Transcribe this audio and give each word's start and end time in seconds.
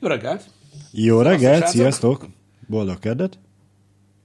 Jó 0.00 0.08
reggelt! 0.08 0.44
Jó 0.90 1.20
reggelt, 1.20 1.66
sziasztok! 1.66 2.26
Boldog 2.66 2.98
keddet! 2.98 3.38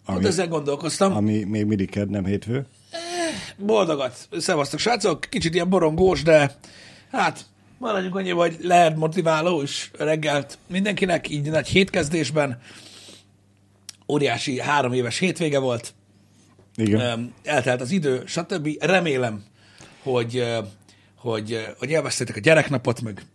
Pont 0.05 0.17
Ami, 0.17 0.27
ezzel 0.27 0.47
gondolkoztam. 0.47 1.15
ami 1.15 1.43
még 1.43 1.65
mindig 1.65 1.89
kedd, 1.89 2.09
nem 2.09 2.25
hétfő. 2.25 2.65
Boldogat. 3.57 4.27
Szevasztok, 4.31 4.79
srácok. 4.79 5.19
Kicsit 5.29 5.53
ilyen 5.53 5.69
borongós, 5.69 6.21
de 6.21 6.55
hát 7.11 7.45
maradjunk 7.77 8.15
annyi, 8.15 8.29
hogy 8.29 8.57
lehet 8.61 8.95
motiváló 8.95 9.61
is 9.61 9.91
reggelt 9.97 10.57
mindenkinek, 10.67 11.29
így 11.29 11.49
nagy 11.49 11.67
hétkezdésben. 11.67 12.59
Óriási 14.07 14.59
három 14.59 14.93
éves 14.93 15.17
hétvége 15.17 15.59
volt. 15.59 15.93
Igen. 16.75 17.33
Eltelt 17.43 17.81
az 17.81 17.91
idő, 17.91 18.23
stb. 18.25 18.69
Remélem, 18.79 19.43
hogy, 20.03 20.43
hogy, 21.15 21.67
hogy 21.79 21.89
élveztétek 21.89 22.35
a 22.35 22.39
gyereknapot, 22.39 23.01
meg 23.01 23.25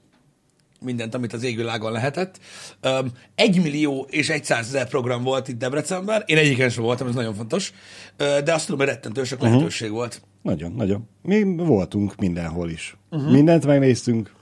mindent, 0.80 1.14
amit 1.14 1.32
az 1.32 1.42
égvilágon 1.42 1.92
lehetett. 1.92 2.38
Öm, 2.80 3.10
Egy 3.34 3.62
millió 3.62 4.06
és 4.10 4.28
egy 4.30 4.44
ezer 4.48 4.88
program 4.88 5.22
volt 5.22 5.48
itt 5.48 5.58
Debrecenben. 5.58 6.22
Én 6.26 6.36
egyiken 6.36 6.68
sem 6.68 6.82
voltam, 6.82 7.08
ez 7.08 7.14
nagyon 7.14 7.34
fontos. 7.34 7.72
Ö, 8.16 8.38
De 8.44 8.54
azt 8.54 8.64
tudom, 8.66 8.80
hogy 8.80 8.88
rettentő 8.88 9.24
sok 9.24 9.40
lehetőség 9.40 9.90
volt. 9.90 10.22
Nagyon, 10.42 10.72
nagyon. 10.72 11.08
Mi 11.22 11.54
voltunk 11.56 12.16
mindenhol 12.16 12.70
is. 12.70 12.96
Uh-huh. 13.10 13.32
Mindent 13.32 13.66
megnéztünk. 13.66 14.34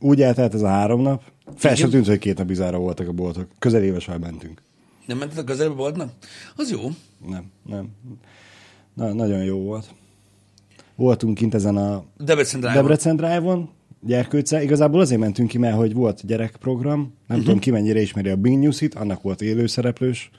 Úgy 0.00 0.22
eltelt 0.22 0.54
ez 0.54 0.62
a 0.62 0.68
három 0.68 1.00
nap. 1.00 1.22
Fel 1.56 1.74
sem 1.74 1.90
tűnt, 1.90 2.06
hogy 2.06 2.18
két 2.18 2.38
nap 2.38 2.46
bizára 2.46 2.78
voltak 2.78 3.08
a 3.08 3.12
boltok. 3.12 3.48
Közel 3.58 3.82
éves 3.82 4.06
mentünk. 4.20 4.62
Nem 5.06 5.18
mentetek 5.18 5.44
közelbe 5.44 5.74
boltnak? 5.74 6.12
Az 6.56 6.70
jó. 6.70 6.80
Nem, 7.28 7.44
nem. 7.66 7.88
Na, 8.94 9.12
nagyon 9.12 9.44
jó 9.44 9.58
volt. 9.58 9.94
Voltunk 10.96 11.34
kint 11.34 11.54
ezen 11.54 11.76
a 11.76 12.04
Debrecen 12.18 12.60
Drive. 12.60 12.74
Debrecen 12.74 13.16
Drive-on, 13.16 13.70
gyerkőccel. 14.06 14.62
Igazából 14.62 15.00
azért 15.00 15.20
mentünk 15.20 15.48
ki, 15.48 15.58
mert 15.58 15.76
hogy 15.76 15.94
volt 15.94 16.26
gyerekprogram. 16.26 16.98
Nem 16.98 17.10
uh-huh. 17.28 17.44
tudom, 17.44 17.58
ki 17.58 17.70
mennyire 17.70 18.00
ismeri 18.00 18.28
a 18.28 18.36
Bing 18.36 18.62
News-it, 18.62 18.94
annak 18.94 19.22
volt 19.22 19.42
élőszereplős. 19.42 20.30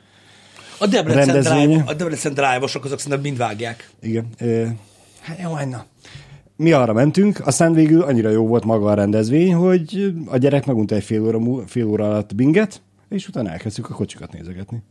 A 0.79 0.87
Debrecen. 0.87 1.39
Drive, 1.39 1.83
a 1.85 1.93
Debrecen 1.93 2.33
Drive-osok 2.33 2.85
azok 2.85 2.99
szerintem 2.99 3.21
mind 3.21 3.37
vágják. 3.37 3.89
Igen. 4.01 4.27
Ö, 4.39 4.65
hát 5.21 5.39
jó, 5.41 5.53
na. 5.69 5.85
Mi 6.57 6.71
arra 6.71 6.93
mentünk, 6.93 7.47
aztán 7.47 7.73
végül 7.73 8.01
annyira 8.01 8.29
jó 8.29 8.47
volt 8.47 8.63
maga 8.63 8.89
a 8.89 8.93
rendezvény, 8.93 9.53
hogy 9.53 10.13
a 10.25 10.37
gyerek 10.37 10.65
megunta 10.65 10.95
egy 10.95 11.03
fél 11.03 11.25
óra, 11.25 11.65
fél 11.67 11.85
óra 11.85 12.05
alatt 12.05 12.35
binget, 12.35 12.81
és 13.09 13.27
utána 13.27 13.49
elkezdtük 13.49 13.89
a 13.89 13.93
kocsikat 13.93 14.31
nézegetni. 14.33 14.83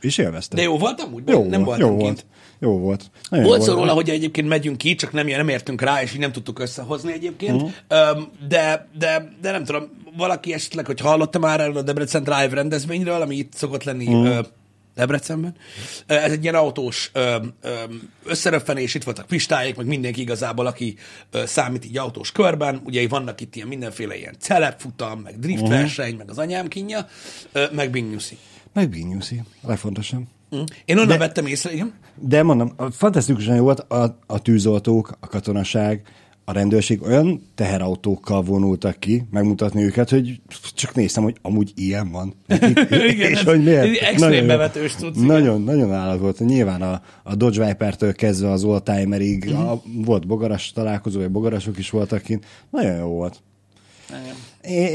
És 0.00 0.18
élvezte. 0.18 0.56
De 0.56 0.62
jó 0.62 0.78
volt 0.78 1.00
amúgy? 1.00 1.28
jó 1.28 1.44
nem 1.44 1.64
volt, 1.64 1.78
jó 1.78 1.88
kint. 1.88 2.00
volt. 2.00 2.26
Jó 2.58 2.78
volt. 2.78 3.10
Nagyon 3.30 3.46
Volt 3.46 3.62
szó 3.62 3.74
róla, 3.74 3.92
hogy 3.92 4.10
egyébként 4.10 4.48
megyünk 4.48 4.78
ki, 4.78 4.94
csak 4.94 5.12
nem, 5.12 5.26
nem 5.26 5.48
értünk 5.48 5.80
rá, 5.80 6.02
és 6.02 6.12
így 6.14 6.20
nem 6.20 6.32
tudtuk 6.32 6.58
összehozni 6.58 7.12
egyébként. 7.12 7.62
Mhm. 7.62 7.70
Uh-huh. 7.90 8.22
De, 8.48 8.88
de, 8.98 9.32
de 9.40 9.50
nem 9.50 9.64
tudom, 9.64 9.90
valaki 10.16 10.52
esetleg, 10.52 10.86
hogy 10.86 11.00
hallotta 11.00 11.38
már 11.38 11.60
erről 11.60 11.76
a 11.76 11.82
Debrecen 11.82 12.22
Drive 12.22 12.48
rendezvényről, 12.54 13.20
ami 13.20 13.36
itt 13.36 13.52
szokott 13.54 13.84
lenni 13.84 14.04
Mhm. 14.04 14.14
uh-huh. 14.26 14.46
Debrecenben. 14.94 15.54
Ez 16.06 16.32
egy 16.32 16.42
ilyen 16.42 16.54
autós 16.54 17.10
összeröffenés, 18.24 18.94
itt 18.94 19.04
voltak 19.04 19.26
pistáik, 19.26 19.76
meg 19.76 19.86
mindenki 19.86 20.20
igazából, 20.20 20.66
aki 20.66 20.96
számít 21.44 21.84
így 21.84 21.98
autós 21.98 22.32
körben. 22.32 22.80
Ugye 22.84 23.08
vannak 23.08 23.40
itt 23.40 23.56
ilyen 23.56 23.68
mindenféle 23.68 24.16
ilyen 24.16 24.34
celebfutam, 24.38 25.20
meg 25.20 25.38
driftverseny, 25.38 26.04
uh-huh. 26.04 26.18
meg 26.18 26.30
az 26.30 26.38
anyám 26.38 26.68
kínja, 26.68 27.08
meg 27.72 27.90
Bing 27.90 28.10
Newsy. 28.10 28.38
Meg 28.76 28.88
Bing 28.90 29.08
News-i, 29.12 29.42
a 29.62 29.68
legfontosabb. 29.68 30.22
Mm. 30.56 30.60
Én 30.84 30.96
onnan 30.96 31.08
de... 31.08 31.18
vettem 31.18 31.46
észre, 31.46 31.72
igen. 31.72 31.92
De 32.14 32.42
mondom, 32.42 32.72
fantasztikusan 32.90 33.56
jó 33.56 33.62
volt 33.62 33.78
a, 33.80 34.18
a 34.26 34.38
tűzoltók, 34.42 35.16
a 35.20 35.26
katonaság, 35.26 36.02
a 36.44 36.52
rendőrség 36.52 37.02
olyan 37.02 37.42
teherautókkal 37.54 38.42
vonultak 38.42 38.98
ki, 38.98 39.22
megmutatni 39.30 39.82
őket, 39.82 40.10
hogy 40.10 40.40
csak 40.74 40.94
néztem, 40.94 41.22
hogy 41.22 41.36
amúgy 41.42 41.72
ilyen 41.74 42.10
van. 42.10 42.34
Igen, 43.10 43.30
és 43.32 43.42
hogy 43.42 43.64
miért. 43.64 44.00
extrém 44.00 44.46
bevetős 44.46 44.94
igen. 45.00 45.24
Nagyon, 45.24 45.62
nagyon 45.62 45.92
állat 45.92 46.18
volt. 46.20 46.38
Nyilván 46.38 46.82
a, 46.82 47.02
a 47.22 47.34
Dodge 47.34 47.66
Viper-től 47.66 48.14
kezdve 48.14 48.50
az 48.50 48.64
oldtimerig, 48.64 49.44
Mhm. 49.44 49.54
uh-huh. 49.54 49.70
a, 49.70 49.82
volt 50.04 50.26
bogaras 50.26 50.72
találkozó, 50.72 51.20
vagy 51.20 51.30
bogarasok 51.30 51.78
is 51.78 51.90
voltak 51.90 52.22
kint. 52.22 52.44
Nagyon 52.70 52.96
jó 52.96 53.06
volt. 53.06 53.42
Igen. 54.08 54.34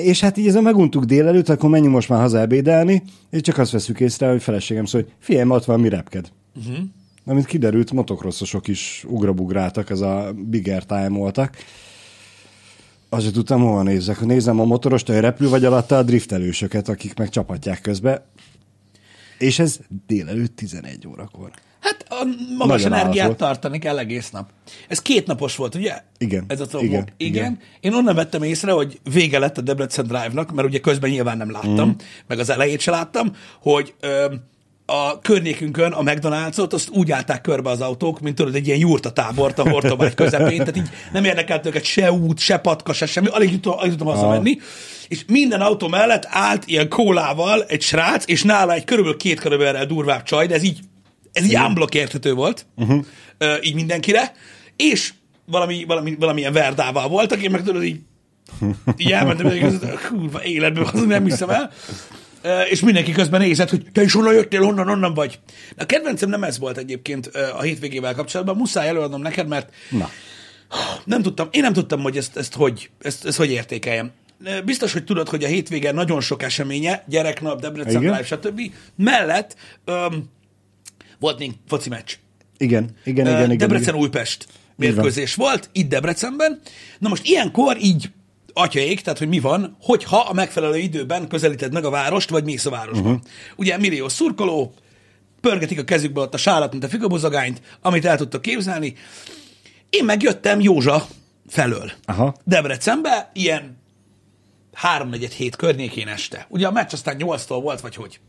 És 0.03 0.19
hát 0.19 0.37
így 0.37 0.47
ezen 0.47 0.63
meguntuk 0.63 1.03
délelőtt, 1.03 1.49
akkor 1.49 1.69
menjünk 1.69 1.93
most 1.93 2.09
már 2.09 2.19
haza 2.19 2.39
ebédelni, 2.39 3.03
és 3.29 3.41
csak 3.41 3.57
azt 3.57 3.71
veszük 3.71 3.99
észre, 3.99 4.29
hogy 4.29 4.41
feleségem 4.41 4.85
szól, 4.85 5.01
hogy 5.01 5.11
figyelj, 5.19 5.49
ott 5.49 5.65
van, 5.65 5.79
mi 5.79 5.89
repked. 5.89 6.31
Uh-huh. 6.55 6.77
Amint 7.25 7.45
kiderült, 7.45 7.91
motokrosszosok 7.91 8.67
is 8.67 9.05
ugrabugráltak, 9.07 9.89
ez 9.89 9.99
a 9.99 10.33
bigger 10.35 10.85
time 10.85 11.09
voltak. 11.09 11.55
Azért 13.09 13.33
tudtam, 13.33 13.61
hol 13.61 13.83
nézzek. 13.83 14.19
Nézem 14.19 14.59
a 14.59 14.65
motorost, 14.65 15.07
hogy 15.07 15.19
repül, 15.19 15.49
vagy 15.49 15.65
alatta 15.65 15.97
a 15.97 16.03
driftelősöket, 16.03 16.89
akik 16.89 17.17
meg 17.17 17.29
csapatják 17.29 17.81
közbe. 17.81 18.25
És 19.37 19.59
ez 19.59 19.79
délelőtt 20.07 20.55
11 20.55 21.07
órakor. 21.07 21.51
A 22.21 22.55
magas 22.57 22.81
Nagyon 22.81 22.97
energiát 22.97 23.25
volt. 23.25 23.37
tartani 23.37 23.79
kell 23.79 23.97
egész 23.97 24.29
nap. 24.29 24.49
Ez 24.87 25.01
két 25.01 25.27
napos 25.27 25.55
volt, 25.55 25.75
ugye? 25.75 25.97
Igen, 26.17 26.43
Ez 26.47 26.59
a 26.59 26.65
igen, 26.65 26.83
igen, 26.83 27.07
igen. 27.17 27.43
igen. 27.43 27.59
Én 27.79 27.93
onnan 27.93 28.15
vettem 28.15 28.43
észre, 28.43 28.71
hogy 28.71 28.99
vége 29.13 29.39
lett 29.39 29.57
a 29.57 29.61
Debrecen 29.61 30.05
Drive-nak, 30.07 30.51
mert 30.51 30.67
ugye 30.67 30.79
közben 30.79 31.09
nyilván 31.09 31.37
nem 31.37 31.51
láttam, 31.51 31.87
mm. 31.89 31.93
meg 32.27 32.39
az 32.39 32.49
elejét 32.49 32.79
se 32.79 32.91
láttam, 32.91 33.35
hogy 33.61 33.93
ö, 33.99 34.33
a 34.85 35.19
környékünkön 35.19 35.91
a 35.91 36.01
McDonald's-ot 36.01 36.73
azt 36.73 36.89
úgy 36.89 37.11
állták 37.11 37.41
körbe 37.41 37.69
az 37.69 37.81
autók, 37.81 38.19
mint 38.19 38.35
tudod, 38.35 38.55
egy 38.55 38.67
ilyen 38.67 38.79
jurtatábort 38.79 39.59
a 39.59 39.69
Hortobágy 39.69 40.13
közepén, 40.13 40.57
tehát 40.57 40.77
így 40.77 40.89
nem 41.11 41.23
érdekelt 41.23 41.65
őket 41.65 41.83
se 41.83 42.11
út, 42.11 42.39
se 42.39 42.57
patka, 42.57 42.93
se 42.93 43.05
semmi, 43.05 43.27
alig 43.27 43.49
tudtam, 43.49 43.73
alig 43.77 43.89
tudtam 43.89 44.07
hazamenni, 44.07 44.57
és 45.07 45.23
minden 45.27 45.61
autó 45.61 45.87
mellett 45.87 46.27
állt 46.29 46.63
ilyen 46.67 46.89
kólával 46.89 47.63
egy 47.63 47.81
srác, 47.81 48.23
és 48.27 48.43
nála 48.43 48.73
egy 48.73 48.83
körülbelül 48.83 49.19
két 49.19 49.39
körülbelül 49.39 49.85
durvább 49.85 50.23
csaj, 50.23 50.47
de 50.47 50.55
ez 50.55 50.63
így 50.63 50.79
ez 51.31 51.45
így 51.45 51.55
unblock 51.55 51.93
érthető 51.93 52.33
volt, 52.33 52.65
uh-huh. 52.75 53.05
így 53.61 53.73
mindenkire, 53.73 54.33
és 54.75 55.13
valami, 55.45 55.83
valami, 55.87 56.15
valamilyen 56.19 56.53
verdával 56.53 57.07
voltak, 57.07 57.41
én 57.41 57.51
meg 57.51 57.63
tudod 57.63 57.83
így, 57.83 57.99
így 58.97 59.11
elmentem, 59.11 59.45
hogy 59.45 59.79
kurva 60.07 60.43
életben, 60.43 60.83
az 60.83 61.01
nem 61.01 61.25
hiszem 61.25 61.49
el, 61.49 61.71
és 62.69 62.79
mindenki 62.79 63.11
közben 63.11 63.41
nézett, 63.41 63.69
hogy 63.69 63.85
te 63.91 64.01
is 64.01 64.13
honnan 64.13 64.33
jöttél, 64.33 64.61
honnan, 64.61 64.87
honnan 64.87 65.13
vagy. 65.13 65.39
A 65.77 65.85
kedvencem 65.85 66.29
nem 66.29 66.43
ez 66.43 66.59
volt 66.59 66.77
egyébként 66.77 67.27
a 67.27 67.61
hétvégével 67.61 68.13
kapcsolatban, 68.13 68.55
muszáj 68.55 68.87
előadnom 68.87 69.21
neked, 69.21 69.47
mert 69.47 69.73
Na. 69.89 70.09
nem 71.05 71.21
tudtam, 71.21 71.47
én 71.51 71.61
nem 71.61 71.73
tudtam, 71.73 72.01
hogy 72.01 72.17
ezt, 72.17 72.37
ezt, 72.37 72.53
hogy, 72.53 72.89
ezt, 73.01 73.25
ezt 73.25 73.37
hogy 73.37 73.51
értékeljem. 73.51 74.11
Biztos, 74.65 74.93
hogy 74.93 75.03
tudod, 75.03 75.29
hogy 75.29 75.43
a 75.43 75.47
hétvége 75.47 75.91
nagyon 75.91 76.21
sok 76.21 76.43
eseménye, 76.43 77.03
gyereknap, 77.07 77.61
Debrecen 77.61 78.01
Igen. 78.01 78.11
Live, 78.11 78.23
stb. 78.23 78.61
Mellett 78.95 79.55
öm, 79.85 80.29
volt 81.21 81.39
még 81.39 81.51
foci 81.67 81.89
meccs. 81.89 82.13
Igen, 82.57 82.95
igen, 83.03 83.27
igen, 83.27 83.43
igen. 83.43 83.57
Debrecen-Újpest 83.57 84.47
mérkőzés 84.75 85.35
volt, 85.35 85.69
itt 85.71 85.89
Debrecenben. 85.89 86.59
Na 86.99 87.09
most 87.09 87.27
ilyenkor 87.27 87.77
így 87.81 88.11
atyaik, 88.53 89.01
tehát 89.01 89.19
hogy 89.19 89.27
mi 89.27 89.39
van, 89.39 89.77
hogyha 89.81 90.19
a 90.19 90.33
megfelelő 90.33 90.77
időben 90.77 91.27
közelíted 91.27 91.73
meg 91.73 91.85
a 91.85 91.89
várost, 91.89 92.29
vagy 92.29 92.43
mész 92.43 92.65
a 92.65 92.69
városba. 92.69 93.09
Uh-huh. 93.09 93.21
Ugye 93.55 93.77
millió 93.77 94.09
szurkoló, 94.09 94.73
pörgetik 95.41 95.79
a 95.79 95.83
kezükbe 95.83 96.21
ott 96.21 96.33
a 96.33 96.37
sálat, 96.37 96.71
mint 96.71 96.83
a 96.83 96.89
figabozagányt, 96.89 97.61
amit 97.81 98.05
el 98.05 98.17
tudtok 98.17 98.41
képzelni. 98.41 98.93
Én 99.89 100.05
megjöttem 100.05 100.59
Józsa 100.59 101.07
felől. 101.47 101.91
Aha. 102.05 102.35
Debrecenbe, 102.43 103.31
ilyen 103.33 103.77
háromnegyed 104.73 105.31
hét 105.31 105.55
környékén 105.55 106.07
este. 106.07 106.45
Ugye 106.49 106.67
a 106.67 106.71
meccs 106.71 106.93
aztán 106.93 107.15
nyolctól 107.15 107.61
volt, 107.61 107.81
vagy 107.81 107.95
hogy. 107.95 108.19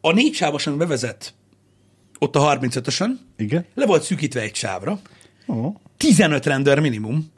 A 0.00 0.12
négy 0.12 0.34
sávosan 0.34 0.78
bevezet 0.78 1.34
ott 2.18 2.36
a 2.36 2.58
35-ösön, 2.58 3.10
Igen. 3.36 3.64
le 3.74 3.86
volt 3.86 4.02
szűkítve 4.02 4.40
egy 4.40 4.54
sávra, 4.54 5.00
Oh. 5.46 5.74
15 5.96 6.46
rendőr 6.46 6.78
minimum, 6.78 7.32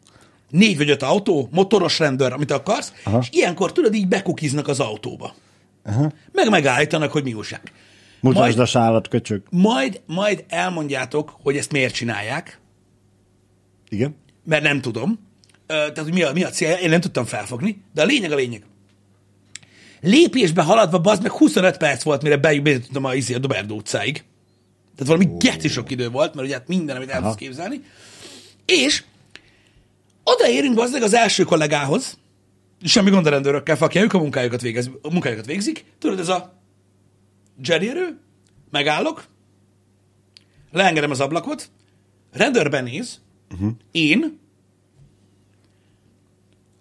négy 0.51 0.77
vagy 0.77 0.91
öt 0.91 1.03
autó, 1.03 1.49
motoros 1.53 1.99
rendőr, 1.99 2.33
amit 2.33 2.51
akarsz, 2.51 2.93
Aha. 3.05 3.19
És 3.19 3.29
ilyenkor 3.31 3.73
tudod, 3.73 3.95
így 3.95 4.09
bekukiznak 4.09 4.69
az 4.69 4.81
autóba. 4.81 5.35
Aha. 5.85 6.13
Meg 6.33 6.49
megállítanak, 6.51 7.13
hogy 7.13 7.23
mi 7.23 7.35
újság. 7.35 7.73
Mutasd 8.21 8.59
a 8.59 8.65
sálat, 8.67 9.09
köcsög. 9.09 9.43
Majd, 9.51 10.01
majd 10.07 10.45
elmondjátok, 10.49 11.37
hogy 11.43 11.57
ezt 11.57 11.73
miért 11.73 11.95
csinálják, 11.95 12.61
Igen. 13.89 14.17
mert 14.45 14.63
nem 14.63 14.81
tudom. 14.81 15.19
Ö, 15.67 15.75
Tehát, 15.75 15.99
hogy 15.99 16.13
mi 16.13 16.23
a, 16.23 16.33
mi 16.33 16.45
a 16.45 16.49
célja, 16.51 16.77
én 16.77 16.89
nem 16.89 17.01
tudtam 17.01 17.25
felfogni, 17.25 17.83
de 17.95 18.03
a 18.03 18.05
lényeg 18.05 18.33
a 18.33 18.35
lényeg. 18.35 18.65
Lépésbe 20.01 20.63
haladva, 20.63 21.01
bazd 21.01 21.23
meg 21.23 21.31
25 21.31 21.77
perc 21.77 22.03
volt, 22.03 22.23
mire 22.23 22.37
be- 22.37 22.61
bejutottam 22.61 23.05
a, 23.05 23.15
izé, 23.15 23.35
a 23.35 23.39
Doberdó 23.39 23.77
utcáig. 23.77 24.25
Tehát 24.97 25.17
valami 25.17 25.37
geci 25.39 25.69
sok 25.69 25.91
idő 25.91 26.09
volt, 26.09 26.35
mert 26.35 26.47
ugye 26.47 26.57
hát 26.57 26.69
minden, 26.69 26.97
amit 26.97 27.11
el 27.11 27.23
tudsz 27.23 27.35
képzelni. 27.35 27.85
És 28.67 29.05
odaérünk 30.25 30.75
bazd 30.75 30.93
meg 30.93 31.03
az 31.03 31.15
első 31.15 31.45
kollégához, 31.45 32.19
semmi 32.83 33.11
gond 33.11 33.27
a 33.27 33.31
rendőrökkel, 33.31 33.77
fakja, 33.77 34.03
ők 34.03 34.13
a 34.13 34.19
munkájukat, 34.19 34.61
végez, 34.61 34.91
a 35.03 35.11
munkájukat 35.11 35.47
végzik. 35.47 35.85
Tudod, 35.99 36.19
ez 36.19 36.29
a 36.29 36.53
Jerry 37.65 37.89
erő, 37.89 38.19
megállok, 38.71 39.25
leengedem 40.73 41.11
az 41.11 41.21
ablakot, 41.21 41.71
rendőr 42.33 42.71
benéz, 42.71 43.21
uh-huh. 43.51 43.71
én, 43.91 44.39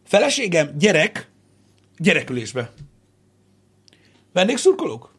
feleségem, 0.05 0.77
gyerek, 0.77 1.29
Gyerekülésbe. 1.99 2.71
Vendégszurkolók? 4.33 5.17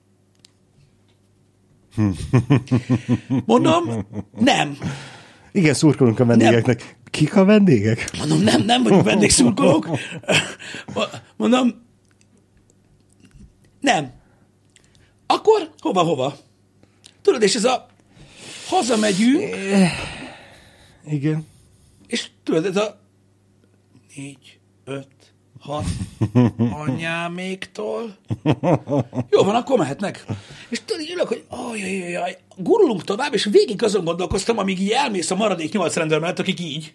Mondom, 3.45 4.07
nem. 4.39 4.79
Igen, 5.53 5.75
szurkolunk 5.75 6.21
a 6.21 6.25
vendégeknek. 6.25 6.99
Kik 7.11 7.37
a 7.37 7.45
vendégek? 7.45 8.11
Mondom, 8.19 8.41
nem, 8.41 8.62
nem 8.62 8.83
vagyunk 8.83 9.05
vendégszurkolók. 9.05 9.89
Mondom, 11.37 11.83
nem. 13.81 14.12
Akkor 15.27 15.71
hova-hova? 15.79 16.37
Tudod, 17.23 17.43
és 17.43 17.55
ez 17.55 17.65
a 17.65 17.87
hazamegyünk, 18.67 19.57
Igen. 21.05 21.47
és 22.07 22.31
tudod, 22.43 22.65
ez 22.65 22.77
a 22.77 23.01
négy, 24.17 24.61
öt, 24.85 25.09
hat, 25.61 25.85
anyáméktól. 26.87 28.17
Jó 29.31 29.43
van, 29.43 29.55
akkor 29.55 29.79
mehetnek. 29.79 30.25
És 30.69 30.81
tudod, 30.85 31.03
így 31.03 31.11
ülök, 31.11 31.29
hogy 31.29 31.45
ajajajaj, 31.49 32.39
gurulunk 32.57 33.05
tovább, 33.05 33.35
és 33.35 33.45
végig 33.45 33.83
azon 33.83 34.05
gondolkoztam, 34.05 34.59
amíg 34.59 34.81
így 34.81 34.91
elmész 34.91 35.31
a 35.31 35.37
maradék 35.37 35.73
nyolc 35.73 35.95
rendőr 35.95 36.19
mellett, 36.19 36.39
akik 36.39 36.61
így. 36.61 36.95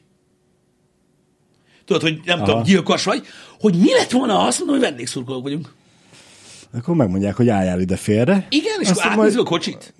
Tudod, 1.86 2.02
hogy 2.02 2.20
nem 2.26 2.38
Aha. 2.38 2.48
tudom, 2.48 2.64
gyilkos 2.64 3.04
vagy, 3.04 3.26
hogy 3.60 3.76
mi 3.76 3.94
lett 3.94 4.12
volna, 4.12 4.34
ha 4.34 4.46
azt 4.46 4.58
mondom, 4.58 4.78
hogy 4.78 4.86
vendégszurkolók 4.86 5.44
vagyunk. 5.44 5.74
Akkor 6.78 6.96
megmondják, 6.96 7.36
hogy 7.36 7.50
álljál 7.50 7.80
ide 7.80 7.96
félre. 7.96 8.48
Igen, 8.50 8.80
és 8.80 8.90
akkor 8.90 9.06
átnéző 9.06 9.40
a 9.40 9.44
kocsit. 9.44 9.94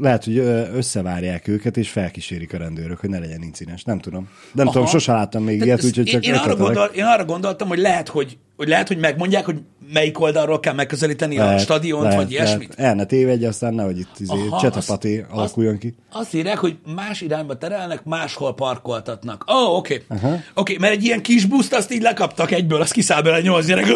Lehet, 0.00 0.24
hogy 0.24 0.38
összevárják 0.74 1.48
őket, 1.48 1.76
és 1.76 1.90
felkísérik 1.90 2.54
a 2.54 2.56
rendőrök, 2.56 3.00
hogy 3.00 3.10
ne 3.10 3.18
legyen 3.18 3.42
incidens. 3.42 3.84
Nem 3.84 3.98
tudom. 3.98 4.28
Nem 4.52 4.66
tudom, 4.66 4.86
sose 4.86 5.12
láttam 5.12 5.42
még 5.42 5.58
Tehát 5.58 5.82
ilyet, 5.82 5.84
úgyhogy 5.84 6.06
én, 6.06 6.12
csak 6.12 6.24
én, 6.24 6.32
arra 6.32 6.40
ötletelek. 6.40 6.74
gondol, 6.74 6.96
én 6.96 7.04
arra 7.04 7.24
gondoltam, 7.24 7.68
hogy 7.68 7.78
lehet, 7.78 8.08
hogy, 8.08 8.38
hogy 8.56 8.68
lehet, 8.68 8.88
hogy 8.88 8.98
megmondják, 8.98 9.44
hogy 9.44 9.60
melyik 9.92 10.20
oldalról 10.20 10.60
kell 10.60 10.74
megközelíteni 10.74 11.38
a 11.38 11.58
stadiont, 11.58 12.14
vagy 12.14 12.30
ilyesmit. 12.30 12.74
El 12.76 12.94
ne 12.94 13.04
tévedj, 13.04 13.44
aztán 13.46 13.74
nehogy 13.74 13.98
itt 13.98 14.18
izé, 14.18 14.32
Aha, 14.32 14.60
csetapaté 14.60 15.20
azt- 15.20 15.30
alakuljon 15.30 15.78
ki. 15.78 15.94
Azt 16.12 16.34
írják, 16.34 16.58
hogy 16.58 16.76
más 16.94 17.20
irányba 17.20 17.58
terelnek, 17.58 18.04
máshol 18.04 18.54
parkoltatnak. 18.54 19.44
Ó, 19.52 19.54
oh, 19.54 19.76
oké. 19.76 20.04
Okay. 20.08 20.30
Oké, 20.30 20.40
okay, 20.54 20.76
mert 20.78 20.92
egy 20.92 21.04
ilyen 21.04 21.22
kis 21.22 21.44
buszt 21.44 21.74
azt 21.74 21.92
így 21.92 22.02
lekaptak 22.02 22.50
egyből, 22.50 22.80
az 22.80 22.90
kiszáll 22.90 23.22
bele 23.22 23.40
nyolc 23.40 23.66
gyerek. 23.66 23.86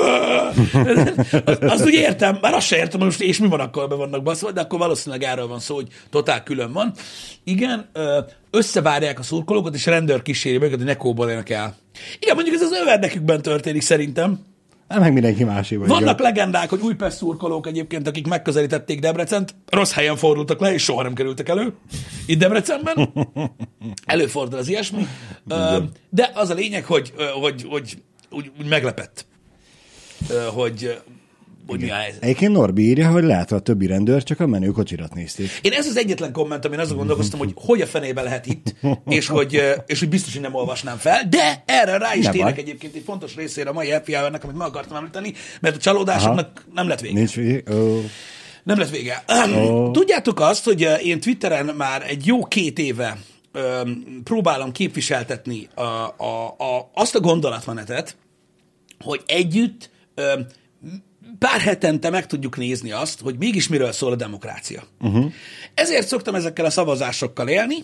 azt, 1.45 1.63
azt 1.63 1.85
úgy 1.85 1.95
értem, 1.95 2.39
már 2.41 2.55
azt 2.55 2.67
se 2.67 2.77
értem, 2.77 3.01
most 3.01 3.21
és 3.21 3.39
mi 3.39 3.49
van 3.49 3.61
akkor, 3.61 3.89
be 3.89 3.95
vannak 3.95 4.23
baszva, 4.23 4.51
de 4.51 4.61
akkor 4.61 4.79
valószínűleg 4.79 5.23
erről 5.23 5.47
van 5.47 5.61
szó, 5.61 5.75
hogy 5.75 5.89
totál 6.11 6.43
külön 6.43 6.73
van. 6.73 6.93
Igen, 7.45 7.89
összevárják 8.51 9.19
a 9.19 9.23
szurkolókat, 9.23 9.75
és 9.75 9.87
rendőr 9.87 10.23
kíséri 10.23 10.57
őket, 10.57 10.77
hogy 10.77 10.85
ne 10.85 10.97
kóboljanak 10.97 11.51
el. 11.51 11.77
Igen, 12.19 12.35
mondjuk 12.35 12.57
ez 12.57 12.63
az 12.63 12.81
överdekükben 12.83 13.43
történik 13.43 13.83
szerintem. 13.83 14.41
Hát 14.89 15.01
meg 15.01 15.13
mindenki 15.13 15.45
máséban. 15.45 15.89
Vannak 15.89 16.21
legendák, 16.21 16.71
hogy 16.71 16.81
Újpest 16.81 17.17
szurkolók 17.17 17.67
egyébként, 17.67 18.07
akik 18.07 18.27
megközelítették 18.27 19.01
Debrecent, 19.01 19.55
rossz 19.67 19.93
helyen 19.93 20.17
fordultak 20.17 20.61
le, 20.61 20.73
és 20.73 20.83
soha 20.83 21.03
nem 21.03 21.15
kerültek 21.15 21.49
elő. 21.49 21.75
Itt 22.27 22.39
Debrecenben. 22.39 23.13
Előfordul 24.05 24.59
az 24.59 24.69
ilyesmi. 24.69 25.07
De 26.11 26.31
az 26.35 26.51
a 26.51 26.55
lényeg, 26.55 26.85
hogy, 26.85 27.13
ö, 27.17 27.25
hogy, 27.25 27.67
hogy 27.69 28.03
úgy, 28.31 28.51
úgy 28.61 28.69
meglepett, 28.69 29.27
hogy, 30.55 31.01
hogy 31.69 31.81
mi 31.81 31.91
a 31.91 31.95
helyzet. 31.95 32.23
Egyébként 32.23 32.53
Norbi 32.53 32.83
írja, 32.83 33.11
hogy 33.11 33.25
lehet 33.25 33.53
a 33.53 33.59
többi 33.59 33.87
rendőr 33.87 34.23
csak 34.23 34.41
a 34.41 34.47
menő 34.47 34.69
kocsirat 34.69 35.15
nézték. 35.15 35.51
Én 35.63 35.73
ez 35.73 35.87
az 35.87 35.97
egyetlen 35.97 36.33
komment, 36.33 36.65
amin 36.65 36.79
azon 36.79 36.97
gondolkoztam, 36.97 37.39
hogy 37.39 37.53
hogy 37.55 37.81
a 37.81 37.87
fenébe 37.87 38.23
lehet 38.23 38.47
itt, 38.47 38.75
és 39.09 39.27
hogy, 39.27 39.63
és 39.87 39.99
hogy 39.99 40.09
biztos, 40.09 40.33
hogy 40.33 40.43
nem 40.43 40.55
olvasnám 40.55 40.97
fel, 40.97 41.29
de 41.29 41.63
erre 41.67 41.99
rá 41.99 42.15
is 42.15 42.25
Nem 42.25 42.33
térek 42.33 42.55
baj. 42.55 42.63
egyébként 42.63 42.95
egy 42.95 43.03
fontos 43.07 43.35
részére 43.35 43.71
a 43.71 43.73
mai 43.73 43.91
happy 43.91 44.15
hour-nek, 44.15 44.45
amit 44.45 44.57
meg 44.57 44.67
akartam 44.67 44.97
említeni, 44.97 45.33
mert 45.61 45.77
a 45.77 45.79
csalódásomnak 45.79 46.65
nem 46.75 46.89
lett 46.89 47.01
vége. 47.01 47.15
Nincs 47.15 47.37
ó, 47.71 48.01
Nem 48.63 48.79
lett 48.79 48.91
vége. 48.91 49.25
Ó. 49.57 49.91
Tudjátok 49.91 50.41
azt, 50.41 50.65
hogy 50.65 50.89
én 51.03 51.21
Twitteren 51.21 51.75
már 51.77 52.03
egy 52.09 52.27
jó 52.27 52.45
két 52.45 52.79
éve 52.79 53.19
öm, 53.53 54.21
próbálom 54.25 54.73
képviseltetni 54.73 55.69
a, 55.75 55.83
a, 55.83 56.47
a, 56.59 56.91
azt 56.95 57.15
a 57.15 57.21
gondolatmenetet, 57.21 58.17
hogy 59.05 59.23
együtt 59.27 59.91
öm, 60.15 60.47
pár 61.39 61.61
hetente 61.61 62.11
meg 62.11 62.27
tudjuk 62.27 62.57
nézni 62.57 62.91
azt, 62.91 63.21
hogy 63.21 63.39
mégis 63.39 63.69
miről 63.69 63.93
szól 63.93 64.13
a 64.13 64.17
demokrácia. 64.17 64.83
Uh-huh. 65.01 65.33
Ezért 65.75 66.07
szoktam 66.07 66.35
ezekkel 66.35 66.65
a 66.65 66.71
szavazásokkal 66.71 67.49
élni, 67.49 67.77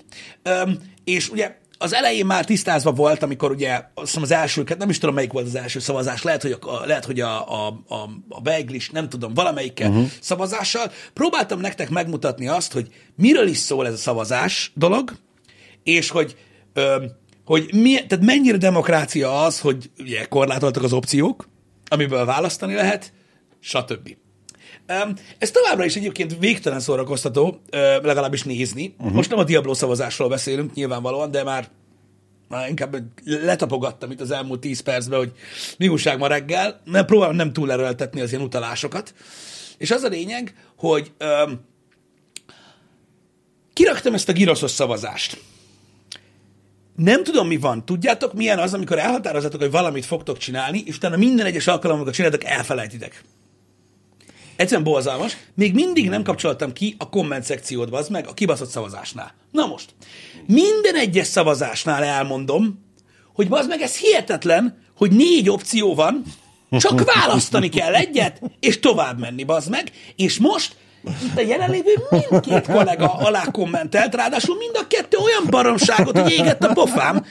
és 1.05 1.31
ugye 1.31 1.57
az 1.79 1.95
elején 1.95 2.27
már 2.27 2.45
tisztázva 2.45 2.93
volt, 2.93 3.23
amikor 3.23 3.51
ugye 3.51 3.73
azt 3.95 4.07
hiszem 4.07 4.23
az 4.23 4.31
első, 4.31 4.65
nem 4.79 4.89
is 4.89 4.99
tudom 4.99 5.15
melyik 5.15 5.33
volt 5.33 5.47
az 5.47 5.55
első 5.55 5.79
szavazás, 5.79 6.23
lehet, 6.23 6.43
hogy 6.43 6.57
a, 6.61 6.87
lehet, 6.87 7.05
hogy 7.05 7.21
a, 7.21 7.67
a, 7.67 7.67
a, 7.89 8.11
a 8.29 8.41
Beiglis, 8.41 8.91
nem 8.91 9.09
tudom, 9.09 9.35
valamelyikkel 9.35 9.91
uh-huh. 9.91 10.07
szavazással. 10.21 10.93
Próbáltam 11.13 11.61
nektek 11.61 11.91
megmutatni 11.91 12.49
azt, 12.49 12.73
hogy 12.73 12.89
miről 13.17 13.47
is 13.47 13.57
szól 13.57 13.87
ez 13.87 13.93
a 13.93 13.97
szavazás 13.97 14.73
dolog, 14.75 15.13
és 15.83 16.11
hogy, 16.11 16.37
ö, 16.73 17.05
hogy 17.45 17.75
mi, 17.75 18.07
tehát 18.07 18.25
mennyire 18.25 18.57
demokrácia 18.57 19.43
az, 19.43 19.61
hogy 19.61 19.91
ugye 19.99 20.25
korlátoltak 20.25 20.83
az 20.83 20.93
opciók, 20.93 21.49
amiből 21.89 22.25
választani 22.25 22.75
lehet, 22.75 23.13
stb. 23.65 24.17
Ez 25.39 25.51
továbbra 25.51 25.85
is 25.85 25.97
egyébként 25.97 26.39
végtelen 26.39 26.81
szórakoztató, 26.81 27.61
legalábbis 28.03 28.43
nézni. 28.43 28.95
Uh-huh. 28.99 29.15
Most 29.15 29.31
nem 29.31 29.39
a 29.39 29.45
Diablo 29.45 29.75
szavazásról 29.75 30.29
beszélünk 30.29 30.75
nyilvánvalóan, 30.75 31.31
de 31.31 31.43
már, 31.43 31.69
már 32.49 32.69
inkább 32.69 32.97
letapogattam 33.25 34.11
itt 34.11 34.21
az 34.21 34.31
elmúlt 34.31 34.61
10 34.61 34.81
percben, 34.81 35.19
hogy 35.19 35.33
mi 35.79 35.89
újság 35.89 36.19
ma 36.19 36.27
reggel, 36.27 36.81
mert 36.85 37.07
próbálom 37.07 37.37
nem 37.37 37.53
túl 37.53 37.73
erőltetni 37.73 38.21
az 38.21 38.31
ilyen 38.31 38.45
utalásokat. 38.45 39.15
És 39.79 39.91
az 39.91 40.03
a 40.03 40.09
lényeg, 40.09 40.55
hogy 40.77 41.13
öm, 41.19 41.61
kiraktam 43.73 44.15
ezt 44.15 44.29
a 44.29 44.33
giroszos 44.33 44.71
szavazást. 44.71 45.41
Nem 46.97 47.25
tudom, 47.25 47.47
mi 47.47 47.57
van. 47.57 47.85
Tudjátok, 47.85 48.33
milyen 48.33 48.59
az, 48.59 48.75
amikor 48.75 48.99
elhatározatok, 48.99 49.61
hogy 49.61 49.71
valamit 49.71 50.05
fogtok 50.05 50.39
csinálni, 50.39 50.83
és 50.87 50.97
utána 50.97 51.17
minden 51.17 51.47
egyes 51.47 51.67
alkalommal, 51.67 51.95
amikor 51.95 52.15
csináltok, 52.15 52.45
elfelejtitek. 52.45 53.25
Egyszerűen 54.57 54.85
borzalmas. 54.85 55.37
Még 55.55 55.75
mindig 55.75 56.09
nem 56.09 56.23
kapcsoltam 56.23 56.73
ki 56.73 56.95
a 56.99 57.09
komment 57.09 57.45
szekciót, 57.45 57.91
az 57.91 58.09
meg 58.09 58.27
a 58.27 58.35
kibaszott 58.35 58.71
szavazásnál. 58.71 59.35
Na 59.51 59.67
most, 59.67 59.95
minden 60.47 60.95
egyes 60.95 61.27
szavazásnál 61.27 62.05
elmondom, 62.05 62.83
hogy 63.35 63.47
az 63.51 63.67
meg 63.67 63.81
ez 63.81 63.97
hihetetlen, 63.97 64.83
hogy 64.97 65.11
négy 65.11 65.51
opció 65.51 65.95
van, 65.95 66.23
csak 66.71 67.15
választani 67.15 67.69
kell 67.69 67.95
egyet, 67.95 68.41
és 68.61 68.81
tovább 68.81 69.19
menni, 69.19 69.45
bazd 69.45 69.71
meg. 69.71 69.93
És 70.17 70.39
most 70.39 70.77
itt 71.25 71.37
a 71.39 71.41
jelenlévő 71.41 71.93
mindkét 72.11 72.67
kollega 72.67 73.13
alá 73.13 73.45
kommentelt, 73.53 74.15
ráadásul 74.15 74.57
mind 74.57 74.77
a 74.77 74.87
kettő 74.87 75.17
olyan 75.17 75.47
baromságot, 75.51 76.19
hogy 76.19 76.33
égett 76.33 76.65
a 76.65 76.73
pofám, 76.73 77.25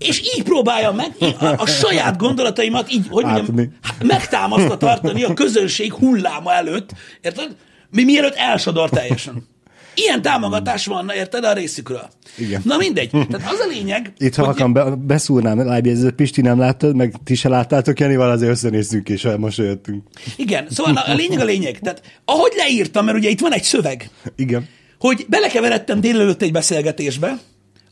és 0.00 0.20
így 0.20 0.42
próbálja 0.42 0.92
meg 0.92 1.14
a, 1.40 1.44
a 1.44 1.66
saját 1.66 2.16
gondolataimat 2.16 2.92
így, 2.92 3.06
hogy 3.10 3.24
mondjam, 3.24 3.44
Átadni. 3.44 3.70
megtámasztva 4.06 4.76
tartani 4.76 5.22
a 5.22 5.34
közönség 5.34 5.92
hulláma 5.92 6.52
előtt, 6.52 6.90
érted? 7.20 7.56
Mi 7.90 8.04
mielőtt 8.04 8.34
elsodor 8.34 8.90
teljesen. 8.90 9.48
Ilyen 9.94 10.22
támogatás 10.22 10.86
van, 10.86 11.10
érted, 11.14 11.44
a 11.44 11.52
részükről. 11.52 12.08
Igen. 12.38 12.62
Na 12.64 12.76
mindegy. 12.76 13.10
Tehát 13.10 13.52
az 13.52 13.58
a 13.58 13.66
lényeg, 13.68 14.12
Itt 14.18 14.34
ha 14.34 14.42
akar 14.42 14.72
be, 14.72 14.84
beszúrnám, 14.84 15.66
lábjegyzőt, 15.66 16.14
Pisti 16.14 16.40
nem 16.40 16.58
láttad, 16.58 16.96
meg 16.96 17.14
ti 17.24 17.34
se 17.34 17.48
láttátok, 17.48 18.00
Janival 18.00 18.30
azért 18.30 18.50
összenéztünk 18.50 19.08
és 19.08 19.24
elmosolyodtunk. 19.24 20.02
igen, 20.36 20.66
szóval 20.70 20.96
a, 20.96 21.10
a 21.10 21.14
lényeg 21.14 21.40
a 21.40 21.44
lényeg. 21.44 21.78
Tehát 21.78 22.02
ahogy 22.24 22.52
leírtam, 22.56 23.04
mert 23.04 23.16
ugye 23.16 23.28
itt 23.28 23.40
van 23.40 23.52
egy 23.52 23.62
szöveg, 23.62 24.10
Igen. 24.36 24.68
hogy 24.98 25.26
belekeveredtem 25.28 26.00
délelőtt 26.00 26.42
egy 26.42 26.52
beszélgetésbe, 26.52 27.38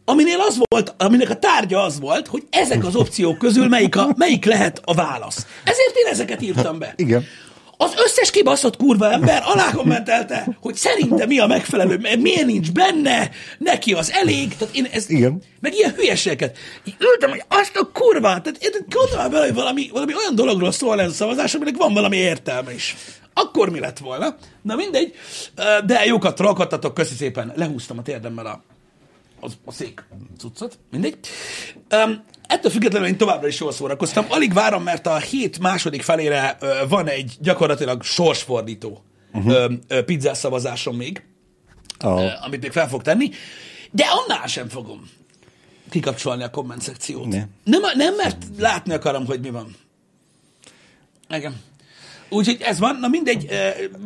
aminél 0.09 0.41
az 0.41 0.59
volt, 0.69 0.95
aminek 0.99 1.31
a 1.31 1.37
tárgya 1.37 1.83
az 1.83 2.01
volt, 2.01 2.27
hogy 2.27 2.43
ezek 2.51 2.85
az 2.85 2.97
opciók 2.97 3.39
közül 3.39 3.69
melyik, 3.69 3.97
a, 3.97 4.15
melyik 4.17 4.45
lehet 4.45 4.81
a 4.85 4.95
válasz. 4.95 5.47
Ezért 5.65 5.97
én 5.97 6.07
ezeket 6.13 6.43
írtam 6.43 6.79
be. 6.79 6.93
Igen. 6.97 7.25
Az 7.77 7.95
összes 8.05 8.31
kibaszott 8.31 8.77
kurva 8.77 9.13
ember 9.13 9.43
alá 9.45 9.71
kommentelte, 9.73 10.57
hogy 10.61 10.75
szerintem 10.75 11.29
mi 11.29 11.39
a 11.39 11.47
megfelelő, 11.47 12.17
miért 12.19 12.47
nincs 12.47 12.73
benne, 12.73 13.31
neki 13.59 13.93
az 13.93 14.13
elég, 14.13 14.57
tehát 14.57 14.75
én 14.75 14.89
ez, 14.93 15.11
Igen. 15.11 15.43
meg 15.61 15.75
ilyen 15.75 15.95
hülyeségeket. 15.95 16.57
Így 16.85 16.97
ültem, 16.99 17.31
hogy 17.31 17.43
azt 17.49 17.77
a 17.77 17.91
kurva, 17.93 18.41
tehát 18.41 18.57
én 18.61 18.71
gondolom 18.89 19.31
bele, 19.31 19.45
hogy 19.45 19.55
valami, 19.55 19.89
valami 19.93 20.15
olyan 20.15 20.35
dologról 20.35 20.73
szól 20.73 21.01
ez 21.01 21.11
a 21.11 21.15
szavazás, 21.15 21.55
aminek 21.55 21.77
van 21.77 21.95
valami 21.95 22.17
értelme 22.17 22.75
is. 22.75 22.97
Akkor 23.33 23.71
mi 23.71 23.81
lett 23.81 23.99
volna? 23.99 24.37
Na 24.63 24.75
mindegy, 24.75 25.15
de 25.87 26.05
jókat 26.05 26.35
trollkodtatok, 26.35 26.95
köszi 26.95 27.15
szépen, 27.15 27.53
lehúztam 27.57 27.99
a 27.99 28.03
térdemmel 28.03 28.47
a, 28.47 28.63
az, 29.41 29.57
a 29.65 29.73
szék 29.73 30.05
cuccot, 30.39 30.79
mindegy. 30.91 31.19
Um, 31.91 32.25
ettől 32.47 32.71
függetlenül 32.71 33.09
én 33.09 33.17
továbbra 33.17 33.47
is 33.47 33.61
jól 33.61 33.73
szórakoztam. 33.73 34.27
Alig 34.29 34.53
várom, 34.53 34.83
mert 34.83 35.07
a 35.07 35.17
hét 35.17 35.59
második 35.59 36.03
felére 36.03 36.57
uh, 36.61 36.89
van 36.89 37.09
egy 37.09 37.37
gyakorlatilag 37.41 38.03
sorsfordító 38.03 39.03
uh-huh. 39.33 39.73
uh, 39.91 39.99
pizzás 39.99 40.39
szavazásom 40.39 40.97
még, 40.97 41.23
Oh. 42.05 42.15
uh, 42.15 42.45
amit 42.45 42.63
még 42.63 42.73
fel 42.73 42.89
fog 42.89 43.03
tenni, 43.03 43.31
de 43.91 44.05
annál 44.05 44.47
sem 44.47 44.69
fogom 44.69 45.11
kikapcsolni 45.91 46.43
a 46.43 46.51
komment 46.51 46.83
szekciót. 46.83 47.27
Ne. 47.27 47.45
Nem, 47.65 47.81
nem, 47.95 48.15
mert 48.15 48.37
látni 48.59 48.93
akarom, 48.93 49.27
hogy 49.27 49.41
mi 49.41 49.51
van. 49.51 49.77
Igen. 51.31 51.61
Úgyhogy 52.29 52.61
ez 52.61 52.79
van, 52.79 52.97
na 52.97 53.09
mindegy, 53.09 53.49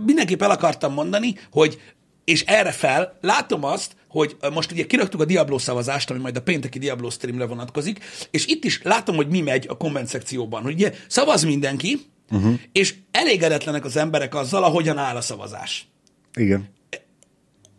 mindenképp 0.05 0.43
el 0.43 0.51
akartam 0.51 0.93
mondani, 0.93 1.35
hogy 1.51 1.81
és 2.25 2.43
erre 2.43 2.73
fel 2.73 3.19
látom 3.21 3.65
azt, 3.65 3.97
hogy 4.12 4.37
most 4.52 4.73
ugye 4.73 4.87
kiraktuk 4.87 5.21
a 5.21 5.25
Diablo 5.25 5.59
szavazást, 5.59 6.11
ami 6.11 6.19
majd 6.19 6.37
a 6.37 6.42
pénteki 6.42 6.78
Diablo 6.78 7.11
streamre 7.11 7.47
vonatkozik, 7.47 8.04
és 8.31 8.47
itt 8.47 8.64
is 8.64 8.81
látom, 8.83 9.16
hogy 9.16 9.28
mi 9.28 9.40
megy 9.40 9.66
a 9.69 9.76
komment 9.76 10.09
szekcióban, 10.09 10.62
hogy 10.62 10.73
ugye 10.73 10.92
szavaz 11.07 11.45
mindenki, 11.45 12.00
uh-huh. 12.31 12.54
és 12.73 12.95
elégedetlenek 13.11 13.85
az 13.85 13.97
emberek 13.97 14.35
azzal, 14.35 14.64
ahogyan 14.64 14.99
áll 14.99 15.16
a 15.16 15.21
szavazás. 15.21 15.87
Igen. 16.35 16.69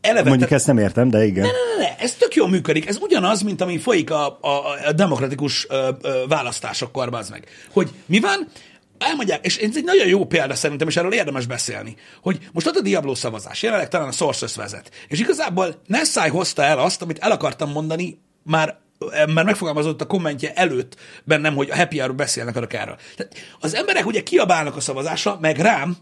Eleve, 0.02 0.30
Mondjuk 0.30 0.52
ezt 0.52 0.68
nem 0.68 0.78
értem, 0.78 1.10
de 1.10 1.26
igen. 1.26 1.44
ne, 1.44 1.52
ne, 1.52 1.84
ne, 1.84 1.98
ez 1.98 2.16
tök 2.16 2.36
jól 2.36 2.50
működik. 2.50 2.88
Ez 2.88 2.98
ugyanaz, 3.02 3.42
mint 3.42 3.62
ami 3.62 3.78
folyik 3.78 4.12
a, 4.12 4.38
a, 4.42 4.48
a 4.86 4.92
demokratikus 4.92 5.68
ö, 5.70 5.90
ö, 6.02 6.24
választásokkor, 6.28 7.10
az 7.12 7.30
meg. 7.30 7.48
Hogy 7.72 7.90
mi 8.06 8.20
van? 8.20 8.48
Elmondják, 8.98 9.46
és 9.46 9.58
ez 9.58 9.78
egy 9.78 9.84
nagyon 9.84 10.08
jó 10.08 10.26
példa 10.26 10.56
szerintem, 10.56 10.88
és 10.88 10.98
erről 10.98 11.14
érdemes 11.14 11.46
beszélni, 11.46 11.96
hogy 12.22 12.40
most 12.52 12.68
ott 12.68 12.76
a 12.76 12.82
Diablo 12.82 13.16
szavazás, 13.16 13.62
jelenleg 13.62 13.88
talán 13.88 14.08
a 14.08 14.12
Sources 14.12 14.56
vezet, 14.56 14.92
és 15.08 15.20
igazából 15.20 15.82
Nessai 15.88 16.30
hozta 16.30 16.64
el 16.64 16.80
azt, 16.80 17.02
amit 17.02 17.20
el 17.20 17.32
akartam 17.32 17.72
mondani 17.72 18.22
már 18.44 18.82
már 19.34 19.46
megfogalmazott 19.46 20.02
a 20.02 20.06
kommentje 20.06 20.54
előtt 20.54 20.96
bennem, 21.24 21.56
hogy 21.56 21.70
a 21.70 21.76
happy 21.76 22.00
hour 22.00 22.16
beszélnek 22.16 22.56
arra 22.56 22.68
erről. 22.68 22.98
Tehát 23.16 23.36
az 23.60 23.76
emberek 23.76 24.06
ugye 24.06 24.24
kiabálnak 24.24 24.76
a 24.76 24.80
szavazásra, 24.80 25.38
meg 25.42 25.58
rám, 25.58 25.98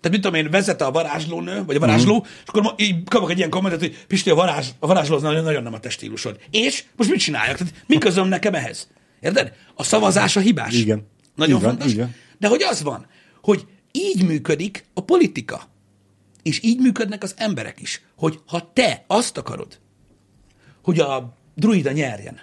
tehát 0.00 0.16
mit 0.16 0.20
tudom 0.20 0.34
én, 0.34 0.50
vezet 0.50 0.80
a 0.80 0.90
varázslónő, 0.90 1.64
vagy 1.64 1.76
a 1.76 1.78
varázsló, 1.78 2.16
mm. 2.16 2.22
és 2.42 2.48
akkor 2.48 2.62
ma- 2.62 2.74
így 2.76 3.04
kapok 3.08 3.30
egy 3.30 3.38
ilyen 3.38 3.50
kommentet, 3.50 3.80
hogy 3.80 4.04
Pisti, 4.06 4.30
a, 4.30 4.34
varázs, 4.34 4.68
a 4.78 4.86
varázsló 4.86 5.16
az 5.16 5.22
nagyon, 5.22 5.44
nagyon 5.44 5.62
nem 5.62 5.74
a 5.74 5.80
te 5.80 5.88
stílusod. 5.88 6.38
És 6.50 6.84
most 6.96 7.10
mit 7.10 7.20
csináljak? 7.20 7.56
Tehát 7.56 7.74
mi 7.86 7.98
közöm 7.98 8.28
nekem 8.28 8.54
ehhez? 8.54 8.88
Érted? 9.20 9.52
A 9.74 9.82
szavazás 9.82 10.36
a 10.36 10.40
hibás. 10.40 10.74
Igen. 10.74 11.06
Nagyon 11.34 11.60
van, 11.60 11.70
fontos. 11.70 11.94
van. 11.94 12.14
De 12.40 12.48
hogy 12.48 12.62
az 12.62 12.82
van, 12.82 13.06
hogy 13.42 13.66
így 13.92 14.24
működik 14.24 14.84
a 14.94 15.00
politika. 15.00 15.68
És 16.42 16.62
így 16.62 16.78
működnek 16.78 17.22
az 17.22 17.34
emberek 17.36 17.80
is. 17.80 18.02
Hogy 18.16 18.40
ha 18.46 18.70
te 18.72 19.04
azt 19.06 19.38
akarod, 19.38 19.78
hogy 20.82 21.00
a 21.00 21.36
druida 21.54 21.92
nyerjen, 21.92 22.40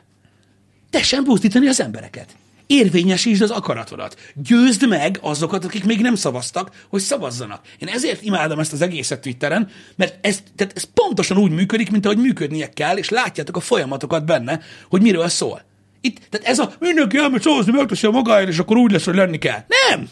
tessen 0.90 1.24
buzdítani 1.24 1.68
az 1.68 1.82
embereket. 1.82 2.36
Érvényesítsd 2.68 3.42
az 3.42 3.50
akaratodat. 3.50 4.32
Győzd 4.36 4.88
meg 4.88 5.20
azokat, 5.22 5.66
akik 5.66 5.84
még 5.84 6.02
nem 6.02 6.16
szavaztak, 6.16 6.86
hogy 6.90 7.02
szavazzanak. 7.02 7.66
Én 7.80 7.88
ezért 7.88 8.22
imádom 8.22 8.60
ezt 8.60 8.74
az 8.74 8.82
egészet 8.82 9.22
Twitteren, 9.22 9.70
mert 9.96 10.26
ez, 10.26 10.44
tehát 10.56 10.76
ez 10.76 10.84
pontosan 10.84 11.38
úgy 11.38 11.52
működik, 11.52 11.92
mint 11.92 12.06
ahogy 12.06 12.18
működnie 12.18 12.70
kell, 12.70 12.98
és 12.98 13.10
látjátok 13.10 13.56
a 13.56 13.60
folyamatokat 13.60 14.26
benne, 14.26 14.60
hogy 14.90 15.02
miről 15.02 15.28
szól. 15.28 15.62
Itt, 16.02 16.20
tehát 16.30 16.48
ez 16.48 16.60
a 16.60 16.74
mindenki 16.80 17.18
elmegy 17.18 17.42
szavazni, 17.42 17.72
megteszi 17.72 18.06
a 18.06 18.12
magáért, 18.12 18.50
és 18.50 18.60
akkor 18.60 18.78
úgy 18.78 18.92
lesz, 18.92 19.06
hogy 19.06 19.16
lenni 19.16 19.38
kell. 19.38 19.66
Nem! 19.90 20.10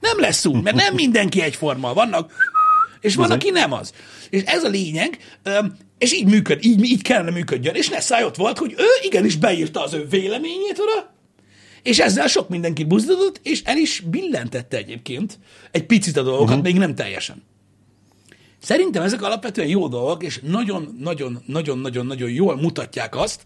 Nem 0.00 0.20
lesz 0.20 0.46
úgy, 0.46 0.62
mert 0.62 0.76
nem 0.76 0.94
mindenki 0.94 1.42
egyforma. 1.42 1.92
Vannak, 1.92 2.32
és 3.00 3.14
van, 3.14 3.30
aki 3.30 3.50
nem 3.50 3.72
az. 3.72 3.92
És 4.30 4.42
ez 4.42 4.64
a 4.64 4.68
lényeg, 4.68 5.18
és 5.98 6.12
így 6.12 6.26
működ, 6.26 6.64
így, 6.64 6.84
így 6.84 7.02
kellene 7.02 7.30
működjön. 7.30 7.74
És 7.74 7.88
Nessai 7.88 8.24
ott 8.24 8.36
volt, 8.36 8.58
hogy 8.58 8.74
ő 8.78 8.86
igenis 9.02 9.36
beírta 9.36 9.82
az 9.82 9.94
ő 9.94 10.06
véleményét 10.10 10.78
oda, 10.78 11.16
és 11.82 11.98
ezzel 11.98 12.26
sok 12.26 12.48
mindenki 12.48 12.84
buzdított, 12.84 13.40
és 13.42 13.62
el 13.64 13.76
is 13.76 14.00
billentette 14.00 14.76
egyébként 14.76 15.38
egy 15.70 15.86
picit 15.86 16.16
a 16.16 16.22
dolgokat, 16.22 16.48
uh-huh. 16.48 16.64
még 16.64 16.74
nem 16.74 16.94
teljesen. 16.94 17.42
Szerintem 18.62 19.02
ezek 19.02 19.22
alapvetően 19.22 19.68
jó 19.68 19.88
dolgok, 19.88 20.22
és 20.22 20.40
nagyon-nagyon-nagyon-nagyon-nagyon 20.42 22.30
jól 22.30 22.56
mutatják 22.56 23.16
azt, 23.16 23.44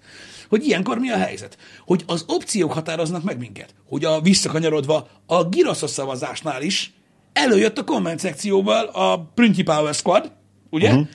hogy 0.48 0.66
ilyenkor 0.66 0.98
mi 0.98 1.10
a 1.10 1.16
helyzet. 1.16 1.56
Hogy 1.84 2.02
az 2.06 2.24
opciók 2.26 2.72
határoznak 2.72 3.22
meg 3.22 3.38
minket. 3.38 3.74
Hogy 3.88 4.04
a 4.04 4.20
visszakanyarodva 4.20 5.08
a 5.26 5.44
Giroszos 5.44 5.90
szavazásnál 5.90 6.62
is 6.62 6.92
előjött 7.32 7.78
a 7.78 7.84
komment 7.84 8.18
szekcióból 8.18 8.90
a 8.92 9.18
Princi 9.34 9.62
Power 9.62 9.94
Squad, 9.94 10.32
ugye? 10.70 10.90
Uh-huh. 10.90 11.08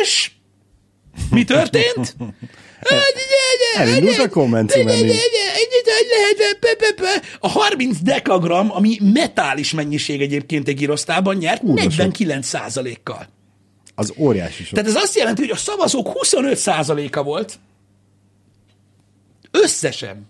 És 0.00 0.30
mi 1.30 1.44
történt? 1.44 2.16
Elindult 3.76 4.18
a 4.18 4.28
komment. 4.28 4.72
A 7.40 7.48
30 7.48 7.98
dekagram, 8.02 8.72
ami 8.72 8.98
metális 9.00 9.72
mennyiség 9.72 10.20
egyébként 10.20 10.68
egy 10.68 10.76
girosztában 10.76 11.36
nyert, 11.36 11.60
Kurva 11.60 11.80
sok. 11.80 11.90
49 11.90 12.52
kal 13.02 13.28
Az 13.94 14.12
óriási 14.16 14.64
sok. 14.64 14.74
Tehát 14.74 14.88
ez 14.88 14.96
azt 14.96 15.16
jelenti, 15.16 15.40
hogy 15.40 15.50
a 15.50 15.56
szavazók 15.56 16.08
25 16.08 16.68
a 17.16 17.22
volt 17.22 17.58
összesen, 19.50 20.28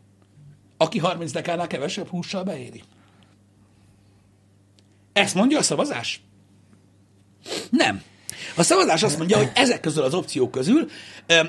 aki 0.77 0.99
30 0.99 1.33
dekánál 1.33 1.67
kevesebb 1.67 2.09
hússal 2.09 2.43
beéri. 2.43 2.83
Ezt 5.13 5.35
mondja 5.35 5.59
a 5.59 5.63
szavazás? 5.63 6.21
Nem. 7.71 8.03
A 8.55 8.63
szavazás 8.63 9.03
azt 9.03 9.19
mondja, 9.19 9.37
hogy 9.37 9.51
ezek 9.55 9.81
közül 9.81 10.03
az 10.03 10.15
opciók 10.15 10.51
közül, 10.51 10.87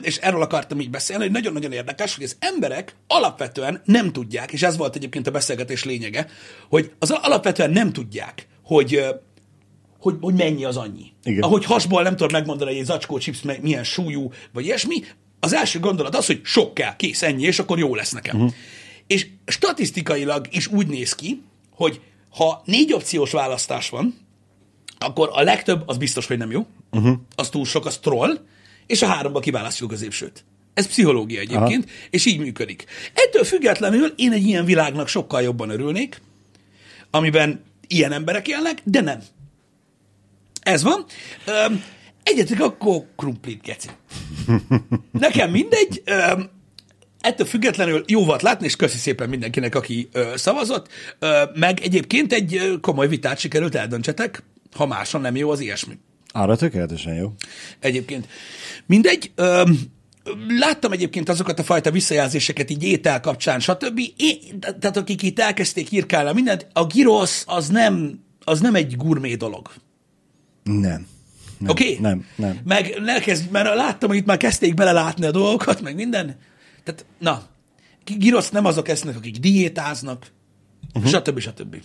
és 0.01 0.17
erről 0.17 0.41
akartam 0.41 0.79
így 0.79 0.89
beszélni, 0.89 1.23
hogy 1.23 1.31
nagyon-nagyon 1.31 1.71
érdekes, 1.71 2.15
hogy 2.15 2.23
az 2.23 2.35
emberek 2.39 2.95
alapvetően 3.07 3.81
nem 3.85 4.11
tudják, 4.11 4.51
és 4.51 4.63
ez 4.63 4.77
volt 4.77 4.95
egyébként 4.95 5.27
a 5.27 5.31
beszélgetés 5.31 5.83
lényege, 5.83 6.27
hogy 6.69 6.91
az 6.99 7.11
alapvetően 7.11 7.71
nem 7.71 7.93
tudják, 7.93 8.47
hogy 8.63 9.03
hogy, 9.99 10.15
hogy 10.21 10.33
mennyi 10.33 10.65
az 10.65 10.77
annyi. 10.77 11.05
Igen. 11.23 11.41
Ahogy 11.41 11.65
hasból 11.65 12.03
nem 12.03 12.15
tudod 12.15 12.31
megmondani, 12.31 12.71
hogy 12.71 12.79
egy 12.79 12.85
zacskó 12.85 13.17
chips 13.17 13.41
milyen 13.61 13.83
súlyú, 13.83 14.31
vagy 14.53 14.65
ilyesmi, 14.65 15.03
az 15.39 15.53
első 15.53 15.79
gondolat 15.79 16.15
az, 16.15 16.25
hogy 16.25 16.39
sok 16.43 16.73
kell, 16.73 16.95
kész, 16.95 17.21
ennyi, 17.21 17.43
és 17.43 17.59
akkor 17.59 17.79
jó 17.79 17.95
lesz 17.95 18.11
nekem. 18.11 18.35
Uh-huh. 18.35 18.53
És 19.07 19.27
statisztikailag 19.45 20.47
is 20.51 20.67
úgy 20.67 20.87
néz 20.87 21.15
ki, 21.15 21.41
hogy 21.75 22.01
ha 22.29 22.61
négy 22.65 22.93
opciós 22.93 23.31
választás 23.31 23.89
van, 23.89 24.20
akkor 25.03 25.29
a 25.31 25.41
legtöbb 25.41 25.83
az 25.85 25.97
biztos, 25.97 26.27
hogy 26.27 26.37
nem 26.37 26.51
jó, 26.51 26.65
uh-huh. 26.91 27.17
az 27.35 27.49
túl 27.49 27.65
sok, 27.65 27.85
az 27.85 27.97
troll, 27.97 28.37
és 28.87 29.01
a 29.01 29.05
háromba 29.05 29.39
kiválasztjuk 29.39 29.89
a 29.89 29.93
középsőt. 29.93 30.43
Ez 30.73 30.87
pszichológia 30.87 31.39
egyébként, 31.39 31.83
Aha. 31.83 31.93
és 32.09 32.25
így 32.25 32.39
működik. 32.39 32.85
Ettől 33.13 33.43
függetlenül 33.43 34.13
én 34.15 34.31
egy 34.31 34.45
ilyen 34.45 34.65
világnak 34.65 35.07
sokkal 35.07 35.41
jobban 35.41 35.69
örülnék, 35.69 36.21
amiben 37.09 37.63
ilyen 37.87 38.11
emberek 38.11 38.47
élnek, 38.47 38.81
de 38.83 39.01
nem. 39.01 39.21
Ez 40.61 40.83
van. 40.83 41.05
Öm, 41.45 41.83
egyetek 42.23 42.61
akkor 42.61 43.05
krumplit, 43.15 43.61
geci. 43.61 43.89
Nekem 45.11 45.51
mindegy, 45.51 46.01
öm, 46.05 46.49
ettől 47.19 47.47
függetlenül 47.47 48.03
jó 48.07 48.25
volt 48.25 48.41
látni, 48.41 48.65
és 48.65 48.75
köszi 48.75 48.97
szépen 48.97 49.29
mindenkinek, 49.29 49.75
aki 49.75 50.09
ö, 50.11 50.33
szavazott, 50.35 50.87
ö, 51.19 51.43
meg 51.53 51.79
egyébként 51.79 52.33
egy 52.33 52.77
komoly 52.81 53.07
vitát 53.07 53.39
sikerült 53.39 53.75
eldöntsetek, 53.75 54.43
ha 54.73 54.85
máson 54.85 55.21
nem 55.21 55.35
jó 55.35 55.49
az 55.49 55.59
ilyesmi. 55.59 55.97
Arra 56.31 56.55
tökéletesen 56.55 57.13
jó. 57.13 57.33
Egyébként. 57.79 58.27
Mindegy, 58.85 59.31
ö, 59.35 59.63
láttam 60.47 60.91
egyébként 60.91 61.29
azokat 61.29 61.59
a 61.59 61.63
fajta 61.63 61.91
visszajelzéseket 61.91 62.69
így 62.69 62.83
étel 62.83 63.19
kapcsán, 63.19 63.59
stb. 63.59 63.99
Én, 64.15 64.59
tehát 64.59 64.97
akik 64.97 65.21
itt 65.21 65.39
elkezdték 65.39 65.91
írkálni 65.91 66.33
mindent, 66.33 66.67
a 66.73 66.87
gyrosz 66.93 67.43
az 67.47 67.67
nem, 67.67 68.19
az 68.43 68.59
nem 68.59 68.75
egy 68.75 68.95
gurmé 68.95 69.35
dolog. 69.35 69.71
Nem. 70.63 71.07
Nem, 71.57 71.69
Oké? 71.69 71.83
Okay? 71.83 71.97
Nem, 71.99 72.25
nem. 72.35 72.59
Meg 72.63 72.99
ne 73.03 73.19
kezd, 73.19 73.51
mert 73.51 73.75
láttam, 73.75 74.09
hogy 74.09 74.17
itt 74.17 74.25
már 74.25 74.37
kezdték 74.37 74.73
belelátni 74.73 75.25
a 75.25 75.31
dolgokat, 75.31 75.81
meg 75.81 75.95
minden. 75.95 76.35
Tehát, 76.83 77.05
na, 77.19 77.43
girosz 78.17 78.49
nem 78.49 78.65
azok 78.65 78.87
esznek, 78.87 79.15
akik 79.15 79.37
diétáznak, 79.37 80.31
uh-huh. 80.93 81.11
stb. 81.11 81.39
stb. 81.39 81.75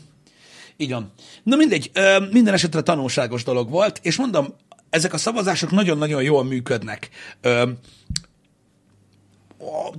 Így 0.76 0.90
van. 0.90 1.12
Na 1.42 1.56
mindegy, 1.56 1.90
minden 2.30 2.54
esetre 2.54 2.80
tanulságos 2.80 3.44
dolog 3.44 3.70
volt, 3.70 4.00
és 4.02 4.16
mondom, 4.16 4.54
ezek 4.90 5.12
a 5.12 5.18
szavazások 5.18 5.70
nagyon-nagyon 5.70 6.22
jól 6.22 6.44
működnek. 6.44 7.08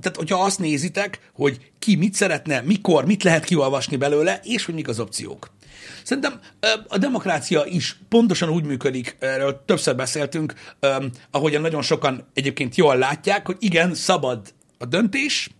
Tehát, 0.00 0.16
hogyha 0.16 0.44
azt 0.44 0.58
nézitek, 0.58 1.30
hogy 1.32 1.70
ki 1.78 1.96
mit 1.96 2.14
szeretne, 2.14 2.60
mikor, 2.60 3.04
mit 3.04 3.22
lehet 3.22 3.44
kiolvasni 3.44 3.96
belőle, 3.96 4.40
és 4.44 4.64
hogy 4.64 4.74
mik 4.74 4.88
az 4.88 5.00
opciók. 5.00 5.50
Szerintem 6.04 6.40
a 6.88 6.98
demokrácia 6.98 7.64
is 7.64 7.98
pontosan 8.08 8.48
úgy 8.48 8.64
működik, 8.64 9.16
erről 9.20 9.62
többször 9.66 9.96
beszéltünk, 9.96 10.54
ahogyan 11.30 11.60
nagyon 11.60 11.82
sokan 11.82 12.28
egyébként 12.34 12.76
jól 12.76 12.96
látják, 12.96 13.46
hogy 13.46 13.56
igen, 13.58 13.94
szabad 13.94 14.54
a 14.78 14.84
döntés, 14.84 15.50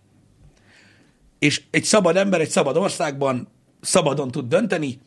és 1.39 1.61
egy 1.71 1.83
szabad 1.83 2.15
ember 2.17 2.41
egy 2.41 2.49
szabad 2.49 2.77
országban 2.77 3.47
szabadon 3.81 4.31
tud 4.31 4.47
dönteni, 4.47 4.99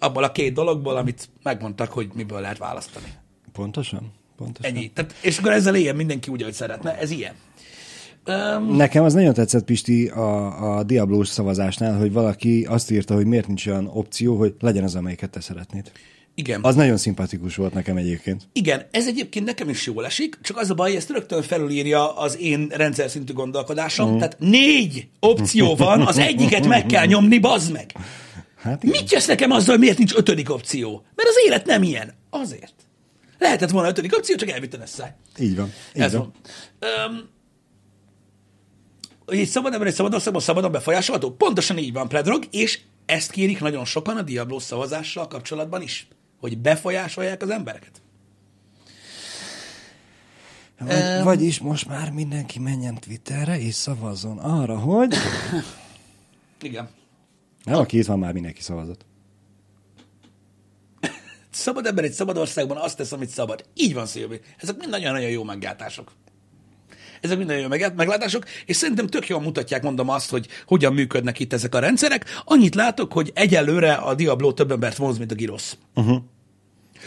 abból 0.00 0.24
a 0.24 0.32
két 0.32 0.52
dologból, 0.52 0.96
amit 0.96 1.28
megmondtak, 1.42 1.92
hogy 1.92 2.08
miből 2.14 2.40
lehet 2.40 2.58
választani. 2.58 3.06
Pontosan? 3.52 4.12
Pontosan. 4.36 4.76
Ennyi. 4.76 4.90
Tehát, 4.90 5.14
és 5.22 5.38
akkor 5.38 5.52
ezzel 5.52 5.74
éljen 5.74 5.96
mindenki 5.96 6.30
úgy, 6.30 6.42
ahogy 6.42 6.54
szeretne. 6.54 6.98
Ez 6.98 7.10
ilyen. 7.10 7.34
Um, 8.26 8.76
Nekem 8.76 9.04
az 9.04 9.14
nagyon 9.14 9.34
tetszett, 9.34 9.64
Pisti, 9.64 10.06
a, 10.06 10.76
a 10.76 10.82
Diablós 10.82 11.28
szavazásnál, 11.28 11.98
hogy 11.98 12.12
valaki 12.12 12.66
azt 12.68 12.90
írta, 12.90 13.14
hogy 13.14 13.26
miért 13.26 13.46
nincs 13.46 13.66
olyan 13.66 13.86
opció, 13.92 14.36
hogy 14.36 14.54
legyen 14.60 14.84
az, 14.84 14.94
amelyiket 14.94 15.30
te 15.30 15.40
szeretnéd. 15.40 15.90
igen. 16.34 16.60
Az 16.62 16.74
nagyon 16.74 16.96
szimpatikus 16.96 17.56
volt 17.56 17.74
nekem 17.74 17.96
egyébként. 17.96 18.48
Igen, 18.52 18.86
ez 18.90 19.06
egyébként 19.06 19.44
nekem 19.44 19.68
is 19.68 19.86
jól 19.86 20.06
esik, 20.06 20.38
csak 20.42 20.56
az 20.56 20.70
a 20.70 20.74
baj, 20.74 20.88
hogy 20.88 20.98
ezt 20.98 21.10
rögtön 21.10 21.42
felülírja 21.42 22.16
az 22.16 22.38
én 22.40 22.68
rendszer 22.68 23.10
szintű 23.10 23.32
gondolkodásom. 23.32 24.14
Mm. 24.14 24.16
Tehát 24.18 24.36
négy 24.38 25.08
opció 25.20 25.76
van, 25.76 26.00
az 26.00 26.18
egyiket 26.18 26.66
meg 26.66 26.86
kell 26.86 27.06
nyomni, 27.06 27.38
bazd 27.38 27.72
meg. 27.72 27.92
Hát 28.60 28.82
igen. 28.82 29.00
Mit 29.00 29.12
jössz 29.12 29.26
nekem 29.26 29.50
azzal, 29.50 29.70
hogy 29.70 29.78
miért 29.78 29.98
nincs 29.98 30.14
ötödik 30.14 30.50
opció? 30.50 31.04
Mert 31.14 31.28
az 31.28 31.34
élet 31.46 31.66
nem 31.66 31.82
ilyen. 31.82 32.14
Azért. 32.30 32.74
Lehetett 33.38 33.70
volna 33.70 33.88
ötödik 33.88 34.16
opció, 34.16 34.36
csak 34.36 34.50
elvitted 34.50 34.80
ezt 34.80 35.02
Így 35.38 35.56
van. 35.56 35.72
Így 35.94 36.02
Ez 36.02 36.12
van. 36.12 36.32
van. 36.78 37.10
Um, 37.10 37.28
hogy 39.26 39.38
egy 39.38 39.48
szabad 39.48 39.72
ember 39.72 39.88
egy 39.88 39.94
szabad 39.94 40.14
országban 40.14 40.42
szabadon 40.42 40.72
befolyásolható? 40.72 41.30
Pontosan 41.30 41.78
így 41.78 41.92
van, 41.92 42.08
Predrog, 42.08 42.44
és 42.50 42.80
ezt 43.06 43.30
kérik 43.30 43.60
nagyon 43.60 43.84
sokan 43.84 44.16
a 44.16 44.22
Diablo 44.22 44.58
szavazással 44.58 45.28
kapcsolatban 45.28 45.82
is, 45.82 46.08
hogy 46.40 46.58
befolyásolják 46.58 47.42
az 47.42 47.50
embereket. 47.50 48.02
Vagy, 50.78 51.22
vagyis 51.22 51.58
most 51.58 51.88
már 51.88 52.10
mindenki 52.10 52.58
menjen 52.58 52.94
Twitterre 52.94 53.60
és 53.60 53.74
szavazzon 53.74 54.38
arra, 54.38 54.78
hogy... 54.78 55.14
Igen. 56.62 56.88
Nem, 57.64 57.78
aki 57.78 57.98
itt 57.98 58.06
van, 58.06 58.18
már 58.18 58.32
mindenki 58.32 58.62
szavazott. 58.62 59.04
Szabad 61.50 61.86
ember 61.86 62.04
egy 62.04 62.12
szabad 62.12 62.36
országban 62.36 62.76
azt 62.76 62.96
tesz, 62.96 63.12
amit 63.12 63.28
szabad. 63.28 63.64
Így 63.74 63.94
van, 63.94 64.06
Szilvi. 64.06 64.40
Ezek 64.58 64.76
mind 64.76 64.90
nagyon-nagyon 64.90 65.30
jó 65.30 65.44
meglátások. 65.44 66.12
Ezek 67.20 67.36
mind 67.36 67.48
nagyon 67.48 67.62
jó 67.62 67.68
meglát- 67.68 67.96
meglátások, 67.96 68.44
és 68.66 68.76
szerintem 68.76 69.06
tök 69.06 69.28
jól 69.28 69.40
mutatják, 69.40 69.82
mondom 69.82 70.08
azt, 70.08 70.30
hogy 70.30 70.46
hogyan 70.66 70.92
működnek 70.94 71.38
itt 71.38 71.52
ezek 71.52 71.74
a 71.74 71.78
rendszerek. 71.78 72.24
Annyit 72.44 72.74
látok, 72.74 73.12
hogy 73.12 73.30
egyelőre 73.34 73.92
a 73.94 74.14
Diablo 74.14 74.52
több 74.52 74.70
embert 74.70 74.96
vonz, 74.96 75.18
mint 75.18 75.32
a 75.32 75.34
Girosz. 75.34 75.76
Az 75.94 76.12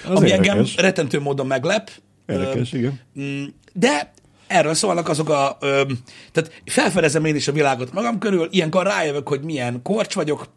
Ami 0.05 0.31
engem 0.31 0.55
érdekes. 0.57 0.75
rettentő 0.75 1.19
módon 1.19 1.47
meglep. 1.47 1.91
Érdekes, 2.27 2.71
igen. 2.73 2.99
Mm, 3.19 3.43
De 3.73 4.13
erről 4.53 4.73
szólnak 4.73 5.09
azok 5.09 5.29
a... 5.29 5.57
Ö, 5.59 5.83
tehát 6.31 6.61
felfedezem 6.65 7.25
én 7.25 7.35
is 7.35 7.47
a 7.47 7.51
világot 7.51 7.93
magam 7.93 8.19
körül, 8.19 8.47
ilyenkor 8.51 8.85
rájövök, 8.85 9.27
hogy 9.27 9.41
milyen 9.41 9.81
korcs 9.81 10.13
vagyok, 10.13 10.47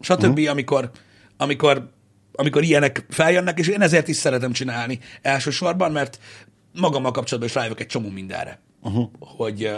stb., 0.00 0.24
uh-huh. 0.24 0.50
amikor, 0.50 0.90
amikor, 1.36 1.90
amikor 2.32 2.62
ilyenek 2.62 3.06
feljönnek, 3.08 3.58
és 3.58 3.68
én 3.68 3.80
ezért 3.80 4.08
is 4.08 4.16
szeretem 4.16 4.52
csinálni 4.52 4.98
elsősorban, 5.22 5.92
mert 5.92 6.18
magammal 6.80 7.10
kapcsolatban 7.10 7.48
is 7.48 7.54
rájövök 7.54 7.80
egy 7.80 7.86
csomó 7.86 8.08
mindenre. 8.08 8.60
Uh-huh. 8.82 9.10
Hogy, 9.18 9.70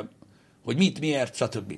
hogy 0.64 0.76
mit, 0.76 1.00
miért, 1.00 1.37
stb. 1.37 1.72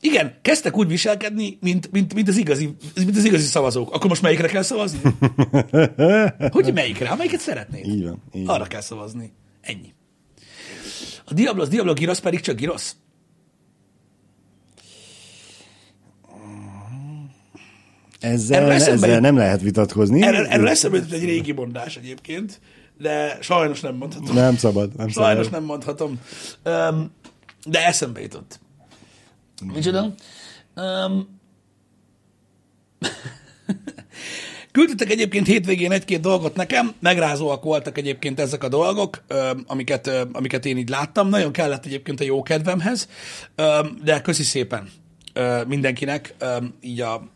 Igen, 0.00 0.38
kezdtek 0.42 0.76
úgy 0.76 0.88
viselkedni, 0.88 1.58
mint, 1.60 1.92
mint, 1.92 2.14
mint, 2.14 2.28
az 2.28 2.36
igazi, 2.36 2.76
mint 2.94 3.16
az 3.16 3.24
igazi 3.24 3.46
szavazók. 3.46 3.92
Akkor 3.92 4.08
most 4.08 4.22
melyikre 4.22 4.48
kell 4.48 4.62
szavazni? 4.62 5.00
hogy 6.50 6.72
melyikre? 6.72 7.08
Amelyiket 7.08 7.40
szeretnéd. 7.40 7.86
Így 7.86 8.04
van. 8.04 8.22
Így 8.34 8.48
Arra 8.48 8.58
van. 8.58 8.68
kell 8.68 8.80
szavazni. 8.80 9.32
Ennyi. 9.60 9.94
A 11.28 11.34
Diablo, 11.34 11.62
az 11.62 11.68
Diablo 11.68 11.92
Girosz 11.92 12.18
pedig 12.20 12.40
csak 12.40 12.56
Girosz. 12.56 12.96
Ezzel, 18.20 18.56
Erről 18.60 18.70
eszembe 18.70 19.06
ezzel 19.06 19.20
nem 19.20 19.36
lehet 19.36 19.60
vitatkozni. 19.60 20.22
Erről, 20.22 20.46
erről 20.46 20.68
eszembe 20.68 20.96
jutott 20.96 21.12
egy 21.12 21.24
régi 21.24 21.52
mondás 21.52 21.96
egyébként, 21.96 22.60
de 22.98 23.38
sajnos 23.40 23.80
nem 23.80 23.94
mondhatom. 23.94 24.34
Nem 24.34 24.56
szabad. 24.56 24.96
Nem 24.96 25.08
Sajnos 25.08 25.44
szabad. 25.44 25.60
nem 25.60 25.68
mondhatom. 25.68 26.20
Um, 26.64 27.10
de 27.64 27.86
eszembe 27.86 28.20
jutott. 28.20 28.60
Micsoda? 29.74 30.14
Um, 30.76 31.38
Küldtetek 34.76 35.10
egyébként 35.10 35.46
hétvégén 35.46 35.92
egy-két 35.92 36.20
dolgot 36.20 36.54
nekem, 36.56 36.94
megrázóak 37.00 37.62
voltak 37.62 37.98
egyébként 37.98 38.40
ezek 38.40 38.64
a 38.64 38.68
dolgok, 38.68 39.24
amiket, 39.66 40.10
amiket 40.32 40.66
én 40.66 40.76
így 40.76 40.88
láttam. 40.88 41.28
Nagyon 41.28 41.52
kellett 41.52 41.86
egyébként 41.86 42.20
a 42.20 42.24
jó 42.24 42.42
kedvemhez, 42.42 43.08
de 44.04 44.20
köszi 44.20 44.42
szépen 44.42 44.88
mindenkinek, 45.66 46.34
így 46.80 47.00
a 47.00 47.28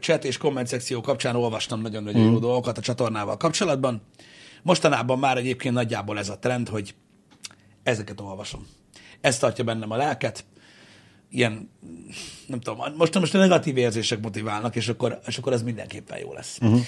chat 0.00 0.24
és 0.24 0.36
komment 0.36 0.66
szekció 0.66 1.00
kapcsán 1.00 1.36
olvastam 1.36 1.80
nagyon-nagyon 1.80 2.22
mm. 2.22 2.32
jó 2.32 2.38
dolgokat 2.38 2.78
a 2.78 2.82
csatornával 2.82 3.36
kapcsolatban. 3.36 4.02
Mostanában 4.62 5.18
már 5.18 5.36
egyébként 5.36 5.74
nagyjából 5.74 6.18
ez 6.18 6.28
a 6.28 6.38
trend, 6.38 6.68
hogy 6.68 6.94
ezeket 7.82 8.20
olvasom. 8.20 8.66
Ez 9.20 9.38
tartja 9.38 9.64
bennem 9.64 9.90
a 9.90 9.96
lelket, 9.96 10.44
ilyen, 11.30 11.70
nem 12.46 12.60
tudom, 12.60 12.94
most, 12.96 13.18
most 13.18 13.34
a 13.34 13.38
negatív 13.38 13.76
érzések 13.76 14.20
motiválnak, 14.20 14.76
és 14.76 14.88
akkor, 14.88 15.18
és 15.26 15.38
akkor 15.38 15.52
ez 15.52 15.62
mindenképpen 15.62 16.18
jó 16.18 16.32
lesz. 16.32 16.58
Uh-huh. 16.60 16.80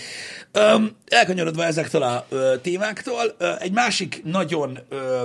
Um, 0.75 0.97
elkanyarodva 1.07 1.65
ezektől 1.65 2.03
a 2.03 2.27
ö, 2.29 2.55
témáktól, 2.63 3.35
ö, 3.39 3.53
egy 3.59 3.73
másik 3.73 4.21
nagyon 4.25 4.79
ö, 4.89 5.23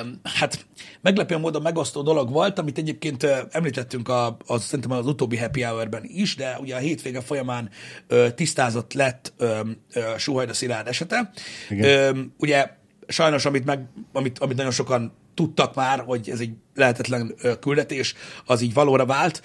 Öm, 0.00 0.20
hát 0.22 0.66
meglepő 1.00 1.36
módon 1.36 1.62
megosztó 1.62 2.02
dolog 2.02 2.30
volt, 2.30 2.58
amit 2.58 2.78
egyébként 2.78 3.22
említettünk 3.50 4.08
a, 4.08 4.36
az, 4.46 4.64
szerintem 4.64 4.90
az 4.90 5.06
utóbbi 5.06 5.36
happy 5.36 5.62
hour-ben 5.62 6.02
is, 6.04 6.36
de 6.36 6.58
ugye 6.60 6.74
a 6.74 6.78
hétvége 6.78 7.20
folyamán 7.20 7.70
ö, 8.06 8.30
tisztázott 8.34 8.92
lett 8.92 9.32
ö, 9.36 9.60
ö, 9.92 10.00
Suhajda 10.18 10.52
Szilárd 10.52 10.86
esete. 10.86 11.30
Igen. 11.70 11.84
Ö, 11.84 12.20
ugye 12.38 12.70
sajnos, 13.08 13.44
amit, 13.44 13.64
meg, 13.64 13.88
amit, 14.12 14.38
amit 14.38 14.56
nagyon 14.56 14.72
sokan 14.72 15.12
tudtak 15.34 15.74
már, 15.74 16.00
hogy 16.06 16.30
ez 16.30 16.40
egy 16.40 16.50
lehetetlen 16.74 17.34
küldetés, 17.60 18.14
az 18.44 18.60
így 18.60 18.74
valóra 18.74 19.06
vált, 19.06 19.42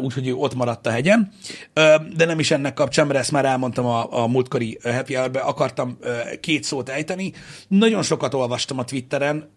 úgyhogy 0.00 0.28
ő 0.28 0.34
ott 0.34 0.54
maradt 0.54 0.86
a 0.86 0.90
hegyen. 0.90 1.32
De 2.16 2.24
nem 2.24 2.38
is 2.38 2.50
ennek 2.50 2.74
kapcsán, 2.74 3.06
mert 3.06 3.18
ezt 3.18 3.30
már 3.30 3.44
elmondtam 3.44 3.86
a, 3.86 4.22
a 4.22 4.26
múltkori 4.26 4.78
happy 4.82 5.14
hour 5.14 5.36
akartam 5.36 5.98
két 6.40 6.64
szót 6.64 6.88
ejteni. 6.88 7.32
Nagyon 7.68 8.02
sokat 8.02 8.34
olvastam 8.34 8.78
a 8.78 8.84
Twitteren 8.84 9.50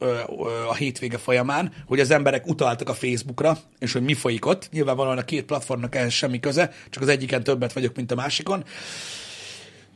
a 0.69 0.73
hétvége 0.73 1.17
folyamán, 1.17 1.71
hogy 1.85 1.99
az 1.99 2.11
emberek 2.11 2.47
utaltak 2.47 2.89
a 2.89 2.93
Facebookra, 2.93 3.57
és 3.79 3.93
hogy 3.93 4.03
mi 4.03 4.13
folyik 4.13 4.45
ott. 4.45 4.69
Nyilvánvalóan 4.71 5.17
a 5.17 5.25
két 5.25 5.43
platformnak 5.43 5.95
ehhez 5.95 6.13
semmi 6.13 6.39
köze, 6.39 6.71
csak 6.89 7.03
az 7.03 7.09
egyiken 7.09 7.43
többet 7.43 7.73
vagyok, 7.73 7.95
mint 7.95 8.11
a 8.11 8.15
másikon 8.15 8.63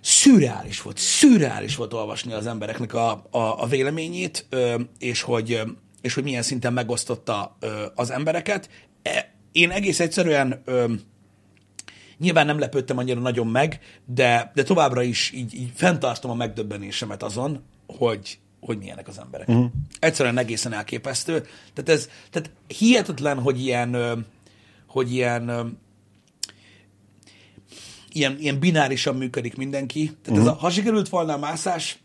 szürreális 0.08 0.82
volt, 0.82 0.98
szürreális 0.98 1.76
volt 1.76 1.94
olvasni 1.94 2.34
az 2.34 2.48
embereknek 2.48 2.94
a, 2.94 3.12
a, 3.30 3.62
a 3.62 3.66
véleményét, 3.66 4.48
és 5.00 5.22
hogy, 5.22 5.62
és 6.02 6.14
hogy 6.14 6.24
milyen 6.24 6.42
szinten 6.42 6.74
megosztotta 6.74 7.58
az 7.96 8.10
embereket. 8.12 8.70
E, 9.02 9.34
Én 9.52 9.72
egész 9.72 10.00
egyszerűen 10.00 10.64
nyilván 12.18 12.46
nem 12.46 12.60
lepődtem 12.60 12.98
annyira 12.98 13.20
nagyon 13.20 13.48
meg, 13.48 13.80
de, 14.06 14.52
de 14.56 14.64
továbbra 14.64 15.02
is 15.02 15.32
így, 15.32 15.54
így 15.54 15.72
fenntartom 15.76 16.32
a 16.32 16.36
megdöbbenésemet 16.36 17.24
azon, 17.24 17.64
hogy, 17.88 18.40
hogy 18.60 18.78
milyenek 18.78 19.08
az 19.08 19.20
emberek. 19.20 19.48
Uh-huh. 19.48 19.72
Egyszerűen 20.00 20.38
egészen 20.38 20.74
elképesztő. 20.74 21.46
Tehát 21.74 21.90
ez 22.00 22.10
tehát 22.30 22.52
hihetetlen, 22.68 23.40
hogy 23.40 23.62
ilyen, 23.62 24.26
hogy 24.88 25.14
ilyen 25.14 25.78
ilyen, 28.18 28.38
ilyen 28.40 28.60
binárisan 28.60 29.16
működik 29.16 29.56
mindenki. 29.56 30.06
Tehát 30.06 30.40
uh-huh. 30.40 30.40
ez 30.40 30.48
a, 30.48 30.54
ha 30.54 30.70
sikerült 30.70 31.10
volna 31.10 31.34
a 31.34 31.38
mászás, 31.38 32.00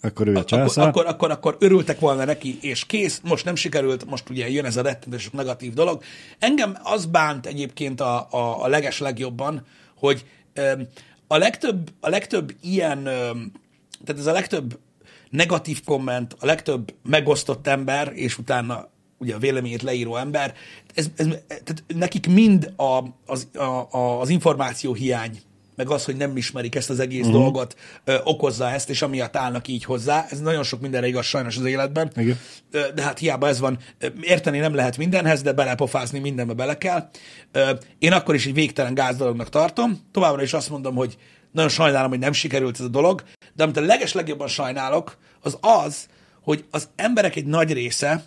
Akkor 0.00 0.26
ő 0.26 0.34
a 0.34 0.38
akkor, 0.38 0.44
császár. 0.44 0.88
akkor, 0.88 1.06
akkor, 1.06 1.30
akkor 1.30 1.56
örültek 1.60 2.00
volna 2.00 2.24
neki, 2.24 2.58
és 2.60 2.86
kész, 2.86 3.20
most 3.24 3.44
nem 3.44 3.54
sikerült, 3.54 4.04
most 4.04 4.30
ugye 4.30 4.50
jön 4.50 4.64
ez 4.64 4.76
a 4.76 4.82
rettenetes 4.82 5.30
negatív 5.30 5.72
dolog. 5.72 6.02
Engem 6.38 6.76
az 6.82 7.06
bánt 7.06 7.46
egyébként 7.46 8.00
a, 8.00 8.28
a, 8.30 8.64
a 8.64 8.68
leges 8.68 8.98
legjobban, 8.98 9.66
hogy 9.94 10.24
öm, 10.54 10.88
a 11.26 11.36
legtöbb, 11.36 11.90
a 12.00 12.08
legtöbb 12.08 12.54
ilyen, 12.62 13.06
öm, 13.06 13.52
tehát 14.04 14.20
ez 14.20 14.26
a 14.26 14.32
legtöbb 14.32 14.78
negatív 15.30 15.84
komment, 15.84 16.36
a 16.40 16.46
legtöbb 16.46 16.94
megosztott 17.02 17.66
ember, 17.66 18.12
és 18.14 18.38
utána 18.38 18.88
ugye 19.18 19.34
a 19.34 19.38
véleményét 19.38 19.82
leíró 19.82 20.16
ember, 20.16 20.54
ez, 20.94 21.10
ez, 21.16 21.26
tehát 21.46 21.84
nekik 21.86 22.26
mind 22.26 22.72
a, 22.76 23.04
az, 23.26 23.48
a, 23.54 23.86
a, 23.90 24.20
az 24.20 24.28
információ 24.28 24.94
hiány, 24.94 25.40
meg 25.80 25.90
az, 25.90 26.04
hogy 26.04 26.16
nem 26.16 26.36
ismerik 26.36 26.74
ezt 26.74 26.90
az 26.90 27.00
egész 27.00 27.26
uh-huh. 27.26 27.40
dolgot, 27.40 27.76
ö, 28.04 28.16
okozza 28.24 28.70
ezt, 28.70 28.90
és 28.90 29.02
amiatt 29.02 29.36
állnak 29.36 29.68
így 29.68 29.84
hozzá. 29.84 30.26
Ez 30.30 30.40
nagyon 30.40 30.62
sok 30.62 30.80
mindenre 30.80 31.06
igaz 31.06 31.24
sajnos 31.24 31.56
az 31.56 31.64
életben. 31.64 32.10
Igen. 32.16 32.38
Ö, 32.70 32.80
De 32.94 33.02
hát 33.02 33.18
hiába 33.18 33.48
ez 33.48 33.60
van, 33.60 33.78
érteni 34.20 34.58
nem 34.58 34.74
lehet 34.74 34.96
mindenhez, 34.96 35.42
de 35.42 35.52
belepofázni 35.52 36.18
mindenbe 36.18 36.52
bele 36.52 36.78
kell. 36.78 37.08
Ö, 37.52 37.70
Én 37.98 38.12
akkor 38.12 38.34
is 38.34 38.46
egy 38.46 38.54
végtelen 38.54 38.94
gázdolognak 38.94 39.48
tartom. 39.48 40.00
Továbbra 40.12 40.42
is 40.42 40.52
azt 40.52 40.70
mondom, 40.70 40.94
hogy 40.94 41.16
nagyon 41.52 41.70
sajnálom, 41.70 42.10
hogy 42.10 42.18
nem 42.18 42.32
sikerült 42.32 42.78
ez 42.78 42.84
a 42.84 42.88
dolog, 42.88 43.22
de 43.54 43.62
amit 43.62 43.76
a 43.76 43.80
leges 43.80 44.12
legjobban 44.12 44.48
sajnálok, 44.48 45.16
az 45.42 45.58
az, 45.60 46.06
hogy 46.42 46.64
az 46.70 46.88
emberek 46.96 47.36
egy 47.36 47.46
nagy 47.46 47.72
része 47.72 48.24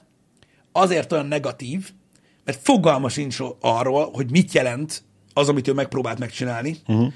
azért 0.72 1.12
olyan 1.12 1.26
negatív, 1.26 1.92
mert 2.46 2.60
fogalma 2.64 3.10
sincs 3.10 3.38
arról, 3.60 4.10
hogy 4.14 4.32
mit 4.32 4.54
jelent 4.54 5.04
az, 5.34 5.50
amit 5.50 5.68
ő 5.68 5.74
megpróbált 5.74 6.20
megcsinálni, 6.20 6.78
uh-huh. 6.88 7.14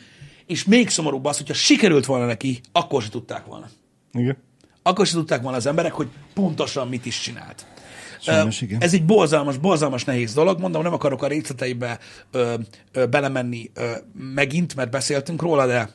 És 0.48 0.66
még 0.66 0.90
szomorúbb 0.90 1.26
az, 1.26 1.38
hogyha 1.38 1.54
sikerült 1.54 2.06
volna 2.06 2.26
neki, 2.26 2.60
akkor 2.72 3.02
se 3.02 3.10
tudták 3.10 3.46
volna. 3.46 3.70
Igen. 4.14 4.38
Akkor 4.82 5.08
se 5.08 5.14
tudták 5.14 5.42
volna 5.42 5.58
az 5.58 5.66
emberek, 5.66 5.92
hogy 5.92 6.08
pontosan 6.34 6.88
mit 6.88 7.06
is 7.06 7.20
csinált. 7.20 7.66
Sajnos 8.22 8.62
igen. 8.62 8.82
Ez 8.82 8.94
egy 8.94 9.06
borzalmas, 9.06 9.58
borzalmas 9.58 10.04
nehéz 10.04 10.34
dolog. 10.34 10.60
Mondom, 10.60 10.82
nem 10.82 10.94
akarok 10.94 11.24
a 11.24 11.28
részleteibe 11.28 12.00
ö, 12.32 12.54
ö, 12.92 13.06
belemenni 13.06 13.72
ö, 13.74 13.92
megint, 14.14 14.76
mert 14.76 14.92
beszéltünk 14.92 15.42
róla, 15.42 15.66
de 15.66 15.90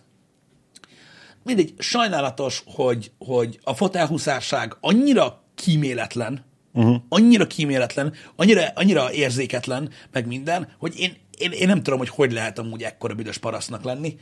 mindegy, 1.42 1.74
sajnálatos, 1.78 2.62
hogy, 2.66 3.12
hogy 3.18 3.58
a 3.62 3.74
fotelhuszárság 3.74 4.76
annyira 4.80 5.42
kíméletlen, 5.54 6.44
uh-huh. 6.72 6.96
annyira 7.08 7.46
kíméletlen, 7.46 8.12
annyira, 8.36 8.62
annyira 8.74 9.12
érzéketlen, 9.12 9.90
meg 10.12 10.26
minden, 10.26 10.68
hogy 10.78 10.98
én 10.98 11.16
én, 11.42 11.50
én 11.50 11.66
nem 11.66 11.82
tudom, 11.82 11.98
hogy 11.98 12.08
hogy 12.08 12.32
lehet 12.32 12.58
amúgy 12.58 12.82
ekkora 12.82 13.14
büdös 13.14 13.38
parasztnak 13.38 13.82
lenni, 13.84 14.16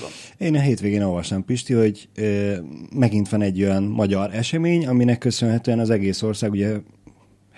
van. 0.00 0.10
Én 0.38 0.56
a 0.56 0.60
hétvégén 0.60 1.02
olvastam, 1.02 1.44
Pisti, 1.44 1.72
hogy 1.72 2.08
ö, 2.14 2.56
megint 2.94 3.28
van 3.28 3.42
egy 3.42 3.62
olyan 3.62 3.82
magyar 3.82 4.34
esemény, 4.34 4.86
aminek 4.86 5.18
köszönhetően 5.18 5.78
az 5.78 5.90
egész 5.90 6.22
ország 6.22 6.50
ugye 6.50 6.76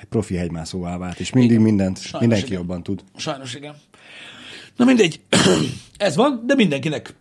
profi 0.09 0.35
hegymászóvá 0.35 0.97
vált, 0.97 1.21
és 1.21 1.33
mindig 1.33 1.51
Igen. 1.51 1.63
mindent, 1.63 2.01
Sajnos 2.01 2.21
mindenki 2.21 2.47
igen. 2.47 2.59
jobban 2.59 2.83
tud. 2.83 3.05
Sajnos 3.17 3.55
igen. 3.55 3.75
Na 4.77 4.85
mindegy, 4.85 5.21
ez 5.97 6.17
van, 6.17 6.43
de 6.47 6.55
mindenkinek 6.55 7.15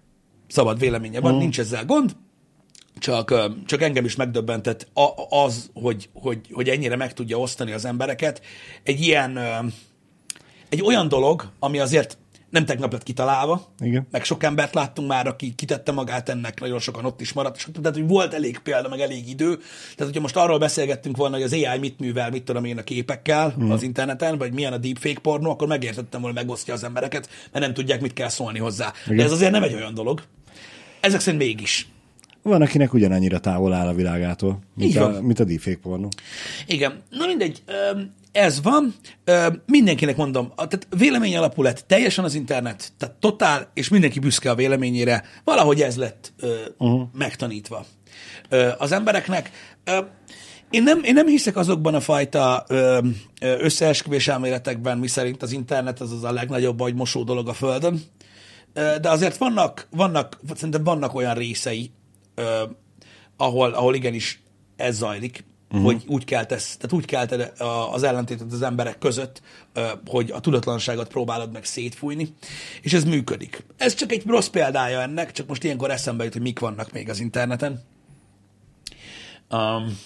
szabad 0.48 0.80
véleménye 0.80 1.20
van, 1.20 1.36
nincs 1.36 1.60
ezzel 1.60 1.86
gond, 1.86 2.16
csak, 3.00 3.34
csak 3.66 3.82
engem 3.82 4.06
is 4.06 4.16
megdöbbentett 4.16 4.88
az, 5.30 5.70
hogy, 5.74 6.10
hogy, 6.14 6.40
hogy 6.52 6.70
ennyire 6.70 6.96
meg 6.96 7.14
tudja 7.14 7.38
osztani 7.38 7.72
az 7.72 7.86
embereket. 7.86 8.42
Egy 8.84 9.02
ilyen, 9.02 9.38
egy 10.70 10.82
olyan 10.82 11.08
dolog, 11.08 11.52
ami 11.60 11.80
azért 11.80 12.18
nem 12.50 12.66
tegnap 12.66 12.92
lett 12.92 13.04
kitalálva, 13.04 13.74
Igen. 13.80 14.08
meg 14.12 14.24
sok 14.24 14.44
embert 14.44 14.74
láttunk 14.74 15.08
már, 15.08 15.28
aki 15.28 15.56
kitette 15.56 15.92
magát 15.92 16.30
ennek, 16.30 16.60
nagyon 16.60 16.80
sokan 16.80 17.06
ott 17.06 17.22
is 17.22 17.34
maradt, 17.34 17.68
tehát, 17.82 17.98
hogy 17.98 18.08
volt 18.08 18.34
elég 18.34 18.60
példa, 18.60 18.90
meg 18.90 19.00
elég 19.00 19.30
idő. 19.30 19.56
Tehát, 19.56 19.98
hogyha 19.98 20.22
most 20.22 20.36
arról 20.36 20.58
beszélgettünk 20.58 21.18
volna, 21.18 21.36
hogy 21.36 21.44
az 21.44 21.54
AI 21.54 21.78
mit 21.80 22.00
művel, 22.00 22.30
mit 22.30 22.44
tudom 22.44 22.66
én 22.66 22.78
a 22.78 22.84
képekkel 22.84 23.54
mm. 23.60 23.72
az 23.72 23.84
interneten, 23.84 24.38
vagy 24.38 24.54
milyen 24.54 24.74
a 24.74 24.78
deepfake 24.78 25.20
pornó, 25.20 25.50
akkor 25.50 25.68
megértettem 25.68 26.22
volna, 26.22 26.42
megosztja 26.42 26.74
az 26.74 26.84
embereket, 26.84 27.30
mert 27.52 27.66
nem 27.66 27.74
tudják, 27.74 28.02
mit 28.02 28.14
kell 28.14 28.30
szólni 28.30 28.60
hozzá. 28.60 28.94
Igen. 29.06 29.18
De 29.18 29.24
ez 29.24 29.32
azért 29.32 29.52
nem 29.52 29.64
egy 29.64 29.74
olyan 29.74 29.94
dolog. 29.94 30.24
Ezek 31.00 31.20
szerint 31.20 31.44
mégis. 31.44 31.88
Van, 32.42 32.62
akinek 32.62 32.94
ugyanannyira 32.94 33.40
távol 33.40 33.74
áll 33.74 33.88
a 33.88 33.94
világától, 33.94 34.60
mint 34.76 34.96
a, 34.96 35.22
mint 35.22 35.40
a 35.40 35.44
deepfake 35.44 35.78
pornó. 35.82 36.10
Igen, 36.68 37.02
na 37.10 37.26
mindegy, 37.26 37.64
ez 38.32 38.62
van, 38.62 38.96
mindenkinek 39.66 40.16
mondom, 40.16 40.52
tehát 40.56 40.88
vélemény 40.98 41.38
alapú 41.38 41.62
lett 41.62 41.84
teljesen 41.88 42.24
az 42.24 42.36
internet, 42.36 42.92
tehát 42.98 43.16
totál, 43.16 43.72
és 43.74 43.90
mindenki 43.90 44.20
büszke 44.20 44.50
a 44.50 44.56
véleményére, 44.56 45.24
valahogy 45.44 45.82
ez 45.82 45.98
lett 45.98 46.34
uh-huh. 46.78 47.02
megtanítva 47.14 47.86
az 48.78 48.92
embereknek. 48.92 49.52
Én 50.70 50.84
nem, 50.84 51.04
én 51.04 51.14
nem 51.14 51.28
hiszek 51.28 51.56
azokban 51.56 51.96
a 51.96 52.00
fajta 52.00 52.66
ö, 52.68 53.00
összeesküvés 53.40 54.28
elméletekben, 54.28 54.98
miszerint 54.98 55.42
az 55.42 55.52
internet 55.52 56.00
az 56.00 56.12
az 56.12 56.24
a 56.24 56.32
legnagyobb 56.32 56.78
vagy 56.78 56.94
mosó 56.94 57.24
dolog 57.24 57.48
a 57.48 57.54
Földön, 57.54 58.02
de 58.74 59.10
azért 59.10 59.38
vannak, 59.38 59.88
vannak, 59.92 60.40
szerintem 60.56 60.84
vannak 60.84 61.16
olyan 61.16 61.34
részei, 61.34 61.92
ahol, 63.38 63.72
ahol 63.72 63.96
igenis 63.96 64.42
ez 64.76 64.96
zajlik, 64.96 65.44
uh-huh. 65.70 65.86
hogy 65.86 66.04
úgy 66.08 66.26
keltesz, 66.26 66.76
tehát 66.78 66.92
úgy 66.94 67.06
kelted 67.06 67.54
a- 67.60 67.94
az 67.94 68.04
ellentétet 68.04 68.52
az 68.52 68.62
emberek 68.62 68.98
között, 68.98 69.42
hogy 70.06 70.32
a 70.32 70.40
tudatlanságot 70.40 71.08
próbálod 71.08 71.52
meg 71.52 71.66
szétfújni, 71.66 72.34
és 72.82 72.94
ez 72.94 73.04
működik. 73.04 73.66
Ez 73.78 73.94
csak 73.94 74.12
egy 74.12 74.24
rossz 74.26 74.48
példája 74.48 75.02
ennek, 75.02 75.32
csak 75.32 75.48
most 75.48 75.64
ilyenkor 75.64 75.92
eszembe 75.92 76.24
jut, 76.24 76.34
hogy 76.34 76.42
mik 76.42 76.60
vannak 76.60 76.92
még 76.92 77.10
az 77.10 77.20
interneten. 77.20 77.82
Um, 79.52 79.98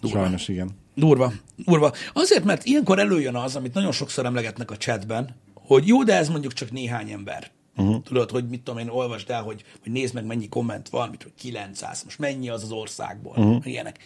durva. 0.00 0.18
Sajnos 0.18 0.48
igen. 0.48 0.70
Durva, 0.94 1.32
durva. 1.56 1.92
Azért, 2.12 2.44
mert 2.44 2.64
ilyenkor 2.64 2.98
előjön 2.98 3.36
az, 3.36 3.56
amit 3.56 3.74
nagyon 3.74 3.92
sokszor 3.92 4.24
emlegetnek 4.24 4.70
a 4.70 4.76
chatben, 4.76 5.36
hogy 5.54 5.86
jó, 5.86 6.02
de 6.02 6.16
ez 6.16 6.28
mondjuk 6.28 6.52
csak 6.52 6.70
néhány 6.70 7.10
ember. 7.10 7.50
Uh-huh. 7.76 8.02
Tudod, 8.02 8.30
hogy 8.30 8.48
mit 8.48 8.62
tudom 8.62 8.80
én, 8.80 8.88
olvasd 8.88 9.30
el, 9.30 9.42
hogy, 9.42 9.64
hogy 9.82 9.92
nézd 9.92 10.14
meg, 10.14 10.24
mennyi 10.24 10.48
komment 10.48 10.88
van, 10.88 11.08
mit, 11.08 11.22
hogy 11.22 11.34
900, 11.38 12.02
most 12.04 12.18
mennyi 12.18 12.48
az 12.48 12.62
az 12.62 12.70
országból, 12.70 13.34
uh-huh. 13.36 13.66
ilyenek. 13.66 13.98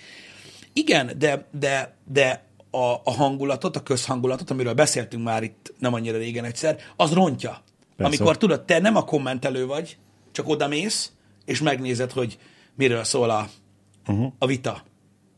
Igen, 0.73 1.11
de, 1.19 1.49
de, 1.59 1.97
de 2.05 2.45
a, 2.71 2.95
a 3.05 3.11
hangulatot, 3.11 3.77
a 3.77 3.83
közhangulatot, 3.83 4.51
amiről 4.51 4.75
beszéltünk 4.75 5.25
már 5.25 5.43
itt 5.43 5.75
nem 5.79 5.95
annyira 5.95 6.19
régen 6.19 6.45
egyszer, 6.45 6.79
az 6.97 7.13
rontja. 7.13 7.63
Persze. 7.97 8.17
Amikor 8.17 8.37
tudod, 8.37 8.65
te 8.65 8.79
nem 8.79 8.97
a 8.97 9.05
kommentelő 9.05 9.67
vagy, 9.67 9.99
csak 10.33 10.49
oda 10.49 10.69
mész, 10.69 11.13
és 11.45 11.61
megnézed, 11.61 12.13
hogy 12.13 12.39
miről 12.75 13.05
szól 13.05 13.31
a, 13.31 13.49
uh-huh. 14.07 14.33
a 14.39 14.47
vita. 14.47 14.83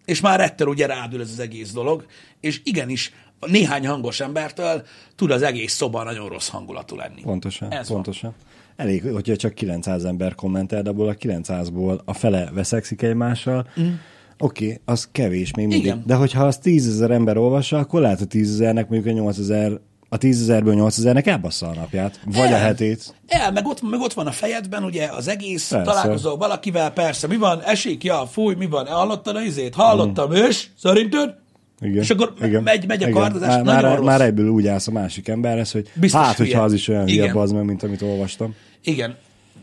És 0.04 0.20
már 0.20 0.40
ettől 0.40 0.68
ugye 0.68 0.86
rádül 0.86 1.20
ez 1.20 1.30
az 1.30 1.38
egész 1.38 1.72
dolog, 1.72 2.06
és 2.40 2.60
igenis, 2.64 3.12
néhány 3.46 3.87
hangos 3.87 4.20
embertől 4.20 4.83
tud 5.16 5.31
az 5.31 5.42
egész 5.42 5.72
szoba 5.72 6.03
nagyon 6.03 6.29
rossz 6.29 6.48
hangulatú 6.48 6.96
lenni. 6.96 7.20
Pontosan, 7.22 7.72
Ez 7.72 7.88
van. 7.88 7.96
pontosan. 7.96 8.35
Elég, 8.77 9.03
hogyha 9.12 9.37
csak 9.37 9.55
900 9.55 10.05
ember 10.05 10.35
kommentel, 10.35 10.83
de 10.83 10.90
abból 10.90 11.09
a 11.09 11.14
900-ból 11.14 11.98
a 12.05 12.12
fele 12.12 12.51
veszekszik 12.55 13.03
egymással, 13.03 13.66
mm. 13.81 13.85
oké, 14.38 14.64
okay, 14.64 14.81
az 14.85 15.09
kevés 15.12 15.55
még 15.55 15.66
mindig. 15.66 15.85
Igen. 15.85 16.03
De 16.07 16.14
hogyha 16.14 16.44
az 16.44 16.59
10 16.59 16.88
ezer 16.88 17.11
ember 17.11 17.37
olvassa, 17.37 17.79
akkor 17.79 18.01
lehet 18.01 18.20
a 18.20 18.24
10 18.24 18.53
ezernek 18.53 18.88
mondjuk 18.88 19.16
a 19.16 19.18
8 19.18 19.38
ezer, 19.38 19.72
a 20.09 20.16
10 20.16 20.40
ezerből 20.40 20.74
8 20.74 20.98
ezernek 20.98 21.27
elbassza 21.27 21.68
a 21.68 21.74
napját, 21.74 22.20
vagy 22.24 22.53
a 22.53 22.55
El. 22.55 22.61
hetét. 22.61 23.14
El, 23.27 23.53
meg 23.53 23.66
ott, 23.66 23.90
meg 23.90 24.01
ott 24.01 24.12
van 24.12 24.27
a 24.27 24.33
fejedben, 24.33 24.85
ugye, 24.85 25.07
az 25.07 25.29
egész, 25.29 25.68
persze. 25.68 25.92
találkozol 25.92 26.37
valakivel, 26.37 26.90
persze, 26.90 27.27
mi 27.27 27.37
van, 27.37 27.62
esik, 27.62 28.05
ja, 28.05 28.27
fúj, 28.27 28.55
mi 28.55 28.66
van, 28.66 28.87
hallottad 28.87 29.37
a 29.37 29.40
izét, 29.40 29.74
hallottam, 29.74 30.31
mm. 30.31 30.35
és 30.35 30.66
szerinted? 30.77 31.35
Igen. 31.80 32.02
És 32.02 32.10
akkor 32.10 32.32
Igen. 32.42 32.62
megy, 32.62 32.86
megy 32.86 33.02
a 33.02 33.08
Igen. 33.08 33.20
kardozás, 33.20 33.62
már, 33.62 33.82
már, 33.82 33.96
rossz. 33.96 34.06
már 34.06 34.20
egyből 34.20 34.48
úgy 34.48 34.66
állsz 34.66 34.86
a 34.86 34.90
másik 34.90 35.28
emberhez, 35.28 35.70
hogy 35.72 35.90
Biztos 35.94 36.20
hát, 36.20 36.36
hülye. 36.36 36.48
hogyha 36.48 36.64
az 36.64 36.72
is 36.72 36.88
olyan 36.88 37.06
hülye 37.06 37.24
Igen. 37.24 37.48
meg, 37.54 37.64
mint 37.64 37.82
amit 37.82 38.02
olvastam. 38.02 38.54
Igen. 38.82 39.16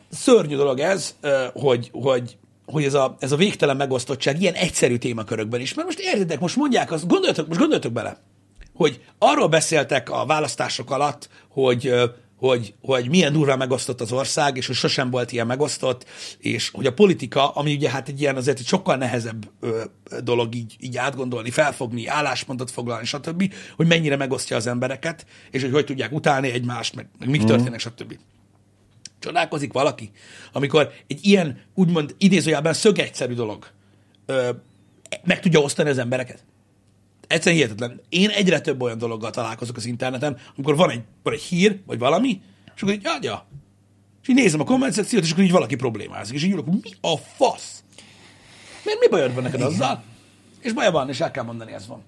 Szörnyű 0.10 0.56
dolog 0.56 0.80
ez, 0.80 1.16
hogy, 1.54 1.90
hogy, 1.94 2.38
hogy 2.66 2.84
ez, 2.84 2.94
a, 2.94 3.16
ez 3.20 3.32
a 3.32 3.36
végtelen 3.36 3.76
megosztottság 3.76 4.42
ilyen 4.42 4.54
egyszerű 4.54 4.98
témakörökben 4.98 5.62
is. 5.62 5.74
Mert 5.74 5.88
most 5.88 6.00
értitek, 6.00 6.40
most 6.40 6.56
mondják 6.56 6.92
azt, 6.92 7.08
gondoljatok, 7.08 7.48
most 7.48 7.60
gondoljatok 7.60 7.92
bele, 7.92 8.18
hogy 8.74 9.02
arról 9.18 9.48
beszéltek 9.48 10.10
a 10.10 10.26
választások 10.26 10.92
alatt, 10.92 11.30
hogy, 11.50 11.94
hogy, 12.36 12.74
hogy 12.82 13.10
milyen 13.10 13.34
durván 13.34 13.58
megosztott 13.58 14.02
az 14.02 14.12
ország, 14.12 14.58
és 14.58 14.68
hogy 14.68 14.76
sosem 14.76 15.10
volt 15.10 15.32
ilyen 15.32 15.48
megosztott, 15.48 16.06
és 16.38 16.70
hogy 16.70 16.86
a 16.86 16.94
politika, 16.94 17.50
ami 17.50 17.74
ugye 17.74 17.90
hát 17.90 18.08
egy 18.08 18.22
ilyen 18.22 18.36
azért 18.36 18.60
egy 18.60 18.66
sokkal 18.66 18.96
nehezebb 18.96 19.52
ö, 19.60 19.84
dolog 20.24 20.56
így, 20.56 20.76
így 20.80 20.98
átgondolni, 20.98 21.50
felfogni, 21.50 22.08
álláspontot 22.08 22.72
foglalni, 22.72 23.06
stb., 23.06 23.54
hogy 23.76 23.88
mennyire 23.88 24.16
megosztja 24.16 24.56
az 24.56 24.68
embereket, 24.68 25.26
és 25.52 25.62
hogy 25.62 25.72
hogy 25.72 25.86
tudják 25.86 26.12
utálni 26.12 26.52
egymást, 26.52 26.96
meg, 26.96 27.08
meg 27.20 27.30
mik 27.30 27.44
történnek, 27.44 27.80
stb. 27.80 28.18
Csodálkozik 29.20 29.74
valaki, 29.74 30.12
amikor 30.52 30.92
egy 31.08 31.20
ilyen, 31.26 31.62
úgymond 31.74 32.16
idézőjelben 32.18 32.74
szögegyszerű 32.74 33.34
dolog 33.34 33.68
ö, 34.26 34.50
meg 35.24 35.40
tudja 35.40 35.60
osztani 35.60 35.90
az 35.90 35.98
embereket. 35.98 36.44
Egyszerűen 37.28 37.62
hihetetlen. 37.62 38.02
Én 38.10 38.30
egyre 38.30 38.62
több 38.62 38.82
olyan 38.82 38.98
dologgal 38.98 39.30
találkozok 39.30 39.78
az 39.78 39.86
interneten, 39.86 40.38
amikor 40.56 40.76
van 40.76 40.90
egy, 40.90 41.02
van 41.24 41.34
egy 41.34 41.42
hír, 41.42 41.80
vagy 41.86 42.00
valami, 42.00 42.42
és 42.76 42.82
akkor 42.82 42.94
így, 42.94 43.04
ja, 43.04 43.18
ja. 43.22 43.48
És 44.22 44.28
így 44.28 44.36
nézem 44.36 44.60
a 44.60 44.64
komment 44.64 44.94
szekciót, 44.94 45.24
és 45.24 45.32
akkor 45.32 45.44
így 45.44 45.52
valaki 45.52 45.76
problémázik, 45.76 46.36
és 46.36 46.44
így 46.44 46.52
ülök, 46.52 46.66
mi 46.66 46.80
a 47.02 47.18
fasz? 47.18 47.84
Miért 48.84 49.00
mi 49.00 49.08
bajod 49.08 49.34
van 49.34 49.44
neked 49.44 49.62
azzal? 49.62 50.04
És 50.66 50.74
baja 50.74 50.92
van, 50.92 51.10
és 51.10 51.20
el 51.22 51.32
kell 51.32 51.44
mondani, 51.44 51.74
ez 51.74 51.88
van. 51.88 52.04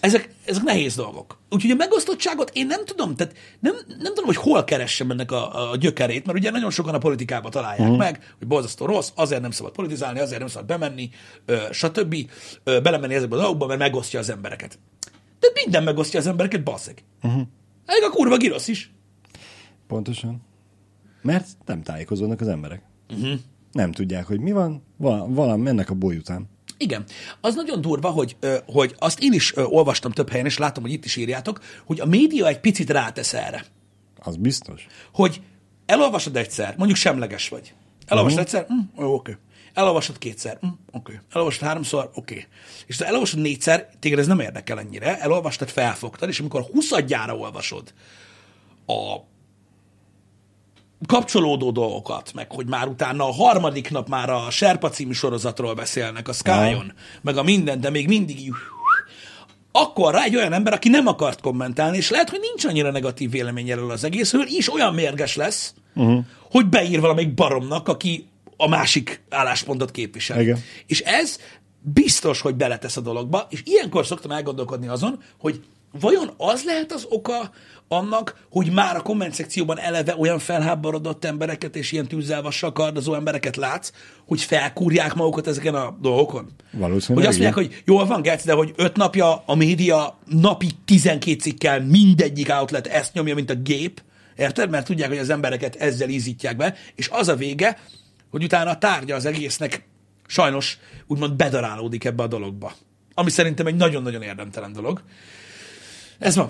Ezek, 0.00 0.34
ezek 0.44 0.62
nehéz 0.62 0.94
dolgok. 0.94 1.38
Úgyhogy 1.50 1.70
a 1.70 1.74
megosztottságot 1.74 2.50
én 2.54 2.66
nem 2.66 2.84
tudom, 2.84 3.16
tehát 3.16 3.34
nem, 3.60 3.74
nem 3.86 4.14
tudom, 4.14 4.24
hogy 4.24 4.36
hol 4.36 4.64
keressem 4.64 5.10
ennek 5.10 5.32
a, 5.32 5.70
a 5.70 5.76
gyökerét, 5.76 6.26
mert 6.26 6.38
ugye 6.38 6.50
nagyon 6.50 6.70
sokan 6.70 6.94
a 6.94 6.98
politikába 6.98 7.48
találják 7.48 7.80
uh-huh. 7.80 7.98
meg, 7.98 8.34
hogy 8.38 8.46
borzasztó 8.46 8.86
rossz, 8.86 9.10
azért 9.14 9.40
nem 9.40 9.50
szabad 9.50 9.72
politizálni, 9.72 10.20
azért 10.20 10.38
nem 10.38 10.48
szabad 10.48 10.66
bemenni, 10.66 11.10
ö, 11.44 11.56
stb. 11.70 12.16
Ö, 12.64 12.80
belemenni 12.80 13.14
ezekbe 13.14 13.36
a 13.36 13.38
dolgokba, 13.38 13.66
mert 13.66 13.78
megosztja 13.78 14.18
az 14.18 14.30
embereket. 14.30 14.78
De 15.40 15.48
minden 15.64 15.82
megosztja 15.82 16.18
az 16.18 16.26
embereket, 16.26 16.62
basszeg. 16.62 17.04
Uh-huh. 17.22 17.42
Elég 17.86 18.02
a 18.02 18.10
kurva 18.10 18.36
girosz 18.36 18.68
is. 18.68 18.92
Pontosan. 19.86 20.42
Mert 21.22 21.46
nem 21.64 21.82
tájékozódnak 21.82 22.40
az 22.40 22.48
emberek. 22.48 22.82
Uh-huh. 23.10 23.38
Nem 23.72 23.92
tudják, 23.92 24.26
hogy 24.26 24.40
mi 24.40 24.52
van, 24.52 24.82
Val- 24.96 25.26
valami 25.28 25.62
mennek 25.62 25.90
a 25.90 25.94
boly 25.94 26.16
után. 26.16 26.50
Igen. 26.82 27.04
Az 27.40 27.54
nagyon 27.54 27.80
durva, 27.80 28.10
hogy, 28.10 28.36
hogy 28.66 28.94
azt 28.98 29.20
én 29.20 29.32
is 29.32 29.52
olvastam 29.56 30.12
több 30.12 30.30
helyen, 30.30 30.46
és 30.46 30.58
látom, 30.58 30.82
hogy 30.82 30.92
itt 30.92 31.04
is 31.04 31.16
írjátok, 31.16 31.60
hogy 31.84 32.00
a 32.00 32.06
média 32.06 32.46
egy 32.46 32.60
picit 32.60 32.90
rátesz 32.90 33.34
erre. 33.34 33.64
Az 34.18 34.36
biztos. 34.36 34.86
Hogy 35.12 35.40
elolvasod 35.86 36.36
egyszer, 36.36 36.74
mondjuk 36.76 36.98
semleges 36.98 37.48
vagy. 37.48 37.74
Elolvasod 38.06 38.38
uh-huh. 38.38 38.60
egyszer, 38.60 38.74
mm, 38.74 39.02
jó, 39.02 39.14
oké. 39.14 39.36
Elolvasod 39.74 40.18
kétszer, 40.18 40.58
mm, 40.66 40.70
oké. 40.92 41.20
Elolvasod 41.32 41.66
háromszor, 41.66 42.10
oké. 42.14 42.46
És 42.86 42.98
ha 42.98 43.04
elolvasod 43.04 43.40
négyszer, 43.40 43.88
téged 43.98 44.18
ez 44.18 44.26
nem 44.26 44.40
érdekel 44.40 44.78
ennyire, 44.78 45.18
elolvastad, 45.18 45.68
felfogtad, 45.68 46.28
és 46.28 46.40
amikor 46.40 46.62
huszadjára 46.62 47.36
olvasod 47.36 47.92
a 48.86 49.16
kapcsolódó 51.06 51.70
dolgokat, 51.70 52.32
meg 52.34 52.52
hogy 52.52 52.68
már 52.68 52.88
utána 52.88 53.28
a 53.28 53.32
harmadik 53.32 53.90
nap 53.90 54.08
már 54.08 54.30
a 54.30 54.50
Serpa 54.50 54.88
című 54.88 55.12
sorozatról 55.12 55.74
beszélnek 55.74 56.28
a 56.28 56.32
Sky-on, 56.32 56.92
meg 57.20 57.36
a 57.36 57.42
minden, 57.42 57.80
de 57.80 57.90
még 57.90 58.08
mindig 58.08 58.52
akkor 59.72 60.14
rá 60.14 60.22
egy 60.22 60.36
olyan 60.36 60.52
ember, 60.52 60.72
aki 60.72 60.88
nem 60.88 61.06
akart 61.06 61.40
kommentálni, 61.40 61.96
és 61.96 62.10
lehet, 62.10 62.30
hogy 62.30 62.40
nincs 62.40 62.64
annyira 62.64 62.90
negatív 62.90 63.30
vélemény 63.30 63.70
erről 63.70 63.90
az 63.90 64.04
egészről, 64.04 64.46
is 64.46 64.72
olyan 64.72 64.94
mérges 64.94 65.36
lesz, 65.36 65.74
uh-huh. 65.94 66.24
hogy 66.50 66.66
beír 66.66 67.00
valamelyik 67.00 67.34
baromnak, 67.34 67.88
aki 67.88 68.28
a 68.56 68.68
másik 68.68 69.22
álláspontot 69.30 69.90
képvisel. 69.90 70.40
Igen. 70.40 70.58
És 70.86 71.00
ez 71.00 71.38
biztos, 71.80 72.40
hogy 72.40 72.54
beletesz 72.54 72.96
a 72.96 73.00
dologba, 73.00 73.46
és 73.50 73.62
ilyenkor 73.64 74.06
szoktam 74.06 74.30
elgondolkodni 74.30 74.88
azon, 74.88 75.22
hogy 75.38 75.60
vajon 76.00 76.30
az 76.36 76.64
lehet 76.64 76.92
az 76.92 77.06
oka 77.08 77.50
annak, 77.88 78.46
hogy 78.50 78.72
már 78.72 78.96
a 78.96 79.00
komment 79.02 79.34
szekcióban 79.34 79.78
eleve 79.78 80.16
olyan 80.16 80.38
felháborodott 80.38 81.24
embereket 81.24 81.76
és 81.76 81.92
ilyen 81.92 82.06
tűzzelvassal 82.06 82.72
kardozó 82.72 83.14
embereket 83.14 83.56
látsz, 83.56 83.92
hogy 84.26 84.40
felkúrják 84.40 85.14
magukat 85.14 85.46
ezeken 85.46 85.74
a 85.74 85.96
dolgokon? 86.00 86.50
Valószínűleg 86.70 87.24
Hogy 87.24 87.34
azt 87.34 87.40
mondják, 87.42 87.54
hogy 87.54 87.82
jól 87.86 88.06
van, 88.06 88.22
Geci, 88.22 88.46
de 88.46 88.52
hogy 88.52 88.72
öt 88.76 88.96
napja 88.96 89.42
a 89.46 89.54
média 89.54 90.18
napi 90.24 90.70
12 90.84 91.40
cikkel 91.40 91.80
mindegyik 91.80 92.48
outlet 92.48 92.86
ezt 92.86 93.12
nyomja, 93.12 93.34
mint 93.34 93.50
a 93.50 93.54
gép, 93.54 94.02
érted? 94.36 94.70
Mert 94.70 94.86
tudják, 94.86 95.08
hogy 95.08 95.18
az 95.18 95.30
embereket 95.30 95.76
ezzel 95.76 96.08
ízítják 96.08 96.56
be, 96.56 96.74
és 96.94 97.08
az 97.12 97.28
a 97.28 97.36
vége, 97.36 97.78
hogy 98.30 98.44
utána 98.44 98.70
a 98.70 98.78
tárgya 98.78 99.14
az 99.14 99.24
egésznek 99.24 99.84
sajnos 100.26 100.78
úgymond 101.06 101.36
bedarálódik 101.36 102.04
ebbe 102.04 102.22
a 102.22 102.26
dologba. 102.26 102.72
Ami 103.14 103.30
szerintem 103.30 103.66
egy 103.66 103.76
nagyon-nagyon 103.76 104.22
érdemtelen 104.22 104.72
dolog. 104.72 105.02
Ez 106.18 106.36
van. 106.36 106.48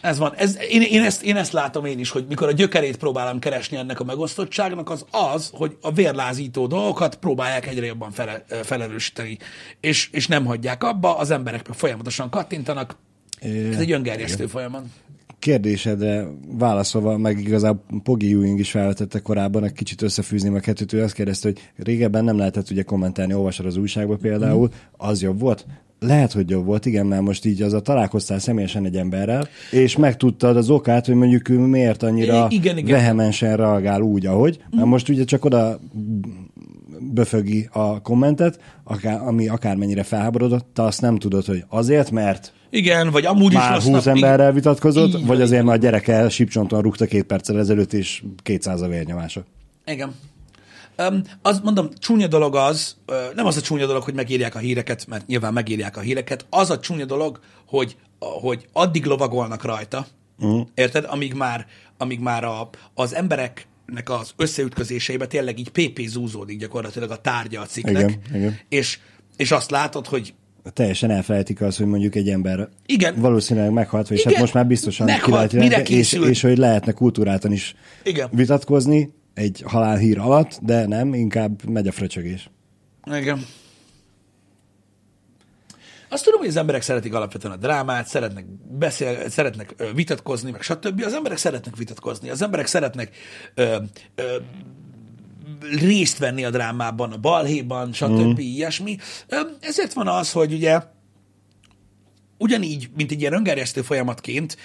Ez 0.00 0.18
van. 0.18 0.34
Ez, 0.36 0.58
én, 0.68 0.82
én, 0.82 1.02
ezt, 1.02 1.22
én 1.22 1.36
ezt 1.36 1.52
látom 1.52 1.84
én 1.84 1.98
is, 1.98 2.10
hogy 2.10 2.26
mikor 2.26 2.48
a 2.48 2.52
gyökerét 2.52 2.96
próbálom 2.96 3.38
keresni 3.38 3.76
ennek 3.76 4.00
a 4.00 4.04
megosztottságnak, 4.04 4.90
az 4.90 5.04
az, 5.10 5.50
hogy 5.54 5.76
a 5.80 5.92
vérlázító 5.92 6.66
dolgokat 6.66 7.16
próbálják 7.16 7.66
egyre 7.66 7.86
jobban 7.86 8.10
fele, 8.10 8.44
felerősíteni, 8.62 9.38
és, 9.80 10.08
és 10.12 10.26
nem 10.26 10.44
hagyják 10.44 10.84
abba, 10.84 11.16
az 11.16 11.30
emberek 11.30 11.66
folyamatosan 11.72 12.30
kattintanak. 12.30 12.96
Ez 13.40 13.78
egy 13.78 13.92
öngerjesztő 13.92 14.46
folyamat. 14.46 14.84
Kérdésedre 15.40 16.26
válaszolva, 16.58 17.18
meg 17.18 17.38
igazából 17.38 18.00
Pogi 18.02 18.32
Ewing 18.32 18.58
is 18.58 18.70
felvetette 18.70 19.18
korábban, 19.18 19.64
egy 19.64 19.72
kicsit 19.72 20.02
összefűzni 20.02 20.56
a 20.56 20.60
kettőt, 20.60 20.92
ő 20.92 21.02
azt 21.02 21.14
kérdezte, 21.14 21.48
hogy 21.48 21.84
régebben 21.84 22.24
nem 22.24 22.36
lehetett 22.36 22.70
ugye 22.70 22.82
kommentálni, 22.82 23.34
olvasod 23.34 23.66
az 23.66 23.76
újságba 23.76 24.16
például, 24.16 24.68
az 24.96 25.22
jobb 25.22 25.40
volt? 25.40 25.66
Lehet, 25.98 26.32
hogy 26.32 26.50
jobb 26.50 26.64
volt, 26.64 26.86
igen, 26.86 27.06
mert 27.06 27.22
most 27.22 27.44
így 27.44 27.62
az 27.62 27.72
a 27.72 27.80
találkoztál 27.80 28.38
személyesen 28.38 28.84
egy 28.84 28.96
emberrel, 28.96 29.48
és 29.70 29.96
megtudtad 29.96 30.56
az 30.56 30.70
okát, 30.70 31.06
hogy 31.06 31.14
mondjuk 31.14 31.48
ő 31.48 31.58
miért 31.58 32.02
annyira 32.02 32.46
igen, 32.50 32.78
igen. 32.78 32.96
vehemensen 32.96 33.56
reagál 33.56 34.00
úgy, 34.00 34.26
ahogy. 34.26 34.58
Mert 34.70 34.86
most 34.86 35.08
ugye 35.08 35.24
csak 35.24 35.44
oda 35.44 35.78
böfögi 37.00 37.68
a 37.72 38.00
kommentet, 38.02 38.60
akár, 38.84 39.20
ami 39.20 39.48
akármennyire 39.48 40.02
felháborodott, 40.02 40.66
te 40.72 40.82
azt 40.82 41.00
nem 41.00 41.18
tudod, 41.18 41.44
hogy 41.44 41.64
azért, 41.68 42.10
mert 42.10 42.52
Igen, 42.70 43.10
vagy 43.10 43.24
amúgy 43.24 43.52
is 43.52 43.58
már 43.58 43.72
rossz 43.72 43.84
20 43.84 43.92
nap- 43.92 44.06
emberrel 44.06 44.52
vitatkozott, 44.52 45.14
Így 45.14 45.26
vagy 45.26 45.40
azért, 45.40 45.64
mert 45.64 45.78
a 45.78 45.80
gyereke 45.80 46.28
sípcsonton 46.28 46.82
rúgta 46.82 47.06
két 47.06 47.24
perccel 47.24 47.58
ezelőtt, 47.58 47.92
és 47.92 48.22
200 48.42 48.80
a 48.80 48.88
vérnyomása. 48.88 49.44
Igen. 49.84 50.14
Um, 50.98 51.22
az 51.42 51.60
mondom, 51.60 51.88
csúnya 51.98 52.26
dolog 52.26 52.56
az, 52.56 52.96
nem 53.34 53.46
az 53.46 53.56
a 53.56 53.60
csúnya 53.60 53.86
dolog, 53.86 54.02
hogy 54.02 54.14
megírják 54.14 54.54
a 54.54 54.58
híreket, 54.58 55.06
mert 55.06 55.26
nyilván 55.26 55.52
megírják 55.52 55.96
a 55.96 56.00
híreket, 56.00 56.46
az 56.50 56.70
a 56.70 56.80
csúnya 56.80 57.04
dolog, 57.04 57.40
hogy, 57.66 57.96
hogy 58.18 58.66
addig 58.72 59.04
lovagolnak 59.04 59.64
rajta, 59.64 60.06
uh-huh. 60.38 60.66
érted, 60.74 61.04
amíg 61.08 61.34
már, 61.34 61.66
amíg 61.98 62.20
már 62.20 62.44
a, 62.44 62.68
az 62.94 63.14
embereknek 63.14 64.10
az 64.10 64.32
összeütközéseibe 64.36 65.26
tényleg 65.26 65.58
így 65.58 65.68
PP 65.68 66.00
zúzódik 66.06 66.58
gyakorlatilag 66.58 67.10
a 67.10 67.20
tárgya 67.20 67.60
a 67.60 67.66
cikknek, 67.66 68.08
Igen, 68.08 68.20
igen. 68.34 68.58
És, 68.68 68.98
és 69.36 69.50
azt 69.50 69.70
látod, 69.70 70.06
hogy 70.06 70.34
Teljesen 70.72 71.10
elfelejtik 71.10 71.60
az, 71.60 71.76
hogy 71.76 71.86
mondjuk 71.86 72.14
egy 72.14 72.28
ember 72.28 72.68
Igen. 72.86 73.14
valószínűleg 73.20 73.70
meghalt, 73.70 74.10
és 74.10 74.20
Igen. 74.20 74.32
hát 74.32 74.40
most 74.40 74.54
már 74.54 74.66
biztosan 74.66 75.06
Meghalt, 75.06 75.50
ki 75.50 75.68
lehet 75.68 75.88
és, 75.88 76.12
és 76.12 76.40
hogy 76.40 76.58
lehetne 76.58 76.92
kultúrátan 76.92 77.52
is 77.52 77.74
Igen. 78.04 78.28
vitatkozni 78.32 79.12
egy 79.34 79.62
halálhír 79.66 80.18
alatt, 80.18 80.58
de 80.62 80.86
nem, 80.86 81.14
inkább 81.14 81.68
megy 81.68 81.86
a 81.86 81.92
fröcsögés. 81.92 82.50
Igen. 83.12 83.44
Azt 86.12 86.24
tudom, 86.24 86.40
hogy 86.40 86.48
az 86.48 86.56
emberek 86.56 86.82
szeretik 86.82 87.14
alapvetően 87.14 87.54
a 87.54 87.56
drámát, 87.56 88.06
szeretnek, 88.06 88.44
beszél, 88.78 89.28
szeretnek 89.28 89.74
vitatkozni, 89.94 90.50
meg 90.50 90.62
stb. 90.62 91.02
Az 91.04 91.12
emberek 91.12 91.38
szeretnek 91.38 91.76
vitatkozni, 91.76 92.30
az 92.30 92.42
emberek 92.42 92.66
szeretnek 92.66 93.16
ö, 93.54 93.76
ö, 94.14 94.36
részt 95.60 96.18
venni 96.18 96.44
a 96.44 96.50
drámában, 96.50 97.12
a 97.12 97.16
balhéban, 97.16 97.92
stb. 97.92 98.20
Mm. 98.20 98.32
ilyesmi. 98.36 98.96
Ezért 99.60 99.92
van 99.92 100.08
az, 100.08 100.32
hogy 100.32 100.52
ugye 100.52 100.80
ugyanígy, 102.38 102.90
mint 102.96 103.10
egy 103.10 103.20
ilyen 103.20 103.32
öngerjesztő 103.32 103.82
folyamatként, 103.82 104.56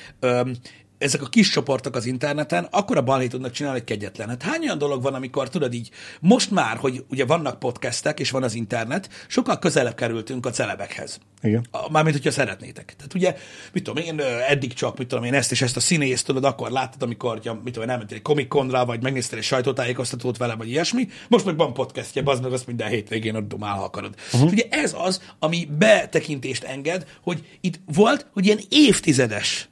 ezek 0.98 1.22
a 1.22 1.26
kis 1.26 1.50
csoportok 1.50 1.96
az 1.96 2.06
interneten, 2.06 2.68
akkor 2.72 2.98
a 2.98 3.02
balhét 3.02 3.30
tudnak 3.30 3.52
csinálni, 3.52 3.78
hogy 3.78 3.88
kegyetlen. 3.88 4.30
Hát 4.30 4.44
hány 4.44 4.62
olyan 4.62 4.78
dolog 4.78 5.02
van, 5.02 5.14
amikor 5.14 5.50
tudod 5.50 5.74
így, 5.74 5.90
most 6.20 6.52
már, 6.52 6.78
hogy 6.78 7.04
ugye 7.10 7.26
vannak 7.26 7.60
podcastek, 7.60 8.20
és 8.20 8.32
van 8.32 8.44
az 8.44 8.54
internet, 8.54 9.10
sokkal 9.28 9.60
közelebb 9.60 9.96
kerültünk 9.96 10.46
a 10.46 10.50
celebekhez. 10.50 11.20
Igen. 11.42 11.66
Mármint, 11.92 12.16
hogyha 12.16 12.32
szeretnétek. 12.32 12.94
Tehát 12.98 13.14
ugye, 13.14 13.36
mit 13.74 13.84
tudom 13.84 14.04
én, 14.04 14.20
eddig 14.48 14.74
csak, 14.74 14.98
mit 14.98 15.08
tudom 15.08 15.24
én, 15.24 15.34
ezt 15.34 15.52
és 15.52 15.62
ezt 15.62 15.76
a 15.76 15.80
színészt, 15.80 16.26
tudod, 16.26 16.44
akkor 16.44 16.72
láttad, 16.72 17.02
amikor, 17.02 17.40
ja, 17.44 17.54
mit 17.54 17.74
tudom 17.74 17.84
én, 17.84 17.90
elmentél 17.90 18.18
egy 18.18 18.24
Comic 18.24 18.48
Conra, 18.48 18.86
vagy 18.86 19.04
megnéztél 19.04 19.38
egy 19.38 19.44
sajtótájékoztatót 19.44 20.38
vele, 20.38 20.56
vagy 20.56 20.70
ilyesmi. 20.70 21.08
Most 21.28 21.46
meg 21.46 21.58
van 21.58 21.74
podcastje, 21.74 22.22
az 22.26 22.40
meg 22.40 22.52
azt 22.52 22.68
minden 22.68 22.90
hétvégén 22.90 23.36
ott 23.36 23.48
dumál, 23.48 23.76
ha 23.76 23.84
akarod. 23.84 24.16
Uh-huh. 24.34 24.52
Ugye 24.52 24.64
ez 24.70 24.96
az, 24.98 25.22
ami 25.40 25.70
betekintést 25.78 26.64
enged, 26.64 27.08
hogy 27.24 27.58
itt 27.62 27.80
volt, 27.86 28.28
hogy 28.34 28.46
ilyen 28.46 28.60
évtizedes 28.70 29.70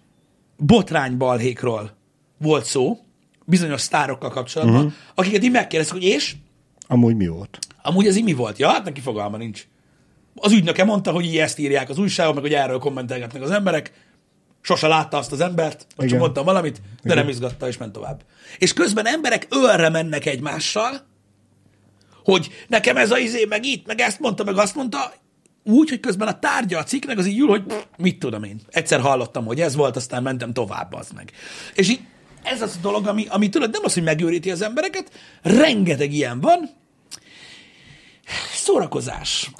botránybalhékról 0.57 1.91
volt 2.37 2.65
szó, 2.65 2.97
bizonyos 3.45 3.81
sztárokkal 3.81 4.29
kapcsolatban, 4.29 4.75
uh-huh. 4.75 4.93
akiket 5.15 5.43
így 5.43 5.51
megkérdeztek, 5.51 5.97
hogy 5.97 6.07
és? 6.07 6.35
Amúgy 6.87 7.15
mi 7.15 7.27
volt? 7.27 7.59
Amúgy 7.81 8.07
ez 8.07 8.15
így 8.15 8.23
mi 8.23 8.33
volt? 8.33 8.57
Ja, 8.57 8.69
hát 8.69 8.83
neki 8.83 9.01
fogalma 9.01 9.37
nincs. 9.37 9.67
Az 10.35 10.51
ügynöke 10.51 10.83
mondta, 10.83 11.11
hogy 11.11 11.25
így 11.25 11.37
ezt 11.37 11.59
írják 11.59 11.89
az 11.89 11.97
újságok, 11.97 12.33
meg 12.33 12.43
hogy 12.43 12.53
erről 12.53 12.79
kommentelgetnek 12.79 13.41
az 13.41 13.51
emberek. 13.51 13.91
Sose 14.61 14.87
látta 14.87 15.17
azt 15.17 15.31
az 15.31 15.39
embert, 15.39 15.87
vagy 15.95 16.07
csak 16.07 16.19
mondtam 16.19 16.45
valamit, 16.45 16.75
de 16.75 16.81
Igen. 17.03 17.17
nem 17.17 17.27
izgatta, 17.27 17.67
és 17.67 17.77
ment 17.77 17.91
tovább. 17.91 18.21
És 18.57 18.73
közben 18.73 19.05
emberek 19.05 19.47
ölre 19.49 19.89
mennek 19.89 20.25
egymással, 20.25 21.01
hogy 22.23 22.49
nekem 22.67 22.97
ez 22.97 23.11
a 23.11 23.17
izé, 23.17 23.45
meg 23.45 23.65
itt, 23.65 23.87
meg 23.87 23.99
ezt 23.99 24.19
mondta, 24.19 24.43
meg 24.43 24.57
azt 24.57 24.75
mondta, 24.75 25.13
úgy, 25.63 25.89
hogy 25.89 25.99
közben 25.99 26.27
a 26.27 26.39
tárgya 26.39 26.77
a 26.77 26.83
cikknek 26.83 27.17
az 27.17 27.25
így 27.25 27.39
ül, 27.39 27.47
hogy 27.47 27.63
mit 27.97 28.19
tudom 28.19 28.43
én. 28.43 28.59
Egyszer 28.69 28.99
hallottam, 28.99 29.45
hogy 29.45 29.61
ez 29.61 29.75
volt, 29.75 29.95
aztán 29.95 30.23
mentem 30.23 30.53
tovább, 30.53 30.93
az 30.93 31.09
meg. 31.15 31.31
És 31.75 31.89
így 31.89 31.99
ez 32.43 32.61
az 32.61 32.75
a 32.77 32.81
dolog, 32.81 33.07
ami, 33.07 33.25
ami 33.29 33.49
tudod, 33.49 33.71
nem 33.71 33.81
az, 33.83 33.93
hogy 33.93 34.03
megőríti 34.03 34.51
az 34.51 34.61
embereket, 34.61 35.11
rengeteg 35.41 36.13
ilyen 36.13 36.39
van, 36.41 36.69
szórakozás. 38.53 39.51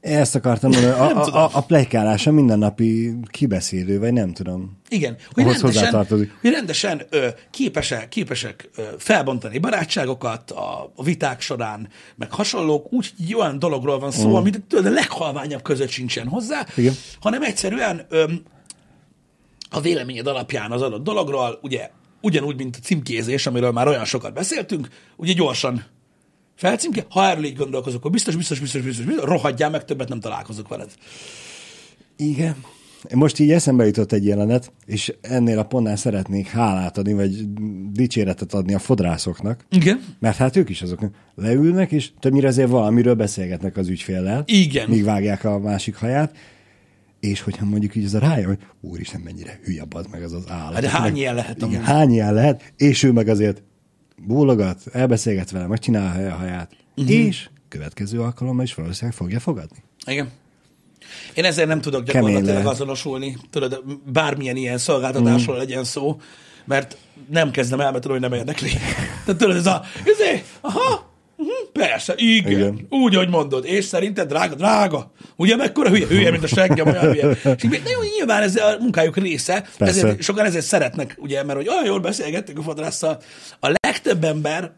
Ezt 0.00 0.34
akartam 0.34 0.70
mondani, 0.70 0.92
a, 0.92 1.22
tudom. 1.22 1.40
a, 1.40 1.50
a 1.52 1.60
plejkálás 1.60 2.26
a 2.26 2.32
mindennapi 2.32 3.14
kibeszélő, 3.30 3.98
vagy 3.98 4.12
nem 4.12 4.32
tudom. 4.32 4.78
Igen, 4.88 5.16
hogy 5.32 5.44
Ahhoz 5.44 5.60
rendesen, 5.60 6.06
hogy 6.40 6.50
rendesen 6.50 7.02
ö, 7.10 7.28
képesek, 7.50 8.08
képesek 8.08 8.70
ö, 8.76 8.82
felbontani 8.98 9.58
barátságokat 9.58 10.50
a, 10.50 10.92
a 10.96 11.02
viták 11.02 11.40
során, 11.40 11.88
meg 12.16 12.32
hasonlók, 12.32 12.92
úgy, 12.92 13.12
hogy 13.16 13.26
egy 13.26 13.34
olyan 13.34 13.58
dologról 13.58 13.98
van 13.98 14.10
szó, 14.10 14.28
mm. 14.28 14.34
amit 14.34 14.62
a 14.70 14.80
leghalványabb 14.80 15.62
között 15.62 15.88
sincsen 15.88 16.28
hozzá, 16.28 16.66
Igen. 16.76 16.94
hanem 17.20 17.42
egyszerűen 17.42 18.06
ö, 18.08 18.24
a 19.70 19.80
véleményed 19.80 20.26
alapján 20.26 20.70
az 20.70 20.82
adott 20.82 21.04
dologról, 21.04 21.58
ugye 21.62 21.90
ugyanúgy, 22.20 22.56
mint 22.56 22.76
a 22.76 22.84
címkézés, 22.84 23.46
amiről 23.46 23.72
már 23.72 23.88
olyan 23.88 24.04
sokat 24.04 24.32
beszéltünk, 24.32 24.88
ugye 25.16 25.32
gyorsan 25.32 25.84
felcímke, 26.60 27.06
ha 27.08 27.28
erről 27.28 27.44
így 27.44 27.56
gondolkozok, 27.56 27.98
akkor 27.98 28.10
biztos, 28.10 28.36
biztos, 28.36 28.60
biztos, 28.60 28.82
biztos, 28.82 29.04
biztos, 29.04 29.24
rohadjál 29.24 29.70
meg, 29.70 29.84
többet 29.84 30.08
nem 30.08 30.20
találkozok 30.20 30.68
veled. 30.68 30.90
Igen. 32.16 32.56
Most 33.14 33.38
így 33.38 33.50
eszembe 33.50 33.86
jutott 33.86 34.12
egy 34.12 34.26
jelenet, 34.26 34.72
és 34.86 35.14
ennél 35.20 35.58
a 35.58 35.64
pontnál 35.64 35.96
szeretnék 35.96 36.48
hálát 36.48 36.98
adni, 36.98 37.12
vagy 37.12 37.52
dicséretet 37.92 38.54
adni 38.54 38.74
a 38.74 38.78
fodrászoknak, 38.78 39.64
Igen. 39.70 40.04
mert 40.18 40.36
hát 40.36 40.56
ők 40.56 40.68
is 40.68 40.82
azok 40.82 41.10
leülnek, 41.34 41.92
és 41.92 42.10
többnyire 42.18 42.48
azért 42.48 42.68
valamiről 42.68 43.14
beszélgetnek 43.14 43.76
az 43.76 43.88
ügyféllel, 43.88 44.42
Igen. 44.46 44.88
míg 44.88 45.04
vágják 45.04 45.44
a 45.44 45.58
másik 45.58 45.96
haját, 45.96 46.36
és 47.20 47.40
hogyha 47.40 47.64
mondjuk 47.64 47.94
így 47.94 48.04
ez 48.04 48.14
a 48.14 48.18
rája, 48.18 48.46
hogy 48.46 48.58
úristen, 48.80 49.20
mennyire 49.20 49.60
hülye 49.64 49.84
az 49.90 50.06
meg 50.10 50.22
az 50.22 50.32
az 50.32 50.44
állat. 50.48 50.72
Hát 50.72 50.82
de 50.82 50.90
hány 50.90 51.02
Meg- 51.02 51.16
ilyen 51.16 51.34
lehet 51.34 51.62
Igen, 51.62 51.82
hány 51.82 52.12
ilyen 52.12 52.34
lehet, 52.34 52.72
és 52.76 53.02
ő 53.02 53.12
meg 53.12 53.28
azért 53.28 53.62
bólogat, 54.26 54.80
elbeszélget 54.92 55.50
vele, 55.50 55.66
megcsinálja 55.66 56.32
a 56.32 56.36
haját, 56.36 56.76
uh-huh. 56.96 57.14
és 57.14 57.48
következő 57.68 58.20
alkalommal 58.20 58.64
is 58.64 58.74
valószínűleg 58.74 59.16
fogja 59.16 59.40
fogadni. 59.40 59.82
Igen. 60.06 60.30
Én 61.34 61.44
ezzel 61.44 61.66
nem 61.66 61.80
tudok 61.80 62.04
gyakorlatilag 62.04 62.66
azonosulni, 62.66 63.36
tudod, 63.50 63.84
bármilyen 64.12 64.56
ilyen 64.56 64.78
szolgáltatásról 64.78 65.56
mm. 65.56 65.58
legyen 65.58 65.84
szó, 65.84 66.20
mert 66.64 66.96
nem 67.30 67.50
kezdem 67.50 67.80
el, 67.80 67.90
mert 67.90 68.02
tudom, 68.02 68.18
hogy 68.20 68.30
nem 68.30 68.38
érdekli. 68.38 68.70
Tehát 69.24 69.40
tudod, 69.40 69.56
ez 69.56 69.66
a, 69.66 69.82
ezé, 70.04 70.44
aha, 70.60 71.09
persze, 71.72 72.14
igen, 72.16 72.52
igen, 72.52 72.86
úgy, 72.88 73.14
ahogy 73.14 73.28
mondod, 73.28 73.64
és 73.64 73.84
szerinted 73.84 74.28
drága, 74.28 74.54
drága, 74.54 75.12
ugye 75.36 75.56
mekkora 75.56 75.88
hülye, 75.88 76.06
hülye, 76.06 76.30
mint 76.30 76.42
a 76.42 76.46
seggem, 76.46 76.86
olyan 76.86 77.12
hülye. 77.12 77.28
És 77.28 77.62
így, 77.64 77.70
de 77.70 77.90
jó, 77.90 77.98
nyilván 78.16 78.42
ez 78.42 78.56
a 78.56 78.76
munkájuk 78.80 79.16
része, 79.16 79.66
Persze. 79.78 80.06
ezért, 80.06 80.22
sokan 80.22 80.44
ezért 80.44 80.64
szeretnek, 80.64 81.16
ugye, 81.18 81.44
mert 81.44 81.58
hogy 81.58 81.68
olyan 81.68 81.84
jól 81.84 82.00
beszélgettünk 82.00 82.58
a 82.58 82.62
fodrásszal. 82.62 83.22
A 83.60 83.72
legtöbb 83.82 84.24
ember 84.24 84.72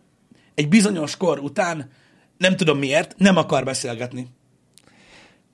egy 0.54 0.68
bizonyos 0.68 1.16
kor 1.16 1.38
után, 1.38 1.90
nem 2.38 2.56
tudom 2.56 2.78
miért, 2.78 3.14
nem 3.18 3.36
akar 3.36 3.64
beszélgetni 3.64 4.26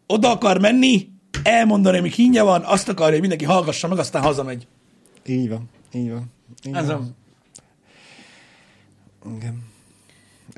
oda 0.08 0.30
akar 0.30 0.60
menni, 0.60 1.08
elmondani, 1.42 1.98
ami 1.98 2.08
kínja 2.08 2.44
van, 2.44 2.62
azt 2.62 2.88
akarja, 2.88 3.10
hogy 3.12 3.20
mindenki 3.20 3.44
hallgassa 3.44 3.88
meg, 3.88 3.98
aztán 3.98 4.22
hazamegy. 4.22 4.66
Így 5.26 5.48
van, 5.48 5.68
így 5.92 6.10
van. 6.10 6.32
Így 6.66 6.74
Ez 6.74 6.86
van. 6.86 7.16
Igen. 9.36 9.66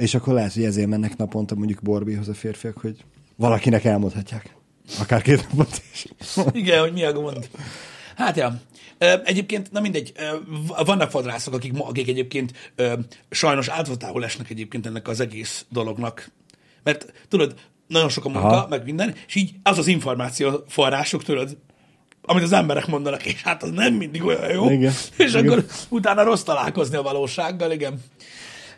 És 0.00 0.14
akkor 0.14 0.34
lehet, 0.34 0.52
hogy 0.52 0.64
ezért 0.64 0.88
mennek 0.88 1.16
naponta 1.16 1.54
mondjuk 1.54 1.82
Borbihoz 1.82 2.28
a 2.28 2.34
férfiak, 2.34 2.76
hogy 2.76 3.04
valakinek 3.36 3.84
elmondhatják. 3.84 4.56
Akár 5.00 5.22
két 5.22 5.48
napot 5.48 5.82
is. 5.92 6.06
Igen, 6.52 6.80
hogy 6.80 6.92
mi 6.92 7.04
a 7.04 7.12
gond. 7.12 7.48
Hát 8.16 8.36
ja. 8.36 8.60
Egyébként, 9.24 9.72
na 9.72 9.80
mindegy, 9.80 10.12
vannak 10.84 11.10
fodrászok, 11.10 11.54
akik, 11.54 11.72
akik 11.78 12.08
egyébként 12.08 12.72
sajnos 13.30 13.68
áldozatául 13.68 14.24
esnek 14.24 14.50
egyébként 14.50 14.86
ennek 14.86 15.08
az 15.08 15.20
egész 15.20 15.64
dolognak. 15.68 16.30
Mert 16.82 17.12
tudod, 17.28 17.54
nagyon 17.86 18.08
sok 18.08 18.24
a 18.24 18.28
munka. 18.28 18.46
Aha. 18.46 18.68
meg 18.68 18.84
minden, 18.84 19.14
és 19.26 19.34
így 19.34 19.54
az 19.62 19.78
az 19.78 19.86
információ 19.86 20.64
források, 20.68 21.22
tudod, 21.22 21.56
amit 22.22 22.42
az 22.42 22.52
emberek 22.52 22.86
mondanak, 22.86 23.26
és 23.26 23.42
hát 23.42 23.62
az 23.62 23.70
nem 23.70 23.94
mindig 23.94 24.24
olyan 24.24 24.50
jó. 24.52 24.70
Igen. 24.70 24.92
És 25.16 25.34
Igen. 25.34 25.46
akkor 25.46 25.66
utána 25.88 26.22
rossz 26.22 26.42
találkozni 26.42 26.96
a 26.96 27.02
valósággal, 27.02 27.72
igen. 27.72 28.02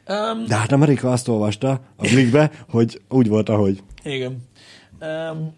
Um, 0.09 0.45
De 0.47 0.57
hát 0.57 0.73
Amerika 0.73 1.11
azt 1.11 1.29
olvasta 1.29 1.71
a 1.97 2.03
Blickbe, 2.03 2.51
hogy 2.69 3.03
úgy 3.09 3.29
volt, 3.29 3.49
ahogy. 3.49 3.83
Igen. 4.03 4.49
Um, 5.01 5.55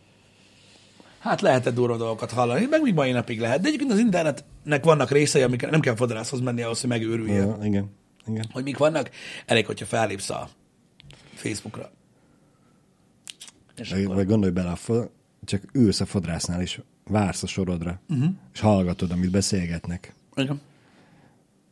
hát 1.18 1.40
lehetett 1.40 1.74
durva 1.74 1.96
dolgokat 1.96 2.30
hallani, 2.30 2.66
meg 2.70 2.82
még 2.82 2.94
mai 2.94 3.12
napig 3.12 3.40
lehet. 3.40 3.60
De 3.60 3.66
egyébként 3.66 3.92
az 3.92 3.98
internetnek 3.98 4.84
vannak 4.84 5.10
részei, 5.10 5.42
amiket 5.42 5.70
nem 5.70 5.80
kell 5.80 5.94
fodrászhoz 5.94 6.40
menni 6.40 6.62
ahhoz, 6.62 6.80
hogy 6.80 6.88
megőrüljön. 6.88 7.46
Ja. 7.46 7.58
Igen. 7.64 7.90
igen. 8.26 8.44
Hogy 8.52 8.62
mik 8.62 8.76
vannak, 8.76 9.10
elég, 9.46 9.66
hogyha 9.66 9.86
fellépsz 9.86 10.30
a 10.30 10.48
Facebookra. 11.34 11.90
És 13.76 13.90
Meg, 13.90 14.04
akkor, 14.04 14.16
meg 14.16 14.26
gondolj 14.26 14.52
bele, 14.52 14.74
csak 15.44 15.62
ülsz 15.72 16.00
a 16.00 16.06
fodrásznál, 16.06 16.60
és 16.60 16.80
vársz 17.04 17.42
a 17.42 17.46
sorodra, 17.46 18.00
uh-huh. 18.08 18.28
és 18.54 18.60
hallgatod, 18.60 19.10
amit 19.10 19.30
beszélgetnek. 19.30 20.14
igen. 20.36 20.60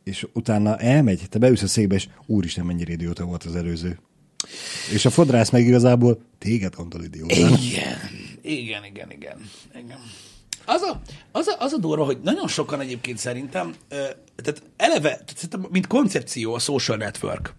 És 0.03 0.27
utána 0.33 0.77
elmegy, 0.77 1.29
te 1.29 1.39
beülsz 1.39 1.61
a 1.61 1.67
székbe, 1.67 1.95
és 1.95 2.07
úristen, 2.25 2.65
mennyire 2.65 2.91
idióta 2.91 3.25
volt 3.25 3.43
az 3.43 3.55
előző. 3.55 3.99
És 4.93 5.05
a 5.05 5.09
fodrász 5.09 5.49
meg 5.49 5.65
igazából 5.65 6.21
téged 6.37 6.75
gondol 6.75 7.03
idiótának. 7.03 7.63
Igen, 7.63 7.97
igen, 8.41 8.85
igen, 8.85 9.11
igen. 9.11 9.37
igen. 9.75 9.99
Az 10.65 10.81
a, 10.81 11.01
az, 11.31 11.47
a, 11.47 11.55
az 11.59 11.73
a 11.73 11.77
durva, 11.77 12.05
hogy 12.05 12.19
nagyon 12.23 12.47
sokan 12.47 12.79
egyébként 12.79 13.17
szerintem, 13.17 13.73
tehát 14.35 14.63
eleve, 14.77 15.09
tehát 15.09 15.69
mint 15.69 15.87
koncepció 15.87 16.53
a 16.53 16.59
social 16.59 16.97
network, 16.97 17.53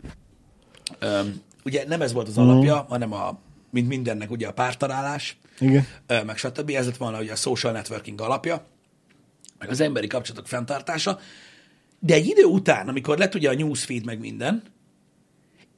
ugye 1.64 1.84
nem 1.86 2.02
ez 2.02 2.12
volt 2.12 2.28
az 2.28 2.38
alapja, 2.38 2.82
mm. 2.82 2.88
hanem 2.88 3.12
a, 3.12 3.38
mint 3.70 3.88
mindennek 3.88 4.30
ugye 4.30 4.46
a 4.46 4.52
pártalálás, 4.52 5.36
Igen. 5.58 5.86
meg 6.06 6.36
stb. 6.36 6.70
Ez 6.70 6.86
lett 6.86 6.96
volna 6.96 7.20
ugye 7.20 7.32
a 7.32 7.36
social 7.36 7.72
networking 7.72 8.20
alapja, 8.20 8.66
meg 9.58 9.70
az 9.70 9.80
emberi 9.80 10.06
kapcsolatok 10.06 10.46
fenntartása, 10.46 11.18
de 12.04 12.14
egy 12.14 12.26
idő 12.26 12.44
után, 12.44 12.88
amikor 12.88 13.18
lett 13.18 13.34
ugye 13.34 13.50
a 13.50 13.54
newsfeed 13.54 14.04
meg 14.04 14.18
minden, 14.18 14.62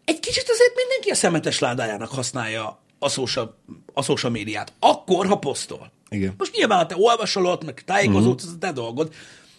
egy 0.05 0.21
kicsit 0.21 0.49
azért 0.49 0.75
mindenki 0.77 1.11
a 1.11 1.15
szemetes 1.15 1.59
ládájának 1.59 2.11
használja 2.11 2.81
a 2.99 3.09
social, 3.09 3.59
a 3.93 4.03
social 4.03 4.33
médiát. 4.33 4.73
Akkor, 4.79 5.27
ha 5.27 5.39
posztol. 5.39 5.91
Igen. 6.09 6.35
Most 6.39 6.57
nyilván, 6.57 6.79
ha 6.79 6.87
te 6.87 6.95
olvasol 6.99 7.47
ott, 7.47 7.65
meg 7.65 7.85
tájékozódsz, 7.85 8.45
ez 8.45 8.51
a 8.51 8.59
te 8.59 8.73
dolgod, 8.73 9.15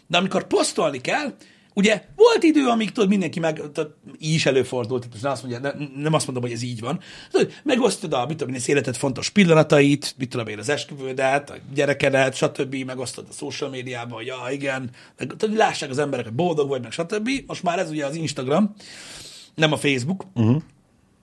de 0.08 0.18
amikor 0.18 0.48
posztolni 0.48 1.02
kell, 1.02 1.34
ugye 1.78 2.04
volt 2.16 2.44
idő, 2.44 2.68
amíg 2.68 2.92
tudod, 2.92 3.10
mindenki 3.10 3.40
meg, 3.40 3.62
tehát 3.74 3.92
így 4.20 4.34
is 4.34 4.46
előfordult, 4.46 5.02
tehát 5.02 5.14
most 5.14 5.24
nem 5.24 5.32
azt, 5.32 5.44
mondja, 5.44 5.60
ne, 5.60 6.02
nem 6.02 6.14
azt 6.14 6.26
mondom, 6.26 6.44
hogy 6.44 6.54
ez 6.54 6.62
így 6.62 6.80
van, 6.80 7.00
tudod, 7.32 7.54
megosztod 7.64 8.14
a, 8.14 8.26
mit 8.26 8.38
tudom 8.38 8.54
én, 8.54 8.60
az 8.60 8.70
életed 8.70 8.96
fontos 8.96 9.30
pillanatait, 9.30 10.16
mit 10.18 10.30
tudom 10.30 10.48
én, 10.48 10.60
az 10.60 10.70
esküvődet, 10.70 11.50
a 11.50 11.56
gyerekedet, 11.74 12.36
stb., 12.36 12.76
megosztod 12.76 13.26
a 13.30 13.34
social 13.34 13.70
médiában, 13.70 14.18
hogy 14.18 14.26
ja, 14.26 14.38
igen, 14.52 14.90
meg, 15.18 15.28
tudod, 15.28 15.56
lássák 15.56 15.90
az 15.90 15.98
emberek, 15.98 16.26
hogy 16.26 16.34
boldog 16.34 16.68
vagy, 16.70 16.82
meg 16.82 16.92
stb. 16.92 17.30
Most 17.48 17.64
már 17.64 17.80
ez 17.80 17.90
ugye 17.90 18.06
az 18.06 18.16
Instagram, 18.16 18.74
nem 19.56 19.72
a 19.72 19.78
Facebook, 19.78 20.26
uh-huh. 20.34 20.62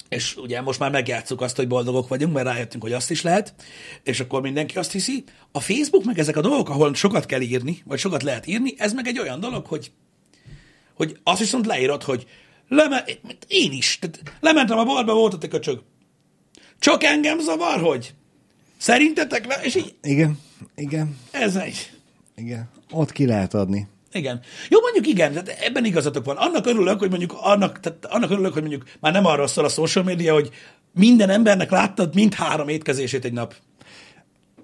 és 0.09 0.37
ugye 0.37 0.61
most 0.61 0.79
már 0.79 0.91
megjátszuk 0.91 1.41
azt, 1.41 1.57
hogy 1.57 1.69
boldogok 1.69 2.09
vagyunk, 2.09 2.33
mert 2.35 2.47
rájöttünk, 2.47 2.83
hogy 2.83 2.93
azt 2.93 3.11
is 3.11 3.23
lehet, 3.23 3.55
és 4.03 4.21
akkor 4.21 4.41
mindenki 4.41 4.79
azt 4.79 4.93
hiszi. 4.93 5.25
A 5.53 5.61
Facebook 5.61 6.05
meg 6.05 6.19
ezek 6.19 6.37
a 6.37 6.41
dolgok, 6.41 6.69
ahol 6.69 6.95
sokat 6.95 7.27
kell 7.27 7.41
írni, 7.41 7.83
vagy 7.85 7.99
sokat 7.99 8.23
lehet 8.23 8.47
írni, 8.47 8.75
ez 8.77 8.93
meg 8.93 9.07
egy 9.07 9.19
olyan 9.19 9.41
dolog, 9.41 9.67
hogy, 9.67 9.93
hogy 10.95 11.19
azt 11.23 11.39
viszont 11.39 11.67
leírod, 11.67 12.03
hogy 12.03 12.27
leme, 12.69 13.05
én 13.49 13.73
is, 13.73 13.99
tehát 14.01 14.23
lementem 14.41 14.79
a 14.79 14.85
boltba, 14.85 15.15
volt 15.15 15.45
egy 15.45 15.51
köcsög. 15.51 15.83
Csak 16.79 17.03
engem 17.05 17.39
zavar, 17.39 17.81
hogy 17.81 18.15
szerintetek 18.77 19.47
le, 19.47 19.55
és 19.63 19.75
így 19.75 19.95
Igen, 20.03 20.39
igen, 20.77 21.17
ez 21.31 21.57
egy. 21.57 21.91
igen. 22.37 22.69
Ott 22.91 23.13
ki 23.13 23.27
lehet 23.27 23.55
adni. 23.55 23.87
Igen. 24.13 24.41
Jó, 24.69 24.81
mondjuk 24.81 25.07
igen, 25.07 25.33
tehát 25.33 25.49
ebben 25.49 25.85
igazatok 25.85 26.25
van. 26.25 26.37
Annak 26.37 26.67
örülök, 26.67 26.99
hogy 26.99 27.11
mondjuk 27.11 27.33
annak, 27.41 27.81
tehát 27.81 28.05
annak 28.05 28.31
örülök, 28.31 28.53
hogy 28.53 28.63
mondjuk 28.63 28.85
már 29.01 29.13
nem 29.13 29.27
arról 29.27 29.47
szól 29.47 29.65
a 29.65 29.69
social 29.69 30.05
media, 30.05 30.33
hogy 30.33 30.51
minden 30.93 31.31
embernek 31.31 31.71
láttad 31.71 32.15
mind 32.15 32.35
három 32.35 32.69
étkezését 32.69 33.25
egy 33.25 33.33
nap. 33.33 33.55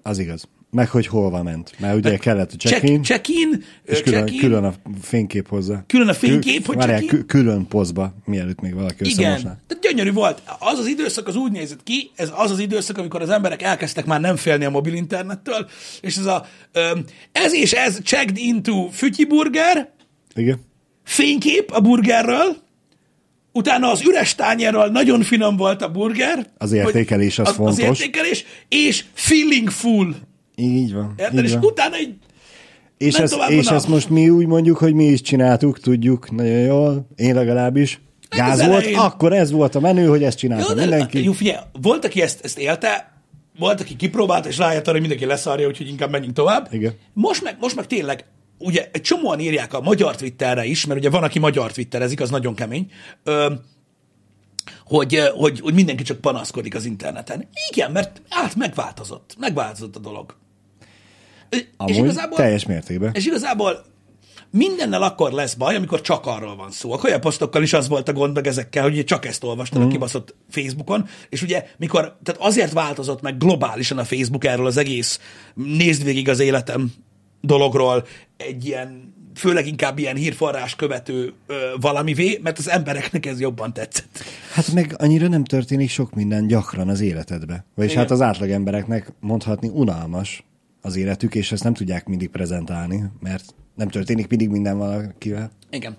Az 0.03 0.19
igaz. 0.19 0.49
Meg 0.71 0.89
hogy 0.89 1.07
hova 1.07 1.43
ment. 1.43 1.73
Mert 1.79 1.97
ugye 1.97 2.17
kellett 2.17 2.53
a 2.53 2.57
check-in, 2.57 3.03
Check, 3.03 3.25
check-in, 3.25 3.65
és 3.85 4.03
külön, 4.03 4.19
check-in, 4.21 4.41
külön 4.41 4.65
a 4.65 4.73
fénykép 5.03 5.49
hozzá. 5.49 5.85
Külön 5.87 6.09
a 6.09 6.15
fénykép, 6.15 6.67
hogy 6.67 6.77
várjál, 6.77 6.99
check-in? 6.99 7.19
kü- 7.19 7.29
külön 7.29 7.67
pozba, 7.69 8.15
mielőtt 8.25 8.61
még 8.61 8.75
valaki 8.75 9.09
Igen, 9.09 9.43
tehát 9.43 9.79
gyönyörű 9.81 10.13
volt. 10.13 10.43
Az 10.59 10.79
az 10.79 10.87
időszak 10.87 11.29
az 11.29 11.37
úgy 11.37 11.53
nézett 11.53 11.83
ki, 11.83 12.11
ez 12.17 12.31
az 12.35 12.51
az 12.51 12.59
időszak, 12.59 12.99
amikor 12.99 13.23
az 13.23 13.31
emberek 13.31 13.63
elkezdtek 13.63 14.07
már 14.07 14.21
nem 14.21 14.37
félni 14.37 14.65
a 14.65 14.71
mobil 14.71 14.95
internettől, 14.95 15.69
és 16.01 16.17
ez 16.17 16.27
a, 16.27 16.47
ez 17.33 17.55
és 17.55 17.73
ez 17.73 18.01
checked 18.03 18.37
into 18.37 18.89
fütyiburger, 18.93 19.91
Igen. 20.35 20.61
fénykép 21.05 21.71
a 21.71 21.81
burgerről, 21.81 22.57
utána 23.53 23.91
az 23.91 24.03
üres 24.07 24.35
tányérral 24.35 24.89
nagyon 24.89 25.23
finom 25.23 25.57
volt 25.57 25.83
a 25.83 25.91
burger. 25.91 26.47
Az 26.59 26.73
értékelés 26.73 27.39
az 27.39 27.49
az, 27.49 27.55
fontos. 27.55 27.89
Az 27.89 28.01
értékelés, 28.01 28.45
és 28.69 29.05
feeling 29.13 29.71
full. 29.71 30.15
Így 30.61 30.95
van. 30.95 31.15
Érted? 31.17 31.39
Így 31.39 31.45
És 31.45 31.53
van. 31.53 31.65
utána 31.65 31.97
egy 31.97 32.15
És, 32.99 33.15
ezt, 33.15 33.37
és 33.49 33.67
ezt 33.67 33.89
most 33.89 34.09
mi 34.11 34.29
úgy 34.29 34.47
mondjuk, 34.47 34.77
hogy 34.77 34.95
mi 34.95 35.05
is 35.05 35.21
csináltuk, 35.21 35.81
tudjuk 35.81 36.31
nagyon 36.31 36.59
jól, 36.61 37.07
én 37.17 37.35
legalábbis. 37.35 38.01
Hát 38.31 38.49
Gáz 38.49 38.59
volt, 38.67 38.81
elején. 38.81 38.99
akkor 38.99 39.33
ez 39.33 39.51
volt 39.51 39.75
a 39.75 39.81
menő, 39.81 40.07
hogy 40.07 40.23
ezt 40.23 40.39
csinálta 40.39 40.67
Jó, 40.69 40.75
de- 40.75 40.81
mindenki. 40.81 41.25
Jó, 41.25 41.33
figyelj, 41.33 41.59
volt, 41.83 42.05
aki 42.05 42.23
ezt, 42.23 42.45
ezt 42.45 42.59
élte, 42.59 43.13
volt, 43.59 43.81
aki 43.81 43.97
kipróbált, 43.97 44.47
és 44.47 44.59
rájött 44.59 44.83
arra, 44.83 44.91
hogy 44.91 45.01
mindenki 45.01 45.25
leszarja, 45.25 45.67
úgyhogy 45.67 45.89
inkább 45.89 46.11
menjünk 46.11 46.35
tovább. 46.35 46.69
Igen. 46.71 46.93
Most 47.13 47.43
meg, 47.43 47.57
most 47.61 47.77
meg 47.77 47.87
tényleg, 47.87 48.25
ugye 48.59 48.89
egy 48.93 49.01
csomóan 49.01 49.41
írják 49.41 49.75
a 49.75 49.81
magyar 49.81 50.17
Twitterre 50.17 50.65
is, 50.65 50.87
mert 50.87 50.99
ugye 51.01 51.11
van, 51.11 51.23
aki 51.23 51.39
magyar 51.39 51.73
Twitterezik, 51.73 52.21
az 52.21 52.31
nagyon 52.31 52.55
kemény, 52.55 52.91
ö, 53.25 53.53
hogy, 54.85 55.19
hogy, 55.35 55.61
hogy 55.61 55.75
mindenki 55.75 56.03
csak 56.03 56.21
panaszkodik 56.21 56.75
az 56.75 56.85
interneten. 56.85 57.49
Igen, 57.71 57.91
mert 57.91 58.23
át 58.29 58.57
megváltozott. 58.57 59.37
Megváltozott 59.39 59.97
a 59.97 60.01
dolog. 60.01 60.37
Amúgy 61.77 62.19
teljes 62.35 62.67
mértékben. 62.67 63.11
És 63.15 63.27
igazából 63.27 63.85
mindennel 64.51 65.03
akkor 65.03 65.33
lesz 65.33 65.55
baj, 65.55 65.75
amikor 65.75 66.01
csak 66.01 66.27
arról 66.27 66.57
van 66.57 66.71
szó. 66.71 66.93
A 66.93 66.97
kajaposztokkal 66.97 67.63
is 67.63 67.73
az 67.73 67.89
volt 67.89 68.09
a 68.09 68.13
gond 68.13 68.35
meg 68.35 68.47
ezekkel, 68.47 68.83
hogy 68.83 69.05
csak 69.05 69.27
ezt 69.27 69.45
olvastad 69.45 69.83
mm. 69.83 69.85
a 69.85 69.89
kibaszott 69.89 70.35
Facebookon, 70.51 71.09
és 71.29 71.43
ugye 71.43 71.65
mikor, 71.77 72.17
tehát 72.23 72.41
azért 72.41 72.73
változott 72.73 73.21
meg 73.21 73.37
globálisan 73.37 73.99
a 73.99 74.05
Facebook 74.05 74.45
erről 74.45 74.67
az 74.67 74.77
egész 74.77 75.21
nézd 75.55 76.05
végig 76.05 76.29
az 76.29 76.41
életem 76.41 76.93
dologról 77.41 78.07
egy 78.37 78.67
ilyen, 78.67 79.15
főleg 79.35 79.67
inkább 79.67 79.99
ilyen 79.99 80.17
hírforrás 80.17 80.77
követő 80.77 81.33
ö, 81.47 81.55
valamivé, 81.81 82.41
mert 82.43 82.59
az 82.59 82.69
embereknek 82.69 83.27
ez 83.27 83.41
jobban 83.41 83.73
tetszett. 83.73 84.25
Hát 84.53 84.73
meg 84.73 84.95
annyira 84.99 85.29
nem 85.29 85.45
történik 85.45 85.91
sok 85.91 86.15
minden 86.15 86.47
gyakran 86.47 86.89
az 86.89 87.01
életedbe. 87.01 87.65
Vagyis 87.75 87.93
Igen. 87.93 88.03
hát 88.03 88.13
az 88.13 88.21
átlag 88.21 88.51
embereknek 88.51 89.13
mondhatni 89.21 89.69
unalmas 89.69 90.45
az 90.83 90.97
életük, 90.97 91.35
és 91.35 91.53
ezt 91.53 91.65
nem 91.65 91.75
tudják 91.75 92.07
mindig 92.07 92.29
prezentálni, 92.29 93.03
mert 93.21 93.55
nem 93.75 93.89
történik 93.89 94.29
mindig 94.29 94.49
minden 94.49 94.79
valakivel. 94.79 95.51
Igen. 95.71 95.97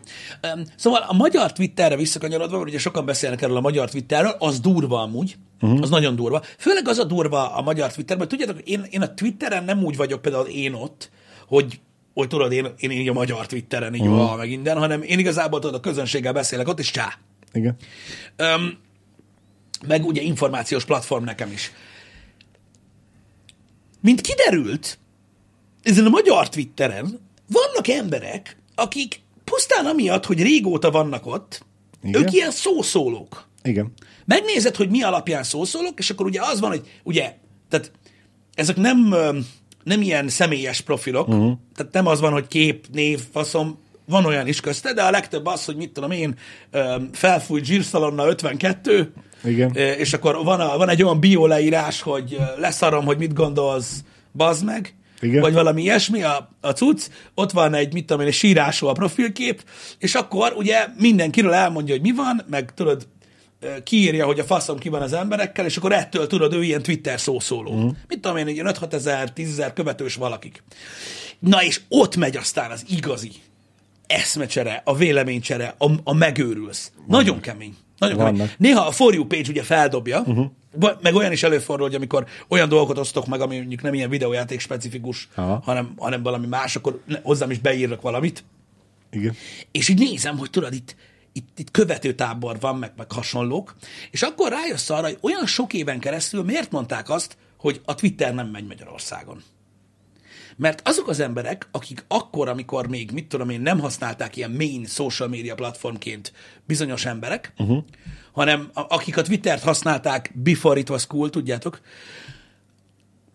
Um, 0.56 0.64
szóval 0.76 1.06
a 1.08 1.14
magyar 1.14 1.52
Twitterre 1.52 1.96
visszakanyarodva, 1.96 2.58
mert 2.58 2.70
ugye 2.70 2.80
sokan 2.80 3.06
beszélnek 3.06 3.42
erről 3.42 3.58
a 3.58 3.62
magyar 3.62 3.90
Twitterről, 3.90 4.36
az 4.40 4.60
durva 4.60 5.02
amúgy, 5.02 5.38
uh-huh. 5.62 5.80
az 5.82 5.90
nagyon 5.90 6.16
durva. 6.16 6.42
Főleg 6.58 6.88
az 6.88 6.98
a 6.98 7.04
durva 7.04 7.56
a 7.56 7.62
magyar 7.62 7.94
Twitterben, 7.94 8.28
tudjátok, 8.28 8.62
én, 8.62 8.86
én 8.90 9.02
a 9.02 9.14
Twitteren 9.14 9.64
nem 9.64 9.84
úgy 9.84 9.96
vagyok 9.96 10.22
például 10.22 10.48
én 10.48 10.74
ott, 10.74 11.10
hogy 11.48 11.80
hogy 12.14 12.28
tudod, 12.28 12.52
én, 12.52 12.68
én 12.78 12.92
így 12.92 13.08
a 13.08 13.14
magyar 13.14 13.46
Twitteren 13.46 13.94
így 13.94 14.08
uh-huh. 14.08 14.38
meg 14.38 14.50
minden, 14.50 14.78
hanem 14.78 15.02
én 15.02 15.20
igazából 15.20 15.60
tudod, 15.60 15.76
a 15.76 15.80
közönséggel 15.80 16.34
beszélek 16.34 16.68
ott, 16.68 16.80
és 16.80 16.92
csá. 16.92 17.18
Igen. 17.54 17.76
Um, 18.38 18.78
meg 19.88 20.06
ugye 20.06 20.22
információs 20.22 20.86
platform 20.86 21.24
nekem 21.24 21.52
is. 21.52 21.72
Mint 24.02 24.22
kiderült, 24.22 25.00
ezen 25.84 26.06
a 26.06 26.10
magyar 26.10 26.50
Twitteren 26.50 27.20
vannak 27.48 27.88
emberek, 27.88 28.58
akik 28.76 29.22
pusztán 29.44 29.86
amiatt, 29.86 30.26
hogy 30.26 30.42
régóta 30.42 30.92
vannak 30.92 31.26
ott, 31.26 31.66
Igen. 32.04 32.22
ők 32.22 32.34
ilyen 32.34 32.52
szószólók. 32.52 33.48
Igen. 33.64 33.94
Megnézed, 34.26 34.76
hogy 34.76 34.90
mi 34.90 35.04
alapján 35.04 35.44
szószólok, 35.44 36.00
és 36.00 36.10
akkor 36.10 36.26
ugye 36.26 36.42
az 36.42 36.60
van, 36.60 36.70
hogy 36.70 37.00
ugye, 37.04 37.36
tehát 37.70 37.92
ezek 38.54 38.76
nem, 38.76 39.16
nem 39.84 40.02
ilyen 40.02 40.28
személyes 40.30 40.82
profilok, 40.82 41.28
uh-huh. 41.28 41.58
tehát 41.76 41.94
nem 41.94 42.08
az 42.08 42.20
van, 42.20 42.32
hogy 42.32 42.48
kép, 42.48 42.88
név, 42.92 43.20
faszom, 43.32 43.80
van 44.06 44.26
olyan 44.26 44.48
is 44.48 44.60
közte, 44.60 44.94
de 44.94 45.02
a 45.02 45.12
legtöbb 45.12 45.46
az, 45.46 45.66
hogy 45.66 45.76
mit 45.76 45.92
tudom 45.92 46.12
én, 46.12 46.36
felfújt 47.12 47.66
zsírszalonna 47.66 48.28
52, 48.28 49.14
Igen. 49.44 49.76
és 49.76 50.14
akkor 50.14 50.44
van, 50.44 50.60
a, 50.60 50.78
van 50.78 50.90
egy 50.90 51.04
olyan 51.04 51.20
bio 51.20 51.48
leírás, 51.48 52.02
hogy 52.02 52.38
leszarom, 52.58 53.06
hogy 53.06 53.18
mit 53.18 53.34
gondolsz, 53.34 54.04
bazd 54.32 54.66
meg, 54.66 54.96
Igen. 55.22 55.42
vagy 55.42 55.54
valami 55.54 55.82
ilyesmi 55.82 56.24
a, 56.24 56.50
a 56.62 56.70
cucc, 56.70 57.08
ott 57.36 57.52
van 57.52 57.74
egy, 57.74 57.94
mit 57.94 58.06
tudom 58.06 58.22
én, 58.22 58.28
egy 58.28 58.34
sírású 58.34 58.88
a 58.88 58.92
profilkép, 58.92 59.64
és 60.00 60.16
akkor 60.16 60.54
ugye 60.56 60.86
mindenkiről 60.98 61.54
elmondja, 61.54 61.94
hogy 61.94 62.04
mi 62.04 62.12
van, 62.12 62.42
meg 62.50 62.74
tudod, 62.74 63.08
kiírja, 63.84 64.26
hogy 64.26 64.40
a 64.40 64.44
faszom 64.44 64.78
ki 64.78 64.90
van 64.90 65.02
az 65.02 65.14
emberekkel, 65.14 65.66
és 65.66 65.78
akkor 65.78 65.92
ettől 65.92 66.28
tudod, 66.28 66.54
ő 66.54 66.64
ilyen 66.64 66.82
Twitter 66.82 67.20
szószóló. 67.20 67.72
Uh-huh. 67.72 67.96
Mit 68.08 68.20
tudom 68.20 68.38
én, 68.38 68.48
egy 68.48 68.54
ilyen 68.54 68.76
5-6 68.82 68.94
ezer, 68.94 69.32
10 69.32 69.50
ezer 69.50 69.74
követős 69.74 70.16
valakik. 70.16 70.64
Na 71.40 71.64
és 71.64 71.82
ott 71.90 72.16
megy 72.16 72.38
aztán 72.38 72.72
az 72.72 72.86
igazi 72.90 73.32
eszmecsere, 74.08 74.82
a 74.86 74.96
véleménycsere, 74.96 75.76
a, 75.78 75.92
a 76.04 76.14
megőrülsz. 76.14 76.92
Nagyon 77.08 77.40
kemény. 77.40 77.76
Nagyon. 78.02 78.18
Vannak. 78.18 78.56
Néha 78.58 78.86
a 78.86 78.92
For 78.92 79.14
You 79.14 79.26
page 79.26 79.50
ugye 79.50 79.64
feldobja, 79.64 80.20
uh-huh. 80.20 80.48
meg 81.02 81.16
olyan 81.16 81.32
is 81.32 81.44
előfordul, 81.44 81.86
hogy 81.86 81.96
amikor 81.96 82.26
olyan 82.48 82.70
dolgokat 82.70 82.98
osztok 82.98 83.28
meg, 83.28 83.42
ami 83.42 83.58
mondjuk 83.58 83.82
nem 83.82 83.94
ilyen 83.94 84.10
videójáték 84.10 84.60
specifikus, 84.60 85.30
Aha. 85.36 85.62
hanem, 85.64 85.94
hanem 85.98 86.24
valami 86.24 86.48
más, 86.48 86.76
akkor 86.76 87.02
hozzám 87.24 87.52
is 87.52 87.60
beírnak 87.60 88.02
valamit, 88.02 88.44
Igen. 89.12 89.36
és 89.72 89.90
így 89.90 90.00
nézem, 90.00 90.38
hogy 90.38 90.50
tudod, 90.50 90.74
itt, 90.74 90.96
itt, 91.34 91.60
itt 91.60 91.72
követőtábor 91.72 92.60
van, 92.60 92.76
meg, 92.76 92.92
meg 92.98 93.12
hasonlók, 93.12 93.76
és 94.12 94.22
akkor 94.22 94.52
rájössz 94.52 94.90
arra, 94.90 95.08
hogy 95.08 95.18
olyan 95.22 95.46
sok 95.46 95.74
éven 95.74 96.00
keresztül 96.00 96.44
miért 96.44 96.72
mondták 96.72 97.10
azt, 97.10 97.38
hogy 97.58 97.82
a 97.86 97.96
Twitter 97.96 98.34
nem 98.34 98.48
megy 98.48 98.68
Magyarországon. 98.68 99.44
Mert 100.62 100.88
azok 100.88 101.08
az 101.08 101.20
emberek, 101.20 101.68
akik 101.72 102.04
akkor, 102.08 102.50
amikor 102.50 102.88
még, 102.88 103.12
mit 103.12 103.28
tudom 103.28 103.50
én, 103.50 103.62
nem 103.62 103.80
használták 103.80 104.36
ilyen 104.38 104.52
main 104.52 104.86
social 104.86 105.30
media 105.30 105.56
platformként 105.56 106.34
bizonyos 106.68 107.06
emberek, 107.06 107.54
uh-huh. 107.58 107.84
hanem 108.32 108.70
akik 108.74 109.18
a 109.18 109.22
Twittert 109.22 109.64
használták 109.64 110.32
before 110.34 110.80
it 110.80 110.90
was 110.90 111.08
cool, 111.08 111.30
tudjátok, 111.30 111.82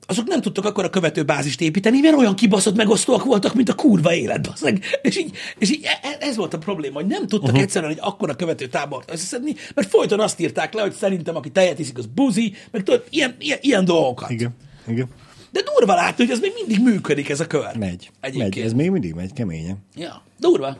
azok 0.07 0.27
nem 0.27 0.41
tudtak 0.41 0.65
akkor 0.65 0.85
a 0.85 0.91
követőbázist 0.91 1.61
építeni, 1.61 2.01
mert 2.01 2.17
olyan 2.17 2.35
kibaszott 2.35 2.77
megosztóak 2.77 3.25
voltak, 3.25 3.55
mint 3.55 3.69
a 3.69 3.75
kurva 3.75 4.15
élet, 4.15 4.49
basszeg. 4.49 4.85
És 5.03 5.19
így, 5.19 5.37
és 5.59 5.71
így 5.71 5.85
e- 5.85 6.09
e- 6.09 6.27
ez 6.27 6.37
volt 6.37 6.55
a 6.55 6.59
probléma, 6.59 6.95
hogy 6.95 7.07
nem 7.07 7.27
tudtak 7.27 7.49
uh-huh. 7.49 7.63
egyszerűen 7.63 7.93
egy 7.93 7.99
akkora 8.01 8.37
követő 8.37 8.67
tábort 8.67 9.11
összeszedni, 9.11 9.55
mert 9.75 9.89
folyton 9.89 10.21
azt 10.21 10.41
írták 10.41 10.75
le, 10.75 10.83
hogy 10.83 10.93
szerintem 10.93 11.37
aki 11.37 11.51
tejet 11.51 11.79
iszik, 11.79 11.99
az 11.99 12.07
buzi, 12.07 12.55
meg 12.71 12.83
tudod, 12.83 13.05
ilyen, 13.11 13.37
ilyen, 13.39 13.59
ilyen 13.61 13.85
dolgokat. 13.85 14.31
Igen. 14.31 14.57
Igen. 14.87 15.09
De 15.57 15.63
durva 15.75 15.95
látni, 15.95 16.25
hogy 16.25 16.33
ez 16.33 16.41
még 16.41 16.53
mindig 16.55 16.85
működik, 16.85 17.29
ez 17.29 17.41
a 17.41 17.47
kör. 17.47 17.77
Megy. 17.79 18.11
Egyébként. 18.21 18.55
Megy. 18.55 18.65
Ez 18.65 18.73
még 18.73 18.91
mindig 18.91 19.15
megy, 19.15 19.33
keményen. 19.33 19.77
Ja, 19.95 20.23
durva. 20.39 20.77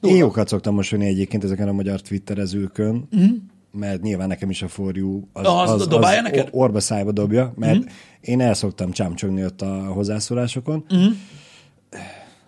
Én 0.00 0.16
jókat 0.16 0.48
szoktam 0.48 0.74
mosolni 0.74 1.06
egyébként 1.06 1.44
ezeken 1.44 1.68
a 1.68 1.72
magyar 1.72 2.00
twitterezőkön, 2.00 3.08
mm. 3.16 3.24
mert 3.72 4.02
nyilván 4.02 4.28
nekem 4.28 4.50
is 4.50 4.62
a 4.62 4.68
forjú 4.68 5.28
az, 5.32 5.46
Ah, 5.46 5.70
az 5.70 5.86
dobálja 5.86 6.20
neked? 6.20 6.48
o- 6.50 6.60
orba 6.60 6.80
szájba 6.80 7.12
dobja, 7.12 7.52
mert 7.56 7.78
mm. 7.78 7.86
én 8.20 8.40
el 8.40 8.54
szoktam 8.54 8.90
csámcsogni 8.90 9.44
ott 9.44 9.62
a 9.62 9.84
hozzászólásokon. 9.84 10.84
Mm. 10.94 11.06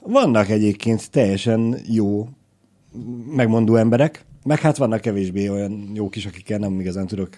Vannak 0.01 0.49
egyébként 0.49 1.11
teljesen 1.11 1.77
jó 1.87 2.29
megmondó 3.35 3.77
emberek, 3.77 4.25
meg 4.45 4.61
hát 4.61 4.77
vannak 4.77 5.01
kevésbé 5.01 5.49
olyan 5.49 5.91
jók 5.95 6.17
is, 6.17 6.27
akikkel 6.27 6.59
nem 6.59 6.81
igazán 6.81 7.07
tudok 7.07 7.29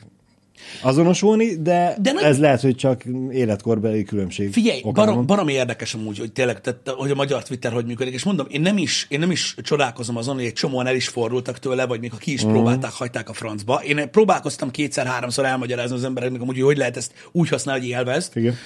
azonosulni, 0.82 1.62
de, 1.62 1.96
De 2.00 2.12
nem- 2.12 2.24
ez 2.24 2.38
lehet, 2.38 2.60
hogy 2.60 2.76
csak 2.76 3.02
életkorbeli 3.30 4.04
különbség. 4.04 4.52
Figyelj, 4.52 4.82
barom, 4.92 5.26
barom 5.26 5.48
érdekes 5.48 5.94
amúgy, 5.94 6.18
hogy 6.18 6.32
tényleg, 6.32 6.60
tehát, 6.60 6.88
hogy 6.88 7.10
a 7.10 7.14
magyar 7.14 7.42
Twitter 7.42 7.72
hogy 7.72 7.86
működik, 7.86 8.14
és 8.14 8.24
mondom, 8.24 8.46
én 8.50 8.60
nem 8.60 8.78
is, 8.78 9.06
én 9.08 9.18
nem 9.18 9.30
is 9.30 9.54
csodálkozom 9.62 10.16
azon, 10.16 10.34
hogy 10.34 10.44
egy 10.44 10.52
csomóan 10.52 10.86
el 10.86 10.94
is 10.94 11.08
fordultak 11.08 11.58
tőle, 11.58 11.86
vagy 11.86 12.00
még 12.00 12.10
ha 12.10 12.16
ki 12.16 12.32
is 12.32 12.44
mm. 12.44 12.50
próbálták, 12.50 12.92
hagyták 12.92 13.28
a 13.28 13.32
francba. 13.32 13.82
Én 13.84 14.10
próbálkoztam 14.10 14.70
kétszer-háromszor 14.70 15.44
elmagyarázni 15.44 15.96
az 15.96 16.04
embereknek, 16.04 16.40
amúgy, 16.40 16.54
hogy 16.54 16.64
hogy 16.64 16.76
lehet 16.76 16.96
ezt 16.96 17.12
úgy 17.32 17.48
használni, 17.48 17.80
hogy 17.80 17.90
élvezd. 17.90 18.36
Igen. 18.36 18.58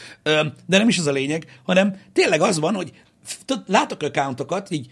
De 0.67 0.79
nem 0.79 0.89
is 0.89 0.99
az 0.99 1.07
a 1.07 1.13
lényeg, 1.13 1.61
hanem 1.63 1.97
tényleg 2.13 2.41
az 2.41 2.59
van, 2.59 2.75
hogy 2.75 2.93
látok 3.67 4.03
accountokat, 4.03 4.71
így 4.71 4.87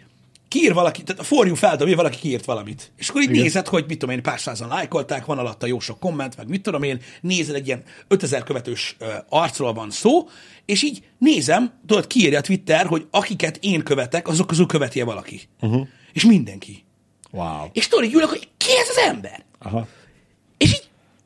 kiír 0.56 0.74
valaki, 0.74 1.02
tehát 1.02 1.20
a 1.20 1.24
For 1.24 1.46
You 1.46 1.54
feldobja, 1.54 1.96
valaki 1.96 2.18
kiírt 2.18 2.44
valamit. 2.44 2.92
És 2.96 3.08
akkor 3.08 3.22
így 3.22 3.30
Igen. 3.30 3.42
nézed, 3.42 3.66
hogy 3.66 3.84
mit 3.88 3.98
tudom 3.98 4.14
én, 4.14 4.22
pár 4.22 4.40
százan 4.40 4.68
lájkolták, 4.68 5.24
van 5.24 5.38
alatta 5.38 5.66
jó 5.66 5.78
sok 5.80 5.98
komment, 5.98 6.36
meg 6.36 6.48
mit 6.48 6.62
tudom 6.62 6.82
én, 6.82 7.00
nézed 7.20 7.54
egy 7.54 7.66
ilyen 7.66 7.82
5000 8.08 8.42
követős 8.42 8.96
ö, 8.98 9.06
arcról 9.28 9.72
van 9.72 9.90
szó, 9.90 10.28
és 10.64 10.82
így 10.82 11.02
nézem, 11.18 11.72
tudod, 11.86 12.06
kiírja 12.06 12.38
a 12.38 12.42
Twitter, 12.42 12.86
hogy 12.86 13.06
akiket 13.10 13.58
én 13.60 13.82
követek, 13.82 14.28
azok 14.28 14.46
közül 14.46 14.66
követje 14.66 15.04
valaki. 15.04 15.40
Uh-huh. 15.60 15.86
És 16.12 16.24
mindenki. 16.24 16.84
Wow. 17.30 17.66
És 17.72 17.88
tudod, 17.88 18.04
így 18.04 18.14
ülök, 18.14 18.28
hogy 18.28 18.48
ki 18.56 18.70
ez 18.80 18.88
az 18.88 18.98
ember? 18.98 19.44
Aha. 19.58 19.86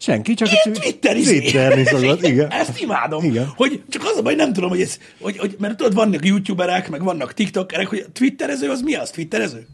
Senki, 0.02 0.34
csak 0.34 0.48
Ilyen 0.52 0.80
Twitter 0.80 1.16
izé. 1.16 1.38
Twitterni 1.38 1.84
szokott, 1.84 2.26
igen. 2.26 2.50
Ezt 2.50 2.80
imádom. 2.80 3.24
Igen. 3.24 3.52
Hogy 3.56 3.82
csak 3.88 4.02
az 4.04 4.16
a 4.16 4.22
baj, 4.22 4.34
nem 4.34 4.52
tudom, 4.52 4.68
hogy 4.68 4.80
ez, 4.80 4.98
hogy, 5.20 5.38
hogy, 5.38 5.56
mert 5.58 5.76
tudod, 5.76 5.94
vannak 5.94 6.24
youtuberek, 6.24 6.90
meg 6.90 7.02
vannak 7.02 7.34
tiktokerek, 7.34 7.86
hogy 7.86 8.04
a 8.06 8.10
twitterező 8.12 8.70
az 8.70 8.80
mi 8.80 8.94
az? 8.94 9.10
Twitterező? 9.10 9.66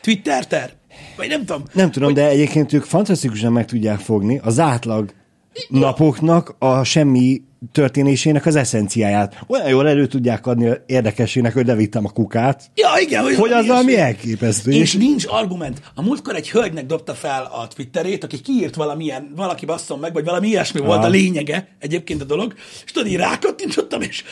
Twitterter? 0.00 0.72
Vagy 1.16 1.28
nem 1.28 1.44
tudom. 1.44 1.62
Nem 1.72 1.90
tudom, 1.90 2.14
de 2.14 2.28
egyébként 2.28 2.72
ők 2.72 2.84
fantasztikusan 2.84 3.52
meg 3.52 3.64
tudják 3.64 3.98
fogni 3.98 4.40
az 4.42 4.58
átlag 4.58 5.12
napoknak 5.68 6.54
a 6.58 6.84
semmi 6.84 7.42
történésének 7.72 8.46
az 8.46 8.56
eszenciáját. 8.56 9.36
Olyan 9.46 9.68
jól 9.68 9.88
elő 9.88 10.06
tudják 10.06 10.46
adni 10.46 10.70
érdekesének, 10.86 11.52
hogy 11.52 11.66
levittem 11.66 12.04
a 12.04 12.10
kukát, 12.10 12.70
Ja, 12.74 12.88
igen. 13.00 13.22
hogy 13.22 13.36
valami 13.36 13.54
az 13.54 13.66
valami 13.66 13.96
elképesztő. 13.96 14.70
És 14.70 14.94
nincs 14.94 15.24
argument. 15.28 15.80
A 15.94 16.02
múltkor 16.02 16.34
egy 16.34 16.50
hölgynek 16.50 16.86
dobta 16.86 17.14
fel 17.14 17.42
a 17.42 17.68
Twitterét, 17.68 18.24
aki 18.24 18.40
kiírt 18.40 18.74
valamilyen, 18.74 19.32
valaki 19.36 19.66
basszon 19.66 19.98
meg, 19.98 20.12
vagy 20.12 20.24
valami 20.24 20.48
ilyesmi 20.48 20.80
volt 20.80 20.98
Aha. 20.98 21.06
a 21.06 21.10
lényege 21.10 21.68
egyébként 21.78 22.20
a 22.20 22.24
dolog, 22.24 22.54
és 22.84 22.92
tudod, 22.92 23.08
így 23.08 23.16
rákattintottam, 23.16 24.00
és 24.00 24.24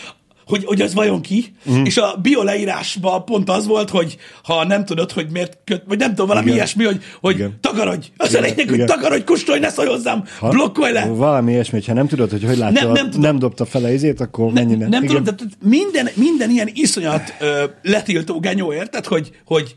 hogy, 0.47 0.65
hogy 0.65 0.81
az 0.81 0.95
vajon 0.95 1.21
ki, 1.21 1.55
uh-huh. 1.65 1.87
és 1.87 1.97
a 1.97 2.19
bio 2.23 2.43
leírásban 2.43 3.25
pont 3.25 3.51
az 3.51 3.67
volt, 3.67 3.91
hogy 3.91 4.17
ha 4.43 4.65
nem 4.65 4.85
tudod, 4.85 5.13
hogy 5.13 5.31
miért 5.31 5.59
köt, 5.65 5.83
vagy 5.87 5.99
nem 5.99 6.09
tudom, 6.09 6.27
valami 6.27 6.45
Igen. 6.47 6.57
ilyesmi, 6.57 6.85
hogy, 6.85 7.03
hogy 7.21 7.35
Igen. 7.35 7.59
takarodj. 7.61 8.07
Az 8.17 8.35
a 8.35 8.39
Igen. 8.39 8.43
lényeg, 8.57 8.69
hogy 8.69 8.85
takarodj, 8.85 9.25
kustolj, 9.25 9.59
ne 9.61 9.69
szólj 9.69 9.89
hozzám, 9.89 10.25
blokkolj 10.41 10.93
le. 10.93 11.07
Valami 11.07 11.53
ilyesmi, 11.53 11.83
ha 11.87 11.93
nem 11.93 12.07
tudod, 12.07 12.31
hogy 12.31 12.45
hogy 12.45 12.57
látja, 12.57 12.83
Nem- 12.85 12.93
nem, 12.93 13.05
tudom. 13.05 13.21
nem 13.21 13.39
dobta 13.39 13.65
fel 13.65 13.93
izét, 13.93 14.21
akkor 14.21 14.47
Ne, 14.47 14.61
menj 14.61 14.73
innen. 14.73 14.89
nem 14.89 15.03
Igen. 15.03 15.17
tudom, 15.17 15.37
tehát 15.37 15.57
minden, 15.63 16.09
minden 16.15 16.51
ilyen 16.51 16.71
iszonyat 16.73 17.35
ö, 17.41 17.65
letiltó 17.83 18.41
genyó, 18.41 18.73
érted, 18.73 19.07
hogy, 19.07 19.31
hogy 19.45 19.77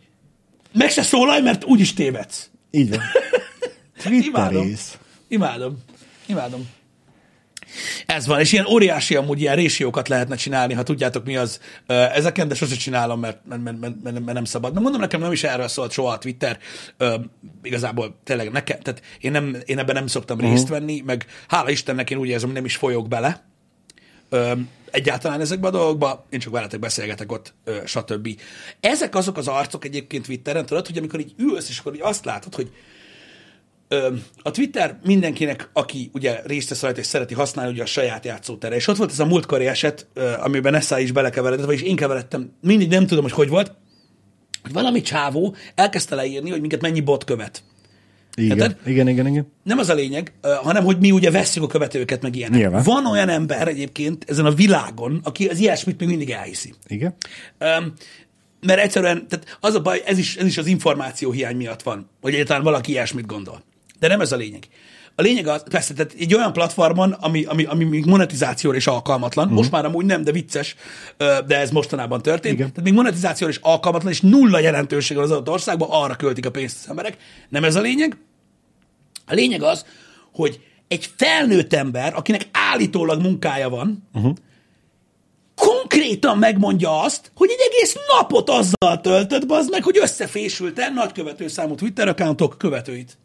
meg 0.74 0.90
se 0.90 1.02
szólalj, 1.02 1.42
mert 1.42 1.66
úgyis 1.66 1.94
tévedsz. 1.94 2.50
Így 2.72 2.90
van. 2.90 3.02
Imádom. 4.28 4.74
Imádom. 5.28 5.78
Imádom. 6.28 6.68
Ez 8.06 8.28
van, 8.28 8.40
és 8.40 8.52
ilyen 8.52 8.66
óriási 8.66 9.16
amúgy 9.16 9.42
ilyen 9.42 9.56
résiókat 9.56 10.08
lehetne 10.08 10.36
csinálni, 10.36 10.74
ha 10.74 10.84
tudjátok 10.84 11.26
mi 11.26 11.38
az 11.38 11.60
ezeken, 11.88 12.48
de 12.48 12.56
sose 12.56 12.76
csinálom, 12.76 13.20
mert, 13.20 13.40
mert, 13.46 13.62
mert, 13.62 13.80
mert, 13.80 14.04
mert, 14.04 14.34
nem 14.34 14.44
szabad. 14.44 14.74
De 14.74 14.80
mondom, 14.80 15.02
nekem 15.02 15.20
nem 15.20 15.32
is 15.32 15.44
erről 15.44 15.68
szólt 15.68 15.92
soha 15.92 16.12
a 16.12 16.18
Twitter. 16.18 16.60
Ö, 16.98 17.16
igazából 17.64 18.20
tényleg 18.24 18.52
nekem, 18.52 18.80
tehát 18.80 19.02
én, 19.20 19.32
nem, 19.32 19.58
én 19.66 19.80
ebben 19.80 19.96
nem 19.96 20.08
szoktam 20.08 20.38
uh-huh. 20.38 20.52
részt 20.52 20.68
venni, 20.68 21.02
meg 21.06 21.26
hála 21.48 21.70
Istennek 21.70 22.10
én 22.10 22.18
úgy 22.18 22.28
érzem, 22.28 22.52
nem 22.52 22.66
is 22.66 22.76
folyok 22.76 23.08
bele 23.08 23.48
ö, 24.30 24.52
egyáltalán 24.92 25.42
ezekbe 25.42 25.68
a 25.68 25.72
dolgokba, 25.72 26.26
én 26.30 26.40
csak 26.40 26.54
veletek 26.54 26.80
beszélgetek 26.80 27.32
ott, 27.32 27.54
ö, 27.64 27.78
stb. 27.86 28.30
Ezek 28.80 29.16
azok 29.16 29.38
az 29.38 29.48
arcok 29.48 29.86
egyébként 29.86 30.26
Twitteren, 30.26 30.66
tudod, 30.66 30.88
hogy 30.88 30.98
amikor 30.98 31.20
így 31.20 31.34
ülsz, 31.38 31.70
és 31.70 31.80
akkor 31.80 31.94
így 31.94 32.02
azt 32.02 32.26
látod, 32.26 32.56
hogy 32.56 32.72
a 34.42 34.52
Twitter 34.52 35.00
mindenkinek, 35.04 35.70
aki 35.74 36.10
ugye 36.14 36.42
részt 36.46 36.70
vesz 36.70 36.82
rajta 36.82 37.00
és 37.00 37.06
szereti 37.06 37.34
használni, 37.34 37.72
ugye 37.72 37.84
a 37.84 37.86
saját 37.86 38.26
játszótere. 38.26 38.76
És 38.76 38.88
ott 38.88 38.98
volt 38.98 39.12
ez 39.12 39.20
a 39.20 39.26
múltkori 39.26 39.68
eset, 39.68 40.08
amiben 40.40 40.72
Nessa 40.72 41.00
is 41.00 41.12
belekeveredett, 41.12 41.66
vagyis 41.66 41.82
én 41.82 41.96
keveredtem, 41.96 42.52
mindig 42.62 42.90
nem 42.90 43.08
tudom, 43.08 43.24
hogy 43.24 43.34
hogy 43.34 43.50
volt, 43.50 43.76
hogy 44.64 44.74
valami 44.74 45.02
csávó 45.02 45.56
elkezdte 45.76 46.16
leírni, 46.16 46.50
hogy 46.50 46.60
minket 46.60 46.82
mennyi 46.82 47.02
bot 47.02 47.24
követ. 47.24 47.64
Igen. 48.36 48.58
Érted? 48.58 48.78
igen, 48.86 49.08
igen, 49.08 49.28
igen. 49.28 49.52
Nem 49.64 49.78
az 49.78 49.90
a 49.90 49.94
lényeg, 49.94 50.34
hanem 50.42 50.84
hogy 50.84 51.00
mi 51.00 51.12
ugye 51.12 51.32
vesszük 51.32 51.64
a 51.64 51.68
követőket, 51.68 52.22
meg 52.22 52.36
ilyenek. 52.36 52.60
Nyilván. 52.60 52.84
Van 52.84 53.06
olyan 53.06 53.30
ember 53.30 53.68
egyébként 53.68 54.26
ezen 54.28 54.46
a 54.46 54.52
világon, 54.52 55.20
aki 55.24 55.48
az 55.48 55.60
ilyesmit 55.60 56.00
még 56.00 56.08
mindig 56.08 56.30
elhiszi. 56.30 56.74
Igen. 56.88 57.16
Um, 57.60 57.94
mert 58.62 58.80
egyszerűen, 58.80 59.28
tehát 59.28 59.58
az 59.60 59.76
a 59.76 59.82
baj, 59.82 60.02
ez 60.06 60.18
is, 60.18 60.36
ez 60.36 60.46
is 60.46 60.58
az 60.58 60.66
információ 60.66 61.32
hiány 61.32 61.56
miatt 61.56 61.82
van, 61.82 62.10
hogy 62.22 62.34
egyáltalán 62.34 62.64
valaki 62.64 62.92
ilyesmit 62.92 63.26
gondol. 63.26 63.64
De 64.00 64.08
nem 64.08 64.22
ez 64.22 64.32
a 64.32 64.36
lényeg. 64.36 64.68
A 65.20 65.22
lényeg 65.22 65.48
az, 65.48 65.64
persze, 65.70 65.94
tehát 65.94 66.16
egy 66.20 66.36
olyan 66.36 66.54
platformon, 66.54 67.12
ami, 67.12 67.44
ami, 67.46 67.64
ami 67.66 67.84
még 67.84 68.06
monetizációra 68.06 68.78
is 68.78 68.88
alkalmatlan, 68.88 69.46
uh-huh. 69.46 69.60
most 69.60 69.72
már 69.72 69.86
amúgy 69.86 70.06
nem, 70.06 70.24
de 70.24 70.32
vicces, 70.32 70.76
de 71.18 71.60
ez 71.60 71.72
mostanában 71.72 72.22
történt, 72.22 72.54
Igen. 72.54 72.70
tehát 72.70 72.84
még 72.84 72.94
monetizációra 72.94 73.52
is 73.52 73.60
alkalmatlan, 73.62 74.12
és 74.12 74.22
nulla 74.22 74.60
jelentőség 74.60 75.18
az 75.18 75.32
adott 75.32 75.50
országban, 75.50 75.88
arra 75.92 76.16
költik 76.16 76.46
a 76.46 76.52
pénzt 76.52 76.78
az 76.84 76.90
emberek. 76.90 77.18
Nem 77.50 77.64
ez 77.64 77.76
a 77.76 77.82
lényeg. 77.82 78.18
A 79.26 79.34
lényeg 79.34 79.64
az, 79.64 79.86
hogy 80.34 80.60
egy 80.88 81.10
felnőtt 81.16 81.74
ember, 81.74 82.14
akinek 82.16 82.48
állítólag 82.52 83.22
munkája 83.22 83.70
van, 83.70 84.10
uh-huh. 84.14 84.34
konkrétan 85.56 86.38
megmondja 86.38 87.02
azt, 87.02 87.32
hogy 87.36 87.50
egy 87.50 87.72
egész 87.72 87.96
napot 88.18 88.50
azzal 88.50 89.02
töltött, 89.02 89.46
bazd 89.46 89.70
meg, 89.70 89.84
hogy 89.84 89.98
összefésülte 90.02 90.90
nagykövető 90.90 91.48
számú 91.48 91.76
Twitter 91.76 92.08
accountok 92.08 92.58
követőit. 92.58 93.18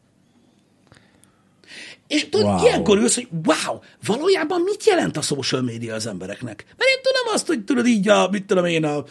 És 2.08 2.28
tudod, 2.28 2.46
wow. 2.46 2.64
Ilyenkor 2.64 2.98
ülsz, 2.98 3.14
hogy 3.14 3.28
wow, 3.44 3.78
valójában 4.06 4.60
mit 4.60 4.84
jelent 4.86 5.16
a 5.16 5.20
social 5.20 5.62
media 5.62 5.94
az 5.94 6.06
embereknek? 6.06 6.64
Mert 6.76 6.90
én 6.90 7.00
tudom 7.02 7.34
azt, 7.34 7.46
hogy 7.46 7.64
tudod 7.64 7.86
így, 7.86 8.08
a, 8.08 8.28
mit 8.30 8.44
tudom 8.44 8.64
én, 8.64 8.84
a, 8.84 8.96
a, 8.96 9.04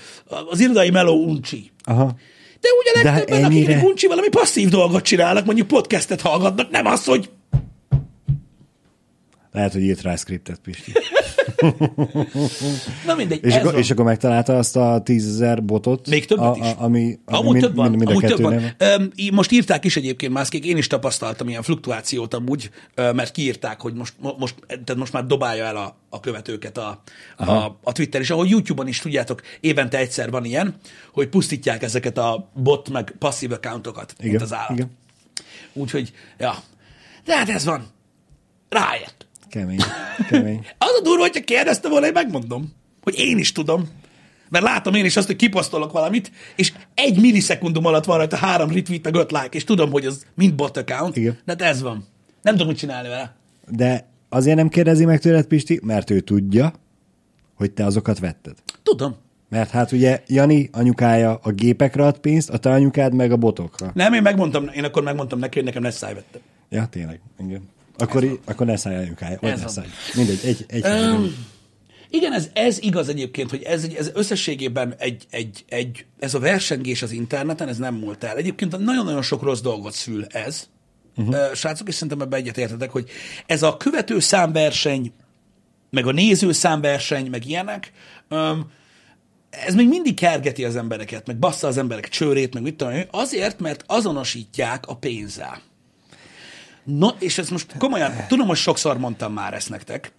az 0.49 0.59
irodai 0.59 0.89
meló 0.89 1.25
uncsi. 1.25 1.71
Aha. 1.83 2.15
De 2.59 2.69
úgy 2.79 2.91
a 2.93 3.03
legtöbben, 3.03 3.43
ennyire- 3.43 3.65
akiknek 3.65 3.89
uncsi 3.89 4.07
valami 4.07 4.29
passzív 4.29 4.69
dolgot 4.69 5.03
csinálnak, 5.03 5.45
mondjuk 5.45 5.67
podcastet 5.67 6.21
hallgatnak, 6.21 6.69
nem 6.69 6.85
az, 6.85 7.05
hogy 7.05 7.29
Lehet, 9.51 9.73
hogy 9.73 9.81
írt 9.81 10.01
rá 10.01 10.15
scriptet, 10.15 10.59
Pisti. 10.63 10.91
na 13.07 13.15
mindegy, 13.15 13.45
És, 13.45 13.55
akkor, 13.55 13.77
és 13.77 13.91
akkor 13.91 14.05
megtalálta 14.05 14.57
azt 14.57 14.75
a 14.75 15.01
tízezer 15.03 15.63
botot? 15.63 16.07
Még 16.07 16.25
többet 16.25 16.45
a, 16.45 16.55
is. 16.57 16.65
A, 16.65 16.75
ami, 16.83 17.19
ami 17.25 17.37
Amúgy 17.37 17.51
mind, 17.51 17.63
több 17.63 17.75
van, 17.75 17.89
mind, 17.89 17.97
mind 17.97 18.09
a 18.09 18.11
amúgy 18.11 18.35
több 18.35 18.41
van. 18.41 18.75
Öm, 18.77 19.11
most 19.31 19.51
írták 19.51 19.85
is 19.85 19.95
egyébként 19.97 20.33
mászkék, 20.33 20.65
én 20.65 20.77
is 20.77 20.87
tapasztaltam 20.87 21.49
ilyen 21.49 21.61
fluktuációt 21.61 22.33
amúgy, 22.33 22.69
mert 22.95 23.31
kiírták, 23.31 23.81
hogy 23.81 23.93
most, 23.93 24.13
mo- 24.19 24.39
most, 24.39 24.55
tehát 24.67 24.95
most 24.95 25.13
már 25.13 25.25
dobálja 25.25 25.65
el 25.65 25.75
a, 25.75 25.95
a 26.09 26.19
követőket 26.19 26.77
a, 26.77 27.01
a, 27.37 27.51
a 27.83 27.91
Twitter, 27.91 28.21
és 28.21 28.29
ahogy 28.29 28.49
YouTube-on 28.49 28.87
is 28.87 28.99
tudjátok, 28.99 29.41
évente 29.59 29.97
egyszer 29.97 30.31
van 30.31 30.45
ilyen, 30.45 30.75
hogy 31.11 31.27
pusztítják 31.27 31.83
ezeket 31.83 32.17
a 32.17 32.49
bot 32.53 32.89
meg 32.89 33.15
passzív 33.19 33.51
accountokat, 33.51 34.13
mint 34.17 34.33
Igen, 34.33 34.41
az 34.43 34.53
állat. 34.53 34.71
igen. 34.71 34.91
Úgyhogy, 35.73 36.13
ja. 36.39 36.55
De 37.25 37.37
hát 37.37 37.49
ez 37.49 37.65
van. 37.65 37.87
Rájött. 38.69 39.22
Kemény, 39.53 39.79
kemény. 40.29 40.65
Az 40.77 40.89
a 40.99 41.01
durva, 41.03 41.21
hogyha 41.21 41.43
kérdezte 41.43 41.89
volna, 41.89 42.05
én 42.05 42.11
megmondom, 42.13 42.73
hogy 43.01 43.19
én 43.19 43.37
is 43.37 43.51
tudom. 43.51 43.89
Mert 44.49 44.63
látom 44.63 44.93
én 44.93 45.05
is 45.05 45.17
azt, 45.17 45.27
hogy 45.27 45.35
kiposztolok 45.35 45.91
valamit, 45.91 46.31
és 46.55 46.73
egy 46.93 47.19
millisekundum 47.19 47.85
alatt 47.85 48.05
van 48.05 48.17
rajta 48.17 48.35
három 48.35 48.71
retweet, 48.71 49.03
meg 49.03 49.15
öt 49.15 49.31
like, 49.31 49.49
és 49.51 49.63
tudom, 49.63 49.91
hogy 49.91 50.05
az 50.05 50.25
mind 50.35 50.55
bot 50.55 50.77
account. 50.77 51.15
Igen. 51.17 51.37
De 51.45 51.51
hát 51.51 51.61
ez 51.61 51.81
van. 51.81 52.05
Nem 52.41 52.53
tudom, 52.53 52.67
mit 52.67 52.77
csinálni 52.77 53.07
vele. 53.07 53.35
De 53.69 54.07
azért 54.29 54.55
nem 54.55 54.69
kérdezi 54.69 55.05
meg 55.05 55.19
tőled, 55.19 55.45
Pisti, 55.45 55.79
mert 55.83 56.09
ő 56.09 56.19
tudja, 56.19 56.73
hogy 57.53 57.71
te 57.71 57.85
azokat 57.85 58.19
vetted. 58.19 58.53
Tudom. 58.83 59.15
Mert 59.49 59.69
hát 59.69 59.91
ugye 59.91 60.23
Jani 60.27 60.69
anyukája 60.71 61.39
a 61.41 61.51
gépekre 61.51 62.05
ad 62.05 62.19
pénzt, 62.19 62.49
a 62.49 62.57
te 62.57 62.69
anyukád 62.69 63.13
meg 63.13 63.31
a 63.31 63.37
botokra. 63.37 63.91
Nem, 63.93 64.13
én 64.13 64.21
megmondtam, 64.21 64.69
én 64.73 64.83
akkor 64.83 65.03
megmondtam 65.03 65.39
neki, 65.39 65.55
hogy 65.55 65.65
nekem 65.67 65.81
ne 65.81 65.91
szájvettem. 65.91 66.41
Ja, 66.69 66.85
tényleg. 66.85 67.19
Igen. 67.39 67.61
Akkor, 68.03 68.23
í- 68.23 68.39
akkor 68.45 68.65
ne 68.65 68.75
szállj 68.75 68.95
anyukája. 68.95 69.37
Vagy 69.41 69.59
ne 69.59 69.67
szállj. 69.67 69.87
Mindegy, 70.15 70.39
egy, 70.43 70.65
egy 70.67 70.85
Um, 70.85 71.51
igen, 72.09 72.33
ez, 72.33 72.49
ez 72.53 72.81
igaz 72.81 73.09
egyébként, 73.09 73.49
hogy 73.49 73.63
ez, 73.63 73.87
ez 73.97 74.11
összességében 74.13 74.95
egy, 74.97 75.25
egy, 75.29 75.65
egy, 75.69 76.05
ez 76.19 76.33
a 76.33 76.39
versengés 76.39 77.01
az 77.01 77.11
interneten, 77.11 77.67
ez 77.67 77.77
nem 77.77 77.95
múlt 77.95 78.23
el. 78.23 78.37
Egyébként 78.37 78.77
nagyon-nagyon 78.77 79.21
sok 79.21 79.41
rossz 79.41 79.61
dolgot 79.61 79.93
szül 79.93 80.25
ez. 80.25 80.67
Uh-huh. 81.15 81.53
Srácok, 81.53 81.87
és 81.87 81.93
szerintem 81.93 82.21
ebben 82.21 82.39
egyetértetek, 82.39 82.91
hogy 82.91 83.09
ez 83.45 83.63
a 83.63 83.77
követő 83.77 84.19
számverseny, 84.19 85.13
meg 85.89 86.07
a 86.07 86.11
néző 86.11 86.51
számverseny, 86.51 87.29
meg 87.29 87.47
ilyenek, 87.47 87.91
um, 88.29 88.71
ez 89.49 89.75
még 89.75 89.87
mindig 89.87 90.15
kergeti 90.15 90.65
az 90.65 90.75
embereket, 90.75 91.27
meg 91.27 91.37
bassza 91.37 91.67
az 91.67 91.77
emberek 91.77 92.09
csőrét, 92.09 92.53
meg 92.53 92.63
mit 92.63 92.75
tudom 92.75 92.93
én, 92.93 93.07
azért, 93.11 93.59
mert 93.59 93.83
azonosítják 93.87 94.87
a 94.87 94.95
pénzzel. 94.95 95.61
No, 96.83 97.07
és 97.19 97.37
ez 97.37 97.49
most 97.49 97.77
komolyan, 97.77 98.11
tudom, 98.27 98.47
hogy 98.47 98.57
sokszor 98.57 98.97
mondtam 98.97 99.33
már 99.33 99.53
ezt 99.53 99.69
nektek, 99.69 100.13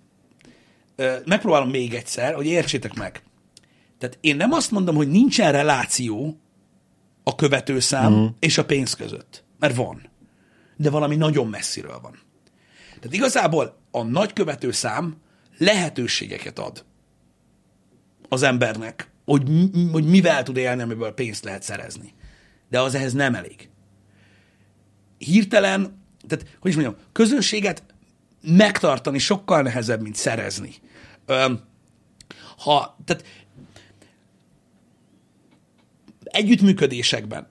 megpróbálom 1.24 1.70
még 1.70 1.94
egyszer, 1.94 2.34
hogy 2.34 2.46
értsétek 2.46 2.94
meg. 2.94 3.22
Tehát 3.98 4.18
én 4.20 4.36
nem 4.36 4.52
azt 4.52 4.70
mondom, 4.70 4.96
hogy 4.96 5.08
nincsen 5.08 5.52
reláció 5.52 6.40
a 7.22 7.34
követőszám 7.34 8.12
mm. 8.12 8.26
és 8.38 8.58
a 8.58 8.64
pénz 8.64 8.94
között. 8.94 9.44
Mert 9.58 9.76
van. 9.76 10.08
De 10.76 10.90
valami 10.90 11.16
nagyon 11.16 11.46
messziről 11.46 11.98
van. 12.02 12.18
Tehát 12.86 13.16
igazából 13.16 13.78
a 13.90 14.02
nagy 14.02 14.32
követőszám 14.32 15.16
lehetőségeket 15.58 16.58
ad 16.58 16.84
az 18.28 18.42
embernek, 18.42 19.10
hogy, 19.24 19.48
m- 19.48 19.92
hogy 19.92 20.04
mivel 20.04 20.42
tud 20.42 20.56
élni, 20.56 20.82
amiből 20.82 21.12
pénzt 21.12 21.44
lehet 21.44 21.62
szerezni. 21.62 22.14
De 22.70 22.80
az 22.80 22.94
ehhez 22.94 23.12
nem 23.12 23.34
elég. 23.34 23.68
Hirtelen, 25.18 26.03
tehát, 26.26 26.46
hogy 26.60 26.70
is 26.70 26.76
mondjam, 26.76 26.96
közönséget 27.12 27.82
megtartani 28.42 29.18
sokkal 29.18 29.62
nehezebb, 29.62 30.02
mint 30.02 30.16
szerezni. 30.16 30.74
Öm, 31.26 31.60
ha, 32.58 32.96
tehát 33.04 33.24
együttműködésekben, 36.24 37.46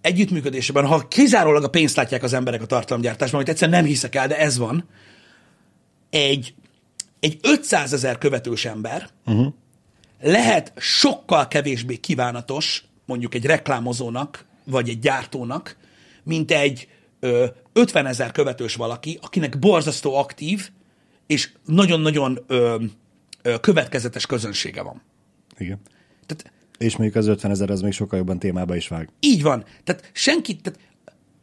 együttműködésben, 0.00 0.86
ha 0.86 1.08
kizárólag 1.08 1.64
a 1.64 1.70
pénzt 1.70 1.96
látják 1.96 2.22
az 2.22 2.32
emberek 2.32 2.62
a 2.62 2.66
tartalomgyártásban, 2.66 3.40
amit 3.40 3.52
egyszerűen 3.52 3.78
nem 3.80 3.88
hiszek 3.88 4.14
el, 4.14 4.28
de 4.28 4.38
ez 4.38 4.58
van, 4.58 4.88
egy, 6.10 6.54
egy 7.20 7.38
500 7.42 7.92
ezer 7.92 8.18
követős 8.18 8.64
ember 8.64 9.08
uh-huh. 9.26 9.52
lehet 10.20 10.72
sokkal 10.76 11.48
kevésbé 11.48 11.96
kívánatos, 11.96 12.84
mondjuk 13.04 13.34
egy 13.34 13.46
reklámozónak, 13.46 14.44
vagy 14.64 14.88
egy 14.88 14.98
gyártónak, 14.98 15.76
mint 16.22 16.50
egy 16.50 16.88
50 17.72 18.06
ezer 18.06 18.32
követős 18.32 18.74
valaki, 18.74 19.18
akinek 19.22 19.58
borzasztó 19.58 20.14
aktív, 20.14 20.70
és 21.26 21.50
nagyon-nagyon 21.64 22.38
ö, 22.46 22.84
ö, 23.42 23.60
következetes 23.60 24.26
közönsége 24.26 24.82
van. 24.82 25.02
Igen. 25.58 25.80
Tehát 26.26 26.52
És 26.78 26.96
mondjuk 26.96 27.18
az 27.18 27.26
50 27.26 27.50
ezer 27.50 27.70
az 27.70 27.80
még 27.80 27.92
sokkal 27.92 28.18
jobban 28.18 28.38
témába 28.38 28.76
is 28.76 28.88
vág. 28.88 29.08
Így 29.20 29.42
van. 29.42 29.64
Tehát 29.84 30.10
senki, 30.12 30.56
tehát 30.56 30.78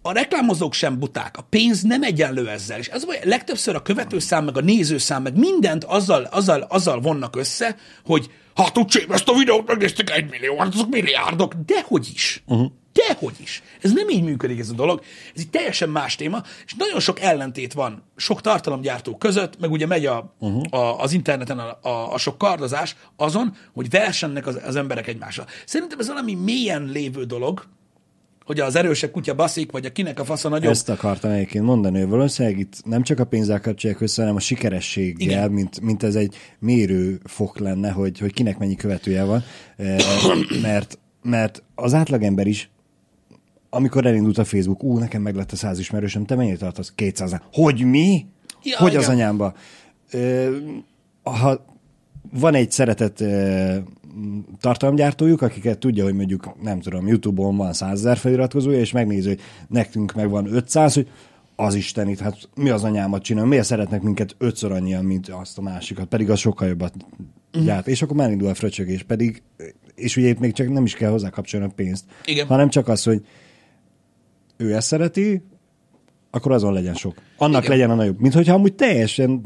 a 0.02 0.12
reklámozók 0.12 0.74
sem 0.74 1.00
buták, 1.00 1.38
a 1.38 1.42
pénz 1.42 1.82
nem 1.82 2.04
egyenlő 2.04 2.50
ezzel, 2.50 2.80
és 2.80 2.88
ez 2.88 3.06
vagy 3.06 3.20
legtöbbször 3.24 3.76
a 3.76 3.82
követőszám, 3.82 4.46
meg 4.46 4.58
a 4.58 4.62
nézőszám, 4.62 5.22
meg 5.22 5.38
mindent 5.38 5.84
azzal, 5.84 6.24
azzal, 6.24 6.62
azzal 6.62 7.00
vonnak 7.00 7.36
össze, 7.36 7.76
hogy 8.06 8.32
hát 8.56 8.78
úgy 8.78 9.06
ezt 9.10 9.30
a 9.30 9.34
videót 9.34 9.68
megnéztek 9.68 10.10
egy 10.10 10.30
millió, 10.30 10.58
hát 10.58 10.74
azok 10.74 10.90
milliárdok. 10.90 11.54
Dehogy 11.54 12.10
is. 12.14 12.44
Uh-huh. 12.46 12.72
Dehogy 12.94 13.36
is. 13.42 13.64
Ez 13.82 13.92
nem 13.92 14.10
így 14.10 14.24
működik 14.24 14.60
ez 14.60 14.70
a 14.70 14.74
dolog. 14.74 15.02
Ez 15.36 15.42
egy 15.42 15.50
teljesen 15.50 15.90
más 15.90 16.16
téma, 16.16 16.44
és 16.66 16.76
nagyon 16.78 17.00
sok 17.00 17.20
ellentét 17.20 17.74
van 17.74 18.04
sok 18.16 18.42
tartalomgyártó 18.42 19.18
között, 19.18 19.60
meg 19.60 19.72
ugye 19.72 19.86
megy 19.86 20.06
a, 20.06 20.34
uh-huh. 20.40 20.64
a, 20.70 21.00
az 21.00 21.14
interneten 21.14 21.60
a, 21.60 21.90
a, 21.90 22.14
a 22.14 22.18
sok 22.18 22.38
kardozás 22.38 22.96
azon, 23.16 23.56
hogy 23.74 23.90
versennek 23.90 24.48
az, 24.48 24.60
az 24.66 24.76
emberek 24.76 25.08
egymással. 25.08 25.46
Szerintem 25.66 26.00
ez 26.00 26.08
valami 26.08 26.34
mélyen 26.34 26.84
lévő 26.84 27.24
dolog, 27.24 27.66
hogy 28.46 28.60
az 28.60 28.76
erősebb 28.76 29.12
kutya 29.12 29.36
baszik, 29.36 29.72
vagy 29.72 29.86
a 29.86 29.92
kinek 29.92 30.20
a 30.20 30.26
fasza 30.26 30.50
nagyobb. 30.50 30.72
Ezt 30.72 30.90
akartam 30.90 31.32
egyébként 31.32 31.66
mondani, 31.66 32.00
hogy 32.00 32.10
valószínűleg 32.10 32.60
itt 32.60 32.82
nem 32.86 33.04
csak 33.04 33.20
a 33.20 33.26
pénzzel 33.26 33.62
kapcsolják 33.62 34.02
össze, 34.02 34.22
hanem 34.22 34.36
a 34.36 34.40
sikerességgel, 34.40 35.28
Igen. 35.28 35.52
mint, 35.52 35.82
mint 35.82 36.04
ez 36.04 36.16
egy 36.16 36.36
mérő 36.60 37.20
fok 37.24 37.58
lenne, 37.60 37.92
hogy, 37.92 38.20
hogy 38.20 38.34
kinek 38.34 38.58
mennyi 38.58 38.76
követője 38.76 39.24
van, 39.24 39.44
Eh, 39.80 39.98
mert, 40.62 41.00
mert 41.22 41.64
az 41.76 41.94
átlagember 41.94 42.48
is 42.48 42.70
amikor 43.70 44.06
elindult 44.06 44.38
a 44.38 44.44
Facebook, 44.44 44.84
ú, 44.84 44.98
nekem 44.98 45.22
meg 45.22 45.36
lett 45.36 45.52
a 45.52 45.56
száz 45.56 45.80
ismerősöm, 45.80 46.26
te 46.26 46.36
mennyit 46.36 46.60
tartasz? 46.60 46.92
200 46.96 47.36
Hogy 47.52 47.84
mi? 47.84 48.26
Ja, 48.64 48.78
hogy 48.78 48.96
az 48.96 49.04
igen. 49.04 49.16
anyámba? 49.16 49.54
Ö, 50.12 50.58
ha 51.24 51.66
van 52.32 52.56
egy 52.56 52.72
szeretett 52.72 53.20
ö, 53.20 53.76
tartalomgyártójuk, 54.60 55.42
akiket 55.42 55.78
tudja, 55.78 56.04
hogy 56.04 56.14
mondjuk, 56.14 56.62
nem 56.62 56.80
tudom, 56.80 57.08
YouTube-on 57.08 57.56
van 57.56 57.74
100 57.74 58.00
ezer 58.00 58.18
feliratkozója, 58.18 58.80
és 58.80 58.92
megnézi, 58.92 59.28
hogy 59.28 59.40
nekünk 59.68 60.14
meg 60.14 60.30
van 60.30 60.54
500, 60.54 60.94
hogy 60.94 61.08
az 61.56 61.76
Istenit, 61.76 62.20
hát 62.20 62.50
mi 62.56 62.70
az 62.70 62.84
anyámat 62.84 63.24
csinál, 63.24 63.46
miért 63.46 63.66
szeretnek 63.66 64.02
minket 64.02 64.36
ötször 64.38 64.72
annyian, 64.72 65.06
mint 65.06 65.30
azt 65.30 65.58
a 65.58 65.62
másikat, 65.62 66.06
pedig 66.06 66.30
az 66.30 66.40
sokkal 66.40 66.68
jobbat 66.68 66.94
gyárt. 67.64 67.88
És 67.88 68.02
akkor 68.02 68.16
már 68.16 68.32
indul 68.32 68.48
a 68.48 68.54
fröcsögés, 68.54 69.04
pedig, 69.04 69.42
és 69.96 70.18
ugye 70.18 70.28
itt 70.28 70.40
még 70.40 70.54
csak 70.54 70.70
nem 70.70 70.84
is 70.84 70.94
kell 70.94 71.12
hozzá 71.12 71.30
kapcsolni 71.30 71.66
a 71.66 71.72
pénzt, 71.76 72.06
Igen. 72.26 72.48
hanem 72.48 72.70
csak 72.70 72.88
az, 72.88 73.04
hogy 73.04 73.26
ő 74.60 74.76
ezt 74.76 74.88
szereti, 74.88 75.44
akkor 76.32 76.52
azon 76.52 76.74
legyen 76.74 76.94
sok. 76.94 77.16
Annak 77.38 77.64
Igen. 77.64 77.76
legyen 77.76 77.90
a 77.90 77.96
nagyobb. 77.96 78.20
Mint 78.20 78.34
hogyha 78.34 78.54
amúgy 78.54 78.74
teljesen 78.74 79.42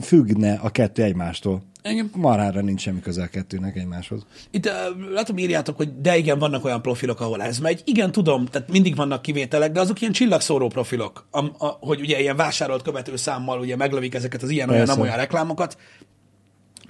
függne 0.00 0.54
a 0.62 0.70
kettő 0.70 1.02
egymástól. 1.02 1.62
Igen. 1.82 2.10
Marhára 2.14 2.60
nincs 2.60 2.80
semmi 2.80 3.00
közel 3.00 3.24
a 3.24 3.26
kettőnek 3.26 3.76
egymáshoz. 3.76 4.26
Itt 4.50 4.66
uh, 4.66 4.72
látom, 5.12 5.38
írjátok, 5.38 5.76
hogy 5.76 6.00
de 6.00 6.16
igen, 6.16 6.38
vannak 6.38 6.64
olyan 6.64 6.82
profilok, 6.82 7.20
ahol 7.20 7.42
ez 7.42 7.58
megy. 7.58 7.82
Igen, 7.84 8.12
tudom, 8.12 8.46
tehát 8.46 8.70
mindig 8.70 8.96
vannak 8.96 9.22
kivételek, 9.22 9.72
de 9.72 9.80
azok 9.80 10.00
ilyen 10.00 10.12
csillagszóró 10.12 10.68
profilok, 10.68 11.26
am, 11.30 11.52
a, 11.58 11.66
hogy 11.66 12.00
ugye 12.00 12.20
ilyen 12.20 12.36
vásárolt 12.36 12.82
követőszámmal 12.82 13.60
ugye 13.60 13.76
meglövik 13.76 14.14
ezeket 14.14 14.42
az 14.42 14.50
ilyen-olyan, 14.50 14.78
Persze. 14.78 14.94
nem 14.94 15.02
olyan 15.02 15.16
reklámokat. 15.16 15.76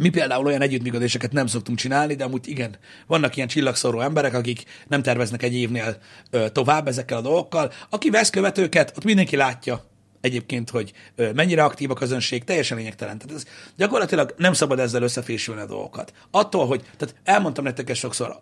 Mi 0.02 0.08
például 0.08 0.46
olyan 0.46 0.62
együttműködéseket 0.62 1.32
nem 1.32 1.46
szoktunk 1.46 1.78
csinálni, 1.78 2.14
de 2.14 2.24
amúgy 2.24 2.48
igen, 2.48 2.76
vannak 3.06 3.36
ilyen 3.36 3.48
csillagszóró 3.48 4.00
emberek, 4.00 4.34
akik 4.34 4.64
nem 4.88 5.02
terveznek 5.02 5.42
egy 5.42 5.54
évnél 5.54 5.96
ö, 6.30 6.48
tovább 6.48 6.88
ezekkel 6.88 7.18
a 7.18 7.20
dolgokkal. 7.20 7.72
Aki 7.88 8.10
vesz 8.10 8.30
követőket, 8.30 8.92
ott 8.96 9.04
mindenki 9.04 9.36
látja 9.36 9.84
egyébként, 10.20 10.70
hogy 10.70 10.92
ö, 11.14 11.32
mennyire 11.32 11.64
aktív 11.64 11.90
a 11.90 11.94
közönség, 11.94 12.44
teljesen 12.44 12.76
lényegtelen. 12.76 13.18
Tehát 13.18 13.36
ez 13.36 13.44
gyakorlatilag 13.76 14.34
nem 14.36 14.52
szabad 14.52 14.78
ezzel 14.78 15.02
összefésülni 15.02 15.60
a 15.60 15.66
dolgokat. 15.66 16.12
Attól, 16.30 16.66
hogy, 16.66 16.82
tehát 16.96 17.14
elmondtam 17.24 17.64
nektek 17.64 17.90
ezt 17.90 18.00
sokszor, 18.00 18.38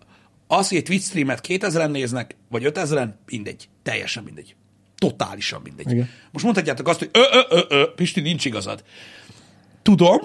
az, 0.47 0.69
hogy 0.69 0.79
egy 0.79 0.85
Twitch 0.85 1.07
streamet 1.07 1.41
2000-en 1.49 1.91
néznek, 1.91 2.37
vagy 2.49 2.63
5000-en, 2.67 3.09
mindegy. 3.27 3.69
Teljesen 3.83 4.23
mindegy. 4.23 4.55
Totálisan 4.99 5.61
mindegy. 5.65 5.91
Igen. 5.91 6.09
Most 6.31 6.45
mondhatjátok 6.45 6.89
azt, 6.89 6.99
hogy 6.99 7.11
ö, 7.13 7.21
ö, 7.33 7.41
ö, 7.49 7.61
ö, 7.69 7.95
Pisti, 7.95 8.21
nincs 8.21 8.45
igazad. 8.45 8.85
Tudom, 9.83 10.21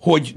hogy 0.00 0.34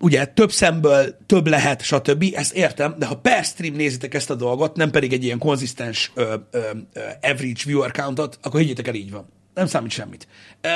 ugye 0.00 0.26
több 0.26 0.52
szemből 0.52 1.16
több 1.26 1.46
lehet, 1.46 1.82
stb. 1.82 2.24
Ezt 2.34 2.54
értem, 2.54 2.94
de 2.98 3.06
ha 3.06 3.16
per 3.16 3.44
stream 3.44 3.74
nézitek 3.74 4.14
ezt 4.14 4.30
a 4.30 4.34
dolgot, 4.34 4.76
nem 4.76 4.90
pedig 4.90 5.12
egy 5.12 5.24
ilyen 5.24 5.38
konzisztens 5.38 6.12
ö, 6.14 6.34
ö, 6.50 6.58
ö, 6.92 7.00
average 7.22 7.60
viewer 7.64 7.90
countot, 7.90 8.38
akkor 8.42 8.60
higgyétek 8.60 8.88
el, 8.88 8.94
így 8.94 9.10
van. 9.10 9.28
Nem 9.54 9.66
számít 9.66 9.90
semmit. 9.90 10.28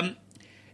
Um, 0.03 0.17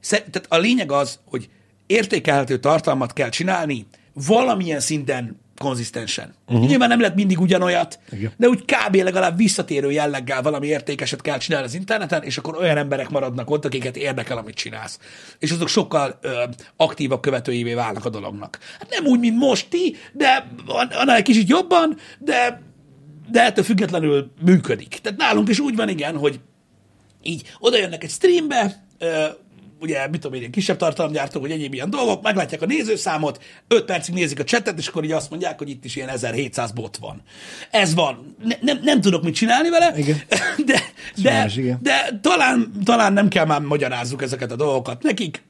tehát 0.09 0.47
a 0.49 0.57
lényeg 0.57 0.93
az, 0.93 1.19
hogy 1.25 1.49
értékelhető 1.87 2.59
tartalmat 2.59 3.13
kell 3.13 3.29
csinálni, 3.29 3.87
valamilyen 4.13 4.81
szinten 4.81 5.41
konzisztensen. 5.59 6.35
Uh-huh. 6.47 6.69
Nyilván 6.69 6.89
nem 6.89 7.01
lehet 7.01 7.15
mindig 7.15 7.41
ugyanolyat, 7.41 7.99
Igen. 8.11 8.33
de 8.37 8.49
úgy 8.49 8.65
kb. 8.65 8.95
legalább 8.95 9.37
visszatérő 9.37 9.91
jelleggel 9.91 10.43
valami 10.43 10.67
értékeset 10.67 11.23
kell 11.23 11.39
csinálni 11.39 11.67
az 11.67 11.75
interneten, 11.75 12.23
és 12.23 12.39
akkor 12.39 12.57
olyan 12.57 12.77
emberek 12.77 13.09
maradnak 13.09 13.51
ott, 13.51 13.65
akiket 13.65 13.97
érdekel, 13.97 14.39
amit 14.39 14.55
csinálsz. 14.55 14.99
És 15.39 15.51
azok 15.51 15.69
sokkal 15.69 16.19
ö, 16.21 16.43
aktívabb 16.77 17.21
követőivé 17.21 17.75
válnak 17.75 18.05
a 18.05 18.11
dolognak. 18.11 18.59
Hát 18.79 18.91
nem 18.91 19.05
úgy, 19.05 19.21
mint 19.21 19.39
most 19.39 19.69
ti, 19.69 19.97
de 20.13 20.51
annál 20.67 21.17
egy 21.17 21.23
kicsit 21.23 21.49
jobban, 21.49 21.97
de, 22.19 22.63
de 23.31 23.45
ettől 23.45 23.65
függetlenül 23.65 24.33
működik. 24.45 24.99
Tehát 25.03 25.19
nálunk 25.19 25.49
is 25.49 25.59
úgy 25.59 25.77
van, 25.77 25.89
igen, 25.89 26.17
hogy 26.17 26.41
így 27.23 27.43
oda 27.59 27.79
jönnek 27.79 28.05
egy 28.05 28.11
streambe, 28.11 28.85
ö, 28.99 29.27
ugye, 29.81 30.09
mit 30.09 30.21
tudom 30.21 30.43
én, 30.43 30.51
kisebb 30.51 30.77
tartalomgyártók, 30.77 31.43
vagy 31.43 31.51
egyéb 31.51 31.75
ilyen 31.75 31.91
dolgok, 31.91 32.23
meglátják 32.23 32.63
a 32.63 32.67
nézőszámot, 32.67 33.43
5 33.69 33.85
percig 33.85 34.15
nézik 34.15 34.39
a 34.39 34.45
csetet, 34.45 34.79
és 34.79 34.87
akkor 34.87 35.05
így 35.05 35.13
azt 35.13 35.31
mondják, 35.31 35.59
hogy 35.59 35.71
itt 35.71 35.85
is 35.85 35.97
ilyen 35.97 36.09
1700 36.09 36.71
bot 36.71 36.97
van. 36.97 37.23
Ez 37.71 37.95
van. 37.95 38.37
Ne, 38.45 38.57
nem, 38.61 38.79
nem 38.83 39.01
tudok 39.01 39.23
mit 39.23 39.35
csinálni 39.35 39.69
vele, 39.69 39.93
Igen. 39.97 40.23
de, 40.67 40.83
de, 41.23 41.31
Sajnos, 41.31 41.57
igen. 41.57 41.79
de 41.83 42.19
talán, 42.23 42.73
talán 42.85 43.13
nem 43.13 43.29
kell 43.29 43.45
már 43.45 43.61
magyarázzuk 43.61 44.23
ezeket 44.23 44.53
a 44.53 44.57
dolgokat 44.57 45.03
nekik. 45.03 45.43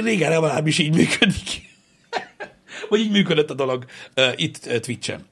Régen 0.00 0.30
legalábbis 0.30 0.78
így 0.78 0.94
működik. 0.94 1.68
vagy 2.88 3.00
így 3.00 3.10
működött 3.10 3.50
a 3.50 3.54
dolog 3.54 3.84
uh, 4.16 4.32
itt 4.36 4.66
uh, 4.66 4.76
Twitch-en. 4.76 5.28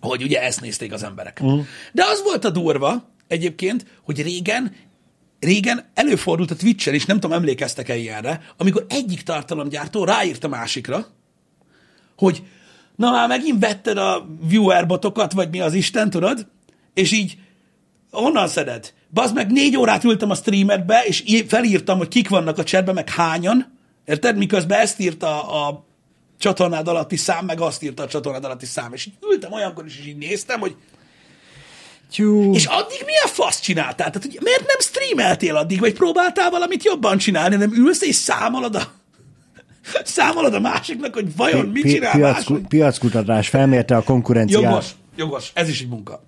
Hogy 0.00 0.22
ugye 0.22 0.42
ezt 0.42 0.60
nézték 0.60 0.92
az 0.92 1.02
emberek. 1.02 1.40
Mhm. 1.40 1.52
Uh. 1.52 1.66
De 1.92 2.04
az 2.04 2.22
volt 2.22 2.44
a 2.44 2.50
durva 2.50 3.10
egyébként, 3.28 3.86
hogy 4.02 4.22
régen 4.22 4.74
régen 5.42 5.90
előfordult 5.94 6.50
a 6.50 6.56
Twitch-en, 6.56 6.94
és 6.94 7.04
nem 7.04 7.20
tudom, 7.20 7.36
emlékeztek-e 7.36 7.96
ilyenre, 7.96 8.40
amikor 8.56 8.86
egyik 8.88 9.22
tartalomgyártó 9.22 10.04
ráírt 10.04 10.48
másikra, 10.48 11.06
hogy 12.16 12.42
na 12.96 13.10
már 13.10 13.28
megint 13.28 13.60
vetted 13.60 13.96
a 13.96 14.26
viewer 14.48 14.86
botokat, 14.86 15.32
vagy 15.32 15.50
mi 15.50 15.60
az 15.60 15.74
Isten, 15.74 16.10
tudod? 16.10 16.46
És 16.94 17.12
így 17.12 17.38
honnan 18.10 18.48
szeded? 18.48 18.92
Bazd 19.10 19.34
meg, 19.34 19.50
négy 19.50 19.76
órát 19.76 20.04
ültem 20.04 20.30
a 20.30 20.34
streamerbe, 20.34 21.04
és 21.04 21.44
felírtam, 21.46 21.98
hogy 21.98 22.08
kik 22.08 22.28
vannak 22.28 22.58
a 22.58 22.64
chatben, 22.64 22.94
meg 22.94 23.10
hányan. 23.10 23.78
Érted? 24.04 24.36
Miközben 24.36 24.80
ezt 24.80 25.00
írta 25.00 25.42
a 25.66 25.86
csatornád 26.38 26.88
alatti 26.88 27.16
szám, 27.16 27.44
meg 27.44 27.60
azt 27.60 27.82
írta 27.82 28.02
a 28.02 28.08
csatornád 28.08 28.44
alatti 28.44 28.66
szám. 28.66 28.92
És 28.92 29.06
így 29.06 29.14
ültem 29.30 29.52
olyankor 29.52 29.86
is, 29.86 29.98
és 29.98 30.06
így 30.06 30.16
néztem, 30.16 30.60
hogy 30.60 30.76
Tyú. 32.12 32.54
és 32.54 32.64
addig 32.64 33.02
milyen 33.04 33.26
fasz 33.26 33.60
csináltál? 33.60 34.10
Tehát, 34.10 34.22
hogy 34.22 34.38
miért 34.42 34.66
nem 34.66 34.78
streameltél 34.78 35.56
addig, 35.56 35.80
vagy 35.80 35.92
próbáltál 35.92 36.50
valamit 36.50 36.84
jobban 36.84 37.18
csinálni, 37.18 37.56
nem 37.56 37.72
ülsz 37.74 38.02
és 38.02 38.14
számolod 38.14 38.74
a, 38.74 38.92
számolod 40.04 40.54
a 40.54 40.60
másiknak, 40.60 41.14
hogy 41.14 41.36
vajon 41.36 41.66
mit 41.66 41.82
Pi- 41.82 41.92
csinál 41.92 42.12
piac, 42.12 42.34
máshogy? 42.34 42.66
piackutatás 42.66 43.48
felmérte 43.48 43.96
a 43.96 44.02
konkurenciát. 44.02 44.62
Jogos, 44.62 44.86
jogos, 45.16 45.50
ez 45.54 45.68
is 45.68 45.80
egy 45.80 45.88
munka. 45.88 46.24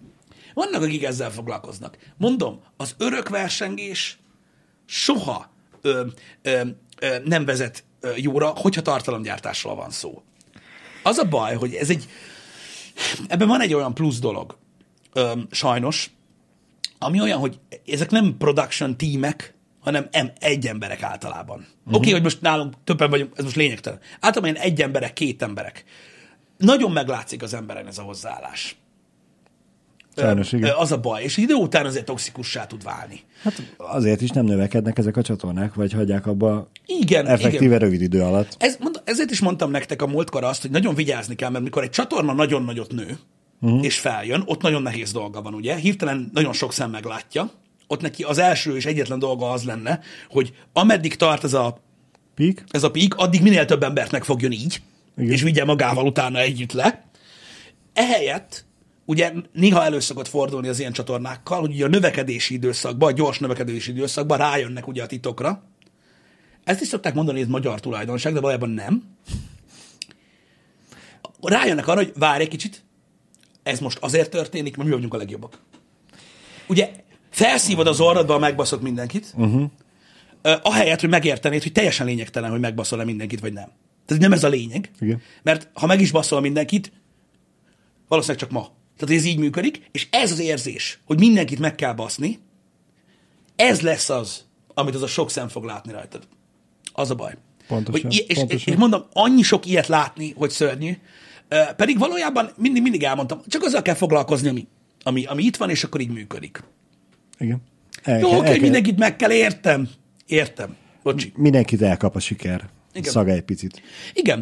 Vannak, 0.54 0.82
akik 0.82 1.04
ezzel 1.04 1.30
foglalkoznak. 1.30 1.96
Mondom, 2.16 2.60
az 2.76 2.94
örök 2.98 3.28
versengés 3.28 4.18
soha 4.86 5.50
ö, 5.82 6.06
ö, 6.42 6.60
ö, 7.00 7.16
nem 7.24 7.44
vezet 7.44 7.84
ö, 8.00 8.10
jóra, 8.16 8.46
hogyha 8.46 8.82
tartalomgyártásról 8.82 9.74
van 9.74 9.90
szó. 9.90 10.22
Az 11.02 11.18
a 11.18 11.24
baj, 11.24 11.54
hogy 11.54 11.74
ez 11.74 11.90
egy, 11.90 12.04
ebben 13.28 13.48
van 13.48 13.60
egy 13.60 13.74
olyan 13.74 13.94
plusz 13.94 14.18
dolog, 14.18 14.56
ö, 15.14 15.32
sajnos, 15.50 16.10
ami 16.98 17.20
olyan, 17.20 17.38
hogy 17.38 17.58
ezek 17.86 18.10
nem 18.10 18.36
production 18.38 18.96
tímek, 18.96 19.54
hanem 19.80 20.08
em, 20.10 20.32
egy 20.40 20.66
emberek 20.66 21.02
általában. 21.02 21.56
Uh-huh. 21.58 21.86
Oké, 21.86 21.96
okay, 21.96 22.12
hogy 22.12 22.22
most 22.22 22.40
nálunk 22.40 22.74
többen 22.84 23.10
vagyunk, 23.10 23.32
ez 23.36 23.44
most 23.44 23.56
lényegtelen. 23.56 23.98
Általában 24.20 24.56
egy 24.56 24.82
emberek, 24.82 25.12
két 25.12 25.42
emberek. 25.42 25.84
Nagyon 26.58 26.92
meglátszik 26.92 27.42
az 27.42 27.54
emberen 27.54 27.86
ez 27.86 27.98
a 27.98 28.02
hozzáállás. 28.02 28.76
Sajnos, 30.16 30.52
igen. 30.52 30.74
Az 30.76 30.92
a 30.92 31.00
baj, 31.00 31.22
és 31.22 31.36
idő 31.36 31.54
után 31.54 31.86
azért 31.86 32.04
toxikussá 32.04 32.66
tud 32.66 32.82
válni. 32.82 33.20
Hát 33.42 33.62
azért 33.76 34.20
is 34.20 34.30
nem 34.30 34.44
növekednek 34.44 34.98
ezek 34.98 35.16
a 35.16 35.22
csatornák, 35.22 35.74
vagy 35.74 35.92
hagyják 35.92 36.26
abba 36.26 36.70
Igen, 36.86 37.26
effektíve 37.26 37.64
igen. 37.64 37.78
rövid 37.78 38.00
idő 38.00 38.22
alatt. 38.22 38.56
Ez, 38.58 38.78
ezért 39.04 39.30
is 39.30 39.40
mondtam 39.40 39.70
nektek 39.70 40.02
a 40.02 40.06
múltkor 40.06 40.44
azt, 40.44 40.62
hogy 40.62 40.70
nagyon 40.70 40.94
vigyázni 40.94 41.34
kell, 41.34 41.50
mert 41.50 41.64
mikor 41.64 41.82
egy 41.82 41.90
csatorna 41.90 42.32
nagyon 42.32 42.62
nagyot 42.62 42.92
nő, 42.92 43.18
uh-huh. 43.60 43.84
és 43.84 43.98
feljön, 43.98 44.42
ott 44.46 44.62
nagyon 44.62 44.82
nehéz 44.82 45.12
dolga 45.12 45.42
van, 45.42 45.54
ugye? 45.54 45.76
Hirtelen 45.76 46.30
nagyon 46.32 46.52
sok 46.52 46.72
szem 46.72 46.90
meglátja, 46.90 47.50
ott 47.86 48.00
neki 48.00 48.22
az 48.22 48.38
első 48.38 48.76
és 48.76 48.86
egyetlen 48.86 49.18
dolga 49.18 49.50
az 49.50 49.64
lenne, 49.64 50.00
hogy 50.28 50.54
ameddig 50.72 51.16
tart 51.16 51.44
ez 51.44 51.54
a, 51.54 51.78
Pík? 52.34 52.64
ez 52.70 52.82
a 52.82 52.90
pík, 52.90 53.14
addig 53.14 53.42
minél 53.42 53.64
több 53.64 53.82
embert 53.82 54.10
megfogjon 54.10 54.52
így, 54.52 54.82
Igen. 55.16 55.32
és 55.32 55.42
vigye 55.42 55.64
magával 55.64 56.06
utána 56.06 56.38
együtt 56.38 56.72
le. 56.72 57.04
Ehelyett 57.92 58.64
ugye 59.04 59.32
néha 59.52 59.84
elő 59.84 60.00
szokott 60.00 60.28
fordulni 60.28 60.68
az 60.68 60.78
ilyen 60.78 60.92
csatornákkal, 60.92 61.60
hogy 61.60 61.70
ugye 61.70 61.84
a 61.84 61.88
növekedési 61.88 62.54
időszakban, 62.54 63.12
a 63.12 63.16
gyors 63.16 63.38
növekedési 63.38 63.90
időszakban 63.90 64.38
rájönnek 64.38 64.86
ugye 64.86 65.02
a 65.02 65.06
titokra. 65.06 65.62
Ezt 66.64 66.80
is 66.80 66.88
szokták 66.88 67.14
mondani, 67.14 67.36
hogy 67.38 67.46
ez 67.46 67.52
magyar 67.52 67.80
tulajdonság, 67.80 68.32
de 68.32 68.40
valójában 68.40 68.70
nem. 68.70 69.02
Rájönnek 71.40 71.88
arra, 71.88 71.98
hogy 71.98 72.12
várj 72.16 72.42
egy 72.42 72.48
kicsit, 72.48 72.83
ez 73.64 73.80
most 73.80 73.98
azért 74.00 74.30
történik, 74.30 74.76
mert 74.76 74.88
mi 74.88 74.94
vagyunk 74.94 75.14
a 75.14 75.16
legjobbak. 75.16 75.58
Ugye 76.66 76.90
felszívod 77.30 77.86
az 77.86 78.00
orrodba, 78.00 78.38
megbaszod 78.38 78.82
mindenkit, 78.82 79.32
uh-huh. 79.36 79.70
ahelyett, 80.62 81.00
hogy 81.00 81.08
megértenéd, 81.08 81.62
hogy 81.62 81.72
teljesen 81.72 82.06
lényegtelen, 82.06 82.50
hogy 82.50 82.60
megbaszol-e 82.60 83.04
mindenkit, 83.04 83.40
vagy 83.40 83.52
nem. 83.52 83.68
Tehát 84.06 84.22
nem 84.22 84.32
ez 84.32 84.44
a 84.44 84.48
lényeg. 84.48 84.90
Igen. 85.00 85.22
Mert 85.42 85.68
ha 85.72 85.86
meg 85.86 86.00
is 86.00 86.10
baszol 86.10 86.40
mindenkit, 86.40 86.92
valószínűleg 88.08 88.42
csak 88.42 88.52
ma. 88.52 88.72
Tehát 88.96 89.14
ez 89.14 89.24
így 89.24 89.38
működik, 89.38 89.88
és 89.92 90.08
ez 90.10 90.32
az 90.32 90.38
érzés, 90.38 90.98
hogy 91.04 91.18
mindenkit 91.18 91.58
meg 91.58 91.74
kell 91.74 91.92
baszni, 91.92 92.38
ez 93.56 93.80
lesz 93.80 94.10
az, 94.10 94.44
amit 94.74 94.94
az 94.94 95.02
a 95.02 95.06
sok 95.06 95.30
szem 95.30 95.48
fog 95.48 95.64
látni 95.64 95.92
rajtad. 95.92 96.28
Az 96.92 97.10
a 97.10 97.14
baj. 97.14 97.36
Pontosan, 97.66 98.02
Hogy, 98.02 98.24
és, 98.28 98.36
pontosan. 98.36 98.72
és 98.72 98.78
mondom, 98.78 99.04
annyi 99.12 99.42
sok 99.42 99.66
ilyet 99.66 99.86
látni, 99.86 100.32
hogy 100.36 100.50
szörnyű, 100.50 100.98
pedig 101.76 101.98
valójában 101.98 102.50
mindig, 102.56 102.82
mindig 102.82 103.02
elmondtam, 103.02 103.40
csak 103.46 103.62
azzal 103.62 103.82
kell 103.82 103.94
foglalkozni, 103.94 104.48
ami, 104.48 104.66
ami, 105.02 105.24
ami 105.24 105.42
itt 105.42 105.56
van, 105.56 105.70
és 105.70 105.84
akkor 105.84 106.00
így 106.00 106.10
működik. 106.10 106.62
Igen. 107.38 107.62
El, 108.02 108.18
Jó, 108.18 108.28
kell- 108.28 108.38
oké, 108.38 108.48
el 108.48 108.60
mindenkit 108.60 108.98
meg 108.98 109.16
kell, 109.16 109.30
értem. 109.30 109.88
Értem. 110.26 110.76
Bocsi. 111.02 111.32
Mindenkit 111.36 111.82
elkap 111.82 112.16
a 112.16 112.20
siker. 112.20 112.68
Igen. 112.92 113.12
Szaga 113.12 113.30
egy 113.30 113.42
picit. 113.42 113.82
Igen, 114.12 114.40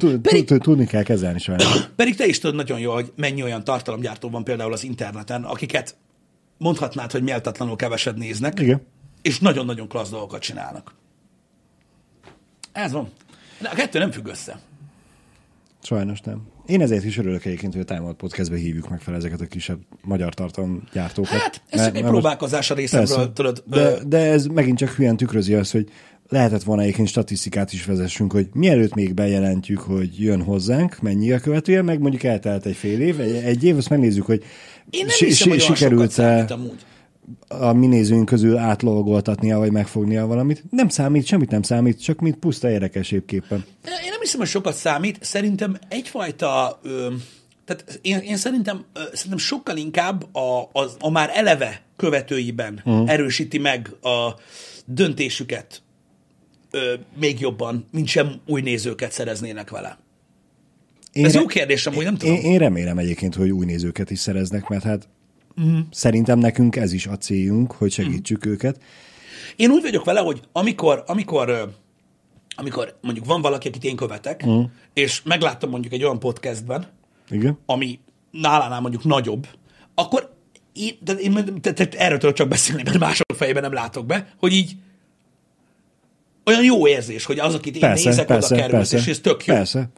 Tudni 0.59 0.87
kell 0.87 1.03
kezelni 1.03 1.39
sajnos. 1.39 1.87
pedig 1.97 2.17
te 2.17 2.27
is 2.27 2.39
tudod 2.39 2.57
nagyon 2.57 2.79
jól, 2.79 2.95
hogy 2.95 3.13
mennyi 3.17 3.43
olyan 3.43 3.65
tartalomgyártó 3.65 4.31
van 4.31 4.45
például 4.45 4.73
az 4.73 4.85
interneten, 4.85 5.45
akiket 5.45 5.97
mondhatnád, 6.59 7.13
hogy 7.13 7.23
méltatlanul 7.23 7.77
keveset 7.77 8.17
néznek, 8.17 8.61
Igen. 8.61 8.83
és 9.23 9.39
nagyon-nagyon 9.39 9.89
klassz 9.89 10.11
dolgokat 10.11 10.41
csinálnak. 10.43 10.95
Ez 12.73 12.93
van. 12.93 13.11
De 13.61 13.69
a 13.69 13.75
kettő 13.75 13.99
nem 13.99 14.11
függ 14.11 14.27
össze. 14.27 14.61
Sajnos 15.83 16.21
nem. 16.21 16.43
Én 16.67 16.81
ezért 16.81 17.05
is 17.05 17.19
örülök 17.19 17.45
egyébként, 17.45 17.73
hogy 17.73 17.83
a 17.83 17.85
Time 17.95 18.07
Out 18.07 18.17
Podcastbe 18.17 18.57
hívjuk 18.57 18.89
meg 18.89 19.01
fel 19.01 19.15
ezeket 19.15 19.41
a 19.41 19.47
kisebb 19.47 19.79
magyar 20.03 20.35
tartalomgyártókat. 20.35 21.31
Hát, 21.31 21.63
ez 21.69 21.85
csak 21.85 21.97
egy 21.97 22.03
próbálkozás 22.03 22.71
a 22.71 22.75
részemről, 22.75 23.33
tudod. 23.33 23.63
De, 23.67 23.99
de 24.07 24.19
ez 24.19 24.47
megint 24.47 24.79
csak 24.79 24.89
hülyen 24.89 25.17
tükrözi 25.17 25.55
azt, 25.55 25.73
hogy 25.73 25.89
lehetett 26.29 26.63
volna 26.63 26.83
egyébként 26.83 27.09
statisztikát 27.09 27.73
is 27.73 27.85
vezessünk, 27.85 28.33
hogy 28.33 28.49
mielőtt 28.53 28.95
még 28.95 29.15
bejelentjük, 29.15 29.79
hogy 29.79 30.21
jön 30.21 30.43
hozzánk, 30.43 31.01
mennyi 31.01 31.33
a 31.33 31.39
követője, 31.39 31.83
meg 31.83 32.01
mondjuk 32.01 32.23
eltelt 32.23 32.67
egy 32.67 32.77
fél 32.77 33.01
év, 33.01 33.21
egy, 33.21 33.35
egy 33.35 33.65
év, 33.65 33.77
azt 33.77 33.89
megnézzük, 33.89 34.25
hogy 34.25 34.45
Én 34.91 35.05
nem 35.07 35.15
si- 35.15 35.25
hiszem, 35.25 35.53
si- 35.53 35.59
sikerült-e 35.61 36.11
számít 36.13 36.51
amúgy. 36.51 36.81
A 37.49 37.73
mi 37.73 37.87
nézőink 37.87 38.25
közül 38.25 38.57
átlogoltatnia, 38.57 39.59
vagy 39.59 39.73
megfognia 39.73 40.27
valamit. 40.27 40.65
Nem 40.71 40.89
számít, 40.89 41.27
semmit 41.27 41.51
nem 41.51 41.63
számít, 41.63 42.03
csak 42.03 42.21
mint 42.21 42.37
puszta 42.37 42.71
érdekesébbképpen. 42.71 43.65
Én 43.85 44.11
nem 44.11 44.21
hiszem, 44.21 44.39
hogy 44.39 44.49
sokat 44.49 44.75
számít. 44.75 45.19
Szerintem 45.21 45.79
egyfajta... 45.89 46.81
Ö, 46.83 47.13
tehát 47.65 47.99
én, 48.03 48.19
én 48.19 48.37
szerintem, 48.37 48.85
ö, 48.93 49.01
szerintem 49.13 49.39
sokkal 49.39 49.77
inkább 49.77 50.37
a, 50.37 50.69
az, 50.73 50.97
a 51.01 51.11
már 51.11 51.31
eleve 51.35 51.83
követőiben 51.97 52.83
uh-huh. 52.85 53.11
erősíti 53.11 53.59
meg 53.59 53.91
a 54.03 54.35
döntésüket 54.85 55.83
ö, 56.71 56.95
még 57.21 57.41
jobban, 57.41 57.87
mint 57.91 58.07
sem 58.07 58.33
új 58.47 58.61
nézőket 58.61 59.13
szereznének 59.13 59.71
vele. 59.71 59.99
Én 61.13 61.25
Ez 61.25 61.33
re- 61.33 61.41
jó 61.41 61.47
kérdés, 61.47 61.87
amúgy 61.87 62.05
nem 62.05 62.17
tudom. 62.17 62.35
Én, 62.35 62.41
én 62.41 62.59
remélem 62.59 62.99
egyébként, 62.99 63.35
hogy 63.35 63.51
új 63.51 63.67
nézőket 63.67 64.11
is 64.11 64.19
szereznek, 64.19 64.69
mert 64.69 64.83
hát 64.83 65.09
mm. 65.61 65.79
szerintem 65.91 66.39
nekünk 66.39 66.77
ez 66.77 66.93
is 66.93 67.07
a 67.07 67.17
céljunk, 67.17 67.73
hogy 67.73 67.93
segítsük 67.93 68.47
mm. 68.47 68.51
őket. 68.51 68.81
Én 69.57 69.71
úgy 69.71 69.83
vagyok 69.83 70.05
vele, 70.05 70.21
hogy 70.21 70.41
amikor, 70.53 71.03
amikor, 71.07 71.75
amikor 72.57 72.99
mondjuk 73.03 73.27
van 73.27 73.41
valaki, 73.41 73.69
akit 73.69 73.85
én 73.85 73.97
követek, 73.97 74.47
mm. 74.47 74.63
és 74.93 75.23
megláttam 75.23 75.71
mondjuk 75.71 75.93
egy 75.93 76.05
olyan 76.05 76.19
podcastben, 76.19 76.87
Igen? 77.31 77.59
ami 77.67 77.99
nálánál 78.31 78.81
mondjuk 78.81 79.05
nagyobb, 79.05 79.47
akkor 79.95 80.33
én, 80.73 80.99
tehát 81.05 81.21
én 81.21 81.33
tehát, 81.35 81.61
tehát 81.61 81.95
erről 81.95 82.19
tudok 82.19 82.35
csak 82.35 82.49
beszélni, 82.49 82.83
mert 82.83 82.99
mások 82.99 83.37
fejében 83.37 83.63
nem 83.63 83.73
látok 83.73 84.07
be, 84.07 84.35
hogy 84.39 84.53
így 84.53 84.77
olyan 86.45 86.65
jó 86.65 86.89
érzés, 86.89 87.25
hogy 87.25 87.39
az, 87.39 87.55
akit 87.55 87.75
én 87.75 87.81
Persze, 87.81 88.09
nézek, 88.09 88.27
persze, 88.27 88.47
oda 88.47 88.63
került, 88.63 88.77
persze, 88.77 88.97
és 88.97 89.07
ez 89.07 89.19
tök 89.19 89.47
jó. 89.47 89.55
Persze, 89.55 89.89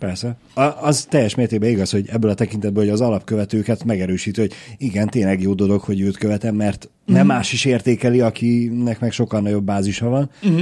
persze. 0.00 0.36
A, 0.54 0.62
az 0.62 1.06
teljes 1.10 1.34
mértékben 1.34 1.70
igaz, 1.70 1.90
hogy 1.90 2.08
ebből 2.08 2.30
a 2.30 2.34
tekintetből, 2.34 2.82
hogy 2.84 2.92
az 2.92 3.00
alapkövetőket 3.00 3.84
megerősítő, 3.84 4.40
hogy 4.42 4.52
igen, 4.78 5.08
tényleg 5.08 5.42
jó 5.42 5.54
dolog, 5.54 5.80
hogy 5.80 6.00
őt 6.00 6.16
követem, 6.16 6.54
mert 6.54 6.88
Mhm. 7.06 7.16
nem 7.18 7.26
más 7.26 7.52
is 7.52 7.64
értékeli, 7.64 8.20
akinek 8.20 9.00
meg 9.00 9.12
sokkal 9.12 9.40
nagyobb 9.40 9.64
bázisa 9.64 10.08
van. 10.08 10.30
Mhm. 10.42 10.60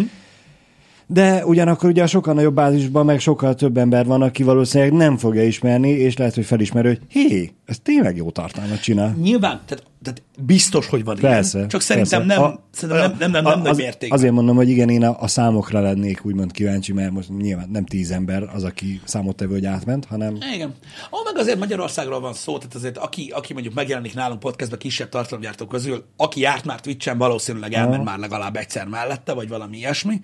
De 1.06 1.44
ugyanakkor 1.46 1.90
ugye 1.90 2.02
a 2.02 2.06
sokkal 2.06 2.34
nagyobb 2.34 2.54
bázisban 2.54 3.04
meg 3.04 3.20
sokkal 3.20 3.54
több 3.54 3.76
ember 3.76 4.06
van, 4.06 4.22
aki 4.22 4.42
valószínűleg 4.42 4.92
nem 4.92 5.16
fogja 5.16 5.44
ismerni, 5.44 5.88
és 5.90 6.16
lehet, 6.16 6.34
hogy 6.34 6.44
felismerő, 6.44 6.88
hogy 6.88 7.00
hé, 7.08 7.52
ez 7.64 7.78
tényleg 7.82 8.16
jó 8.16 8.30
tartalmat 8.30 8.80
csinál. 8.80 9.16
Nyilván, 9.22 9.60
tehát, 9.66 9.84
tehát 10.02 10.22
biztos, 10.38 10.86
hogy 10.86 11.04
van 11.04 11.16
Persze. 11.20 11.56
ilyen, 11.56 11.68
csak 11.68 11.80
szerintem 11.80 12.26
persze. 12.26 12.42
nem, 12.42 12.58
szerintem 12.72 13.10
nem, 13.10 13.16
nem, 13.18 13.30
nem, 13.30 13.42
nem 13.42 13.52
a- 13.52 13.56
nagy 13.56 13.68
az, 13.68 13.76
mértékben. 13.76 14.18
Azért 14.18 14.32
mondom, 14.32 14.56
hogy 14.56 14.68
igen, 14.68 14.88
én 14.88 15.04
a, 15.04 15.16
a 15.20 15.26
számokra 15.28 15.80
lennék 15.80 16.24
úgymond 16.24 16.52
kíváncsi, 16.52 16.92
mert 16.92 17.10
most 17.10 17.28
nyilván 17.28 17.68
nem 17.72 17.84
tíz 17.84 18.10
ember 18.10 18.42
az, 18.54 18.64
aki 18.64 19.00
számottevő, 19.04 19.52
hogy 19.52 19.66
átment, 19.66 20.04
hanem 20.04 20.38
Igen. 20.54 20.74
Ó, 21.12 21.16
meg 21.24 21.36
azért 21.36 21.58
Magyarországról 21.58 22.20
van 22.20 22.34
szó, 22.34 22.58
tehát 22.58 22.74
azért 22.74 22.98
aki, 22.98 23.32
aki 23.34 23.52
mondjuk 23.52 23.74
megjelenik 23.74 24.14
nálunk 24.14 24.40
podcastben 24.40 24.78
kisebb 24.78 25.08
tartalomgyártók 25.08 25.68
közül, 25.68 26.04
aki 26.16 26.40
járt 26.40 26.64
már 26.64 26.80
Twitch-en, 26.80 27.18
valószínűleg 27.18 27.72
elment 27.72 28.04
már 28.04 28.18
legalább 28.18 28.56
egyszer 28.56 28.86
mellette, 28.86 29.32
vagy 29.32 29.48
valami 29.48 29.76
ilyesmi. 29.76 30.20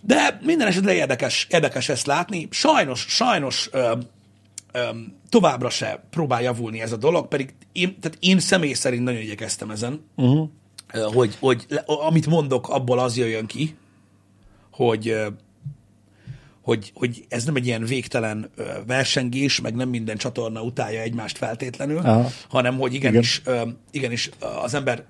De 0.00 0.38
minden 0.42 0.66
esetre 0.66 0.94
érdekes, 0.94 1.46
érdekes 1.50 1.88
ezt 1.88 2.06
látni. 2.06 2.48
Sajnos, 2.50 3.04
sajnos 3.08 3.70
ö, 4.76 4.96
továbbra 5.28 5.70
se 5.70 6.04
próbál 6.10 6.42
javulni 6.42 6.80
ez 6.80 6.92
a 6.92 6.96
dolog, 6.96 7.28
pedig 7.28 7.54
én, 7.72 8.00
tehát 8.00 8.18
én 8.20 8.38
személy 8.38 8.72
szerint 8.72 9.04
nagyon 9.04 9.20
igyekeztem 9.20 9.70
ezen, 9.70 10.04
uh-huh. 10.16 10.48
hogy, 11.14 11.36
hogy 11.40 11.66
amit 11.84 12.26
mondok, 12.26 12.68
abból 12.68 12.98
az 12.98 13.16
jöjjön 13.16 13.46
ki, 13.46 13.76
hogy 14.70 15.16
hogy, 16.66 16.92
hogy 16.94 17.24
ez 17.28 17.44
nem 17.44 17.56
egy 17.56 17.66
ilyen 17.66 17.84
végtelen 17.84 18.50
versengés, 18.86 19.60
meg 19.60 19.74
nem 19.74 19.88
minden 19.88 20.16
csatorna 20.16 20.62
utálja 20.62 21.00
egymást 21.00 21.38
feltétlenül, 21.38 21.98
Aha. 21.98 22.28
hanem 22.48 22.78
hogy 22.78 22.94
igenis, 22.94 23.42
Igen. 23.44 23.78
igenis 23.90 24.30
az 24.62 24.74
ember 24.74 25.04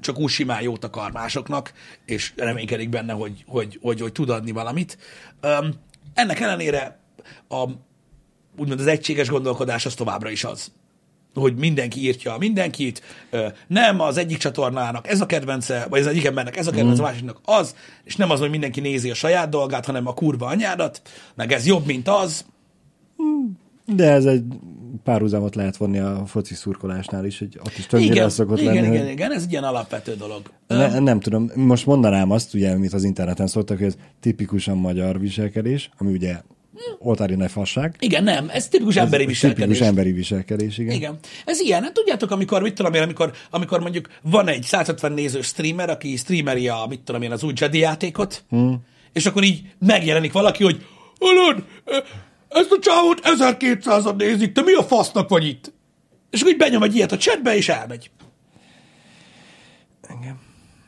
csak 0.00 0.18
úgy 0.18 0.30
simán 0.30 0.62
jót 0.62 0.84
akar 0.84 1.12
másoknak, 1.12 1.72
és 2.04 2.32
reménykedik 2.36 2.88
benne, 2.88 3.12
hogy, 3.12 3.44
hogy, 3.46 3.78
hogy, 3.82 4.00
hogy 4.00 4.12
tud 4.12 4.30
adni 4.30 4.50
valamit. 4.50 4.98
Ennek 6.14 6.40
ellenére 6.40 6.98
a, 7.48 7.64
úgymond 8.58 8.80
az 8.80 8.86
egységes 8.86 9.28
gondolkodás 9.28 9.86
az 9.86 9.94
továbbra 9.94 10.30
is 10.30 10.44
az 10.44 10.70
hogy 11.34 11.56
mindenki 11.56 12.00
írtja 12.00 12.36
mindenkit, 12.38 13.02
ö, 13.30 13.46
nem 13.66 14.00
az 14.00 14.16
egyik 14.16 14.38
csatornának 14.38 15.08
ez 15.08 15.20
a 15.20 15.26
kedvence, 15.26 15.86
vagy 15.90 16.00
az 16.00 16.06
egyik 16.06 16.24
embernek 16.24 16.56
ez 16.56 16.66
a 16.66 16.70
kedvence, 16.70 17.00
mm. 17.00 17.04
a 17.04 17.08
másiknak 17.08 17.40
az, 17.44 17.74
és 18.04 18.16
nem 18.16 18.30
az, 18.30 18.40
hogy 18.40 18.50
mindenki 18.50 18.80
nézi 18.80 19.10
a 19.10 19.14
saját 19.14 19.48
dolgát, 19.48 19.86
hanem 19.86 20.06
a 20.06 20.14
kurva 20.14 20.46
anyádat, 20.46 21.02
meg 21.34 21.52
ez 21.52 21.66
jobb, 21.66 21.86
mint 21.86 22.08
az. 22.08 22.44
de 23.86 24.10
ez 24.10 24.24
egy 24.24 24.42
párhuzamot 25.04 25.54
lehet 25.54 25.76
vonni 25.76 25.98
a 25.98 26.22
foci 26.26 26.54
szurkolásnál 26.54 27.24
is, 27.24 27.38
hogy 27.38 27.58
ott 27.60 27.78
is 27.78 27.86
többnyire 27.86 28.12
Igen, 28.12 28.28
szokott 28.28 28.60
igen, 28.60 28.74
lenni, 28.74 28.86
igen, 28.86 29.02
hogy 29.02 29.10
igen, 29.10 29.32
ez 29.32 29.42
egy 29.42 29.50
ilyen 29.50 29.64
alapvető 29.64 30.14
dolog. 30.14 30.42
Ne, 30.66 30.98
nem 30.98 31.20
tudom, 31.20 31.50
most 31.54 31.86
mondanám 31.86 32.30
azt, 32.30 32.54
ugye, 32.54 32.70
amit 32.70 32.92
az 32.92 33.04
interneten 33.04 33.46
szóltak, 33.46 33.76
hogy 33.78 33.86
ez 33.86 33.96
tipikusan 34.20 34.76
magyar 34.76 35.20
viselkedés, 35.20 35.90
ami 35.98 36.12
ugye 36.12 36.36
oltári 36.98 37.34
ne 37.34 37.48
fasság. 37.48 37.96
Igen, 37.98 38.24
nem, 38.24 38.48
ez 38.52 38.68
tipikus 38.68 38.96
emberi 38.96 39.22
Ez 39.22 39.28
viselkedés. 39.28 39.64
Tipikus 39.64 39.86
emberi 39.86 40.12
viselkedés, 40.12 40.78
igen. 40.78 40.94
Igen. 40.94 41.18
Ez 41.44 41.60
ilyen. 41.60 41.82
Hát 41.82 41.92
tudjátok, 41.92 42.30
amikor, 42.30 42.62
mit 42.62 42.74
tudom 42.74 42.94
én, 42.94 43.02
amikor, 43.02 43.32
amikor 43.50 43.80
mondjuk 43.80 44.08
van 44.22 44.48
egy 44.48 44.62
150 44.62 45.12
nézős 45.12 45.46
streamer, 45.46 45.90
aki 45.90 46.16
streameri 46.16 46.68
a, 46.68 46.86
mit 46.88 47.00
tudom 47.00 47.22
én, 47.22 47.32
az 47.32 47.42
új 47.42 47.52
Jedi 47.56 47.78
játékot, 47.78 48.44
hmm. 48.48 48.76
és 49.12 49.26
akkor 49.26 49.42
így 49.42 49.60
megjelenik 49.78 50.32
valaki, 50.32 50.64
hogy 50.64 50.86
hallod, 51.18 51.64
ezt 52.48 52.70
a 52.70 52.78
csávót 52.80 53.20
1200-an 53.22 54.16
nézik, 54.16 54.52
te 54.52 54.62
mi 54.62 54.72
a 54.72 54.82
fasznak 54.82 55.28
vagy 55.28 55.46
itt? 55.46 55.72
És 56.30 56.40
akkor 56.40 56.52
így 56.52 56.58
benyom 56.58 56.82
egy 56.82 56.94
ilyet 56.94 57.12
a 57.12 57.16
chatbe, 57.16 57.56
és 57.56 57.68
elmegy. 57.68 58.10
Igen. 60.20 60.38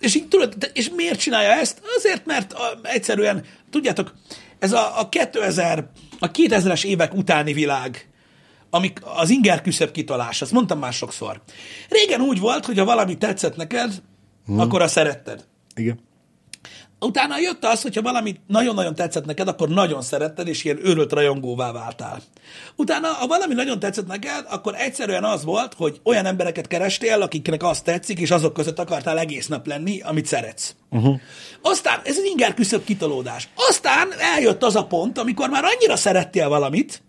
És 0.01 0.15
így 0.15 0.29
tudod, 0.29 0.71
és 0.73 0.91
miért 0.97 1.19
csinálja 1.19 1.51
ezt? 1.51 1.83
Azért, 1.97 2.27
mert 2.27 2.55
egyszerűen, 2.83 3.45
tudjátok, 3.71 4.15
ez 4.61 4.73
a, 4.73 5.01
a 5.01 5.09
2000, 5.09 5.89
a 6.19 6.31
2000-es 6.31 6.85
évek 6.85 7.15
utáni 7.15 7.53
világ, 7.53 8.09
amik 8.71 9.01
az 9.03 9.31
inger 9.31 9.63
küszöbb 9.63 9.91
kitolás, 9.91 10.43
azt 10.43 10.53
mondtam 10.53 10.79
már 10.79 10.93
sokszor. 10.93 11.41
Régen 11.89 12.21
úgy 12.21 12.41
volt, 12.41 12.67
hogy 12.67 12.79
ha 12.79 12.85
valami 12.85 13.19
tetszett 13.19 13.57
neked, 13.57 14.03
hmm. 14.47 14.59
akkor 14.59 14.83
azt 14.83 14.93
szeretted. 14.93 15.45
Igen. 15.75 16.01
Utána 17.01 17.39
jött 17.39 17.65
az, 17.65 17.83
hogyha 17.83 18.03
valami 18.03 18.37
nagyon-nagyon 18.47 18.95
tetszett 18.95 19.25
neked, 19.25 19.49
akkor 19.49 19.69
nagyon 19.69 20.03
szeretted, 20.03 20.49
és 20.49 20.65
ilyen 20.65 20.87
őrült 20.87 21.13
rajongóvá 21.13 21.73
váltál. 21.73 22.23
Utána, 22.77 23.09
ha 23.09 23.27
valami 23.27 23.55
nagyon 23.55 23.79
tetszett 23.79 24.07
neked, 24.07 24.47
akkor 24.51 24.75
egyszerűen 24.77 25.25
az 25.25 25.45
volt, 25.45 25.75
hogy 25.75 26.01
olyan 26.05 26.27
embereket 26.27 26.67
kerestél, 26.67 27.23
akiknek 27.23 27.63
azt 27.63 27.85
tetszik, 27.85 28.19
és 28.19 28.31
azok 28.31 28.53
között 28.53 28.79
akartál 28.79 29.19
egész 29.19 29.47
nap 29.47 29.67
lenni, 29.67 30.01
amit 30.01 30.27
szeretsz. 30.27 30.75
Uh-huh. 30.91 31.21
Aztán, 31.63 32.01
ez 32.05 32.19
egy 32.19 32.27
inger 32.27 32.55
küszöbb 32.55 32.85
kitolódás. 32.85 33.49
Aztán 33.57 34.09
eljött 34.35 34.63
az 34.63 34.77
a 34.77 34.87
pont, 34.87 35.19
amikor 35.19 35.49
már 35.49 35.65
annyira 35.65 35.97
szerettél 35.97 36.49
valamit, 36.49 37.03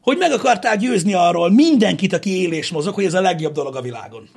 hogy 0.00 0.18
meg 0.18 0.32
akartál 0.32 0.76
győzni 0.76 1.14
arról 1.14 1.50
mindenkit, 1.50 2.12
aki 2.12 2.42
él 2.42 2.52
és 2.52 2.70
mozog, 2.70 2.94
hogy 2.94 3.04
ez 3.04 3.14
a 3.14 3.20
legjobb 3.20 3.52
dolog 3.52 3.76
a 3.76 3.80
világon. 3.80 4.28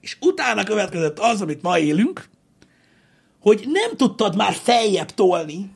És 0.00 0.16
utána 0.20 0.64
következett 0.64 1.18
az, 1.18 1.40
amit 1.40 1.62
ma 1.62 1.78
élünk, 1.78 2.32
hogy 3.44 3.64
nem 3.66 3.96
tudtad 3.96 4.36
már 4.36 4.52
feljebb 4.52 5.10
tolni, 5.10 5.70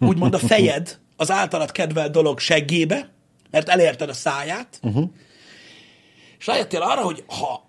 úgymond 0.00 0.34
a 0.34 0.38
fejed 0.38 0.98
az 1.16 1.30
általad 1.30 1.72
kedvelt 1.72 2.12
dolog 2.12 2.38
seggébe, 2.38 3.12
mert 3.50 3.68
elérted 3.68 4.08
a 4.08 4.12
száját, 4.12 4.80
uh-huh. 4.82 5.10
és 6.38 6.46
rájöttél 6.46 6.82
arra, 6.82 7.00
hogy 7.00 7.24
ha, 7.26 7.68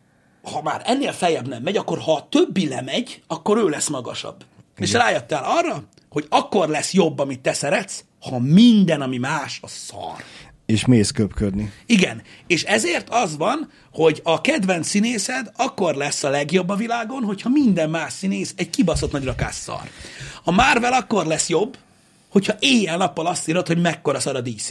ha 0.51 0.61
már 0.61 0.81
ennél 0.85 1.11
feljebb 1.11 1.47
nem 1.47 1.61
megy, 1.61 1.77
akkor 1.77 1.99
ha 1.99 2.13
a 2.13 2.27
többi 2.29 2.67
lemegy, 2.67 3.21
akkor 3.27 3.57
ő 3.57 3.69
lesz 3.69 3.87
magasabb. 3.87 4.43
Igen. 4.75 4.87
És 4.87 4.93
rájöttél 4.93 5.41
arra, 5.43 5.83
hogy 6.09 6.25
akkor 6.29 6.67
lesz 6.67 6.93
jobb, 6.93 7.19
amit 7.19 7.41
te 7.41 7.53
szeretsz, 7.53 8.03
ha 8.19 8.39
minden, 8.39 9.01
ami 9.01 9.17
más, 9.17 9.59
a 9.61 9.67
szar. 9.67 10.23
És 10.69 10.85
mész 10.85 11.11
köpködni. 11.11 11.71
Igen, 11.85 12.21
és 12.47 12.63
ezért 12.63 13.09
az 13.09 13.37
van, 13.37 13.71
hogy 13.91 14.19
a 14.23 14.41
kedvenc 14.41 14.87
színészed 14.87 15.51
akkor 15.55 15.95
lesz 15.95 16.23
a 16.23 16.29
legjobb 16.29 16.69
a 16.69 16.75
világon, 16.75 17.23
hogyha 17.23 17.49
minden 17.49 17.89
más 17.89 18.13
színész 18.13 18.53
egy 18.57 18.69
kibaszott 18.69 19.11
nagy 19.11 19.23
rakás 19.23 19.55
szar. 19.55 19.89
A 20.43 20.51
Marvel 20.51 20.93
akkor 20.93 21.25
lesz 21.25 21.49
jobb, 21.49 21.77
hogyha 22.29 22.53
éjjel-nappal 22.59 23.27
azt 23.27 23.47
írod, 23.47 23.67
hogy 23.67 23.81
mekkora 23.81 24.19
szar 24.19 24.35
a 24.35 24.41
DC. 24.41 24.69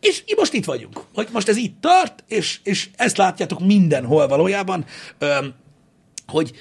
És 0.00 0.24
most 0.36 0.52
itt 0.52 0.64
vagyunk, 0.64 1.04
hogy 1.14 1.28
most 1.32 1.48
ez 1.48 1.56
itt 1.56 1.80
tart, 1.80 2.24
és, 2.28 2.60
és 2.62 2.88
ezt 2.96 3.16
látjátok 3.16 3.60
mindenhol 3.60 4.28
valójában, 4.28 4.84
hogy 6.26 6.52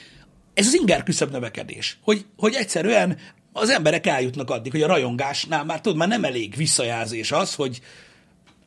ez 0.53 0.67
az 0.67 0.73
inger 0.73 1.03
küszöbb 1.03 1.31
növekedés, 1.31 1.97
hogy, 2.01 2.25
hogy 2.37 2.53
egyszerűen 2.53 3.17
az 3.57 3.69
emberek 3.69 4.07
eljutnak 4.07 4.49
addig, 4.49 4.71
hogy 4.71 4.81
a 4.81 4.87
rajongásnál 4.87 5.63
már 5.63 5.81
tudod, 5.81 5.97
már 5.97 6.07
nem 6.07 6.23
elég 6.23 6.55
visszajelzés 6.55 7.31
az, 7.31 7.55
hogy 7.55 7.81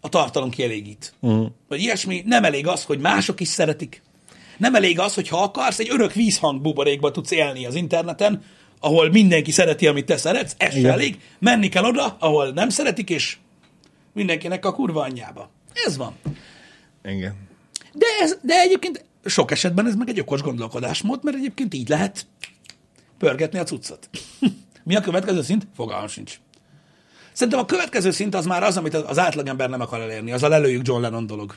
a 0.01 0.09
tartalom 0.09 0.51
kielégít. 0.51 1.15
Uh-huh. 1.21 1.47
Vagy 1.69 1.81
ilyesmi, 1.81 2.23
nem 2.27 2.45
elég 2.45 2.67
az, 2.67 2.85
hogy 2.85 2.99
mások 2.99 3.41
is 3.41 3.49
szeretik. 3.49 4.03
Nem 4.57 4.75
elég 4.75 4.99
az, 4.99 5.15
hogy 5.15 5.29
ha 5.29 5.43
akarsz, 5.43 5.79
egy 5.79 5.91
örök 5.91 6.13
vízhang 6.13 6.61
buborékba 6.61 7.11
tudsz 7.11 7.31
élni 7.31 7.67
az 7.67 7.75
interneten, 7.75 8.43
ahol 8.81 9.11
mindenki 9.11 9.51
szereti, 9.51 9.87
amit 9.87 10.07
te 10.07 10.17
szeretsz, 10.17 10.55
ez 10.57 10.81
se 10.81 10.91
elég. 10.91 11.19
Menni 11.39 11.69
kell 11.69 11.85
oda, 11.85 12.17
ahol 12.19 12.51
nem 12.51 12.69
szeretik, 12.69 13.11
és 13.11 13.37
mindenkinek 14.13 14.65
a 14.65 14.73
kurva 14.73 15.03
anyjába. 15.03 15.51
Ez 15.73 15.97
van. 15.97 16.15
Igen. 17.05 17.37
De, 17.93 18.07
ez, 18.21 18.39
de 18.43 18.61
egyébként 18.61 19.05
sok 19.25 19.51
esetben 19.51 19.87
ez 19.87 19.95
meg 19.95 20.09
egy 20.09 20.21
okos 20.21 20.43
gondolkodásmód, 20.43 21.25
mert 21.25 21.37
egyébként 21.37 21.75
így 21.75 21.89
lehet 21.89 22.27
pörgetni 23.19 23.59
a 23.59 23.65
cuccot. 23.65 24.09
Mi 24.89 24.97
a 24.97 25.01
következő 25.01 25.43
szint? 25.43 25.67
Fogalmam 25.75 26.09
sincs. 26.09 26.41
Szerintem 27.33 27.63
a 27.63 27.65
következő 27.65 28.11
szint 28.11 28.35
az 28.35 28.47
már 28.47 28.63
az, 28.63 28.77
amit 28.77 28.95
az 28.95 29.19
átlagember 29.19 29.71
nem 29.71 29.81
akar 29.81 30.01
elérni, 30.01 30.33
az 30.33 30.43
a 30.43 30.49
lelőjük 30.49 30.87
John 30.87 31.01
Lennon 31.01 31.27
dolog. 31.27 31.55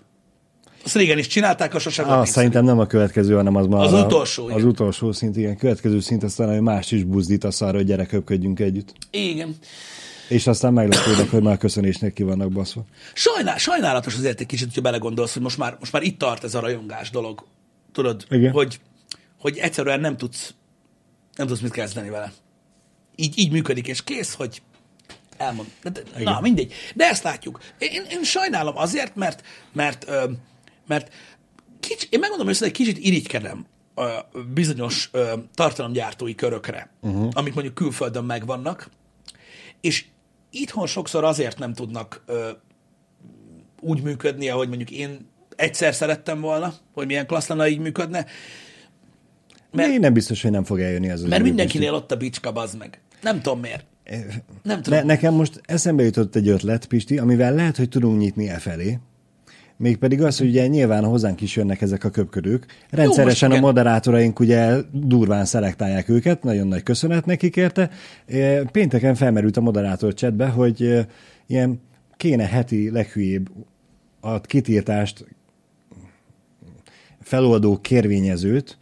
Azt 0.84 0.96
régen 0.96 1.18
is 1.18 1.28
csinálták, 1.28 1.74
a 1.74 1.80
sosem 1.80 2.10
Ah, 2.10 2.26
szerintem 2.26 2.64
nem 2.64 2.80
a 2.80 2.86
következő, 2.86 3.36
hanem 3.36 3.56
az 3.56 3.68
már 3.68 3.82
Az 3.82 3.94
a, 3.94 4.06
utolsó, 4.06 4.46
Az 4.46 4.52
igen. 4.52 4.68
utolsó 4.68 5.12
szint, 5.12 5.38
igen. 5.38 5.58
Következő 5.58 6.00
szint 6.00 6.24
aztán, 6.24 6.50
hogy 6.50 6.62
más 6.62 6.92
is 6.92 7.04
buzdítasz 7.04 7.62
arra, 7.62 7.78
hogy 7.78 7.86
gyerek 7.86 8.12
öpködjünk 8.12 8.60
együtt. 8.60 8.94
Igen. 9.12 9.56
És 10.30 10.48
aztán 10.48 10.74
meglepődök, 10.74 11.30
hogy 11.30 11.44
már 11.44 11.58
köszönésnek 11.58 12.14
ki 12.14 12.24
vannak 12.24 12.52
baszva. 12.52 12.86
Sajnál, 13.14 13.58
sajnálatos 13.58 14.16
azért 14.16 14.40
egy 14.40 14.46
kicsit, 14.46 14.68
hogyha 14.68 14.82
belegondolsz, 14.82 15.34
hogy 15.34 15.42
most 15.42 15.58
már, 15.58 15.76
most 15.80 15.92
már 15.92 16.02
itt 16.02 16.20
tart 16.20 16.44
ez 16.44 16.56
a 16.56 16.60
rajongás 16.60 17.10
dolog. 17.10 17.44
Tudod, 17.94 18.26
Igen. 18.30 18.52
hogy, 18.52 18.80
hogy 19.40 19.58
egyszerűen 19.58 20.00
nem 20.00 20.18
tudsz, 20.18 20.54
nem 21.36 21.48
tudsz 21.48 21.60
mit 21.60 21.72
kezdeni 21.72 22.10
vele. 22.10 22.32
Így, 23.22 23.38
így 23.38 23.52
működik, 23.52 23.88
és 23.88 24.04
kész, 24.04 24.34
hogy 24.34 24.62
elmond. 25.38 25.68
De, 25.84 25.90
de, 25.90 26.04
na, 26.24 26.40
mindegy. 26.42 26.74
De 26.96 27.10
ezt 27.10 27.24
látjuk. 27.24 27.60
Én, 27.78 28.04
én 28.10 28.24
sajnálom 28.24 28.78
azért, 28.78 29.16
mert, 29.16 29.44
mert, 29.74 30.08
ö, 30.08 30.32
mert 30.88 31.14
kicsi, 31.80 32.08
én 32.10 32.20
megmondom 32.20 32.48
őszintén, 32.48 32.68
egy 32.68 32.86
kicsit 32.88 33.06
irigykedem 33.06 33.66
ö, 33.96 34.08
bizonyos 34.54 35.10
ö, 35.12 35.34
tartalomgyártói 35.56 36.36
körökre, 36.36 36.90
uh-huh. 37.02 37.30
amik 37.34 37.54
mondjuk 37.54 37.76
külföldön 37.76 38.24
megvannak, 38.24 38.90
és 39.82 40.06
itthon 40.50 40.88
sokszor 40.88 41.24
azért 41.24 41.60
nem 41.60 41.74
tudnak 41.74 42.24
ö, 42.26 42.50
úgy 43.80 44.02
működni, 44.02 44.50
ahogy 44.50 44.68
mondjuk 44.68 44.92
én 44.92 45.30
egyszer 45.56 45.94
szerettem 45.94 46.42
volna, 46.42 46.74
hogy 46.94 47.06
milyen 47.06 47.28
klassz 47.28 47.48
lenne, 47.48 47.70
így 47.70 47.80
működne, 47.80 48.26
Mert, 49.72 49.90
én 49.90 50.00
nem 50.00 50.14
biztos, 50.14 50.42
hogy 50.42 50.52
nem 50.52 50.64
fog 50.64 50.80
eljönni 50.80 51.10
ez 51.10 51.22
az 51.22 51.30
mert 51.30 51.44
mindenkinél 51.44 51.94
ott 51.94 52.12
a 52.12 52.18
bicska, 52.18 52.52
bazd 52.52 52.78
meg. 52.78 53.02
Nem 53.22 53.42
tudom 53.42 53.60
miért. 53.60 53.86
Nem 54.64 54.78
Ne, 54.78 54.82
tudom. 54.82 55.06
nekem 55.06 55.34
most 55.34 55.62
eszembe 55.66 56.04
jutott 56.04 56.36
egy 56.36 56.48
ötlet, 56.48 56.86
Pisti, 56.86 57.18
amivel 57.18 57.54
lehet, 57.54 57.78
hogy 57.78 57.90
tudunk 57.90 58.20
nyitni 58.20 58.50
e 58.50 58.58
felé. 58.58 59.00
Mégpedig 59.78 60.22
az, 60.22 60.38
hogy 60.38 60.48
ugye 60.48 60.68
nyilván 60.68 61.04
hozzánk 61.04 61.42
is 61.42 61.56
jönnek 61.56 61.82
ezek 61.82 62.04
a 62.04 62.10
köpködők. 62.10 62.66
Rendszeresen 62.90 63.50
most 63.50 63.62
a 63.62 63.66
moderátoraink 63.66 64.40
ugye 64.40 64.76
durván 64.92 65.46
szelektálják 65.46 66.10
őket, 66.10 66.44
nagyon 66.44 66.68
nagy 66.68 66.84
köszönet 66.84 67.26
nekik 67.26 67.56
érte. 67.56 67.90
Pénteken 68.72 69.16
felmerült 69.16 69.58
a 69.58 69.62
moderátor 69.62 70.14
chatbe, 70.14 70.48
hogy 70.48 71.06
ilyen 71.48 71.82
kéne 72.18 72.46
heti 72.48 72.90
leghülyébb 72.90 73.50
a 74.20 74.42
kitiltást 74.42 75.26
feloldó 77.22 77.78
kérvényezőt 77.78 78.78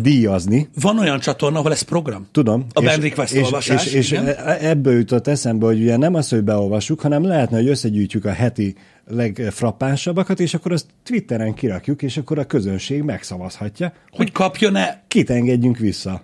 díjazni, 0.00 0.68
Van 0.80 0.98
olyan 0.98 1.20
csatorna, 1.20 1.58
ahol 1.58 1.72
ez 1.72 1.82
program? 1.82 2.26
Tudom. 2.32 2.66
A 2.72 2.80
band 2.80 3.02
request 3.02 3.34
és, 3.34 3.42
olvasás, 3.44 3.86
És, 3.86 3.92
és 3.92 4.10
igen. 4.10 4.26
e- 4.26 4.58
ebből 4.60 4.96
jutott 4.98 5.26
eszembe, 5.26 5.66
hogy 5.66 5.80
ugye 5.80 5.96
nem 5.96 6.14
az, 6.14 6.28
hogy 6.28 6.44
beolvassuk, 6.44 7.00
hanem 7.00 7.24
lehetne, 7.24 7.56
hogy 7.56 7.68
összegyűjtjük 7.68 8.24
a 8.24 8.32
heti 8.32 8.74
legfrappánsabbakat, 9.06 10.40
és 10.40 10.54
akkor 10.54 10.72
azt 10.72 10.86
Twitteren 11.02 11.54
kirakjuk, 11.54 12.02
és 12.02 12.16
akkor 12.16 12.38
a 12.38 12.44
közönség 12.46 13.02
megszavazhatja, 13.02 13.92
Hogy 14.10 14.32
kapjon-e 14.32 15.04
kit 15.08 15.30
engedjünk 15.30 15.78
vissza. 15.78 16.22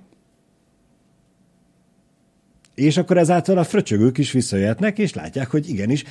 És 2.74 2.96
akkor 2.96 3.16
ezáltal 3.16 3.58
a 3.58 3.64
fröcsögők 3.64 4.18
is 4.18 4.32
visszajöhetnek, 4.32 4.98
és 4.98 5.14
látják, 5.14 5.50
hogy 5.50 5.68
igenis, 5.68 6.04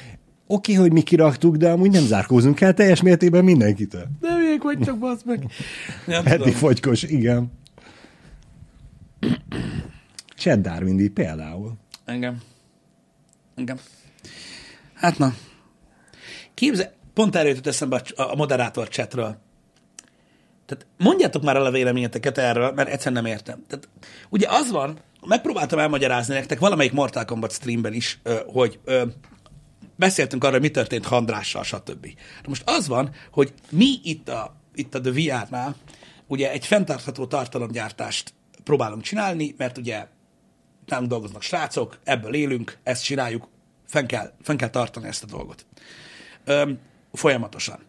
oké, 0.51 0.73
hogy 0.73 0.91
mi 0.91 1.01
kiraktuk, 1.01 1.55
de 1.55 1.69
amúgy 1.69 1.91
nem 1.91 2.03
zárkózunk 2.03 2.61
el 2.61 2.73
teljes 2.73 3.01
mértékben 3.01 3.43
mindenkitől. 3.43 4.07
De 4.19 4.33
hülyék 4.33 4.63
vagytok, 4.63 4.97
bazd 4.97 5.25
meg. 5.25 5.51
Nem 6.05 6.25
Heti 6.25 6.37
tudom. 6.37 6.53
fogykos, 6.53 7.03
igen. 7.03 7.51
Chad 10.35 10.59
Darwin 10.59 11.13
például. 11.13 11.73
Engem. 12.05 12.37
Engem. 13.55 13.77
Hát 14.93 15.17
na. 15.17 15.33
Képzel, 16.53 16.93
pont 17.13 17.35
erről 17.35 17.49
jutott 17.49 17.67
eszembe 17.67 18.01
a, 18.15 18.35
moderátor 18.35 18.87
chatről. 18.87 19.37
Tehát 20.65 20.85
mondjátok 20.97 21.43
már 21.43 21.55
el 21.55 21.65
a 21.65 21.71
véleményeteket 21.71 22.37
erről, 22.37 22.71
mert 22.71 22.89
egyszerűen 22.89 23.23
nem 23.23 23.31
értem. 23.31 23.63
Tehát, 23.67 23.89
ugye 24.29 24.47
az 24.49 24.71
van, 24.71 24.99
megpróbáltam 25.27 25.79
elmagyarázni 25.79 26.33
nektek 26.33 26.59
valamelyik 26.59 26.91
Mortal 26.91 27.25
Kombat 27.25 27.51
streamben 27.51 27.93
is, 27.93 28.21
hogy 28.45 28.79
beszéltünk 29.99 30.43
arra, 30.43 30.59
mi 30.59 30.71
történt 30.71 31.05
Handrással, 31.05 31.63
stb. 31.63 32.05
Na 32.43 32.49
most 32.49 32.63
az 32.65 32.87
van, 32.87 33.15
hogy 33.31 33.53
mi 33.69 33.99
itt 34.03 34.29
a, 34.29 34.55
itt 34.75 34.95
a 34.95 35.01
The 35.01 35.11
VR-nál 35.11 35.75
ugye 36.27 36.51
egy 36.51 36.65
fenntartható 36.65 37.25
tartalomgyártást 37.25 38.33
próbálunk 38.63 39.01
csinálni, 39.01 39.55
mert 39.57 39.77
ugye 39.77 40.07
nálunk 40.85 41.09
dolgoznak 41.09 41.41
srácok, 41.41 41.99
ebből 42.03 42.33
élünk, 42.33 42.77
ezt 42.83 43.03
csináljuk, 43.03 43.47
fenn 43.87 44.05
kell, 44.05 44.33
fenn 44.41 44.57
kell 44.57 44.69
tartani 44.69 45.07
ezt 45.07 45.23
a 45.23 45.27
dolgot. 45.27 45.65
Öm, 46.45 46.79
folyamatosan. 47.13 47.79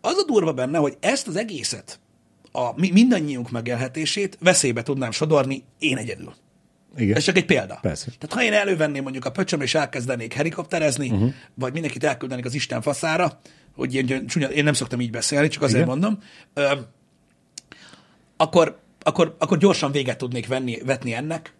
Az 0.00 0.16
a 0.16 0.24
durva 0.24 0.52
benne, 0.52 0.78
hogy 0.78 0.96
ezt 1.00 1.26
az 1.26 1.36
egészet, 1.36 2.00
a 2.52 2.80
mi, 2.80 2.90
mindannyiunk 2.90 3.50
megélhetését 3.50 4.38
veszélybe 4.40 4.82
tudnám 4.82 5.10
sodorni 5.10 5.64
én 5.78 5.96
egyedül. 5.96 6.34
Igen. 6.96 7.16
Ez 7.16 7.22
csak 7.22 7.36
egy 7.36 7.44
példa. 7.44 7.78
Persze. 7.82 8.06
Tehát 8.18 8.34
ha 8.34 8.42
én 8.42 8.60
elővenném 8.60 9.02
mondjuk 9.02 9.24
a 9.24 9.30
pöcsöm, 9.30 9.60
és 9.60 9.74
elkezdenék 9.74 10.32
helikopterezni, 10.32 11.10
uh-huh. 11.10 11.32
vagy 11.54 11.72
mindenkit 11.72 12.04
elküldenék 12.04 12.44
az 12.44 12.54
Isten 12.54 12.82
faszára, 12.82 13.40
hogy 13.74 13.94
ilyen 13.94 14.26
csúnya, 14.26 14.48
én 14.48 14.64
nem 14.64 14.72
szoktam 14.72 15.00
így 15.00 15.10
beszélni, 15.10 15.48
csak 15.48 15.62
azért 15.62 15.84
Igen. 15.84 15.88
mondom, 15.88 16.18
ö, 16.54 16.72
akkor, 18.36 18.78
akkor, 19.02 19.36
akkor 19.38 19.58
gyorsan 19.58 19.92
véget 19.92 20.18
tudnék 20.18 20.46
venni, 20.46 20.78
vetni 20.84 21.14
ennek 21.14 21.52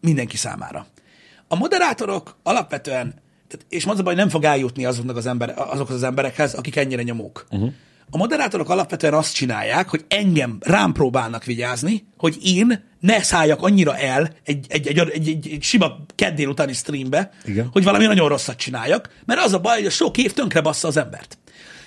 mindenki 0.00 0.36
számára. 0.36 0.86
A 1.48 1.56
moderátorok 1.56 2.36
alapvetően, 2.42 3.14
tehát, 3.48 3.66
és 3.68 3.84
mondom, 3.84 4.04
hogy 4.04 4.16
nem 4.16 4.28
fog 4.28 4.44
eljutni 4.44 4.84
azoknak 4.84 5.16
az 5.16 5.26
ember, 5.26 5.54
azokhoz 5.56 5.96
az 5.96 6.02
emberekhez, 6.02 6.54
akik 6.54 6.76
ennyire 6.76 7.02
nyomók. 7.02 7.46
Uh-huh. 7.50 7.72
A 8.10 8.16
moderátorok 8.16 8.68
alapvetően 8.70 9.14
azt 9.14 9.34
csinálják, 9.34 9.88
hogy 9.88 10.04
engem 10.08 10.58
rám 10.60 10.92
próbálnak 10.92 11.44
vigyázni, 11.44 12.06
hogy 12.16 12.38
én 12.42 12.84
ne 13.02 13.22
szálljak 13.22 13.62
annyira 13.62 13.96
el 13.96 14.30
egy, 14.44 14.66
egy, 14.68 14.86
egy, 14.86 14.98
egy, 14.98 15.28
egy, 15.28 15.48
egy 15.52 15.62
sima 15.62 15.96
keddél 16.14 16.48
utáni 16.48 16.72
streambe, 16.72 17.30
Igen. 17.44 17.68
hogy 17.72 17.84
valami 17.84 18.06
nagyon 18.06 18.28
rosszat 18.28 18.56
csináljak, 18.56 19.10
mert 19.24 19.40
az 19.44 19.52
a 19.52 19.58
baj, 19.58 19.76
hogy 19.76 19.86
a 19.86 19.90
sok 19.90 20.18
év 20.18 20.32
tönkre 20.32 20.60
bassza 20.60 20.88
az 20.88 20.96
embert. 20.96 21.38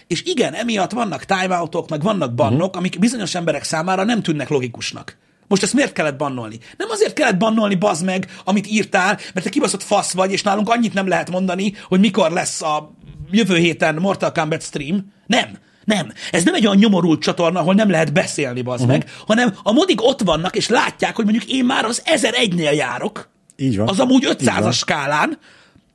És 0.08 0.24
igen, 0.24 0.54
emiatt 0.54 0.92
vannak 0.92 1.24
timeoutok, 1.24 1.90
meg 1.90 2.02
vannak 2.02 2.34
bannok, 2.36 2.62
uh-huh. 2.62 2.78
amik 2.78 3.00
bizonyos 3.00 3.36
emberek 3.36 3.64
számára 3.64 4.04
nem 4.04 4.22
tűnnek 4.22 4.50
logikusnak. 4.50 5.18
Most 5.48 5.64
ezt 5.64 5.74
miért 5.74 5.94
kellett 5.94 6.18
bannolni? 6.18 6.60
Nem 6.78 6.90
azért 6.90 7.14
kellett 7.14 7.38
bannolni, 7.38 7.76
bazd 7.76 8.06
meg, 8.06 8.28
amit 8.44 8.68
írtál, 8.68 9.20
mert 9.34 9.46
te 9.46 9.50
kibaszott 9.50 9.84
fasz 9.84 10.14
vagy, 10.14 10.32
és 10.32 10.44
nálunk 10.44 10.70
annyit 10.70 10.94
nem 10.94 11.08
lehet 11.08 11.30
mondani, 11.30 11.74
hogy 11.84 12.00
mikor 12.00 12.32
lesz 12.32 12.62
a 12.62 12.96
jövő 13.32 13.58
héten 13.58 13.96
Mortal 13.96 14.32
Kombat 14.32 14.64
stream. 14.64 15.14
Nem. 15.28 15.58
Nem. 15.86 16.12
Ez 16.32 16.44
nem 16.44 16.54
egy 16.54 16.66
olyan 16.66 16.78
nyomorult 16.78 17.22
csatorna, 17.22 17.60
ahol 17.60 17.74
nem 17.74 17.90
lehet 17.90 18.14
beszélni, 18.14 18.62
bazd 18.62 18.84
uh-huh. 18.84 18.98
meg, 18.98 19.10
hanem 19.28 19.58
a 19.64 19.72
modig 19.72 20.02
ott 20.02 20.22
vannak, 20.22 20.56
és 20.56 20.68
látják, 20.68 21.16
hogy 21.16 21.26
mondjuk 21.26 21.46
én 21.46 21.66
már 21.66 21.86
az 21.86 22.02
1001-nél 22.06 22.76
járok, 22.76 23.30
Így 23.56 23.78
van. 23.78 23.88
az 23.88 24.00
amúgy 24.00 24.24
Így 24.24 24.46
van. 24.46 24.56
500-as 24.56 24.78
skálán, 24.78 25.40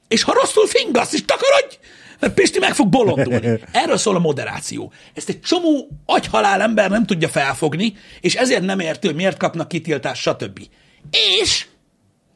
és 0.08 0.22
ha 0.22 0.32
rosszul 0.32 0.66
fingasz, 0.66 1.12
és 1.12 1.24
takarodj, 1.24 1.78
mert 2.20 2.34
Pisti 2.34 2.58
meg 2.58 2.74
fog 2.74 2.88
bolondulni. 2.88 3.60
Erről 3.72 3.96
szól 3.96 4.16
a 4.16 4.18
moderáció. 4.18 4.92
Ezt 5.14 5.28
egy 5.28 5.40
csomó 5.40 5.88
agyhalál 6.06 6.60
ember 6.60 6.90
nem 6.90 7.06
tudja 7.06 7.28
felfogni, 7.28 7.94
és 8.20 8.34
ezért 8.34 8.62
nem 8.62 8.80
értő, 8.80 9.08
hogy 9.08 9.16
miért 9.16 9.36
kapnak 9.36 9.68
kitiltást, 9.68 10.20
stb. 10.20 10.60
És, 11.40 11.66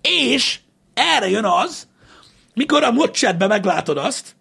és 0.01 0.59
erre 0.95 1.29
jön 1.29 1.45
az, 1.45 1.89
mikor 2.55 2.83
a 2.83 2.91
modchatben 2.91 3.49
meglátod 3.49 3.97
azt, 3.97 4.37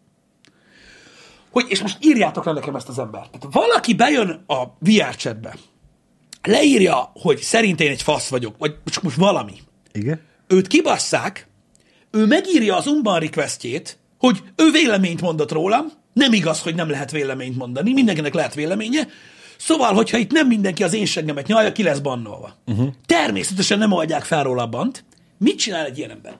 hogy, 1.54 1.66
és 1.68 1.82
most 1.82 1.98
írjátok 2.02 2.46
le 2.46 2.52
nekem 2.52 2.76
ezt 2.76 2.90
az 2.90 3.00
embert. 3.00 3.32
Tehát 3.32 3.56
valaki 3.56 3.94
bejön 3.94 4.44
a 4.48 4.64
VR 4.80 5.16
chatbe, 5.16 5.56
leírja, 6.44 7.12
hogy 7.14 7.38
szerint 7.38 7.80
én 7.80 7.92
egy 7.92 8.02
fasz 8.02 8.30
vagyok, 8.30 8.56
vagy 8.58 8.76
csak 8.86 9.04
most 9.04 9.16
valami, 9.16 9.54
Igen. 9.92 10.22
őt 10.48 10.68
kibasszák, 10.68 11.48
ő 12.12 12.26
megírja 12.26 12.76
az 12.76 12.88
umban 12.88 13.20
requestjét, 13.20 13.98
hogy 14.18 14.44
ő 14.56 14.72
véleményt 14.72 15.22
mondott 15.22 15.52
rólam, 15.52 15.86
nem 16.14 16.34
igaz, 16.34 16.62
hogy 16.62 16.76
nem 16.76 16.90
lehet 16.90 17.12
véleményt 17.12 17.58
mondani, 17.58 17.94
mindenkinek 17.94 18.34
lehet 18.34 18.54
véleménye, 18.54 19.08
szóval, 19.58 19.94
hogyha 19.94 20.18
itt 20.18 20.32
nem 20.32 20.48
mindenki 20.48 20.84
az 20.84 20.94
én 20.94 21.06
seggemet 21.06 21.48
nyalja, 21.48 21.72
ki 21.72 21.84
lesz 21.84 22.00
bannolva. 22.00 22.56
Uh-huh. 22.66 22.88
Természetesen 23.06 23.78
nem 23.78 23.92
oldják 23.92 24.24
fel 24.24 24.44
róla 24.44 24.62
a 24.62 24.68
bant. 24.68 25.06
Mit 25.38 25.58
csinál 25.58 25.86
egy 25.86 25.98
ilyen 25.98 26.12
ember? 26.12 26.40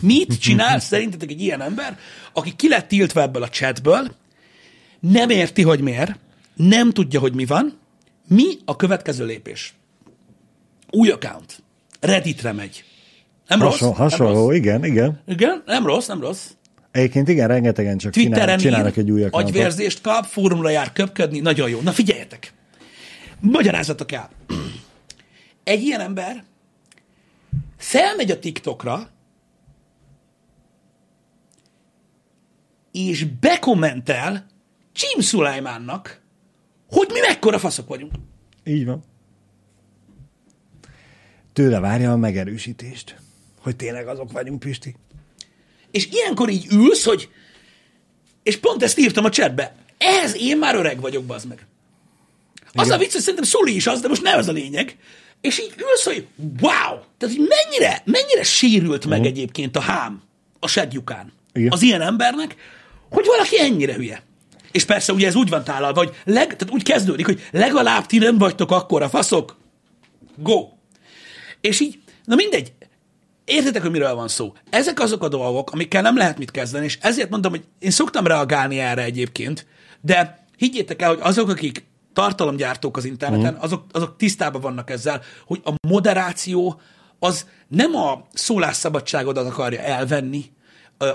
Mit 0.00 0.40
csinál 0.40 0.78
szerintetek 0.78 1.30
egy 1.30 1.40
ilyen 1.40 1.60
ember, 1.60 1.98
aki 2.32 2.56
ki 2.56 2.68
lett 2.68 2.88
tiltva 2.88 3.20
ebből 3.22 3.42
a 3.42 3.48
chatből, 3.48 4.14
nem 5.00 5.30
érti, 5.30 5.62
hogy 5.62 5.80
miért, 5.80 6.18
nem 6.54 6.90
tudja, 6.92 7.20
hogy 7.20 7.34
mi 7.34 7.44
van, 7.46 7.78
mi 8.28 8.44
a 8.64 8.76
következő 8.76 9.24
lépés? 9.26 9.74
Új 10.90 11.08
account. 11.10 11.62
Redditre 12.00 12.52
megy. 12.52 12.84
Nem 13.46 13.62
rossz? 13.62 13.78
Hasonló, 13.80 14.32
Nem 14.32 14.42
rossz. 14.42 14.56
igen, 14.56 14.84
igen. 14.84 15.20
Igen, 15.26 15.62
nem 15.66 15.86
rossz, 15.86 16.06
nem 16.06 16.20
rossz. 16.20 16.46
Egyébként 16.90 17.28
igen, 17.28 17.48
rengetegen 17.48 17.98
csak 17.98 18.12
csinál, 18.12 18.28
Twitteren 18.30 18.58
csinálnak 18.58 18.96
ír, 18.96 19.02
egy 19.02 19.10
új 19.10 19.22
accountot. 19.24 19.54
agyvérzést 19.54 20.00
kap, 20.00 20.24
fórumra 20.24 20.70
jár 20.70 20.92
köpködni, 20.92 21.40
nagyon 21.40 21.68
jó. 21.68 21.80
Na 21.80 21.92
figyeljetek! 21.92 22.52
Magyarázzatok 23.40 24.12
el. 24.12 24.30
Egy 25.64 25.82
ilyen 25.82 26.00
ember 26.00 26.44
felmegy 27.78 28.30
a 28.30 28.38
TikTokra, 28.38 29.10
és 32.92 33.24
bekommentel 33.24 34.46
Jim 34.94 35.20
Sulaimannak, 35.20 36.20
hogy 36.90 37.08
mi 37.12 37.20
mekkora 37.20 37.58
faszok 37.58 37.88
vagyunk. 37.88 38.12
Így 38.64 38.84
van. 38.84 39.02
Tőle 41.52 41.80
várja 41.80 42.12
a 42.12 42.16
megerősítést, 42.16 43.16
hogy 43.60 43.76
tényleg 43.76 44.06
azok 44.06 44.32
vagyunk, 44.32 44.58
Pisti. 44.58 44.96
És 45.90 46.08
ilyenkor 46.10 46.48
így 46.48 46.66
ülsz, 46.70 47.04
hogy 47.04 47.28
és 48.42 48.56
pont 48.56 48.82
ezt 48.82 48.98
írtam 48.98 49.24
a 49.24 49.30
chatbe. 49.30 49.74
Ehhez 49.98 50.36
én 50.36 50.58
már 50.58 50.74
öreg 50.74 51.00
vagyok, 51.00 51.24
bazd 51.24 51.48
meg. 51.48 51.66
Az 52.72 52.86
Igen. 52.86 52.96
a 52.96 52.98
vicc, 52.98 53.12
hogy 53.12 53.20
szerintem 53.20 53.44
Szuli 53.44 53.74
is 53.74 53.86
az, 53.86 54.00
de 54.00 54.08
most 54.08 54.22
nem 54.22 54.38
ez 54.38 54.48
a 54.48 54.52
lényeg. 54.52 54.96
És 55.40 55.60
így 55.60 55.74
ülsz, 55.76 56.04
hogy 56.04 56.26
wow! 56.60 56.98
Tehát, 57.18 57.36
hogy 57.36 57.48
mennyire, 57.48 58.02
mennyire 58.04 58.42
sérült 58.42 59.06
meg 59.06 59.26
egyébként 59.26 59.76
a 59.76 59.80
hám 59.80 60.22
a 60.58 60.68
segjukán 60.68 61.32
Igen. 61.52 61.72
az 61.72 61.82
ilyen 61.82 62.00
embernek, 62.00 62.56
hogy 63.10 63.26
valaki 63.26 63.58
ennyire 63.60 63.94
hülye. 63.94 64.22
És 64.72 64.84
persze 64.84 65.12
ugye 65.12 65.26
ez 65.26 65.34
úgy 65.34 65.48
van 65.48 65.64
tálalva, 65.64 65.98
hogy 65.98 66.16
leg, 66.24 66.56
tehát 66.56 66.70
úgy 66.70 66.82
kezdődik, 66.82 67.26
hogy 67.26 67.48
legalább 67.50 68.06
ti 68.06 68.18
nem 68.18 68.38
vagytok 68.38 68.70
akkora 68.70 69.08
faszok. 69.08 69.56
Go! 70.36 70.68
És 71.60 71.80
így, 71.80 71.98
na 72.24 72.34
mindegy, 72.34 72.72
Értitek, 73.48 73.82
hogy 73.82 73.90
miről 73.90 74.14
van 74.14 74.28
szó? 74.28 74.52
Ezek 74.70 75.00
azok 75.00 75.22
a 75.22 75.28
dolgok, 75.28 75.70
amikkel 75.70 76.02
nem 76.02 76.16
lehet 76.16 76.38
mit 76.38 76.50
kezdeni, 76.50 76.84
és 76.84 76.98
ezért 77.00 77.30
mondom, 77.30 77.50
hogy 77.50 77.64
én 77.78 77.90
szoktam 77.90 78.26
reagálni 78.26 78.78
erre 78.78 79.02
egyébként, 79.02 79.66
de 80.00 80.44
higgyétek 80.56 81.02
el, 81.02 81.08
hogy 81.08 81.18
azok, 81.22 81.48
akik 81.48 81.84
tartalomgyártók 82.18 82.96
az 82.96 83.04
interneten, 83.04 83.54
azok, 83.54 83.84
azok 83.92 84.16
tisztában 84.16 84.60
vannak 84.60 84.90
ezzel, 84.90 85.22
hogy 85.46 85.60
a 85.64 85.72
moderáció 85.88 86.80
az 87.18 87.46
nem 87.68 87.94
a 87.94 88.26
szólásszabadságodat 88.32 89.46
akarja 89.46 89.80
elvenni, 89.80 90.44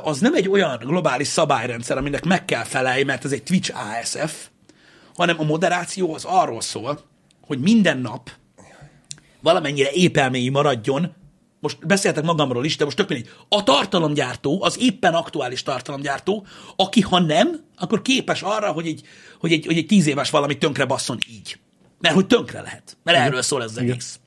az 0.03 0.19
nem 0.19 0.33
egy 0.33 0.49
olyan 0.49 0.77
globális 0.77 1.27
szabályrendszer, 1.27 1.97
aminek 1.97 2.25
meg 2.25 2.45
kell 2.45 2.63
felelj, 2.63 3.03
mert 3.03 3.25
ez 3.25 3.31
egy 3.31 3.43
Twitch 3.43 3.73
ASF, 3.75 4.47
hanem 5.15 5.39
a 5.39 5.43
moderáció 5.43 6.13
az 6.13 6.25
arról 6.25 6.61
szól, 6.61 6.99
hogy 7.45 7.59
minden 7.59 7.97
nap 7.97 8.29
valamennyire 9.41 9.89
épelméi 9.91 10.49
maradjon, 10.49 11.13
most 11.63 11.87
beszéltek 11.87 12.23
magamról 12.23 12.65
is, 12.65 12.77
de 12.77 12.83
most 12.83 12.97
tök 12.97 13.09
mindegy, 13.09 13.31
a 13.49 13.63
tartalomgyártó, 13.63 14.63
az 14.63 14.79
éppen 14.79 15.13
aktuális 15.13 15.63
tartalomgyártó, 15.63 16.45
aki 16.75 17.01
ha 17.01 17.19
nem, 17.19 17.63
akkor 17.77 18.01
képes 18.01 18.41
arra, 18.41 18.71
hogy 18.71 18.87
egy, 18.87 19.01
hogy 19.39 19.51
egy, 19.51 19.65
hogy 19.65 19.77
egy 19.77 19.85
tíz 19.85 20.07
éves 20.07 20.29
valami 20.29 20.57
tönkre 20.57 20.85
basszon 20.85 21.17
így. 21.29 21.59
Mert 21.99 22.15
hogy 22.15 22.27
tönkre 22.27 22.61
lehet. 22.61 22.97
Mert 23.03 23.17
erről 23.17 23.41
szól 23.41 23.63
ez 23.63 23.69
az 23.69 23.77
egész. 23.77 24.19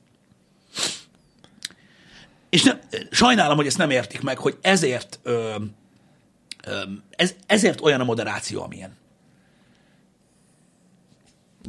És 2.49 2.63
nem, 2.63 2.79
sajnálom, 3.11 3.57
hogy 3.57 3.65
ezt 3.65 3.77
nem 3.77 3.89
értik 3.89 4.21
meg, 4.21 4.37
hogy 4.37 4.57
ezért, 4.61 5.19
ö, 5.23 5.55
ö, 6.65 6.81
ez, 7.09 7.35
ezért 7.45 7.81
olyan 7.81 8.01
a 8.01 8.03
moderáció, 8.03 8.63
amilyen. 8.63 8.95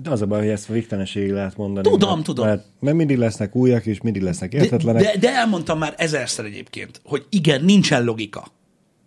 De 0.03 0.11
az 0.11 0.22
a 0.22 0.26
baj, 0.26 0.38
hogy 0.38 0.49
ezt 0.49 0.66
végtelenségig 0.66 1.30
lehet 1.30 1.57
mondani. 1.57 1.88
Tudom, 1.88 2.12
mert, 2.12 2.24
tudom. 2.24 2.46
Mert, 2.46 2.64
mert 2.80 2.96
mindig 2.96 3.16
lesznek 3.16 3.57
újak, 3.57 3.86
és 3.86 4.01
mindig 4.01 4.22
lesznek 4.22 4.53
értetlenek. 4.53 5.03
De, 5.03 5.11
de, 5.12 5.18
de 5.18 5.34
elmondtam 5.34 5.78
már 5.78 5.94
ezerszer 5.96 6.44
egyébként, 6.44 7.01
hogy 7.05 7.26
igen, 7.30 7.64
nincsen 7.64 8.05
logika 8.05 8.46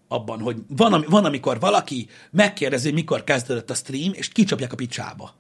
abban, 0.07 0.39
hogy 0.39 0.55
van, 0.67 1.05
van 1.09 1.25
amikor 1.25 1.59
valaki 1.59 2.07
megkérdezi, 2.31 2.85
hogy 2.85 2.93
mikor 2.93 3.23
kezdődött 3.23 3.69
a 3.69 3.73
stream, 3.73 4.11
és 4.13 4.27
kicsapják 4.27 4.73
a 4.73 4.75
picsába. 4.75 5.33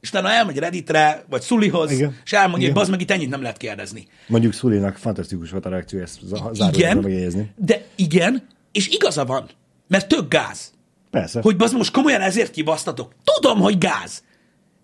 És 0.00 0.08
utána 0.08 0.30
elmegy 0.30 0.58
Redditre, 0.58 1.24
vagy 1.28 1.42
Sulihoz, 1.42 1.90
Igen. 1.90 2.16
és 2.24 2.32
elmondja, 2.32 2.66
hogy 2.66 2.76
bazd 2.76 2.90
meg 2.90 3.00
itt 3.00 3.10
ennyit 3.10 3.28
nem 3.28 3.42
lehet 3.42 3.56
kérdezni. 3.56 4.06
Mondjuk 4.26 4.52
Szulinak 4.52 4.96
fantasztikus 4.96 5.50
volt 5.50 5.66
a 5.66 5.68
reakció, 5.68 6.00
ezt 6.00 6.20
zárójelben 6.52 7.02
megjegyezni. 7.02 7.50
de 7.56 7.84
igen, 7.94 8.46
és 8.72 8.88
igaza 8.88 9.24
van, 9.24 9.48
mert 9.88 10.08
tök 10.08 10.28
gáz. 10.28 10.72
Persze. 11.10 11.40
Hogy 11.40 11.56
bazd 11.56 11.76
most 11.76 11.92
komolyan 11.92 12.20
ezért 12.20 12.50
kibasztatok. 12.50 13.12
Tudom, 13.34 13.60
hogy 13.60 13.78
gáz, 13.78 14.22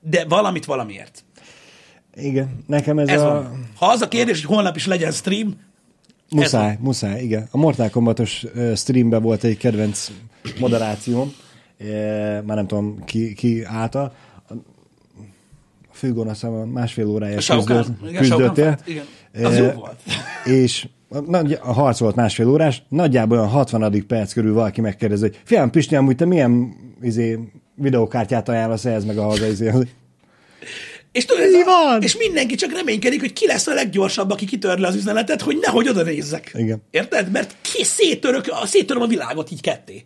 de 0.01 0.25
valamit 0.29 0.65
valamiért. 0.65 1.25
Igen, 2.15 2.65
nekem 2.67 2.99
ez, 2.99 3.09
Ez 3.09 3.21
a... 3.21 3.25
van. 3.25 3.69
Ha 3.77 3.87
az 3.87 4.01
a 4.01 4.09
kérdés, 4.09 4.45
hogy 4.45 4.55
holnap 4.55 4.77
is 4.77 4.87
legyen 4.87 5.13
stream, 5.13 5.57
Muszáj, 6.35 6.77
muszáj, 6.81 7.23
igen. 7.23 7.49
A 7.51 7.57
Mortal 7.57 7.89
Kombatos 7.91 8.47
ö, 8.55 8.73
streamben 8.75 9.23
volt 9.23 9.45
egy 9.45 9.57
kedvenc 9.57 10.11
moderációm, 10.59 11.33
már 12.45 12.57
nem 12.57 12.67
tudom 12.67 13.05
ki, 13.05 13.35
ki 13.35 13.65
által. 13.65 14.13
A 15.91 15.93
főgonoszom 15.93 16.71
másfél 16.71 17.07
órája 17.07 17.37
küzdött, 17.37 17.87
küzdöttél. 18.17 18.79
Igen. 18.87 19.05
Az 19.45 19.57
jó 19.57 19.71
volt. 19.71 20.03
És 20.61 20.89
nagy, 21.27 21.59
a 21.63 21.73
harc 21.73 21.99
volt 21.99 22.15
másfél 22.15 22.49
órás, 22.49 22.83
nagyjából 22.89 23.39
olyan 23.39 23.51
60. 23.51 24.07
perc 24.07 24.33
körül 24.33 24.55
valaki 24.55 24.81
megkérdezi, 24.81 25.23
hogy 25.23 25.41
fiam, 25.45 25.71
Pisti, 25.71 25.97
amúgy 25.97 26.17
te 26.17 26.25
milyen 26.25 26.75
izé, 27.03 27.39
videókártyát 27.81 28.49
ajánlasz 28.49 28.85
ehhez 28.85 29.05
meg 29.05 29.19
a 29.19 29.23
haza 29.23 29.47
izé. 29.47 29.73
És, 31.13 31.25
tudod, 31.25 31.43
ez 31.43 31.67
a, 31.67 31.97
és 32.01 32.17
mindenki 32.17 32.55
csak 32.55 32.73
reménykedik, 32.73 33.21
hogy 33.21 33.33
ki 33.33 33.47
lesz 33.47 33.67
a 33.67 33.75
leggyorsabb, 33.75 34.31
aki 34.31 34.47
kitörli 34.47 34.85
az 34.85 34.95
üzenetet, 34.95 35.43
hogy 35.43 35.59
nehogy 35.61 35.89
oda 35.89 36.03
nézzek. 36.03 36.51
Igen. 36.55 36.83
Érted? 36.91 37.31
Mert 37.31 37.57
ki 37.61 37.85
széttörök, 37.85 38.45
a, 38.49 38.67
széttöröm 38.67 39.03
a 39.03 39.07
világot 39.07 39.51
így 39.51 39.61
ketté. 39.61 40.05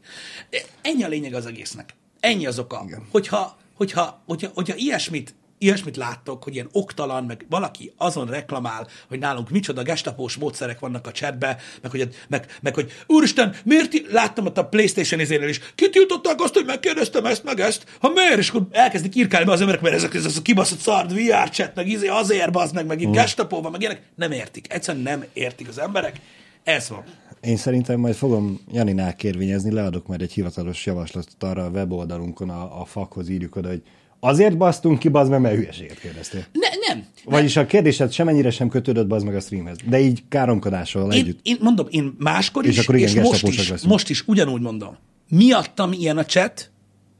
Ennyi 0.82 1.02
a 1.02 1.08
lényeg 1.08 1.34
az 1.34 1.46
egésznek. 1.46 1.94
Ennyi 2.20 2.46
az 2.46 2.58
oka. 2.58 2.86
Hogyha, 3.10 3.56
hogyha, 3.74 4.22
hogyha, 4.26 4.50
hogyha 4.54 4.76
ilyesmit, 4.76 5.34
ilyesmit 5.58 5.96
láttok, 5.96 6.44
hogy 6.44 6.54
ilyen 6.54 6.68
oktalan, 6.72 7.24
meg 7.24 7.46
valaki 7.48 7.92
azon 7.96 8.26
reklamál, 8.26 8.86
hogy 9.08 9.18
nálunk 9.18 9.50
micsoda 9.50 9.82
gestapós 9.82 10.36
módszerek 10.36 10.78
vannak 10.78 11.06
a 11.06 11.12
chatbe, 11.12 11.56
meg 11.82 11.90
hogy, 11.90 12.08
meg, 12.28 12.58
meg 12.60 12.74
hogy 12.74 12.92
úristen, 13.06 13.54
miért 13.64 13.90
ti- 13.90 14.06
láttam 14.10 14.46
ott 14.46 14.58
a 14.58 14.64
Playstation 14.64 15.20
izénél 15.20 15.48
is, 15.48 15.60
kitiltották 15.74 16.40
azt, 16.40 16.54
hogy 16.54 16.64
megkérdeztem 16.64 17.24
ezt, 17.26 17.44
meg 17.44 17.60
ezt, 17.60 17.84
ha 18.00 18.08
miért, 18.08 18.38
és 18.38 18.48
akkor 18.48 18.66
elkezdik 18.70 19.14
írkálni 19.14 19.46
be 19.46 19.52
az 19.52 19.60
emberek, 19.60 19.80
mert 19.80 19.94
ezek, 19.94 20.14
ez 20.14 20.36
a 20.36 20.42
kibaszott 20.42 20.78
szard 20.78 21.12
VR 21.14 21.50
chat, 21.50 21.74
meg 21.74 21.88
izé 21.88 22.06
azért 22.06 22.52
bazd 22.52 22.74
meg, 22.74 22.86
meg 22.86 23.00
itt 23.00 23.12
gestapó 23.12 23.60
van, 23.60 23.70
meg 23.70 23.80
ilyenek, 23.80 24.02
nem 24.14 24.32
értik. 24.32 24.72
Egyszerűen 24.72 25.02
nem 25.02 25.24
értik 25.32 25.68
az 25.68 25.78
emberek. 25.78 26.20
Ez 26.64 26.88
van. 26.88 27.04
Én 27.40 27.56
szerintem 27.56 28.00
majd 28.00 28.14
fogom 28.14 28.60
Janinál 28.72 29.16
kérvényezni, 29.16 29.72
leadok 29.72 30.06
majd 30.06 30.22
egy 30.22 30.32
hivatalos 30.32 30.86
javaslatot 30.86 31.42
arra 31.42 31.64
a 31.64 31.68
weboldalunkon, 31.68 32.50
a, 32.50 32.80
a 32.80 32.84
fakhoz 32.84 33.28
írjuk 33.28 33.56
oda, 33.56 33.68
hogy 33.68 33.82
azért 34.24 34.56
basztunk 34.56 34.98
ki, 34.98 35.08
bazd 35.08 35.30
meg, 35.30 35.40
mert 35.40 35.54
hülyeséget 35.54 35.98
kérdeztél. 36.00 36.44
Ne, 36.52 36.68
nem. 36.88 37.06
Vagyis 37.24 37.56
a 37.56 37.66
kérdésed 37.66 38.12
semennyire 38.12 38.50
sem 38.50 38.68
kötődött 38.68 39.06
bazd 39.06 39.24
meg 39.24 39.34
a 39.34 39.40
streamhez, 39.40 39.76
de 39.84 39.98
így 40.00 40.22
káromkodással 40.28 41.12
Én, 41.12 41.20
együtt. 41.20 41.38
én 41.42 41.56
mondom, 41.60 41.86
én 41.90 42.14
máskor 42.18 42.64
És 42.64 42.70
is, 42.70 42.82
akkor 42.82 42.94
igen, 42.94 43.08
és 43.08 43.14
most 43.14 43.46
is, 43.46 43.68
leszünk. 43.68 43.92
most 43.92 44.10
is 44.10 44.22
ugyanúgy 44.26 44.60
mondom. 44.60 44.96
Miattam 45.28 45.92
ilyen 45.92 46.18
a 46.18 46.24
chat, 46.24 46.70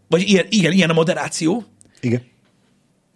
vagy 0.09 0.29
ilyen, 0.29 0.47
igen, 0.49 0.73
ilyen 0.73 0.91
a 0.91 0.93
moderáció, 0.93 1.65
Igen. 2.01 2.23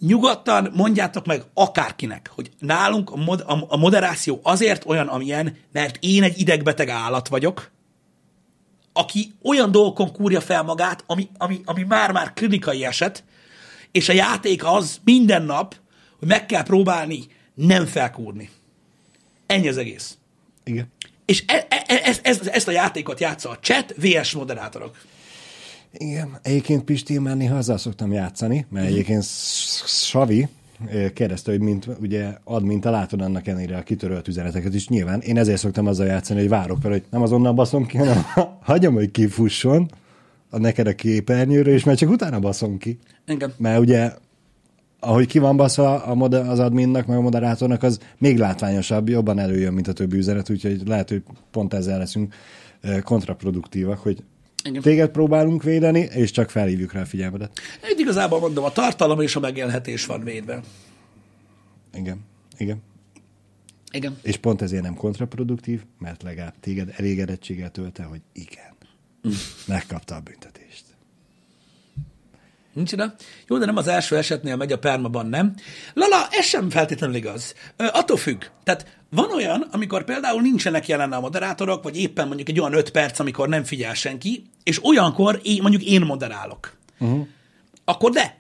nyugodtan 0.00 0.72
mondjátok 0.74 1.26
meg 1.26 1.42
akárkinek, 1.54 2.30
hogy 2.34 2.50
nálunk 2.58 3.10
a, 3.10 3.16
mod, 3.16 3.44
a, 3.46 3.64
a 3.68 3.76
moderáció 3.76 4.40
azért 4.42 4.84
olyan, 4.86 5.06
amilyen, 5.06 5.56
mert 5.72 5.96
én 6.00 6.22
egy 6.22 6.40
idegbeteg 6.40 6.88
állat 6.88 7.28
vagyok, 7.28 7.70
aki 8.92 9.32
olyan 9.42 9.70
dolgokon 9.70 10.12
kúrja 10.12 10.40
fel 10.40 10.62
magát, 10.62 11.04
ami, 11.06 11.28
ami, 11.38 11.60
ami 11.64 11.82
már-már 11.82 12.32
klinikai 12.32 12.84
eset, 12.84 13.24
és 13.92 14.08
a 14.08 14.12
játék 14.12 14.64
az 14.64 15.00
minden 15.04 15.42
nap, 15.42 15.74
hogy 16.18 16.28
meg 16.28 16.46
kell 16.46 16.62
próbálni 16.62 17.26
nem 17.54 17.86
felkúrni. 17.86 18.50
Ennyi 19.46 19.68
az 19.68 19.76
egész. 19.76 20.18
Igen. 20.64 20.92
És 21.24 21.44
e, 21.46 21.66
e, 21.68 21.84
e, 21.86 22.18
ezt, 22.22 22.46
ezt, 22.46 22.68
a 22.68 22.70
játékot 22.70 23.20
játsza 23.20 23.50
a 23.50 23.58
chat 23.58 23.94
VS 23.96 24.32
moderátorok. 24.32 24.96
Igen. 25.92 26.38
Egyébként 26.42 26.84
Pisti, 26.84 27.12
én 27.12 27.20
már 27.20 27.36
néha 27.36 27.56
azzal 27.56 27.78
szoktam 27.78 28.12
játszani, 28.12 28.66
mert 28.70 28.86
egyébként 28.86 29.22
S- 29.22 29.82
Savi 29.86 30.48
eh, 30.86 31.10
kérdezte, 31.10 31.50
hogy 31.50 31.60
mint, 31.60 31.86
ugye 32.00 32.32
ad, 32.44 32.62
mint 32.62 32.84
a 32.84 32.90
látod 32.90 33.20
annak 33.20 33.46
ellenére 33.46 33.76
a 33.76 33.82
kitörölt 33.82 34.28
üzeneteket 34.28 34.74
is 34.74 34.88
nyilván. 34.88 35.20
Én 35.20 35.38
ezért 35.38 35.58
szoktam 35.58 35.86
azzal 35.86 36.06
játszani, 36.06 36.40
hogy 36.40 36.48
várok 36.48 36.78
fel, 36.80 36.90
hogy 36.90 37.02
nem 37.10 37.22
azonnal 37.22 37.52
baszom 37.52 37.86
ki, 37.86 37.96
hanem 37.96 38.24
hagyom, 38.60 38.94
hogy 38.94 39.10
kifusson 39.10 39.90
a 40.50 40.58
neked 40.58 40.86
a 40.86 40.94
képernyőről, 40.94 41.74
és 41.74 41.84
már 41.84 41.96
csak 41.96 42.10
utána 42.10 42.38
baszom 42.38 42.78
ki. 42.78 42.98
Engem. 43.24 43.52
Mert 43.56 43.80
ugye, 43.80 44.12
ahogy 45.00 45.26
ki 45.26 45.38
van 45.38 45.56
baszva 45.56 46.02
a 46.02 46.14
moder- 46.14 46.48
az 46.48 46.58
adminnak, 46.58 47.06
meg 47.06 47.16
a 47.16 47.20
moderátornak, 47.20 47.82
az 47.82 47.98
még 48.18 48.38
látványosabb, 48.38 49.08
jobban 49.08 49.38
előjön, 49.38 49.72
mint 49.72 49.88
a 49.88 49.92
többi 49.92 50.16
üzenet, 50.16 50.50
úgyhogy 50.50 50.82
lehet, 50.86 51.08
hogy 51.08 51.22
pont 51.50 51.74
ezzel 51.74 51.98
leszünk 51.98 52.34
kontraproduktívak, 53.02 53.98
hogy 53.98 54.22
Igen. 54.64 54.82
téged 54.82 55.10
próbálunk 55.10 55.62
védeni, 55.62 56.00
és 56.00 56.30
csak 56.30 56.50
felhívjuk 56.50 56.92
rá 56.92 57.00
a 57.00 57.04
figyelmedet. 57.04 57.60
Én 57.90 57.98
igazából 57.98 58.40
mondom, 58.40 58.64
a 58.64 58.72
tartalom 58.72 59.20
és 59.20 59.36
a 59.36 59.40
megélhetés 59.40 60.06
van 60.06 60.24
védve. 60.24 60.60
Igen, 61.94 62.20
igen. 62.58 62.82
Igen. 63.92 64.18
És 64.22 64.36
pont 64.36 64.62
ezért 64.62 64.82
nem 64.82 64.94
kontraproduktív, 64.94 65.84
mert 65.98 66.22
legalább 66.22 66.54
téged 66.60 66.94
elégedettséggel 66.96 67.70
tölte, 67.70 68.02
hogy 68.02 68.20
igen, 68.32 68.76
megkapta 69.66 70.14
a 70.14 70.20
büntetést. 70.20 70.84
Nincs 72.72 72.92
ide? 72.92 73.14
Jó, 73.46 73.58
de 73.58 73.64
nem 73.64 73.76
az 73.76 73.88
első 73.88 74.16
esetnél 74.16 74.56
megy 74.56 74.72
a 74.72 74.78
permaban, 74.78 75.26
nem? 75.26 75.54
Lala, 75.94 76.26
ez 76.30 76.44
sem 76.44 76.70
feltétlenül 76.70 77.16
igaz. 77.16 77.54
Ö, 77.76 77.86
attól 77.92 78.16
függ. 78.16 78.44
Tehát 78.64 78.98
van 79.10 79.32
olyan, 79.32 79.68
amikor 79.70 80.04
például 80.04 80.40
nincsenek 80.40 80.88
jelen 80.88 81.12
a 81.12 81.20
moderátorok, 81.20 81.82
vagy 81.82 81.96
éppen 82.00 82.26
mondjuk 82.26 82.48
egy 82.48 82.60
olyan 82.60 82.74
öt 82.74 82.90
perc, 82.90 83.18
amikor 83.18 83.48
nem 83.48 83.64
figyel 83.64 83.94
senki, 83.94 84.50
és 84.62 84.84
olyankor 84.84 85.40
én, 85.42 85.58
mondjuk 85.62 85.82
én 85.82 86.00
moderálok. 86.00 86.76
Uh-huh. 86.98 87.26
akkor 87.84 88.10
de. 88.10 88.36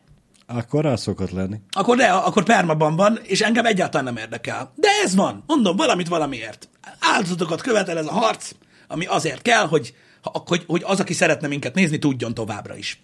Akkor 0.46 0.84
rá 0.84 0.96
szokott 0.96 1.30
lenni. 1.30 1.56
Akkor 1.70 1.96
de, 1.96 2.06
akkor 2.06 2.44
permaban 2.44 2.96
van, 2.96 3.18
és 3.22 3.40
engem 3.40 3.66
egyáltalán 3.66 4.04
nem 4.04 4.22
érdekel. 4.22 4.72
De 4.74 4.88
ez 5.04 5.14
van. 5.14 5.42
Mondom, 5.46 5.76
valamit 5.76 6.08
valamiért. 6.08 6.68
Áldozatokat 7.00 7.60
követel 7.60 7.98
ez 7.98 8.06
a 8.06 8.12
harc, 8.12 8.50
ami 8.88 9.06
azért 9.06 9.42
kell, 9.42 9.66
hogy, 9.66 9.94
hogy, 10.22 10.64
hogy 10.66 10.82
az, 10.84 11.00
aki 11.00 11.12
szeretne 11.12 11.48
minket 11.48 11.74
nézni, 11.74 11.98
tudjon 11.98 12.34
továbbra 12.34 12.76
is. 12.76 13.02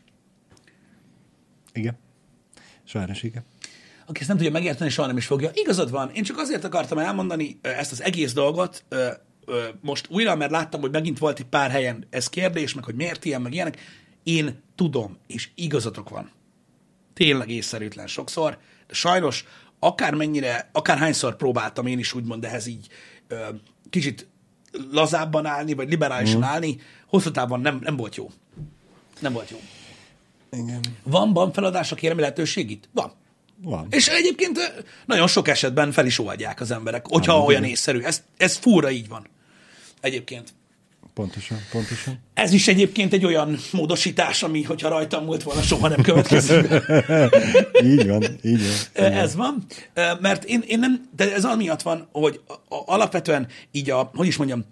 Igen. 1.73 1.99
Sajnos 2.85 3.23
igen. 3.23 3.45
Aki 4.07 4.19
ezt 4.19 4.29
nem 4.29 4.37
tudja 4.37 4.53
megérteni, 4.53 4.91
soha 4.91 5.07
nem 5.07 5.17
is 5.17 5.27
fogja. 5.27 5.51
Igazad 5.55 5.91
van, 5.91 6.11
én 6.11 6.23
csak 6.23 6.39
azért 6.39 6.65
akartam 6.65 6.99
elmondani 6.99 7.59
ezt 7.63 7.93
az 7.93 8.03
egész 8.03 8.33
dolgot, 8.33 8.85
most 9.81 10.07
újra, 10.11 10.37
mert 10.37 10.51
láttam, 10.51 10.81
hogy 10.81 10.91
megint 10.91 11.19
volt 11.19 11.39
egy 11.39 11.47
pár 11.47 11.71
helyen 11.71 12.07
ez 12.11 12.29
kérdés, 12.29 12.75
meg 12.75 12.85
hogy 12.85 12.95
miért 12.95 13.25
ilyen, 13.25 13.43
meg 13.43 13.53
ilyenek. 13.53 13.81
Én 14.23 14.63
tudom, 14.75 15.19
és 15.27 15.49
igazatok 15.55 16.09
van. 16.09 16.31
Tényleg 17.15 17.51
észszerűtlen 17.51 18.07
sokszor, 18.07 18.59
de 18.87 18.95
sajnos 18.95 19.45
akármennyire, 19.79 20.69
akárhányszor 20.73 21.37
próbáltam 21.37 21.87
én 21.87 21.99
is 21.99 22.15
úgymond 22.15 22.45
ehhez 22.45 22.67
így 22.67 22.89
kicsit 23.91 24.29
lazábban 24.91 25.47
állni, 25.47 25.75
vagy 25.75 25.89
liberálisan 25.89 26.39
mm. 26.39 26.43
állni, 26.43 26.81
hosszú 27.07 27.31
távon 27.31 27.61
nem, 27.61 27.79
nem 27.83 27.97
volt 27.97 28.17
jó. 28.17 28.31
Nem 29.21 29.33
volt 29.33 29.51
jó. 29.51 29.61
Igen. 30.53 30.81
Van, 31.03 31.33
van 31.33 31.53
feladásra 31.53 31.97
kérem 31.97 32.19
lehetőség 32.19 32.71
itt? 32.71 32.89
Van. 32.93 33.13
Van. 33.63 33.87
És 33.91 34.09
egyébként 34.09 34.85
nagyon 35.07 35.27
sok 35.27 35.49
esetben 35.49 35.93
fel 35.93 36.07
is 36.07 36.19
oldják 36.19 36.61
az 36.61 36.71
emberek, 36.71 37.07
hogyha 37.07 37.33
Ah, 37.33 37.47
olyan 37.47 37.61
igen. 37.61 37.73
észszerű. 37.73 38.01
Ez, 38.01 38.23
ez 38.37 38.57
fúra 38.57 38.91
így 38.91 39.09
van. 39.09 39.27
Egyébként. 40.01 40.55
Pontosan, 41.15 41.59
pontosan. 41.71 42.19
Ez 42.35 42.53
is 42.53 42.69
egyébként 42.69 43.13
egy 43.13 43.25
olyan 43.25 43.57
módosítás, 43.73 44.43
ami, 44.43 44.63
hogyha 44.63 44.89
rajtam 44.89 45.25
múlt 45.25 45.43
volna, 45.43 45.63
soha 45.63 45.89
nem 45.89 46.03
következik. 46.03 46.71
Így 47.93 48.09
van, 48.09 48.23
így 48.43 48.61
van. 48.95 49.13
Ez 49.13 49.35
van, 49.35 49.67
mert 50.21 50.45
én, 50.45 50.63
én 50.67 50.79
nem, 50.79 51.09
de 51.17 51.35
ez 51.35 51.45
amiatt 51.45 51.83
van, 51.83 52.09
hogy 52.13 52.41
a, 52.47 52.53
a, 52.53 52.83
alapvetően 52.87 53.49
így 53.73 53.91
a, 53.91 54.11
hogy 54.15 54.27
is 54.27 54.37
mondjam, 54.37 54.65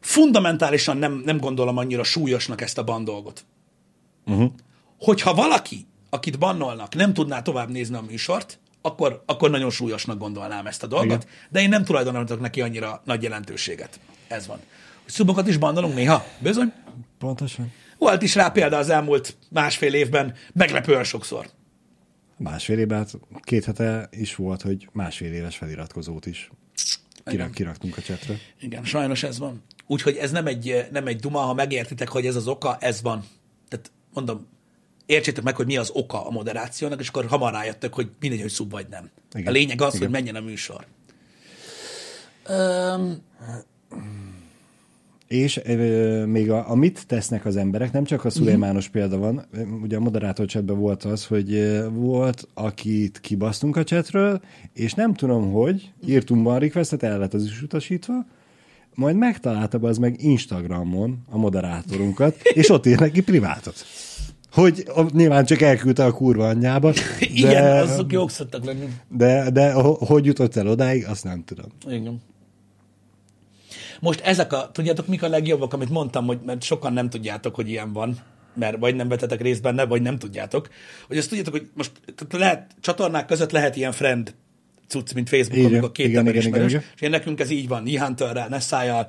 fundamentálisan 0.00 0.96
nem, 0.96 1.22
nem 1.24 1.38
gondolom 1.38 1.76
annyira 1.76 2.02
súlyosnak 2.02 2.60
ezt 2.60 2.78
a 2.78 2.84
bandolgot. 2.84 3.44
Uh-huh. 4.26 4.52
Hogyha 4.98 5.34
valaki, 5.34 5.86
akit 6.10 6.38
bannolnak, 6.38 6.94
nem 6.94 7.14
tudná 7.14 7.42
tovább 7.42 7.70
nézni 7.70 7.96
a 7.96 8.04
műsort, 8.08 8.58
akkor, 8.82 9.22
akkor 9.26 9.50
nagyon 9.50 9.70
súlyosnak 9.70 10.18
gondolnám 10.18 10.66
ezt 10.66 10.82
a 10.82 10.86
dolgot, 10.86 11.22
Igen. 11.22 11.34
de 11.50 11.60
én 11.60 11.68
nem 11.68 11.84
tulajdonítok 11.84 12.40
neki 12.40 12.60
annyira 12.60 13.02
nagy 13.04 13.22
jelentőséget. 13.22 14.00
Ez 14.28 14.46
van. 14.46 14.58
Hogy 15.02 15.12
szubokat 15.12 15.48
is 15.48 15.56
bannolunk 15.56 15.94
néha? 15.94 16.24
Bizony. 16.38 16.72
Pontosan. 17.18 17.72
Volt 17.98 18.22
is 18.22 18.34
rá 18.34 18.48
példa 18.48 18.76
az 18.76 18.88
elmúlt 18.88 19.36
másfél 19.50 19.94
évben, 19.94 20.34
meglepően 20.52 21.04
sokszor. 21.04 21.50
Másfél 22.36 22.78
évben, 22.78 22.98
hát 22.98 23.18
két 23.42 23.64
hete 23.64 24.08
is 24.10 24.34
volt, 24.34 24.62
hogy 24.62 24.88
másfél 24.92 25.32
éves 25.32 25.56
feliratkozót 25.56 26.26
is 26.26 26.50
kirak, 27.24 27.50
kiraktunk 27.50 27.96
a 27.96 28.00
csetre. 28.00 28.34
Igen, 28.60 28.84
sajnos 28.84 29.22
ez 29.22 29.38
van. 29.38 29.62
Úgyhogy 29.86 30.16
ez 30.16 30.30
nem 30.30 30.46
egy, 30.46 30.86
nem 30.90 31.06
egy 31.06 31.20
duma, 31.20 31.38
ha 31.38 31.54
megértitek, 31.54 32.08
hogy 32.08 32.26
ez 32.26 32.36
az 32.36 32.46
oka, 32.46 32.76
ez 32.80 33.02
van. 33.02 33.24
Tehát 33.68 33.90
mondom, 34.12 34.46
értsétek 35.10 35.44
meg, 35.44 35.56
hogy 35.56 35.66
mi 35.66 35.76
az 35.76 35.90
oka 35.92 36.26
a 36.26 36.30
moderációnak, 36.30 37.00
és 37.00 37.08
akkor 37.08 37.26
hamar 37.26 37.52
rájöttök, 37.52 37.94
hogy 37.94 38.10
mindegy, 38.20 38.40
hogy 38.40 38.50
szub 38.50 38.70
vagy 38.70 38.86
nem. 38.90 39.10
Igen. 39.34 39.46
A 39.46 39.50
lényeg 39.50 39.80
az, 39.82 39.94
Igen. 39.94 40.06
hogy 40.06 40.16
menjen 40.16 40.34
a 40.34 40.40
műsor. 40.40 40.86
Öm, 42.46 43.22
És 45.26 45.60
ö, 45.64 46.24
még 46.26 46.50
a, 46.50 46.70
amit 46.70 47.06
tesznek 47.06 47.44
az 47.44 47.56
emberek, 47.56 47.92
nem 47.92 48.04
csak 48.04 48.24
a 48.24 48.30
Szulejmános 48.30 48.88
példa 48.88 49.18
van, 49.18 49.46
ugye 49.82 49.96
a 49.96 50.00
moderátor 50.00 50.46
chatben 50.46 50.78
volt 50.78 51.04
az, 51.04 51.26
hogy 51.26 51.52
ö, 51.52 51.88
volt, 51.88 52.48
akit 52.54 53.20
kibasztunk 53.20 53.76
a 53.76 53.84
chatről, 53.84 54.40
és 54.72 54.94
nem 54.94 55.14
tudom, 55.14 55.52
hogy 55.52 55.92
írtunk 56.06 56.44
van 56.44 56.58
requestet, 56.58 57.02
el 57.02 57.18
lett 57.18 57.34
az 57.34 57.44
is 57.44 57.62
utasítva, 57.62 58.26
majd 58.94 59.16
megtalálta 59.16 59.78
az 59.78 59.98
meg 59.98 60.22
Instagramon 60.22 61.18
a 61.28 61.38
moderátorunkat, 61.38 62.36
és 62.42 62.68
ott 62.68 62.86
ír 62.86 62.98
neki 62.98 63.22
privátot. 63.22 63.84
Hogy 64.52 64.84
nyilván 65.12 65.44
csak 65.44 65.60
elküldte 65.60 66.04
a 66.04 66.12
kurva 66.12 66.48
anyjába, 66.48 66.92
igen, 67.20 67.62
de, 67.62 67.70
azok 67.70 68.12
jók 68.12 68.30
szoktak 68.30 68.64
lenni. 68.64 68.86
de, 69.08 69.50
de 69.50 69.72
ho- 69.72 69.98
hogy 70.08 70.24
jutott 70.24 70.56
el 70.56 70.66
odáig, 70.66 71.06
azt 71.06 71.24
nem 71.24 71.44
tudom. 71.44 71.66
Igen. 71.88 72.22
Most 74.00 74.20
ezek 74.20 74.52
a, 74.52 74.70
tudjátok, 74.72 75.06
mik 75.06 75.22
a 75.22 75.28
legjobbak, 75.28 75.72
amit 75.72 75.90
mondtam, 75.90 76.26
hogy 76.26 76.38
mert 76.44 76.62
sokan 76.62 76.92
nem 76.92 77.10
tudjátok, 77.10 77.54
hogy 77.54 77.68
ilyen 77.68 77.92
van, 77.92 78.18
mert 78.54 78.78
vagy 78.78 78.94
nem 78.94 79.08
vetetek 79.08 79.40
részt 79.40 79.62
benne, 79.62 79.84
vagy 79.84 80.02
nem 80.02 80.18
tudjátok, 80.18 80.68
hogy 81.06 81.16
azt 81.18 81.28
tudjátok, 81.28 81.52
hogy 81.52 81.68
most 81.74 81.90
lehet, 82.30 82.70
csatornák 82.80 83.26
között 83.26 83.50
lehet 83.50 83.76
ilyen 83.76 83.92
friend 83.92 84.34
cucc, 84.88 85.12
mint 85.14 85.28
Facebookon, 85.28 85.60
Igen, 85.60 85.72
amikor 85.72 85.92
két 85.92 86.06
igen, 86.06 86.18
ember 86.18 86.34
igen, 86.34 86.46
igen, 86.46 86.60
ismerős, 86.62 86.82
igen. 86.82 86.94
és 86.94 87.00
én 87.00 87.10
nekünk 87.10 87.40
ez 87.40 87.50
így 87.50 87.68
van, 87.68 87.82
Nihunterrel, 87.82 88.48
Nessájjal, 88.48 89.08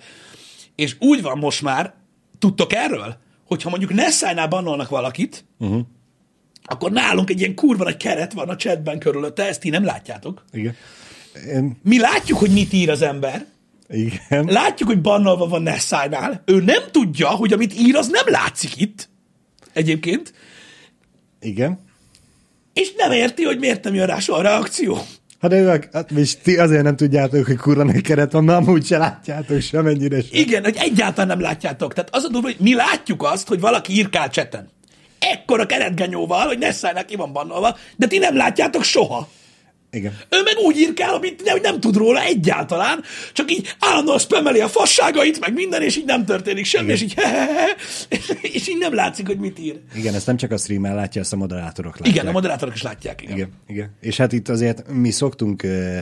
és 0.75 0.95
úgy 0.99 1.21
van 1.21 1.37
most 1.37 1.61
már, 1.61 1.93
tudtok 2.39 2.73
erről, 2.73 3.17
hogyha 3.51 3.69
mondjuk 3.69 3.93
Nessájnál 3.93 4.47
bannolnak 4.47 4.89
valakit, 4.89 5.45
uh-huh. 5.59 5.81
akkor 6.63 6.91
nálunk 6.91 7.29
egy 7.29 7.39
ilyen 7.39 7.55
kurva 7.55 7.83
nagy 7.83 7.97
keret 7.97 8.33
van 8.33 8.49
a 8.49 8.55
chatben 8.55 8.99
körülötte, 8.99 9.47
ezt 9.47 9.59
ti 9.59 9.69
nem 9.69 9.83
látjátok. 9.83 10.45
Igen. 10.51 10.75
Én, 11.47 11.79
Mi 11.83 11.99
látjuk, 11.99 12.37
hogy 12.37 12.51
mit 12.51 12.73
ír 12.73 12.89
az 12.89 13.01
ember, 13.01 13.45
igen. 13.89 14.45
Látjuk, 14.45 14.89
hogy 14.89 15.01
bannolva 15.01 15.47
van 15.47 15.61
Nessai-nál. 15.61 16.41
Ő 16.45 16.61
nem 16.61 16.83
tudja, 16.91 17.29
hogy 17.29 17.53
amit 17.53 17.79
ír, 17.79 17.95
az 17.95 18.07
nem 18.07 18.25
látszik 18.25 18.79
itt. 18.79 19.09
Egyébként. 19.73 20.33
Igen. 21.39 21.79
És 22.73 22.93
nem 22.97 23.11
érti, 23.11 23.43
hogy 23.43 23.59
miért 23.59 23.83
nem 23.83 23.93
jön 23.93 24.05
rá 24.05 24.19
soha 24.19 24.41
reakció. 24.41 24.97
Hát, 25.41 25.53
ők, 25.53 25.93
hát 25.93 26.11
és 26.11 26.37
ti 26.37 26.57
azért 26.57 26.83
nem 26.83 26.95
tudjátok, 26.95 27.45
hogy 27.45 27.57
kurva 27.57 27.83
nagy 27.83 28.01
keret 28.01 28.31
van, 28.31 28.43
mert 28.43 28.67
amúgy 28.67 28.85
se 28.85 28.97
látjátok 28.97 29.61
semennyire 29.61 30.21
sem. 30.21 30.29
Igen, 30.31 30.63
hogy 30.63 30.75
egyáltalán 30.79 31.27
nem 31.27 31.41
látjátok. 31.41 31.93
Tehát 31.93 32.15
az 32.15 32.23
a 32.23 32.27
durva, 32.27 32.47
hogy 32.47 32.57
mi 32.59 32.75
látjuk 32.75 33.23
azt, 33.23 33.47
hogy 33.47 33.59
valaki 33.59 33.93
írkál 33.93 34.29
cseten. 34.29 34.69
Ekkora 35.19 35.65
keretgenyóval, 35.65 36.47
hogy 36.47 36.57
Nessai-nak 36.57 37.05
ki 37.05 37.15
van 37.15 37.33
bannolva, 37.33 37.77
de 37.95 38.07
ti 38.07 38.17
nem 38.17 38.35
látjátok 38.35 38.83
soha. 38.83 39.29
Igen. 39.91 40.17
Ő 40.29 40.41
meg 40.43 40.57
úgy 40.65 40.77
írkál, 40.77 41.13
amit 41.13 41.43
nem, 41.43 41.57
nem 41.61 41.79
tud 41.79 41.95
róla 41.95 42.21
egyáltalán, 42.21 43.03
csak 43.33 43.51
így 43.51 43.75
állandóan 43.79 44.19
spameli 44.19 44.59
a 44.59 44.67
fasságait, 44.67 45.39
meg 45.39 45.53
minden, 45.53 45.81
és 45.81 45.97
így 45.97 46.05
nem 46.05 46.25
történik 46.25 46.65
semmi, 46.65 46.83
Igen. 46.83 46.95
és 46.95 47.01
így 47.01 47.13
hehehe, 47.13 47.75
és 48.55 48.67
így 48.67 48.77
nem 48.77 48.93
látszik, 48.93 49.27
hogy 49.27 49.37
mit 49.37 49.59
ír. 49.59 49.79
Igen, 49.95 50.13
ezt 50.13 50.25
nem 50.25 50.37
csak 50.37 50.51
a 50.51 50.57
streamen 50.57 50.95
látja, 50.95 51.21
ezt 51.21 51.33
a 51.33 51.35
moderátorok 51.35 51.97
látják. 51.97 52.15
Igen, 52.15 52.27
a 52.27 52.31
moderátorok 52.31 52.73
is 52.73 52.81
látják. 52.81 53.21
Igen. 53.21 53.35
Igen, 53.35 53.49
igen. 53.67 53.95
És 54.01 54.17
hát 54.17 54.31
itt 54.31 54.49
azért 54.49 54.87
mi 54.87 55.11
szoktunk 55.11 55.63
ö, 55.63 55.97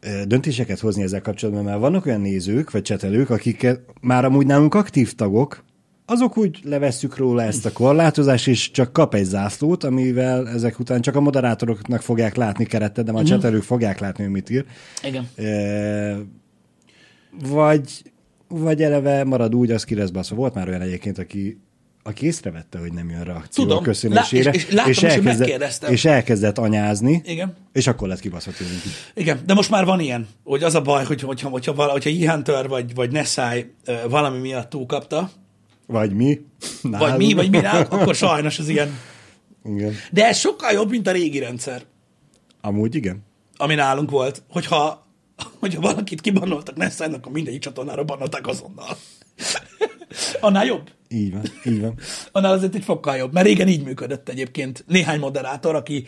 ö, 0.00 0.24
döntéseket 0.26 0.78
hozni 0.78 1.02
ezzel 1.02 1.20
kapcsolatban, 1.20 1.64
mert 1.64 1.78
vannak 1.78 2.06
olyan 2.06 2.20
nézők, 2.20 2.70
vagy 2.70 2.82
csetelők, 2.82 3.30
akik 3.30 3.66
már 4.00 4.24
amúgy 4.24 4.46
nálunk 4.46 4.74
aktív 4.74 5.12
tagok, 5.14 5.64
azok 6.06 6.36
úgy 6.36 6.58
levesszük 6.62 7.16
róla 7.16 7.42
ezt 7.42 7.66
a 7.66 7.72
korlátozást, 7.72 8.48
és 8.48 8.70
csak 8.70 8.92
kap 8.92 9.14
egy 9.14 9.24
zászlót, 9.24 9.84
amivel 9.84 10.48
ezek 10.48 10.78
után 10.78 11.00
csak 11.00 11.14
a 11.16 11.20
moderátoroknak 11.20 12.02
fogják 12.02 12.34
látni 12.36 12.64
keretet, 12.64 13.04
de 13.04 13.12
már 13.12 13.22
a 13.22 13.26
csetelők 13.26 13.62
fogják 13.62 13.98
látni, 14.00 14.22
hogy 14.22 14.32
mit 14.32 14.50
ír. 14.50 14.64
Igen. 15.02 15.28
Ö, 15.36 16.18
vagy, 17.48 18.02
vagy 18.48 18.82
eleve 18.82 19.24
marad 19.24 19.54
úgy, 19.54 19.70
az 19.70 19.84
ki 19.84 19.94
lesz 19.94 20.10
baszva. 20.10 20.36
Volt 20.36 20.54
már 20.54 20.68
olyan 20.68 20.80
egyébként, 20.80 21.18
aki 21.18 21.58
aki 22.06 22.26
észrevette, 22.26 22.78
hogy 22.78 22.92
nem 22.92 23.10
jön 23.10 23.24
reakció 23.24 23.64
Tudom. 23.64 23.78
a 23.78 23.80
köszönésére, 23.80 24.44
Lá- 24.44 24.54
és- 24.54 24.66
és 24.66 24.72
láttam 24.72 25.24
hogy 25.24 25.50
elkezdett, 25.50 25.90
és 25.90 26.04
elkezdett 26.04 26.58
anyázni, 26.58 27.22
Igen. 27.24 27.54
és 27.72 27.86
akkor 27.86 28.08
lett 28.08 28.20
kibaszva 28.20 28.52
tőlünk. 28.52 28.80
Igen, 29.14 29.40
de 29.46 29.54
most 29.54 29.70
már 29.70 29.84
van 29.84 30.00
ilyen, 30.00 30.26
hogy 30.42 30.62
az 30.62 30.74
a 30.74 30.82
baj, 30.82 31.04
hogy 31.04 31.20
hogyha, 31.20 31.48
hogyha, 31.48 31.72
hogyha 31.90 32.10
E-Hunter 32.10 32.68
vagy, 32.68 32.94
vagy 32.94 33.12
Nessai 33.12 33.72
valami 34.08 34.38
miatt 34.38 34.70
túlkapta, 34.70 35.30
Vagy 35.86 36.12
mi. 36.14 36.40
vagy 36.82 36.90
Nálunk. 36.90 37.16
mi, 37.16 37.32
vagy 37.32 37.50
mi 37.50 37.58
nálunk, 37.58 37.92
akkor 37.92 38.14
sajnos 38.14 38.58
az 38.58 38.68
ilyen. 38.68 38.98
Igen. 39.64 39.94
De 40.10 40.26
ez 40.26 40.36
sokkal 40.38 40.72
jobb, 40.72 40.90
mint 40.90 41.06
a 41.06 41.12
régi 41.12 41.38
rendszer, 41.38 41.82
Amúgy 42.60 42.94
igen. 42.94 43.24
ami 43.56 43.74
nálunk 43.74 44.10
volt, 44.10 44.42
hogyha, 44.50 45.06
hogyha 45.58 45.80
valakit 45.80 46.20
kibannoltak 46.20 46.76
Nessai-nak, 46.76 47.16
akkor 47.16 47.32
mindegyik 47.32 47.60
csatornára 47.60 48.04
bannolták 48.04 48.46
azonnal. 48.46 48.96
Annál 50.40 50.64
jobb. 50.64 50.90
Így 51.08 51.32
van, 51.32 51.42
így 51.64 51.80
van. 51.80 51.94
Annál 52.32 52.52
azért 52.52 52.74
egy 52.74 52.84
fokkal 52.84 53.16
jobb, 53.16 53.32
mert 53.32 53.46
régen 53.46 53.68
így 53.68 53.84
működött 53.84 54.28
egyébként. 54.28 54.84
Néhány 54.88 55.18
moderátor, 55.18 55.74
aki 55.74 56.06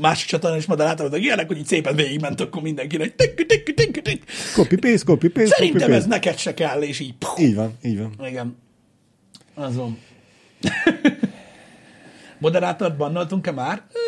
másik 0.00 0.28
csatornán 0.28 0.58
is 0.58 0.66
moderátor, 0.66 1.08
de 1.10 1.16
ilyenek, 1.16 1.46
hogy 1.46 1.58
így 1.58 1.66
szépen 1.66 1.96
végigment, 1.96 2.40
akkor 2.40 2.62
mindenkinek 2.62 3.14
tikk, 3.16 3.46
tikk, 3.46 3.74
tikk, 3.74 4.02
tikk. 4.02 4.22
Copy 4.54 4.76
paste, 4.76 5.04
copy 5.04 5.28
paste, 5.28 5.48
copy 5.48 5.56
Szerintem 5.56 5.90
ez 5.90 5.96
paste. 5.96 6.08
neked 6.08 6.38
se 6.38 6.54
kell, 6.54 6.82
és 6.82 7.00
így. 7.00 7.14
Puh. 7.14 7.40
Így 7.40 7.54
van, 7.54 7.72
így 7.82 7.98
van. 7.98 8.14
Igen. 8.28 8.56
Az 9.58 9.76
van. 9.76 9.98
Moderátort 12.38 12.96
bannoltunk-e 12.96 13.50
már? 13.50 13.86
Ö, 13.92 13.98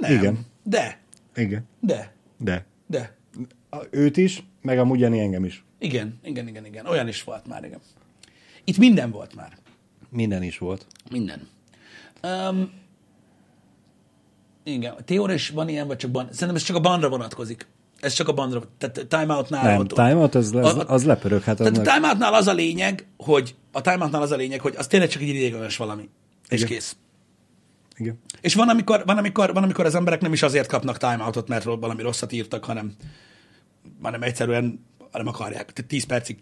nem. 0.00 0.18
Igen. 0.18 0.46
De. 0.62 1.00
Igen. 1.34 1.66
De. 1.80 2.12
De. 2.36 2.66
De. 2.86 3.16
A, 3.70 3.76
őt 3.90 4.16
is, 4.16 4.42
meg 4.62 4.78
amúgy 4.78 5.00
Jani 5.00 5.20
engem 5.20 5.44
is. 5.44 5.64
Igen, 5.78 6.18
igen, 6.22 6.48
igen, 6.48 6.66
igen. 6.66 6.86
Olyan 6.86 7.08
is 7.08 7.24
volt 7.24 7.46
már, 7.46 7.64
igen. 7.64 7.80
Itt 8.64 8.78
minden 8.78 9.10
volt 9.10 9.34
már. 9.34 9.58
Minden 10.08 10.42
is 10.42 10.58
volt. 10.58 10.86
Minden. 11.10 11.48
Um, 12.22 12.72
igen, 14.62 14.92
a 14.92 15.02
Teóra 15.02 15.32
is 15.32 15.48
van 15.48 15.68
ilyen, 15.68 15.86
vagy 15.86 15.96
csak 15.96 16.10
ban? 16.10 16.24
Szerintem 16.30 16.54
ez 16.54 16.62
csak 16.62 16.76
a 16.76 16.80
bandra 16.80 17.08
vonatkozik. 17.08 17.66
Ez 18.00 18.12
csak 18.12 18.28
a 18.28 18.32
bandra, 18.32 18.62
tehát 18.78 19.06
timeoutnál. 19.08 19.64
Nem, 19.64 19.78
ott- 19.78 19.88
timeout, 19.88 20.34
az, 20.34 20.54
az, 20.54 20.74
A- 20.76 20.80
a- 20.80 20.92
az 20.92 21.04
lepörög. 21.04 21.42
Hát 21.42 21.56
Tehát 21.56 21.76
a 21.76 21.80
annak, 21.80 21.94
timeoutnál 21.94 22.34
az 22.34 22.46
a 22.46 22.52
lényeg, 22.52 23.06
hogy 23.16 23.54
a 23.72 23.80
timeoutnál 23.80 24.22
az 24.22 24.30
a 24.30 24.36
lényeg, 24.36 24.60
hogy 24.60 24.74
az 24.76 24.86
tényleg 24.86 25.08
csak 25.08 25.22
egy 25.22 25.28
ideiglenes 25.28 25.76
valami. 25.76 26.08
És 26.48 26.60
Igen. 26.60 26.72
kész. 26.72 26.96
igen. 27.96 28.18
És 28.40 28.54
van 28.54 28.68
amikor, 28.68 29.02
van, 29.06 29.18
amikor, 29.18 29.52
van, 29.52 29.62
amikor 29.62 29.84
az 29.86 29.94
emberek 29.94 30.20
nem 30.20 30.32
is 30.32 30.42
azért 30.42 30.68
kapnak 30.68 30.96
timeoutot, 30.98 31.48
mert 31.48 31.64
valami 31.64 32.02
rosszat 32.02 32.32
írtak, 32.32 32.64
hanem, 32.64 32.92
hanem 34.02 34.22
egyszerűen 34.22 34.84
nem 35.12 35.26
akarják. 35.26 35.72
Tehát 35.72 35.90
10 35.90 36.04
percig. 36.04 36.38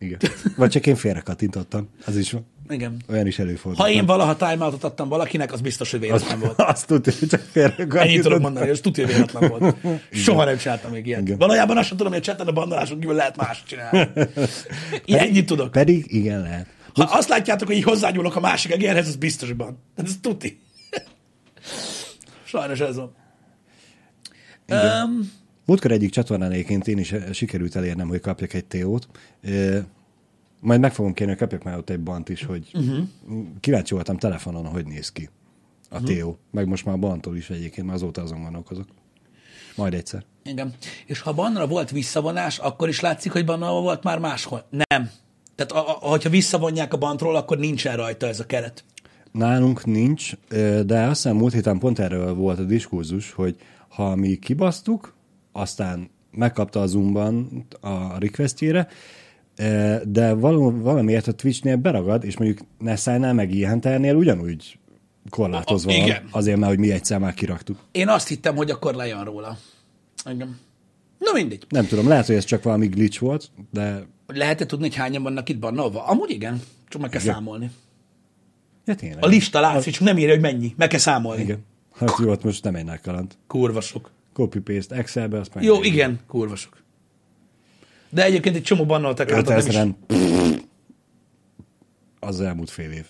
Igen. 0.00 0.18
Vagy 0.56 0.70
csak 0.70 0.86
én 0.86 0.96
félre 0.96 1.20
kattintottam. 1.20 1.88
Az 2.06 2.16
is 2.16 2.32
van. 2.32 2.46
Igen. 2.68 2.96
Olyan 3.08 3.26
is 3.26 3.38
előfordul. 3.38 3.84
Ha 3.84 3.90
én 3.90 4.06
valaha 4.06 4.36
timeoutot 4.36 4.84
adtam 4.84 5.08
valakinek, 5.08 5.52
az 5.52 5.60
biztos, 5.60 5.90
hogy 5.90 6.00
véletlen 6.00 6.38
volt. 6.38 6.60
Azt 6.72 6.86
tudja, 6.86 7.12
hogy 7.18 7.28
csak 7.28 7.40
félre 7.40 7.74
Ennyit 7.76 7.88
tudok 7.88 8.00
kattintottam. 8.00 8.40
mondani, 8.40 8.66
hogy 8.66 8.74
ez 8.74 8.80
tudja, 8.80 9.04
hogy 9.04 9.14
véletlen 9.14 9.48
volt. 9.48 9.76
Soha 10.24 10.44
nem 10.44 10.56
csináltam 10.56 10.90
még 10.90 11.06
ilyet. 11.06 11.20
Igen. 11.20 11.38
Valójában 11.38 11.76
azt 11.76 11.88
sem 11.88 11.96
tudom, 11.96 12.12
hogy 12.12 12.20
a 12.20 12.24
cseten 12.24 12.46
a 12.46 12.52
bandaláson 12.52 13.00
kívül 13.00 13.14
lehet 13.14 13.36
más 13.36 13.62
csinálni. 13.66 14.08
Ilyen, 15.04 15.24
ennyit 15.24 15.46
tudok. 15.46 15.70
Pedig 15.70 16.04
igen 16.08 16.40
lehet. 16.40 16.66
Ha 16.94 17.02
azt 17.02 17.28
látjátok, 17.28 17.66
hogy 17.68 17.76
így 17.76 17.82
hozzányúlok 17.82 18.36
a 18.36 18.40
másik 18.40 18.72
egérhez, 18.72 19.08
az 19.08 19.16
biztosban. 19.16 19.82
Ez 19.96 20.12
tuti. 20.20 20.60
Sajnos 22.44 22.80
ez 22.80 22.96
van. 22.96 23.14
Um, 24.68 25.32
Múltkor 25.70 25.90
egyik 25.90 26.10
csatornán 26.10 26.50
egyébként 26.50 26.88
én 26.88 26.98
is 26.98 27.12
eh, 27.12 27.32
sikerült 27.32 27.76
elérnem, 27.76 28.08
hogy 28.08 28.20
kapjak 28.20 28.52
egy 28.52 28.64
TO-t. 28.64 29.08
Majd 30.60 30.80
meg 30.80 30.92
fogom 30.92 31.12
kérni, 31.12 31.32
hogy 31.32 31.42
kapjak 31.42 31.62
már 31.62 31.76
ott 31.76 31.90
egy 31.90 32.00
bant 32.00 32.28
is, 32.28 32.44
hogy 32.44 32.70
uh-huh. 32.74 33.06
kíváncsi 33.60 33.94
voltam 33.94 34.16
telefonon, 34.16 34.66
hogy 34.66 34.86
néz 34.86 35.12
ki 35.12 35.28
a 35.90 36.00
Mhm. 36.00 36.18
TO. 36.18 36.34
Meg 36.50 36.66
most 36.66 36.84
már 36.84 36.94
a 36.94 36.98
bantól 36.98 37.36
is 37.36 37.50
egyébként, 37.50 37.86
mert 37.86 37.98
azóta 37.98 38.22
azon 38.22 38.42
gondolkozok. 38.42 38.86
Majd 39.76 39.94
egyszer. 39.94 40.24
igen. 40.42 40.74
És 41.06 41.20
ha 41.20 41.32
bannra 41.32 41.66
volt 41.66 41.90
visszavonás, 41.90 42.58
akkor 42.58 42.88
is 42.88 43.00
látszik, 43.00 43.32
hogy 43.32 43.44
banna 43.44 43.70
volt 43.80 44.02
már 44.02 44.18
máshol. 44.18 44.66
Nem. 44.70 45.10
Tehát 45.54 45.72
a, 45.72 45.88
a, 45.88 46.08
hogyha 46.08 46.30
visszavonják 46.30 46.92
a 46.94 46.98
bantról, 46.98 47.36
akkor 47.36 47.58
nincsen 47.58 47.96
rajta 47.96 48.26
ez 48.26 48.40
a 48.40 48.46
keret. 48.46 48.84
Nálunk 49.32 49.84
nincs, 49.84 50.32
de 50.84 51.00
azt 51.00 51.22
hiszem 51.22 51.36
múlt 51.36 51.52
héten 51.52 51.78
pont 51.78 51.98
erről 51.98 52.34
volt 52.34 52.58
a 52.58 52.64
diskurzus, 52.64 53.32
hogy 53.32 53.56
ha 53.88 54.14
mi 54.14 54.36
kibasztuk, 54.36 55.18
aztán 55.52 56.10
megkapta 56.30 56.80
a 56.80 56.86
Zoomban 56.86 57.66
a 57.80 58.18
requestjére, 58.18 58.88
ö, 59.56 59.96
de 60.06 60.32
valami, 60.32 60.80
valamiért 60.80 61.26
a 61.26 61.32
Twitchnél 61.32 61.76
beragad, 61.76 62.24
és 62.24 62.36
mondjuk 62.36 62.58
Nessai-nál 62.78 63.34
meg 63.34 63.54
Ihenternél 63.54 64.14
ugyanúgy 64.14 64.78
korlátozva 65.30 65.90
A- 65.90 65.94
igen. 65.94 66.22
azért, 66.30 66.56
mert 66.58 66.70
hogy 66.70 66.80
mi 66.80 66.90
egyszer 66.92 67.18
már 67.18 67.34
kiraktuk. 67.34 67.78
Én 67.92 68.08
azt 68.08 68.28
hittem, 68.28 68.56
hogy 68.56 68.70
akkor 68.70 68.94
lejön 68.94 69.24
róla. 69.24 69.56
Igen. 70.30 70.58
Na 71.18 71.32
mindegy. 71.34 71.66
Nem 71.68 71.86
tudom, 71.86 72.08
lehet, 72.08 72.26
hogy 72.26 72.34
ez 72.34 72.44
csak 72.44 72.62
valami 72.62 72.86
glitch 72.86 73.20
volt, 73.20 73.50
de 73.72 74.02
lehet-e 74.26 74.66
tudni, 74.66 74.86
hogy 74.86 74.96
hányan 74.96 75.22
vannak 75.22 75.48
itt 75.48 75.58
bannolva? 75.58 76.04
Amúgy 76.06 76.30
igen. 76.30 76.62
Csak 76.88 77.00
meg 77.00 77.10
kell 77.10 77.20
Igen. 77.20 77.34
számolni. 77.34 77.70
ja, 78.84 78.94
tényleg. 78.94 79.24
A 79.24 79.26
lista 79.26 79.60
látszik, 79.60 79.92
csak 79.92 80.02
nem 80.02 80.18
írja, 80.18 80.30
hogy 80.32 80.40
mennyi. 80.40 80.74
Meg 80.76 80.88
kell 80.88 80.98
számolni. 80.98 81.42
Igen. 81.42 81.64
Hát 81.94 82.14
jó, 82.22 82.30
ott 82.30 82.44
most 82.44 82.64
nem 82.64 82.74
egy 82.74 82.84
nagy 82.84 83.00
kaland. 83.00 83.34
Kurva 83.46 83.80
sok. 83.80 84.10
Copy-paste 84.32 84.96
Excelbe, 84.96 85.38
azt 85.38 85.54
meg 85.54 85.64
Jó, 85.64 85.82
igen, 85.82 86.20
kurva 86.26 86.56
sok. 86.56 86.82
De 88.10 88.24
egyébként 88.24 88.56
egy 88.56 88.62
csomó 88.62 88.86
bannoltak 88.86 89.32
át, 89.32 89.48
is. 89.48 89.74
5000-en. 89.74 89.94
Az 92.20 92.40
elmúlt 92.40 92.70
fél 92.70 92.90
év. 92.90 93.06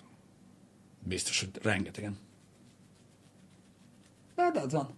Biztos, 1.04 1.40
hogy 1.40 1.50
rengetegen. 1.62 2.16
Hát 4.36 4.56
az 4.56 4.72
van. 4.72 4.88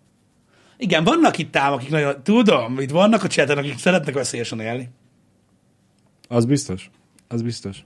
Igen, 0.76 1.04
vannak 1.04 1.38
itt 1.38 1.56
ám, 1.56 1.72
akik 1.72 1.90
nagyon, 1.90 2.22
tudom, 2.22 2.80
itt 2.80 2.90
vannak 2.90 3.22
a 3.22 3.28
cseten, 3.28 3.58
akik 3.58 3.78
szeretnek 3.78 4.14
veszélyesen 4.14 4.60
élni. 4.60 4.88
Az 6.28 6.44
biztos. 6.44 6.90
Az 7.28 7.42
biztos. 7.42 7.84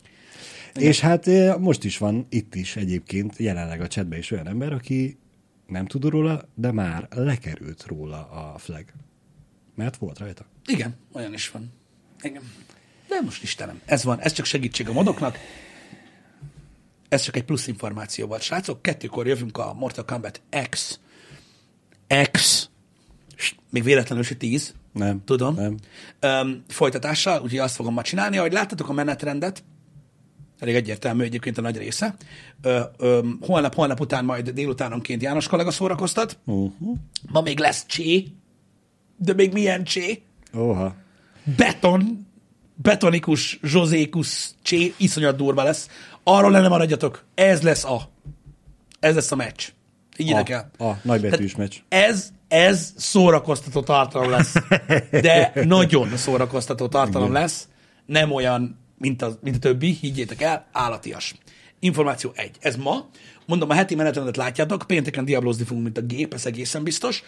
Igen. 0.75 0.89
És 0.89 1.01
hát 1.01 1.27
eh, 1.27 1.57
most 1.57 1.85
is 1.85 1.99
van 1.99 2.27
itt 2.29 2.55
is 2.55 2.77
egyébként 2.77 3.37
jelenleg 3.37 3.81
a 3.81 3.87
chatben 3.87 4.19
is 4.19 4.31
olyan 4.31 4.49
ember, 4.49 4.73
aki 4.73 5.19
nem 5.67 5.87
tud 5.87 6.05
róla, 6.05 6.49
de 6.55 6.73
már 6.73 7.09
lekerült 7.11 7.87
róla 7.87 8.29
a 8.31 8.59
flag. 8.59 8.85
Mert 9.75 9.97
volt 9.97 10.19
rajta. 10.19 10.47
Igen, 10.67 10.97
olyan 11.13 11.33
is 11.33 11.51
van. 11.51 11.73
Igen. 12.23 12.43
De 13.09 13.21
most 13.21 13.43
Istenem, 13.43 13.81
ez 13.85 14.05
van, 14.05 14.21
ez 14.21 14.33
csak 14.33 14.47
segítség 14.47 14.89
a 14.89 14.93
modoknak. 14.93 15.39
Ez 17.09 17.23
csak 17.23 17.37
egy 17.37 17.45
plusz 17.45 17.67
információ 17.67 18.27
volt. 18.27 18.43
Srácok, 18.43 18.83
kettőkor 18.83 19.27
jövünk 19.27 19.59
a 19.59 19.75
Mortal 19.75 20.05
Kombat 20.05 20.43
X. 20.71 21.01
X. 22.33 22.69
Még 23.71 23.83
véletlenül 23.83 24.25
se 24.25 24.35
10. 24.35 24.75
Nem. 24.93 25.25
Tudom. 25.25 25.55
Nem. 25.55 25.77
Öm, 26.21 26.65
folytatással, 26.69 27.43
úgyhogy 27.43 27.59
azt 27.59 27.75
fogom 27.75 27.95
ma 27.95 28.03
csinálni. 28.03 28.39
Ahogy 28.39 28.53
láttatok 28.53 28.89
a 28.89 28.93
menetrendet, 28.93 29.65
elég 30.59 30.75
egyértelmű 30.75 31.25
egyébként 31.25 31.59
a 31.59 31.61
nagy 31.61 31.77
része. 31.77 32.15
Ö, 32.63 32.81
ö, 32.97 33.29
holnap, 33.41 33.75
holnap 33.75 34.01
után 34.01 34.25
majd 34.25 34.51
délutánonként 34.51 35.23
János 35.23 35.49
kollega 35.49 35.71
szórakoztat. 35.71 36.39
Uh-huh. 36.45 36.97
Ma 37.27 37.41
még 37.41 37.59
lesz 37.59 37.87
csé, 37.87 38.27
de 39.17 39.33
még 39.35 39.53
milyen 39.53 39.85
csé? 39.85 40.23
Oha. 40.55 40.95
beton, 41.57 42.27
betonikus, 42.75 43.59
zsozékus 43.63 44.51
csé, 44.63 44.95
iszonyat 44.97 45.37
durva 45.37 45.63
lesz. 45.63 45.89
Arról 46.23 46.51
le 46.51 46.61
nem 46.61 46.71
maradjatok. 46.71 47.25
Ez 47.35 47.63
lesz 47.63 47.85
a. 47.85 48.11
Ez 49.01 49.15
lesz 49.15 49.33
a 49.33 49.37
meccs. 49.37 49.69
Higgyétek 50.17 50.49
el. 50.49 50.71
A, 50.79 50.85
a 50.85 50.99
nagybetűs 51.03 51.57
meccs. 51.57 51.77
Ez, 51.89 52.33
ez 52.49 52.93
szórakoztató 52.97 53.81
tartalom 53.83 54.31
lesz. 54.31 54.55
De 55.11 55.53
nagyon 55.65 56.17
szórakoztató 56.17 56.89
tartalom 56.89 57.31
Igen. 57.31 57.41
lesz. 57.41 57.69
Nem 58.07 58.33
olyan, 58.33 58.79
mint 58.99 59.23
a, 59.23 59.39
mint 59.43 59.57
a 59.57 59.59
többi, 59.59 59.91
higgyétek 60.01 60.43
el, 60.43 60.67
állatias. 60.73 61.35
Információ 61.81 62.33
egy. 62.35 62.57
Ez 62.61 62.77
ma. 62.77 63.09
Mondom, 63.47 63.71
a 63.71 63.75
heti 63.75 63.95
menetrendet 63.95 64.37
látjátok, 64.37 64.85
pénteken 64.87 65.25
diablozni 65.25 65.65
fogunk, 65.65 65.85
mint 65.85 65.99
a 65.99 66.03
gép, 66.03 66.35
ez 66.35 66.47
egészen 66.47 66.83
biztos. 66.83 67.23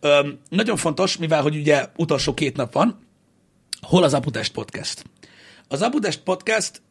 Öm, 0.00 0.38
nagyon 0.48 0.76
fontos, 0.76 1.16
mivel 1.16 1.42
hogy 1.42 1.56
ugye 1.56 1.86
utolsó 1.96 2.34
két 2.34 2.56
nap 2.56 2.72
van, 2.72 2.98
hol 3.80 4.02
az 4.02 4.14
Aputest 4.14 4.52
Podcast? 4.52 5.04
Az 5.68 5.82
Aputest 5.82 6.22
Podcast 6.22 6.82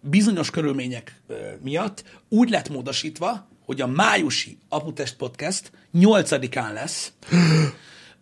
bizonyos 0.00 0.50
körülmények 0.50 1.20
ö, 1.26 1.34
miatt 1.62 2.04
úgy 2.28 2.50
lett 2.50 2.68
módosítva, 2.68 3.48
hogy 3.64 3.80
a 3.80 3.86
májusi 3.86 4.58
Aputest 4.68 5.16
Podcast 5.16 5.70
8-án 5.94 6.72
lesz, 6.72 7.12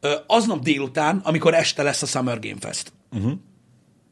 ö, 0.00 0.14
aznap 0.26 0.62
délután, 0.62 1.20
amikor 1.24 1.54
este 1.54 1.82
lesz 1.82 2.02
a 2.02 2.06
Summer 2.06 2.38
Game 2.38 2.60
Fest. 2.60 2.92
Uh-huh. 3.12 3.32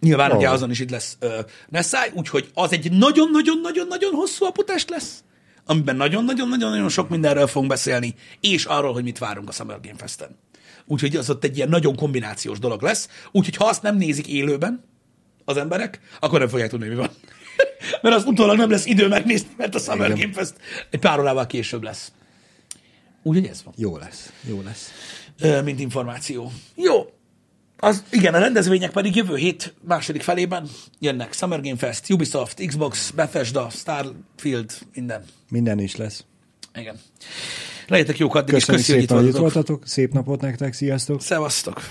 Nyilván 0.02 0.32
Ó. 0.32 0.36
ugye 0.36 0.50
azon 0.50 0.70
is 0.70 0.80
itt 0.80 0.90
lesz 0.90 1.16
ö, 1.20 1.40
Nessai, 1.68 2.08
úgyhogy 2.14 2.50
az 2.54 2.72
egy 2.72 2.92
nagyon-nagyon-nagyon-nagyon 2.92 4.14
hosszú 4.14 4.44
aputest 4.44 4.90
lesz, 4.90 5.24
amiben 5.66 5.96
nagyon-nagyon-nagyon 5.96 6.88
sok 6.88 7.08
mindenről 7.08 7.46
fogunk 7.46 7.70
beszélni, 7.70 8.14
és 8.40 8.64
arról, 8.64 8.92
hogy 8.92 9.02
mit 9.02 9.18
várunk 9.18 9.48
a 9.48 9.52
Summer 9.52 9.80
Game 9.82 9.96
Festen. 9.98 10.38
Úgyhogy 10.86 11.16
az 11.16 11.30
ott 11.30 11.44
egy 11.44 11.56
ilyen 11.56 11.68
nagyon 11.68 11.96
kombinációs 11.96 12.58
dolog 12.58 12.82
lesz. 12.82 13.08
Úgyhogy 13.32 13.56
ha 13.56 13.64
azt 13.64 13.82
nem 13.82 13.96
nézik 13.96 14.26
élőben 14.26 14.84
az 15.44 15.56
emberek, 15.56 16.00
akkor 16.20 16.38
nem 16.38 16.48
fogják 16.48 16.70
tudni, 16.70 16.88
mi 16.88 16.94
van. 16.94 17.10
mert 18.02 18.16
az 18.16 18.24
utólag 18.24 18.56
nem 18.56 18.70
lesz 18.70 18.86
idő 18.86 19.08
megnézni, 19.08 19.48
mert 19.56 19.74
a 19.74 19.78
Summer 19.78 20.10
Igen. 20.10 20.20
Game 20.20 20.32
Fest 20.32 20.54
egy 20.90 21.00
pár 21.00 21.18
órával 21.18 21.46
később 21.46 21.82
lesz. 21.82 22.12
Úgyhogy 23.22 23.46
ez 23.46 23.62
van 23.64 23.74
Jó 23.76 23.96
lesz. 23.96 24.32
Jó 24.48 24.62
lesz. 24.64 24.90
ö, 25.40 25.62
mint 25.62 25.80
információ. 25.80 26.52
Jó. 26.74 27.12
Az, 27.84 28.02
igen, 28.10 28.34
a 28.34 28.38
rendezvények 28.38 28.90
pedig 28.90 29.16
jövő 29.16 29.36
hét 29.36 29.74
második 29.88 30.22
felében 30.22 30.68
jönnek. 30.98 31.32
Summer 31.32 31.60
Game 31.60 31.76
Fest, 31.76 32.10
Ubisoft, 32.10 32.66
Xbox, 32.66 33.10
Bethesda, 33.10 33.68
Starfield, 33.70 34.70
minden. 34.94 35.24
Minden 35.48 35.78
is 35.78 35.96
lesz. 35.96 36.24
Igen. 36.74 36.96
Legyetek 37.86 38.18
jók 38.18 38.34
addig, 38.34 38.54
és 38.54 38.64
Köszönjük 38.64 38.84
köszi, 38.84 38.92
hogy 38.92 39.02
itt 39.02 39.08
szépen, 39.08 39.22
hogy 39.24 39.32
itt 39.32 39.38
voltatok. 39.40 39.66
voltatok. 39.66 39.88
Szép 39.88 40.12
napot 40.12 40.40
nektek, 40.40 40.72
sziasztok! 40.72 41.20
Szevasztok. 41.20 41.82